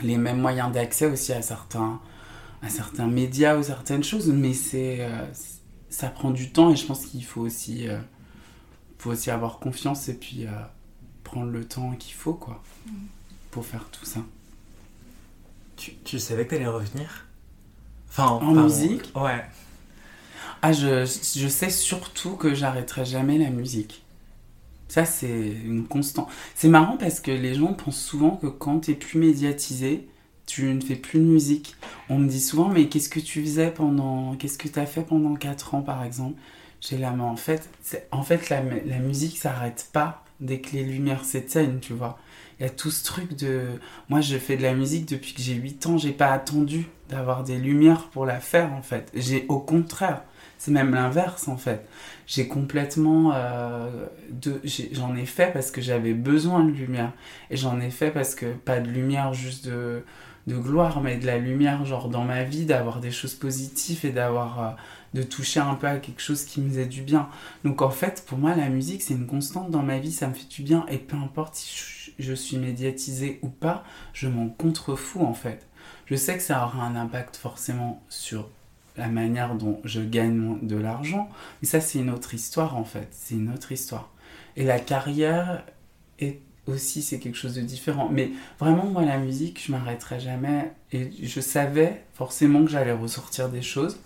les 0.02 0.16
mêmes 0.16 0.40
moyens 0.40 0.72
d'accès 0.72 1.06
aussi 1.06 1.32
à 1.32 1.42
certains 1.42 2.00
à 2.62 2.68
certains 2.68 3.06
médias 3.06 3.56
ou 3.56 3.62
certaines 3.62 4.02
choses, 4.02 4.28
mais 4.28 4.52
c'est 4.52 4.98
euh, 5.00 5.24
ça 5.90 6.08
prend 6.08 6.30
du 6.32 6.50
temps 6.50 6.70
et 6.72 6.76
je 6.76 6.86
pense 6.86 7.06
qu'il 7.06 7.24
faut 7.24 7.42
aussi 7.42 7.88
euh, 7.88 7.98
faut 8.98 9.10
aussi 9.10 9.30
avoir 9.30 9.58
confiance 9.60 10.08
et 10.08 10.14
puis 10.14 10.46
euh, 10.46 10.50
prendre 11.24 11.50
le 11.52 11.64
temps 11.66 11.92
qu'il 11.92 12.14
faut 12.14 12.34
quoi 12.34 12.62
pour 13.52 13.64
faire 13.66 13.86
tout 13.92 14.04
ça. 14.04 14.20
Tu, 15.76 15.94
tu 16.04 16.18
savais 16.18 16.44
que 16.46 16.50
t'allais 16.50 16.66
revenir? 16.66 17.26
Enfin, 18.08 18.26
En 18.26 18.40
pardon. 18.40 18.62
musique? 18.64 19.12
Ouais. 19.14 19.44
Ah, 20.62 20.72
je, 20.72 21.04
je 21.04 21.48
sais 21.48 21.70
surtout 21.70 22.36
que 22.36 22.54
j'arrêterai 22.54 23.04
jamais 23.04 23.38
la 23.38 23.50
musique. 23.50 24.04
Ça, 24.88 25.04
c'est 25.04 25.28
une 25.28 25.86
constante. 25.86 26.28
C'est 26.54 26.68
marrant 26.68 26.96
parce 26.96 27.20
que 27.20 27.30
les 27.30 27.54
gens 27.54 27.74
pensent 27.74 28.00
souvent 28.00 28.32
que 28.36 28.46
quand 28.46 28.80
t'es 28.80 28.94
plus 28.94 29.18
médiatisé, 29.20 30.08
tu 30.46 30.64
ne 30.74 30.80
fais 30.80 30.96
plus 30.96 31.20
de 31.20 31.24
musique. 31.24 31.76
On 32.08 32.18
me 32.18 32.28
dit 32.28 32.40
souvent, 32.40 32.68
mais 32.68 32.88
qu'est-ce 32.88 33.10
que 33.10 33.20
tu 33.20 33.42
faisais 33.42 33.70
pendant. 33.70 34.34
Qu'est-ce 34.36 34.58
que 34.58 34.68
t'as 34.68 34.86
fait 34.86 35.02
pendant 35.02 35.34
4 35.36 35.74
ans, 35.74 35.82
par 35.82 36.04
exemple? 36.04 36.40
J'ai 36.80 36.98
la 36.98 37.10
main. 37.12 37.24
En 37.24 37.36
fait, 37.36 37.68
en 38.12 38.22
fait 38.22 38.48
la, 38.50 38.62
la 38.62 38.98
musique 38.98 39.38
s'arrête 39.38 39.88
pas 39.92 40.24
dès 40.40 40.60
que 40.60 40.72
les 40.76 40.84
lumières 40.84 41.24
s'éteignent, 41.24 41.80
tu 41.80 41.92
vois. 41.92 42.18
Il 42.58 42.62
y 42.64 42.66
a 42.66 42.70
tout 42.70 42.90
ce 42.90 43.04
truc 43.04 43.36
de. 43.36 43.66
Moi, 44.08 44.20
je 44.20 44.36
fais 44.38 44.56
de 44.56 44.62
la 44.62 44.74
musique 44.74 45.06
depuis 45.08 45.34
que 45.34 45.42
j'ai 45.42 45.54
8 45.54 45.86
ans. 45.86 45.98
J'ai 45.98 46.12
pas 46.12 46.32
attendu 46.32 46.86
d'avoir 47.10 47.44
des 47.44 47.58
lumières 47.58 48.08
pour 48.10 48.26
la 48.26 48.40
faire, 48.40 48.72
en 48.72 48.82
fait. 48.82 49.10
J'ai 49.14 49.46
au 49.48 49.58
contraire. 49.60 50.22
C'est 50.58 50.72
même 50.72 50.92
l'inverse, 50.94 51.48
en 51.48 51.56
fait. 51.56 51.86
J'ai 52.26 52.48
complètement. 52.48 53.32
euh, 53.34 54.06
J'en 54.92 55.16
ai 55.16 55.26
fait 55.26 55.52
parce 55.52 55.70
que 55.70 55.80
j'avais 55.80 56.14
besoin 56.14 56.64
de 56.64 56.70
lumière. 56.72 57.12
Et 57.50 57.56
j'en 57.56 57.80
ai 57.80 57.90
fait 57.90 58.10
parce 58.10 58.34
que 58.34 58.46
pas 58.52 58.80
de 58.80 58.88
lumière 58.88 59.32
juste 59.34 59.66
de, 59.66 60.04
de 60.46 60.56
gloire, 60.56 61.00
mais 61.00 61.16
de 61.16 61.26
la 61.26 61.38
lumière, 61.38 61.84
genre 61.84 62.08
dans 62.08 62.24
ma 62.24 62.44
vie, 62.44 62.64
d'avoir 62.66 63.00
des 63.00 63.10
choses 63.10 63.34
positives 63.34 64.04
et 64.04 64.10
d'avoir. 64.10 64.62
euh, 64.62 64.70
de 65.14 65.22
toucher 65.22 65.60
un 65.60 65.74
peu 65.74 65.86
à 65.86 65.96
quelque 65.96 66.20
chose 66.20 66.44
qui 66.44 66.60
me 66.60 66.68
faisait 66.68 66.84
du 66.84 67.00
bien. 67.00 67.30
Donc 67.64 67.80
en 67.80 67.88
fait, 67.88 68.22
pour 68.26 68.36
moi, 68.36 68.54
la 68.54 68.68
musique, 68.68 69.00
c'est 69.00 69.14
une 69.14 69.26
constante 69.26 69.70
dans 69.70 69.82
ma 69.82 69.98
vie, 69.98 70.12
ça 70.12 70.28
me 70.28 70.34
fait 70.34 70.46
du 70.48 70.62
bien, 70.62 70.84
et 70.90 70.98
peu 70.98 71.16
importe 71.16 71.54
si 71.54 72.12
je 72.18 72.32
suis 72.34 72.58
médiatisée 72.58 73.38
ou 73.42 73.48
pas, 73.48 73.84
je 74.12 74.28
m'en 74.28 74.48
contrefous 74.50 75.22
en 75.24 75.32
fait. 75.32 75.66
Je 76.04 76.14
sais 76.14 76.36
que 76.36 76.42
ça 76.42 76.62
aura 76.62 76.84
un 76.84 76.94
impact 76.94 77.36
forcément 77.36 78.02
sur 78.10 78.50
la 78.98 79.08
manière 79.08 79.54
dont 79.54 79.80
je 79.84 80.00
gagne 80.00 80.58
de 80.60 80.76
l'argent, 80.76 81.28
mais 81.62 81.68
ça, 81.68 81.80
c'est 81.80 81.98
une 81.98 82.10
autre 82.10 82.34
histoire 82.34 82.76
en 82.76 82.84
fait, 82.84 83.08
c'est 83.12 83.34
une 83.34 83.50
autre 83.52 83.72
histoire. 83.72 84.10
Et 84.56 84.64
la 84.64 84.80
carrière 84.80 85.64
est 86.18 86.40
aussi, 86.66 87.00
c'est 87.00 87.18
quelque 87.18 87.36
chose 87.36 87.54
de 87.54 87.62
différent. 87.62 88.08
Mais 88.10 88.30
vraiment, 88.58 88.84
moi, 88.84 89.02
la 89.04 89.18
musique, 89.18 89.62
je 89.64 89.72
m'arrêterai 89.72 90.20
jamais, 90.20 90.72
et 90.92 91.10
je 91.22 91.40
savais 91.40 92.04
forcément 92.14 92.64
que 92.64 92.70
j'allais 92.70 92.92
ressortir 92.92 93.48
des 93.48 93.62
choses. 93.62 93.98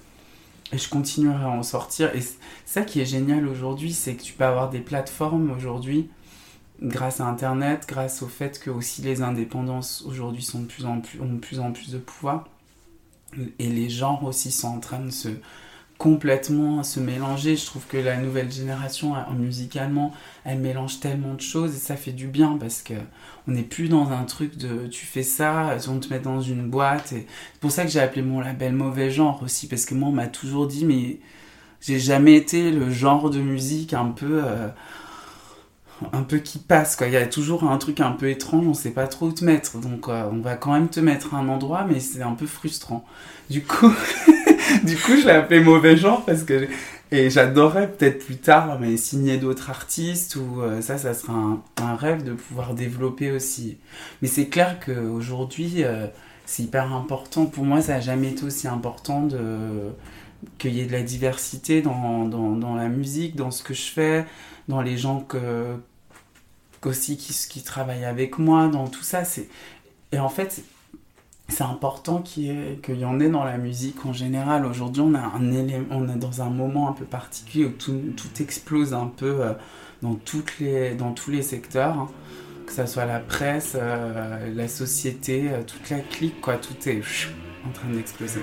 Et 0.72 0.78
je 0.78 0.88
continuerai 0.88 1.44
à 1.44 1.50
en 1.50 1.62
sortir. 1.62 2.14
Et 2.14 2.20
ça 2.64 2.82
qui 2.82 3.00
est 3.00 3.04
génial 3.04 3.46
aujourd'hui, 3.46 3.92
c'est 3.92 4.14
que 4.14 4.22
tu 4.22 4.32
peux 4.32 4.44
avoir 4.44 4.70
des 4.70 4.80
plateformes 4.80 5.50
aujourd'hui, 5.50 6.08
grâce 6.80 7.20
à 7.20 7.26
Internet, 7.26 7.84
grâce 7.86 8.22
au 8.22 8.28
fait 8.28 8.58
que 8.58 8.70
aussi 8.70 9.02
les 9.02 9.22
indépendances 9.22 10.02
aujourd'hui 10.06 10.42
plus 10.44 10.62
plus, 10.66 10.84
ont 11.20 11.26
de 11.26 11.38
plus 11.38 11.60
en 11.60 11.72
plus 11.72 11.90
de 11.90 11.98
pouvoir. 11.98 12.48
Et 13.58 13.68
les 13.68 13.88
genres 13.88 14.24
aussi 14.24 14.50
sont 14.50 14.68
en 14.68 14.80
train 14.80 15.00
de 15.00 15.10
se 15.10 15.28
complètement 16.02 16.82
se 16.82 16.98
mélanger. 16.98 17.54
Je 17.54 17.64
trouve 17.64 17.86
que 17.86 17.96
la 17.96 18.16
nouvelle 18.16 18.50
génération, 18.50 19.14
euh, 19.14 19.20
musicalement, 19.38 20.12
elle 20.44 20.58
mélange 20.58 20.98
tellement 20.98 21.34
de 21.34 21.40
choses 21.40 21.76
et 21.76 21.78
ça 21.78 21.94
fait 21.94 22.10
du 22.10 22.26
bien 22.26 22.56
parce 22.58 22.82
que 22.82 22.94
on 23.46 23.52
n'est 23.52 23.62
plus 23.62 23.88
dans 23.88 24.10
un 24.10 24.24
truc 24.24 24.56
de 24.56 24.88
tu 24.88 25.06
fais 25.06 25.22
ça, 25.22 25.76
on 25.88 26.00
te 26.00 26.12
met 26.12 26.18
dans 26.18 26.40
une 26.40 26.68
boîte. 26.68 27.12
Et 27.12 27.26
c'est 27.52 27.60
pour 27.60 27.70
ça 27.70 27.84
que 27.84 27.90
j'ai 27.90 28.00
appelé 28.00 28.22
mon 28.22 28.40
label 28.40 28.72
Mauvais 28.72 29.10
Genre 29.10 29.40
aussi 29.44 29.68
parce 29.68 29.84
que 29.84 29.94
moi 29.94 30.08
on 30.08 30.12
m'a 30.12 30.26
toujours 30.26 30.66
dit 30.66 30.84
mais 30.84 31.20
j'ai 31.80 32.00
jamais 32.00 32.34
été 32.34 32.72
le 32.72 32.90
genre 32.90 33.30
de 33.30 33.40
musique 33.40 33.94
un 33.94 34.06
peu 34.08 34.42
euh, 34.44 34.68
un 36.12 36.22
peu 36.22 36.38
qui 36.38 36.58
passe 36.58 36.96
quoi. 36.96 37.06
Il 37.06 37.12
y 37.12 37.16
a 37.16 37.26
toujours 37.26 37.64
un 37.64 37.78
truc 37.78 38.00
un 38.00 38.12
peu 38.12 38.30
étrange, 38.30 38.66
on 38.66 38.74
sait 38.74 38.90
pas 38.90 39.06
trop 39.06 39.26
où 39.26 39.32
te 39.32 39.44
mettre. 39.44 39.78
Donc 39.78 40.08
euh, 40.08 40.24
on 40.30 40.40
va 40.40 40.56
quand 40.56 40.72
même 40.72 40.88
te 40.88 41.00
mettre 41.00 41.34
à 41.34 41.38
un 41.38 41.48
endroit 41.48 41.86
mais 41.88 42.00
c'est 42.00 42.22
un 42.22 42.34
peu 42.34 42.46
frustrant. 42.46 43.04
Du 43.50 43.62
coup 43.62 43.92
du 44.84 44.96
coup 44.96 45.16
je 45.16 45.26
l'ai 45.26 45.32
appelé 45.32 45.60
Mauvais 45.60 45.96
Genre 45.96 46.24
parce 46.24 46.42
que 46.42 46.68
et 47.10 47.28
j'adorerais 47.28 47.90
peut-être 47.90 48.24
plus 48.24 48.38
tard 48.38 48.78
mais 48.80 48.96
signer 48.96 49.36
d'autres 49.36 49.68
artistes 49.68 50.36
ou 50.36 50.62
euh, 50.62 50.80
ça 50.80 50.98
ça 50.98 51.14
sera 51.14 51.34
un, 51.34 51.62
un 51.82 51.94
rêve 51.96 52.24
de 52.24 52.32
pouvoir 52.32 52.74
développer 52.74 53.30
aussi. 53.30 53.78
Mais 54.22 54.28
c'est 54.28 54.46
clair 54.46 54.78
qu'aujourd'hui 54.84 55.84
euh, 55.84 56.06
c'est 56.46 56.64
hyper 56.64 56.92
important. 56.92 57.46
Pour 57.46 57.64
moi, 57.64 57.80
ça 57.80 57.94
n'a 57.94 58.00
jamais 58.00 58.28
été 58.28 58.44
aussi 58.44 58.68
important 58.68 59.22
de 59.22 59.92
qu'il 60.58 60.74
y 60.74 60.80
ait 60.80 60.86
de 60.86 60.92
la 60.92 61.02
diversité 61.02 61.82
dans, 61.82 62.26
dans, 62.26 62.52
dans 62.56 62.74
la 62.74 62.88
musique, 62.88 63.36
dans 63.36 63.50
ce 63.50 63.62
que 63.62 63.74
je 63.74 63.82
fais, 63.82 64.26
dans 64.68 64.82
les 64.82 64.96
gens 64.98 65.20
que, 65.20 65.76
aussi 66.86 67.16
qui, 67.16 67.32
qui 67.48 67.62
travaillent 67.62 68.04
avec 68.04 68.38
moi, 68.38 68.68
dans 68.68 68.88
tout 68.88 69.02
ça. 69.02 69.24
C'est... 69.24 69.48
Et 70.12 70.18
en 70.18 70.28
fait, 70.28 70.62
c'est 71.48 71.64
important 71.64 72.20
qu'il 72.22 72.44
y, 72.44 72.50
ait- 72.50 72.78
qu'il 72.82 72.98
y 72.98 73.04
en 73.04 73.20
ait 73.20 73.28
dans 73.28 73.44
la 73.44 73.58
musique 73.58 74.04
en 74.06 74.12
général. 74.12 74.64
Aujourd'hui, 74.66 75.02
on, 75.02 75.14
a 75.14 75.20
un 75.20 75.52
élément, 75.52 75.86
on 75.90 76.08
est 76.08 76.18
dans 76.18 76.42
un 76.42 76.50
moment 76.50 76.88
un 76.88 76.92
peu 76.92 77.04
particulier 77.04 77.66
où 77.66 77.70
tout, 77.72 78.00
tout 78.16 78.42
explose 78.42 78.94
un 78.94 79.06
peu 79.06 79.40
euh, 79.42 79.52
dans, 80.02 80.14
toutes 80.14 80.58
les, 80.60 80.94
dans 80.94 81.12
tous 81.12 81.30
les 81.30 81.42
secteurs. 81.42 81.98
hein. 81.98 82.08
Que 82.66 82.72
ça 82.72 82.86
soit 82.86 83.06
la 83.06 83.18
presse, 83.18 83.72
euh, 83.74 84.54
la 84.54 84.68
société, 84.68 85.50
euh, 85.50 85.62
toute 85.66 85.90
la 85.90 85.98
clique, 85.98 86.40
quoi, 86.40 86.56
tout 86.56 86.88
est 86.88 87.02
en 87.66 87.72
train 87.72 87.88
d'exploser. 87.88 88.40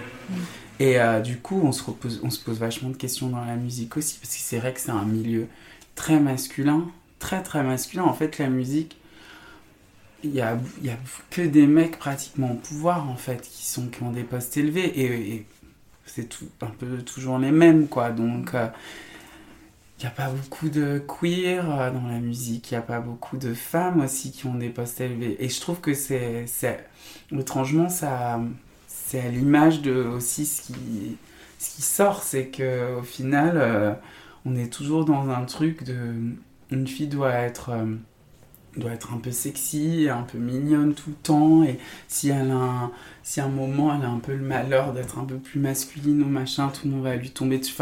Et 0.79 0.99
euh, 0.99 1.21
du 1.21 1.37
coup, 1.37 1.61
on 1.63 1.71
se, 1.71 1.81
repose, 1.83 2.19
on 2.23 2.29
se 2.29 2.39
pose 2.43 2.59
vachement 2.59 2.89
de 2.89 2.97
questions 2.97 3.29
dans 3.29 3.43
la 3.43 3.55
musique 3.55 3.95
aussi, 3.95 4.19
parce 4.21 4.35
que 4.35 4.41
c'est 4.41 4.59
vrai 4.59 4.73
que 4.73 4.81
c'est 4.81 4.91
un 4.91 5.05
milieu 5.05 5.47
très 5.95 6.19
masculin, 6.19 6.85
très 7.19 7.43
très 7.43 7.63
masculin. 7.63 8.03
En 8.03 8.13
fait, 8.13 8.37
la 8.39 8.49
musique, 8.49 8.97
il 10.23 10.31
y 10.31 10.41
a, 10.41 10.53
a 10.53 10.97
que 11.29 11.41
des 11.41 11.67
mecs 11.67 11.97
pratiquement 11.99 12.51
au 12.51 12.55
pouvoir, 12.55 13.09
en 13.09 13.15
fait, 13.15 13.41
qui, 13.41 13.65
sont, 13.65 13.87
qui 13.87 14.03
ont 14.03 14.11
des 14.11 14.23
postes 14.23 14.57
élevés, 14.57 14.99
et, 14.99 15.45
c'est 16.05 16.27
un 16.61 16.67
peu 16.67 16.97
toujours 17.03 17.37
les 17.37 17.51
mêmes, 17.51 17.87
quoi. 17.87 18.09
Donc, 18.09 18.55
euh, 18.55 18.67
il 19.99 20.03
n'y 20.03 20.07
a 20.07 20.11
pas 20.11 20.29
beaucoup 20.29 20.69
de 20.69 21.03
queer 21.07 21.69
euh, 21.69 21.91
dans 21.91 22.07
la 22.07 22.19
musique, 22.19 22.71
il 22.71 22.73
n'y 22.73 22.77
a 22.79 22.81
pas 22.81 22.99
beaucoup 22.99 23.37
de 23.37 23.53
femmes 23.53 24.01
aussi 24.01 24.31
qui 24.31 24.47
ont 24.47 24.55
des 24.55 24.69
postes 24.69 25.01
élevés. 25.01 25.37
Et 25.43 25.49
je 25.49 25.61
trouve 25.61 25.81
que 25.81 25.93
c'est, 25.93 26.45
c'est 26.47 26.87
étrangement, 27.37 27.89
ça, 27.89 28.39
c'est 28.87 29.19
à 29.19 29.29
l'image 29.29 29.81
de 29.81 29.93
aussi 29.93 30.45
ce 30.45 30.63
qui, 30.63 31.17
ce 31.59 31.75
qui 31.75 31.81
sort, 31.81 32.23
c'est 32.23 32.47
que 32.47 32.97
au 32.97 33.03
final, 33.03 33.57
euh, 33.57 33.93
on 34.45 34.55
est 34.55 34.71
toujours 34.71 35.05
dans 35.05 35.29
un 35.29 35.45
truc 35.45 35.83
de, 35.83 36.33
une 36.71 36.87
fille 36.87 37.07
doit 37.07 37.33
être, 37.33 37.69
euh, 37.69 37.95
doit 38.77 38.91
être 38.91 39.13
un 39.13 39.17
peu 39.17 39.31
sexy, 39.31 40.07
un 40.09 40.23
peu 40.23 40.37
mignonne 40.37 40.93
tout 40.93 41.09
le 41.09 41.15
temps, 41.15 41.63
et 41.63 41.79
si 42.07 42.29
elle 42.29 42.51
a 42.51 42.55
un, 42.55 42.91
si 43.23 43.39
à 43.39 43.45
un 43.45 43.49
moment 43.49 43.95
elle 43.95 44.05
a 44.05 44.09
un 44.09 44.19
peu 44.19 44.33
le 44.33 44.43
malheur 44.43 44.93
d'être 44.93 45.17
un 45.17 45.25
peu 45.25 45.37
plus 45.37 45.59
masculine 45.59 46.21
ou 46.21 46.27
machin, 46.27 46.69
tout 46.69 46.87
le 46.87 46.93
monde 46.93 47.03
va 47.03 47.15
lui 47.15 47.31
tomber 47.31 47.59
dessus. 47.59 47.73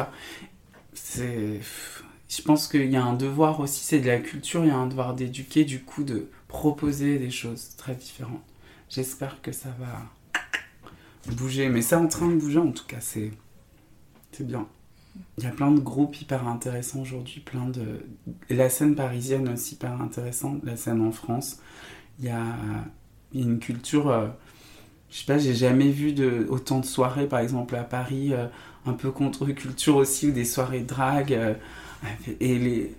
Je 2.29 2.41
pense 2.41 2.67
qu'il 2.67 2.91
y 2.91 2.97
a 2.97 3.03
un 3.03 3.13
devoir 3.13 3.59
aussi, 3.61 3.83
c'est 3.83 3.99
de 3.99 4.07
la 4.07 4.19
culture, 4.19 4.63
il 4.63 4.67
y 4.67 4.71
a 4.71 4.75
un 4.75 4.87
devoir 4.87 5.13
d'éduquer, 5.15 5.63
du 5.63 5.81
coup, 5.81 6.03
de 6.03 6.29
proposer 6.47 7.19
des 7.19 7.29
choses 7.29 7.75
très 7.77 7.95
différentes. 7.95 8.43
J'espère 8.89 9.41
que 9.41 9.51
ça 9.51 9.69
va 9.79 11.33
bouger, 11.33 11.69
mais 11.69 11.81
c'est 11.81 11.95
en 11.95 12.07
train 12.07 12.27
de 12.27 12.35
bouger 12.35 12.59
en 12.59 12.71
tout 12.71 12.85
cas, 12.85 12.99
c'est 13.01 13.31
bien. 14.39 14.67
Il 15.37 15.43
y 15.43 15.47
a 15.47 15.51
plein 15.51 15.71
de 15.71 15.79
groupes 15.79 16.19
hyper 16.19 16.47
intéressants 16.47 17.01
aujourd'hui, 17.01 17.43
la 18.49 18.69
scène 18.69 18.95
parisienne 18.95 19.49
aussi 19.49 19.75
hyper 19.75 20.01
intéressante, 20.01 20.61
la 20.63 20.75
scène 20.75 21.01
en 21.01 21.11
France. 21.11 21.59
Il 22.19 22.25
y 22.25 22.29
a, 22.29 22.43
une 23.33 23.59
culture... 23.59 24.09
euh, 24.09 24.27
je 25.09 25.19
sais 25.19 25.25
pas, 25.25 25.37
j'ai 25.37 25.53
jamais 25.53 25.89
vu 25.89 26.15
autant 26.49 26.79
de 26.79 26.85
soirées, 26.85 27.27
par 27.27 27.39
exemple 27.39 27.75
à 27.75 27.83
Paris, 27.83 28.33
euh, 28.33 28.47
un 28.85 28.93
peu 28.93 29.11
contre-culture 29.11 29.95
aussi, 29.95 30.29
ou 30.29 30.31
des 30.31 30.45
soirées 30.45 30.81
drag. 30.81 31.33
euh, 31.33 31.53
et, 32.39 32.91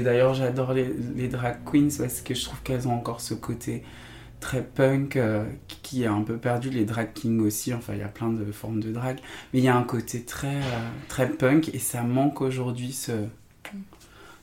d'ailleurs, 0.00 0.34
j'adore 0.34 0.72
les 0.72 1.28
drag 1.28 1.58
queens 1.64 1.88
parce 1.98 2.20
que 2.20 2.34
je 2.34 2.44
trouve 2.44 2.60
qu'elles 2.62 2.88
ont 2.88 2.94
encore 2.94 3.20
ce 3.20 3.34
côté 3.34 3.82
très 4.40 4.62
punk 4.62 5.16
euh, 5.16 5.44
qui- 5.82 6.02
est 6.02 6.06
un 6.06 6.22
peu 6.22 6.36
perdu. 6.36 6.70
Les 6.70 6.84
drag 6.84 7.12
kings 7.12 7.40
aussi, 7.40 7.72
enfin, 7.74 7.94
il 7.94 8.00
y 8.00 8.02
a 8.02 8.08
plein 8.08 8.28
de 8.32 8.50
formes 8.52 8.80
de 8.80 8.92
drag. 8.92 9.18
Mais 9.52 9.60
il 9.60 9.64
y 9.64 9.68
a 9.68 9.76
un 9.76 9.82
côté 9.84 10.22
très, 10.22 10.56
euh, 10.56 10.88
très 11.08 11.28
punk 11.28 11.70
et 11.74 11.78
ça 11.78 12.02
manque 12.02 12.40
aujourd'hui 12.40 12.92
ce, 12.92 13.12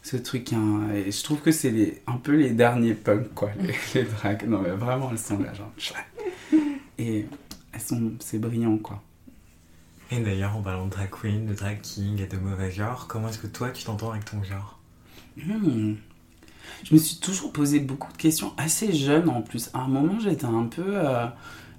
ce 0.04 0.18
truc. 0.18 0.54
hein. 0.54 0.90
Et 0.94 1.12
je 1.12 1.24
trouve 1.24 1.42
que 1.42 1.52
c'est 1.52 1.72
les- 1.72 2.02
un 2.08 2.18
peu 2.18 2.34
les 2.36 2.50
derniers 2.52 2.94
punks, 2.94 3.34
quoi, 3.34 3.52
les, 3.60 3.74
les 3.96 4.04
drag. 4.04 4.48
Non, 4.48 4.62
mais 4.62 4.70
vraiment, 4.72 5.10
elles 5.12 5.20
sont 5.20 5.40
là, 5.40 5.54
genre. 5.54 5.72
Et 6.98 7.26
elles 7.74 7.82
sont, 7.82 8.14
c'est 8.20 8.40
brillant, 8.40 8.78
quoi. 8.78 9.02
Et 10.12 10.20
d'ailleurs, 10.22 10.56
en 10.56 10.62
parlant 10.62 10.86
de 10.86 10.92
drag 10.92 11.10
queen, 11.10 11.46
de 11.48 11.54
drag 11.54 11.82
king 11.82 12.22
et 12.22 12.28
de 12.28 12.38
mauvais 12.38 12.72
genre, 12.72 13.08
comment 13.08 13.28
est-ce 13.28 13.40
que 13.40 13.48
toi 13.48 13.70
tu 13.72 13.84
t'entends 13.84 14.12
avec 14.12 14.24
ton 14.26 14.42
genre? 14.44 14.80
Hmm. 15.38 15.96
Je 16.84 16.94
me 16.94 17.00
suis 17.00 17.18
toujours 17.18 17.52
posé 17.54 17.80
beaucoup 17.80 18.12
de 18.12 18.18
questions, 18.18 18.54
assez 18.58 18.94
jeune 18.94 19.30
en 19.30 19.42
plus. 19.42 19.70
À 19.74 19.80
un 19.82 19.88
moment, 19.88 20.20
j'étais 20.20 20.46
un 20.46 20.64
peu. 20.66 20.84
euh, 20.88 21.26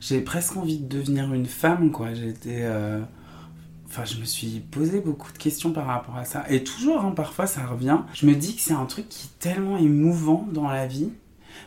J'ai 0.01 0.21
presque 0.21 0.57
envie 0.57 0.79
de 0.79 0.87
devenir 0.99 1.33
une 1.35 1.47
femme, 1.47 1.91
quoi. 1.91 2.15
J'étais. 2.15 2.61
euh, 2.63 3.01
Enfin, 3.89 4.05
je 4.05 4.19
me 4.21 4.25
suis 4.25 4.61
posé 4.61 5.01
beaucoup 5.01 5.33
de 5.33 5.39
questions 5.39 5.73
par 5.73 5.87
rapport 5.87 6.17
à 6.17 6.25
ça. 6.25 6.45
Et 6.51 6.65
toujours, 6.65 7.01
hein, 7.05 7.13
parfois, 7.13 7.47
ça 7.47 7.65
revient. 7.67 7.99
Je 8.15 8.27
me 8.27 8.35
dis 8.35 8.57
que 8.57 8.61
c'est 8.61 8.75
un 8.75 8.85
truc 8.87 9.09
qui 9.09 9.27
est 9.29 9.39
tellement 9.41 9.79
émouvant 9.79 10.47
dans 10.53 10.69
la 10.69 10.87
vie. 10.87 11.11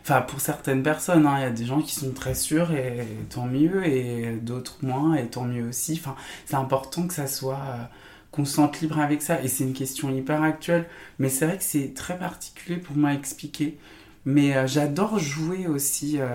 Enfin, 0.04 0.22
pour 0.22 0.42
certaines 0.42 0.84
personnes, 0.84 1.26
hein, 1.26 1.36
il 1.40 1.42
y 1.42 1.46
a 1.46 1.50
des 1.52 1.66
gens 1.66 1.82
qui 1.82 1.96
sont 1.96 2.12
très 2.12 2.36
sûrs 2.36 2.72
et 2.74 3.08
tant 3.30 3.46
mieux, 3.48 3.86
et 3.88 4.36
d'autres 4.42 4.78
moins, 4.82 5.16
et 5.16 5.28
tant 5.28 5.46
mieux 5.46 5.70
aussi. 5.70 5.94
Enfin, 5.94 6.16
c'est 6.46 6.56
important 6.56 7.08
que 7.08 7.14
ça 7.14 7.28
soit. 7.28 7.60
euh, 7.68 7.84
qu'on 8.32 8.46
se 8.46 8.54
sente 8.54 8.82
libre 8.82 9.00
avec 9.00 9.22
ça. 9.22 9.42
Et 9.44 9.48
c'est 9.48 9.64
une 9.64 9.74
question 9.74 10.10
hyper 10.16 10.42
actuelle. 10.44 10.86
Mais 11.18 11.30
c'est 11.30 11.46
vrai 11.46 11.58
que 11.58 11.64
c'est 11.64 11.94
très 11.94 12.18
particulier 12.18 12.78
pour 12.78 12.96
moi 12.96 13.10
à 13.10 13.14
expliquer. 13.14 13.78
Mais 14.26 14.56
euh, 14.56 14.68
j'adore 14.68 15.18
jouer 15.18 15.68
aussi 15.68 16.18
euh, 16.20 16.28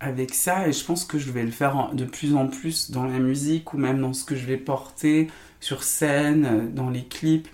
avec 0.00 0.32
ça 0.32 0.68
et 0.68 0.72
je 0.72 0.84
pense 0.84 1.04
que 1.04 1.18
je 1.18 1.30
vais 1.32 1.42
le 1.42 1.50
faire 1.50 1.90
de 1.92 2.04
plus 2.04 2.34
en 2.34 2.46
plus 2.46 2.90
dans 2.90 3.04
la 3.04 3.18
musique 3.18 3.74
ou 3.74 3.78
même 3.78 4.00
dans 4.00 4.12
ce 4.12 4.24
que 4.24 4.36
je 4.36 4.46
vais 4.46 4.56
porter 4.56 5.28
sur 5.60 5.82
scène, 5.82 6.46
euh, 6.46 6.68
dans 6.68 6.88
les 6.88 7.04
clips 7.04 7.48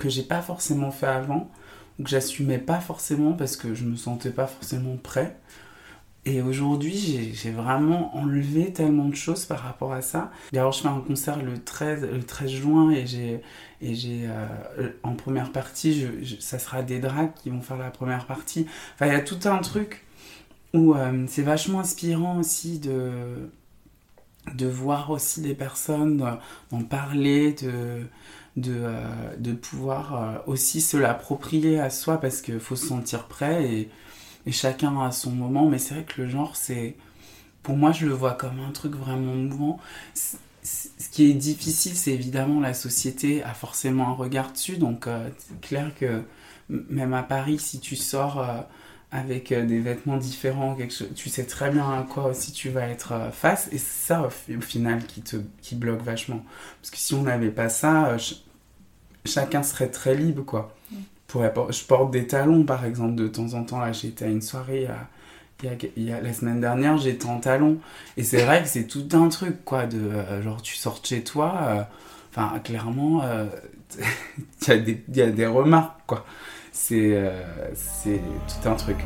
que 0.00 0.08
j'ai 0.08 0.22
pas 0.22 0.42
forcément 0.42 0.90
fait 0.90 1.06
avant 1.06 1.50
ou 1.98 2.02
que 2.04 2.10
j'assumais 2.10 2.58
pas 2.58 2.80
forcément 2.80 3.32
parce 3.32 3.56
que 3.56 3.74
je 3.74 3.84
me 3.84 3.96
sentais 3.96 4.30
pas 4.30 4.46
forcément 4.46 4.96
prêt. 4.96 5.36
Et 6.30 6.42
aujourd'hui, 6.42 7.32
j'ai- 7.32 7.50
vraiment 7.50 8.14
enlevé 8.16 8.70
tellement 8.72 9.08
de 9.08 9.14
choses 9.14 9.46
par 9.46 9.60
rapport 9.60 9.92
à 9.94 10.02
ça. 10.02 10.30
D'ailleurs, 10.52 10.72
je 10.72 10.82
fais 10.82 10.88
un 10.88 11.00
concert 11.00 11.42
le 11.42 11.56
13, 11.62 12.02
le 12.12 12.22
13 12.22 12.50
juin 12.50 12.90
et 12.90 13.06
j'ai 13.06 13.40
j'ai 13.80 14.22
euh, 14.26 14.90
en 15.04 15.14
première 15.14 15.52
partie, 15.52 16.04
ça 16.40 16.58
sera 16.58 16.82
des 16.82 16.98
drags 16.98 17.32
qui 17.34 17.48
vont 17.50 17.60
faire 17.62 17.76
la 17.78 17.90
première 17.90 18.26
partie. 18.26 18.66
Enfin, 18.94 19.06
il 19.06 19.12
y 19.12 19.16
a 19.16 19.20
tout 19.20 19.38
un 19.48 19.58
truc 19.58 20.04
où 20.74 20.94
euh, 20.94 21.24
c'est 21.28 21.42
vachement 21.42 21.80
inspirant 21.80 22.38
aussi 22.40 22.78
de, 22.80 23.48
de 24.54 24.66
voir 24.66 25.10
aussi 25.10 25.40
les 25.40 25.54
personnes, 25.54 26.22
euh, 26.22 26.32
d'en 26.72 26.82
parler, 26.82 27.52
de, 27.52 28.02
de, 28.56 28.72
euh, 28.76 29.36
de 29.38 29.52
pouvoir 29.52 30.22
euh, 30.22 30.38
aussi 30.52 30.80
se 30.80 30.96
l'approprier 30.96 31.78
à 31.80 31.90
soi 31.90 32.20
parce 32.20 32.40
qu'il 32.42 32.60
faut 32.60 32.76
se 32.76 32.86
sentir 32.86 33.26
prêt 33.28 33.64
et, 33.72 33.90
et 34.46 34.52
chacun 34.52 35.00
a 35.00 35.12
son 35.12 35.30
moment. 35.32 35.66
Mais 35.68 35.78
c'est 35.78 35.94
vrai 35.94 36.04
que 36.04 36.22
le 36.22 36.28
genre, 36.28 36.56
c'est. 36.56 36.96
Pour 37.62 37.76
moi, 37.76 37.92
je 37.92 38.06
le 38.06 38.12
vois 38.14 38.34
comme 38.34 38.60
un 38.60 38.72
truc 38.72 38.94
vraiment 38.96 39.34
mouvant. 39.34 39.80
Ce 40.62 41.08
qui 41.10 41.30
est 41.30 41.34
difficile, 41.34 41.96
c'est 41.96 42.12
évidemment 42.12 42.60
la 42.60 42.74
société 42.74 43.42
a 43.42 43.54
forcément 43.54 44.08
un 44.08 44.12
regard 44.12 44.52
dessus. 44.52 44.76
Donc, 44.76 45.06
euh, 45.06 45.28
c'est 45.38 45.60
clair 45.60 45.92
que 45.98 46.22
même 46.68 47.14
à 47.14 47.22
Paris, 47.22 47.58
si 47.58 47.80
tu 47.80 47.96
sors 47.96 48.40
euh, 48.40 48.60
avec 49.10 49.52
euh, 49.52 49.64
des 49.64 49.78
vêtements 49.80 50.16
différents, 50.18 50.74
quelque 50.74 50.92
chose, 50.92 51.08
tu 51.14 51.30
sais 51.30 51.44
très 51.46 51.70
bien 51.70 51.90
à 51.90 52.02
quoi 52.02 52.26
aussi 52.28 52.52
tu 52.52 52.68
vas 52.70 52.86
être 52.88 53.30
face. 53.32 53.68
Et 53.72 53.78
c'est 53.78 54.06
ça, 54.08 54.22
au, 54.26 54.30
fi- 54.30 54.56
au 54.56 54.60
final, 54.60 55.04
qui 55.06 55.22
te 55.22 55.36
qui 55.62 55.74
bloque 55.76 56.02
vachement. 56.02 56.44
Parce 56.82 56.90
que 56.90 56.98
si 56.98 57.14
on 57.14 57.22
n'avait 57.22 57.50
pas 57.50 57.68
ça, 57.70 58.08
ch- 58.18 58.42
chacun 59.26 59.62
serait 59.62 59.90
très 59.90 60.14
libre, 60.16 60.44
quoi. 60.44 60.76
Je 61.30 61.84
porte 61.84 62.10
des 62.10 62.26
talons, 62.26 62.64
par 62.64 62.84
exemple, 62.84 63.14
de 63.14 63.28
temps 63.28 63.54
en 63.54 63.64
temps. 63.64 63.80
Là, 63.80 63.92
j'étais 63.92 64.24
à 64.24 64.28
une 64.28 64.42
soirée 64.42 64.88
la 65.62 66.32
semaine 66.32 66.60
dernière, 66.60 66.98
j'étais 66.98 67.26
en 67.26 67.40
talons. 67.40 67.78
Et 68.16 68.22
c'est 68.22 68.44
vrai 68.44 68.62
que 68.62 68.68
c'est 68.68 68.86
tout 68.86 69.08
un 69.12 69.28
truc, 69.28 69.64
quoi. 69.64 69.86
De, 69.86 69.98
euh, 69.98 70.42
genre, 70.42 70.62
tu 70.62 70.76
sors 70.76 71.00
de 71.00 71.06
chez 71.06 71.24
toi, 71.24 71.54
euh, 71.62 71.82
enfin, 72.30 72.58
clairement, 72.60 73.22
euh, 73.24 73.46
il 74.68 74.98
y, 75.14 75.22
a 75.22 75.30
des- 75.30 75.46
remarques, 75.46 76.00
quoi. 76.06 76.24
C'est 76.72 77.30
tout 78.62 78.68
un 78.68 78.74
truc. 78.74 78.98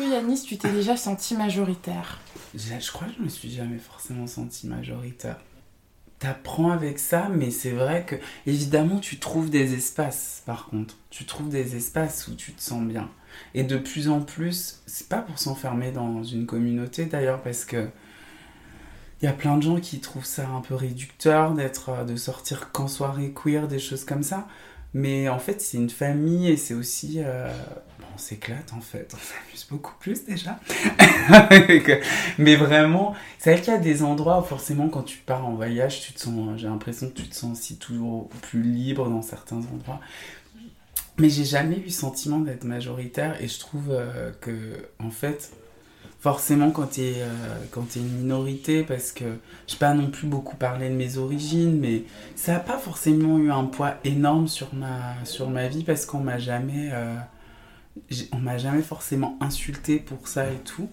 Que 0.00 0.10
Yanis, 0.10 0.42
tu 0.42 0.56
t'es 0.56 0.72
déjà 0.72 0.96
senti 0.96 1.34
majoritaire? 1.34 2.20
Je, 2.54 2.92
crois 2.92 3.06
que 3.06 3.14
je 3.18 3.22
me 3.22 3.28
suis 3.28 3.50
jamais 3.50 3.78
forcément 3.78 4.26
senti 4.26 4.66
majoritaire. 4.66 5.36
T'apprends 6.18 6.70
avec 6.70 6.98
ça, 6.98 7.28
mais 7.30 7.50
c'est 7.50 7.70
vrai 7.70 8.04
que, 8.06 8.16
évidemment, 8.46 8.98
tu 8.98 9.18
trouves 9.18 9.50
des 9.50 9.74
espaces, 9.74 10.42
par 10.46 10.66
contre. 10.66 10.96
Tu 11.10 11.24
trouves 11.24 11.48
des 11.48 11.76
espaces 11.76 12.28
où 12.28 12.34
tu 12.34 12.52
te 12.52 12.62
sens 12.62 12.82
bien. 12.82 13.10
Et 13.54 13.62
de 13.62 13.76
plus 13.76 14.08
en 14.08 14.20
plus, 14.20 14.80
c'est 14.86 15.08
pas 15.08 15.20
pour 15.20 15.38
s'enfermer 15.38 15.92
dans 15.92 16.22
une 16.24 16.46
communauté 16.46 17.06
d'ailleurs, 17.06 17.42
parce 17.42 17.64
que 17.64 17.88
il 19.22 19.26
y 19.26 19.28
a 19.28 19.34
plein 19.34 19.58
de 19.58 19.62
gens 19.62 19.80
qui 19.80 20.00
trouvent 20.00 20.24
ça 20.24 20.48
un 20.48 20.62
peu 20.62 20.74
réducteur 20.74 21.52
d'être, 21.52 21.90
euh, 21.90 22.04
de 22.04 22.16
sortir 22.16 22.72
qu'en 22.72 22.88
soirée 22.88 23.34
queer, 23.34 23.68
des 23.68 23.78
choses 23.78 24.06
comme 24.06 24.22
ça. 24.22 24.48
Mais 24.94 25.28
en 25.28 25.38
fait, 25.38 25.60
c'est 25.60 25.76
une 25.76 25.90
famille 25.90 26.48
et 26.48 26.56
c'est 26.56 26.72
aussi. 26.72 27.16
euh, 27.18 27.52
s'éclate 28.20 28.72
en 28.72 28.80
fait, 28.80 29.12
on 29.14 29.18
s'amuse 29.18 29.66
beaucoup 29.70 29.94
plus 29.98 30.24
déjà. 30.24 30.60
Mais 32.38 32.56
vraiment, 32.56 33.14
c'est 33.38 33.52
vrai 33.52 33.60
qu'il 33.60 33.72
y 33.72 33.76
a 33.76 33.80
des 33.80 34.02
endroits 34.02 34.40
où 34.40 34.44
forcément 34.44 34.88
quand 34.88 35.02
tu 35.02 35.18
pars 35.18 35.46
en 35.46 35.54
voyage, 35.54 36.00
tu 36.02 36.12
te 36.12 36.20
sens, 36.20 36.58
j'ai 36.58 36.68
l'impression 36.68 37.08
que 37.08 37.14
tu 37.14 37.28
te 37.28 37.34
sens 37.34 37.58
aussi 37.58 37.76
toujours 37.78 38.28
plus 38.42 38.62
libre 38.62 39.08
dans 39.08 39.22
certains 39.22 39.56
endroits. 39.56 40.00
Mais 41.18 41.28
j'ai 41.28 41.44
jamais 41.44 41.76
eu 41.76 41.84
le 41.84 41.90
sentiment 41.90 42.38
d'être 42.38 42.64
majoritaire 42.64 43.40
et 43.42 43.48
je 43.48 43.58
trouve 43.58 43.88
euh, 43.90 44.30
que, 44.40 44.88
en 44.98 45.10
fait, 45.10 45.52
forcément 46.20 46.70
quand 46.70 46.92
tu 46.92 47.02
es, 47.02 47.16
quand 47.72 47.82
t'es 47.82 48.00
une 48.00 48.20
minorité, 48.20 48.82
parce 48.84 49.12
que 49.12 49.24
je 49.68 49.76
pas 49.76 49.92
non 49.94 50.10
plus 50.10 50.26
beaucoup 50.28 50.56
parlé 50.56 50.88
de 50.88 50.94
mes 50.94 51.18
origines, 51.18 51.78
mais 51.78 52.04
ça 52.36 52.52
n'a 52.52 52.60
pas 52.60 52.78
forcément 52.78 53.38
eu 53.38 53.50
un 53.50 53.64
poids 53.64 53.94
énorme 54.04 54.48
sur 54.48 54.74
ma, 54.74 55.14
sur 55.24 55.50
ma 55.50 55.68
vie 55.68 55.84
parce 55.84 56.06
qu'on 56.06 56.20
m'a 56.20 56.38
jamais. 56.38 56.90
euh, 56.92 57.16
on 58.32 58.38
m'a 58.38 58.58
jamais 58.58 58.82
forcément 58.82 59.36
insulté 59.40 59.98
pour 59.98 60.28
ça 60.28 60.50
et 60.50 60.58
tout. 60.64 60.88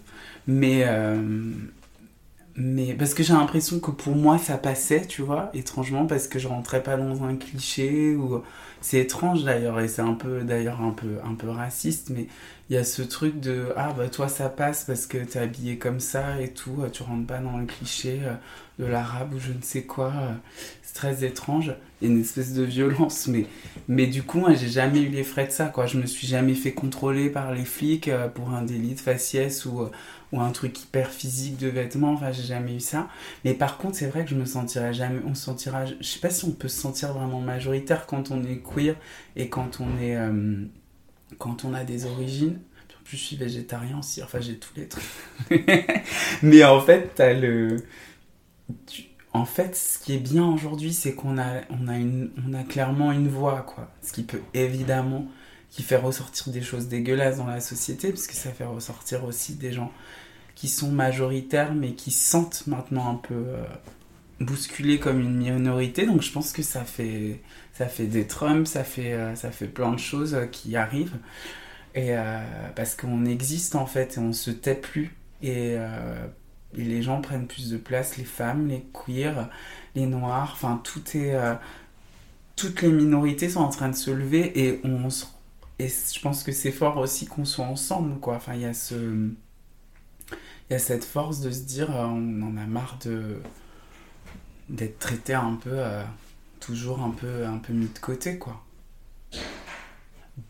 Mais, 0.48 0.84
euh, 0.86 1.52
mais 2.56 2.94
parce 2.94 3.14
que 3.14 3.24
j'ai 3.24 3.34
l'impression 3.34 3.80
que 3.80 3.92
pour 3.92 4.16
moi 4.16 4.38
ça 4.38 4.58
passait, 4.58 5.06
tu 5.06 5.22
vois, 5.22 5.50
étrangement, 5.54 6.06
parce 6.06 6.28
que 6.28 6.40
je 6.40 6.48
rentrais 6.48 6.84
pas 6.84 6.98
dans 6.98 7.24
un 7.24 7.36
cliché 7.36 8.16
ou 8.16 8.44
c'est 8.82 8.99
étrange 8.99 9.44
d'ailleurs 9.44 9.80
et 9.80 9.88
c'est 9.88 10.02
un 10.02 10.14
peu 10.14 10.44
d'ailleurs 10.44 10.82
un 10.82 10.91
peu 10.91 11.18
un 11.24 11.36
peu 11.36 11.49
raciste, 11.49 12.10
mais 12.10 12.28
il 12.70 12.76
y 12.76 12.78
a 12.78 12.84
ce 12.84 13.02
truc 13.02 13.40
de 13.40 13.74
ah 13.78 13.94
bah 13.98 14.10
toi 14.10 14.28
ça 14.28 14.49
passe 14.49 14.84
parce 14.86 15.06
que 15.08 15.18
t'es 15.18 15.40
habillé 15.40 15.78
comme 15.78 15.99
ça 15.99 16.40
et 16.41 16.49
tout, 16.54 16.78
tu 16.91 17.04
rentres 17.04 17.28
pas 17.28 17.40
dans 17.40 17.58
le 17.58 17.66
cliché 17.66 18.20
euh, 18.24 18.34
de 18.80 18.86
l'arabe 18.86 19.34
ou 19.34 19.40
je 19.40 19.52
ne 19.52 19.62
sais 19.62 19.84
quoi. 19.84 20.12
euh, 20.16 20.34
C'est 20.84 20.94
très 20.95 21.24
étrange, 21.26 21.74
il 22.02 22.08
y 22.08 22.12
a 22.12 22.14
une 22.14 22.22
espèce 22.22 22.54
de 22.54 22.64
violence, 22.64 23.28
mais 23.28 23.45
mais 23.88 24.08
du 24.08 24.24
coup 24.24 24.40
moi 24.40 24.54
j'ai 24.54 24.68
jamais 24.70 25.02
eu 25.02 25.10
les 25.10 25.24
frais 25.24 25.48
de 25.48 25.52
ça 25.52 25.66
quoi. 25.68 25.86
Je 25.86 25.98
me 25.99 26.06
suis 26.06 26.28
jamais 26.28 26.54
fait 26.56 26.74
contrôler 26.74 27.30
par 27.30 27.54
les 27.54 27.66
flics 27.66 28.08
euh, 28.08 28.28
pour 28.28 28.49
un 28.52 28.62
délit 28.64 28.95
de 28.95 28.99
faciès 28.99 29.66
ou 29.66 29.90
ou 30.32 30.41
un 30.41 30.52
truc 30.52 30.82
hyper 30.84 31.10
physique 31.10 31.58
de 31.58 31.68
vêtements, 31.68 32.12
enfin 32.14 32.32
j'ai 32.32 32.44
jamais 32.44 32.76
eu 32.76 32.80
ça. 32.80 33.08
Mais 33.45 33.54
par 33.54 33.78
contre, 33.78 33.95
c'est 33.95 34.08
vrai 34.08 34.24
que 34.24 34.30
je 34.30 34.36
me 34.36 34.45
sentirais 34.45 34.94
jamais, 34.94 35.22
on 35.26 35.36
se 35.36 35.44
sentira, 35.44 35.86
je 35.86 35.95
sais 36.02 36.20
pas 36.20 36.30
si 36.30 36.45
on 36.45 36.52
peut 36.52 36.68
se 36.68 36.80
sentir 36.80 37.14
vraiment 37.14 37.40
majoritaire 37.40 38.06
quand 38.06 38.32
on 38.32 38.44
est 38.44 38.62
queer 38.62 38.95
et 39.36 39.49
quand 39.49 39.80
on 39.80 40.02
est, 40.02 40.16
euh, 40.18 40.66
quand 41.38 41.66
on 41.66 41.74
a 41.74 41.84
des 41.84 42.06
origines. 42.06 42.60
En 42.99 43.04
plus, 43.10 43.18
je 43.18 43.24
suis 43.24 43.38
végétarien 43.38 43.99
aussi, 43.99 44.22
enfin 44.22 44.41
j'ai 44.41 44.58
tous 44.58 44.74
les 44.76 44.88
trucs. 44.88 45.06
Mais 46.44 46.64
en 46.66 46.82
fait, 46.82 47.12
t'as 47.16 47.32
le, 47.32 47.78
en 49.34 49.45
fait, 49.45 49.76
ce 49.76 49.99
qui 49.99 50.14
est 50.16 50.20
bien 50.20 50.45
aujourd'hui, 50.45 50.94
c'est 50.94 51.14
qu'on 51.14 51.38
a, 51.38 51.62
on 51.70 51.88
a 51.88 51.98
une, 51.98 52.32
on 52.48 52.54
a 52.54 52.64
clairement 52.64 53.12
une 53.12 53.28
voix, 53.28 53.62
quoi. 53.62 53.91
Ce 54.02 54.12
qui 54.12 54.24
peut 54.24 54.41
évidemment, 54.54 55.28
qui 55.69 55.84
fait 55.84 55.98
ressortir 55.98 56.52
des 56.52 56.61
choses 56.61 56.88
dégueulasses 56.88 57.38
dans 57.38 57.48
la 57.48 57.60
société, 57.60 58.10
parce 58.10 58.27
que 58.27 58.34
ça 58.34 58.52
fait 58.52 58.65
ressortir 58.65 59.23
aussi 59.26 59.56
des 59.56 59.72
gens 59.72 59.91
qui 60.56 60.69
sont 60.69 60.91
majoritaires, 60.91 61.76
mais 61.76 61.91
qui 61.94 62.11
se 62.11 62.31
sentent 62.31 62.65
maintenant 62.65 63.11
un 63.11 63.15
peu 63.15 63.35
euh, 63.35 63.64
bousculés 64.39 64.99
comme 64.99 65.19
une 65.19 65.38
minorité. 65.38 66.07
Donc 66.07 66.23
je 66.23 66.31
pense 66.31 66.52
que 66.52 66.64
ça 66.64 66.84
fait, 66.84 67.41
ça 67.73 67.88
fait 67.88 68.07
des 68.07 68.26
Trump, 68.26 68.65
ça 68.65 68.84
fait, 68.84 69.14
euh, 69.14 69.35
ça 69.35 69.52
fait 69.52 69.68
plein 69.68 69.91
de 69.91 69.99
choses 69.99 70.34
euh, 70.34 70.45
qui 70.48 70.76
arrivent. 70.76 71.18
Et 71.95 72.15
parce 72.76 72.94
qu'on 72.95 73.26
existe 73.26 73.73
en 73.73 73.88
fait, 73.88 74.18
et 74.18 74.19
on 74.19 74.31
se 74.31 74.52
tait 74.52 74.76
plus. 74.76 75.15
Et, 75.41 75.77
les 76.76 77.02
gens 77.02 77.22
prennent 77.22 77.48
plus 77.48 77.72
de 77.72 77.77
place, 77.77 78.18
les 78.18 78.23
femmes, 78.23 78.68
les 78.68 78.85
queers, 78.94 79.49
les 79.95 80.06
noirs, 80.06 80.52
enfin 80.53 80.80
tout 80.84 81.02
est... 81.18 81.35
toutes 82.56 82.84
les 82.84 82.89
minorités 82.89 83.49
sont 83.49 83.61
en 83.61 83.69
train 83.69 83.89
de 83.89 83.95
se 83.95 84.11
lever 84.11 84.68
et 84.68 84.80
on 84.84 85.10
se- 85.10 85.26
et 85.80 85.90
je 85.90 86.20
pense 86.22 86.44
que 86.44 86.52
c'est 86.52 86.72
fort 86.72 86.98
aussi 86.98 87.28
qu'on 87.28 87.45
soit 87.45 87.66
ensemble 87.66 88.20
quoi. 88.20 88.36
Enfin 88.36 88.56
il 88.56 88.62
y 88.62 88.66
a 88.66 88.74
ce 88.74 89.30
il 90.70 90.74
y 90.74 90.76
a 90.76 90.80
cette 90.80 91.06
force 91.06 91.40
de 91.40 91.52
se 91.52 91.62
dire 91.62 91.95
euh, 91.95 92.06
on 92.06 92.41
en 92.41 92.58
a 92.58 92.66
marre 92.66 92.98
de 93.06 93.40
d'être 94.70 94.99
traité 94.99 95.34
un 95.34 95.56
peu 95.56 95.72
euh, 95.74 96.04
toujours 96.60 97.02
un 97.02 97.12
peu 97.12 97.45
un 97.45 97.58
peu 97.58 97.74
mis 97.74 97.88
de 97.88 97.99
côté 97.99 98.38
quoi. 98.38 98.64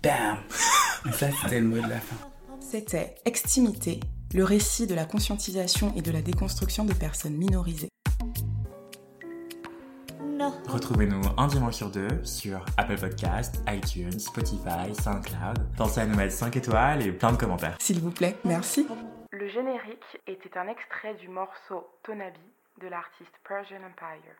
Bam! 0.03 0.37
Ça 1.13 1.29
c'était 1.41 1.59
le 1.59 1.67
mot 1.67 1.77
de 1.77 1.89
la 1.89 1.99
fin. 1.99 2.15
C'était 2.59 3.15
Extimité, 3.25 3.99
le 4.33 4.43
récit 4.43 4.87
de 4.87 4.95
la 4.95 5.05
conscientisation 5.05 5.93
et 5.95 6.01
de 6.01 6.11
la 6.11 6.21
déconstruction 6.21 6.83
de 6.83 6.93
personnes 6.93 7.37
minorisées. 7.37 7.89
Retrouvez-nous 10.67 11.21
un 11.37 11.47
dimanche 11.47 11.75
sur 11.75 11.89
deux 11.89 12.23
sur 12.23 12.63
Apple 12.77 12.97
Podcast, 12.99 13.61
iTunes, 13.67 14.19
Spotify, 14.19 14.93
SoundCloud. 14.93 15.59
Pensez 15.77 16.01
à 16.01 16.05
nous 16.05 16.15
mettre 16.15 16.33
5 16.33 16.55
étoiles 16.55 17.01
et 17.05 17.11
plein 17.11 17.31
de 17.31 17.37
commentaires. 17.37 17.75
S'il 17.79 17.99
vous 17.99 18.11
plaît, 18.11 18.35
merci. 18.45 18.87
Le 19.31 19.47
générique 19.49 20.17
était 20.27 20.57
un 20.57 20.67
extrait 20.67 21.15
du 21.15 21.27
morceau 21.29 21.87
Tonabi 22.03 22.39
de 22.81 22.87
l'artiste 22.87 23.33
Persian 23.47 23.77
Empire. 23.77 24.35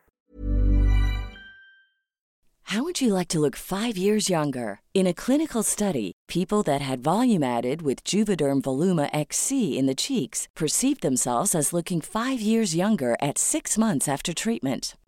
How 2.70 2.82
would 2.82 3.00
you 3.00 3.14
like 3.14 3.28
to 3.28 3.40
look 3.40 3.56
five 3.56 3.96
years 3.96 4.28
younger? 4.28 4.80
In 4.92 5.06
a 5.06 5.14
clinical 5.14 5.62
study, 5.62 6.12
people 6.28 6.62
that 6.64 6.82
had 6.82 7.02
volume 7.02 7.42
added 7.42 7.80
with 7.80 8.04
Juvederm 8.04 8.60
Voluma 8.60 9.08
XC 9.14 9.78
in 9.78 9.86
the 9.86 9.94
cheeks 9.94 10.48
perceived 10.54 11.00
themselves 11.00 11.54
as 11.54 11.72
looking 11.72 12.02
five 12.02 12.42
years 12.42 12.76
younger 12.76 13.16
at 13.22 13.38
six 13.38 13.78
months 13.78 14.06
after 14.06 14.34
treatment. 14.34 14.94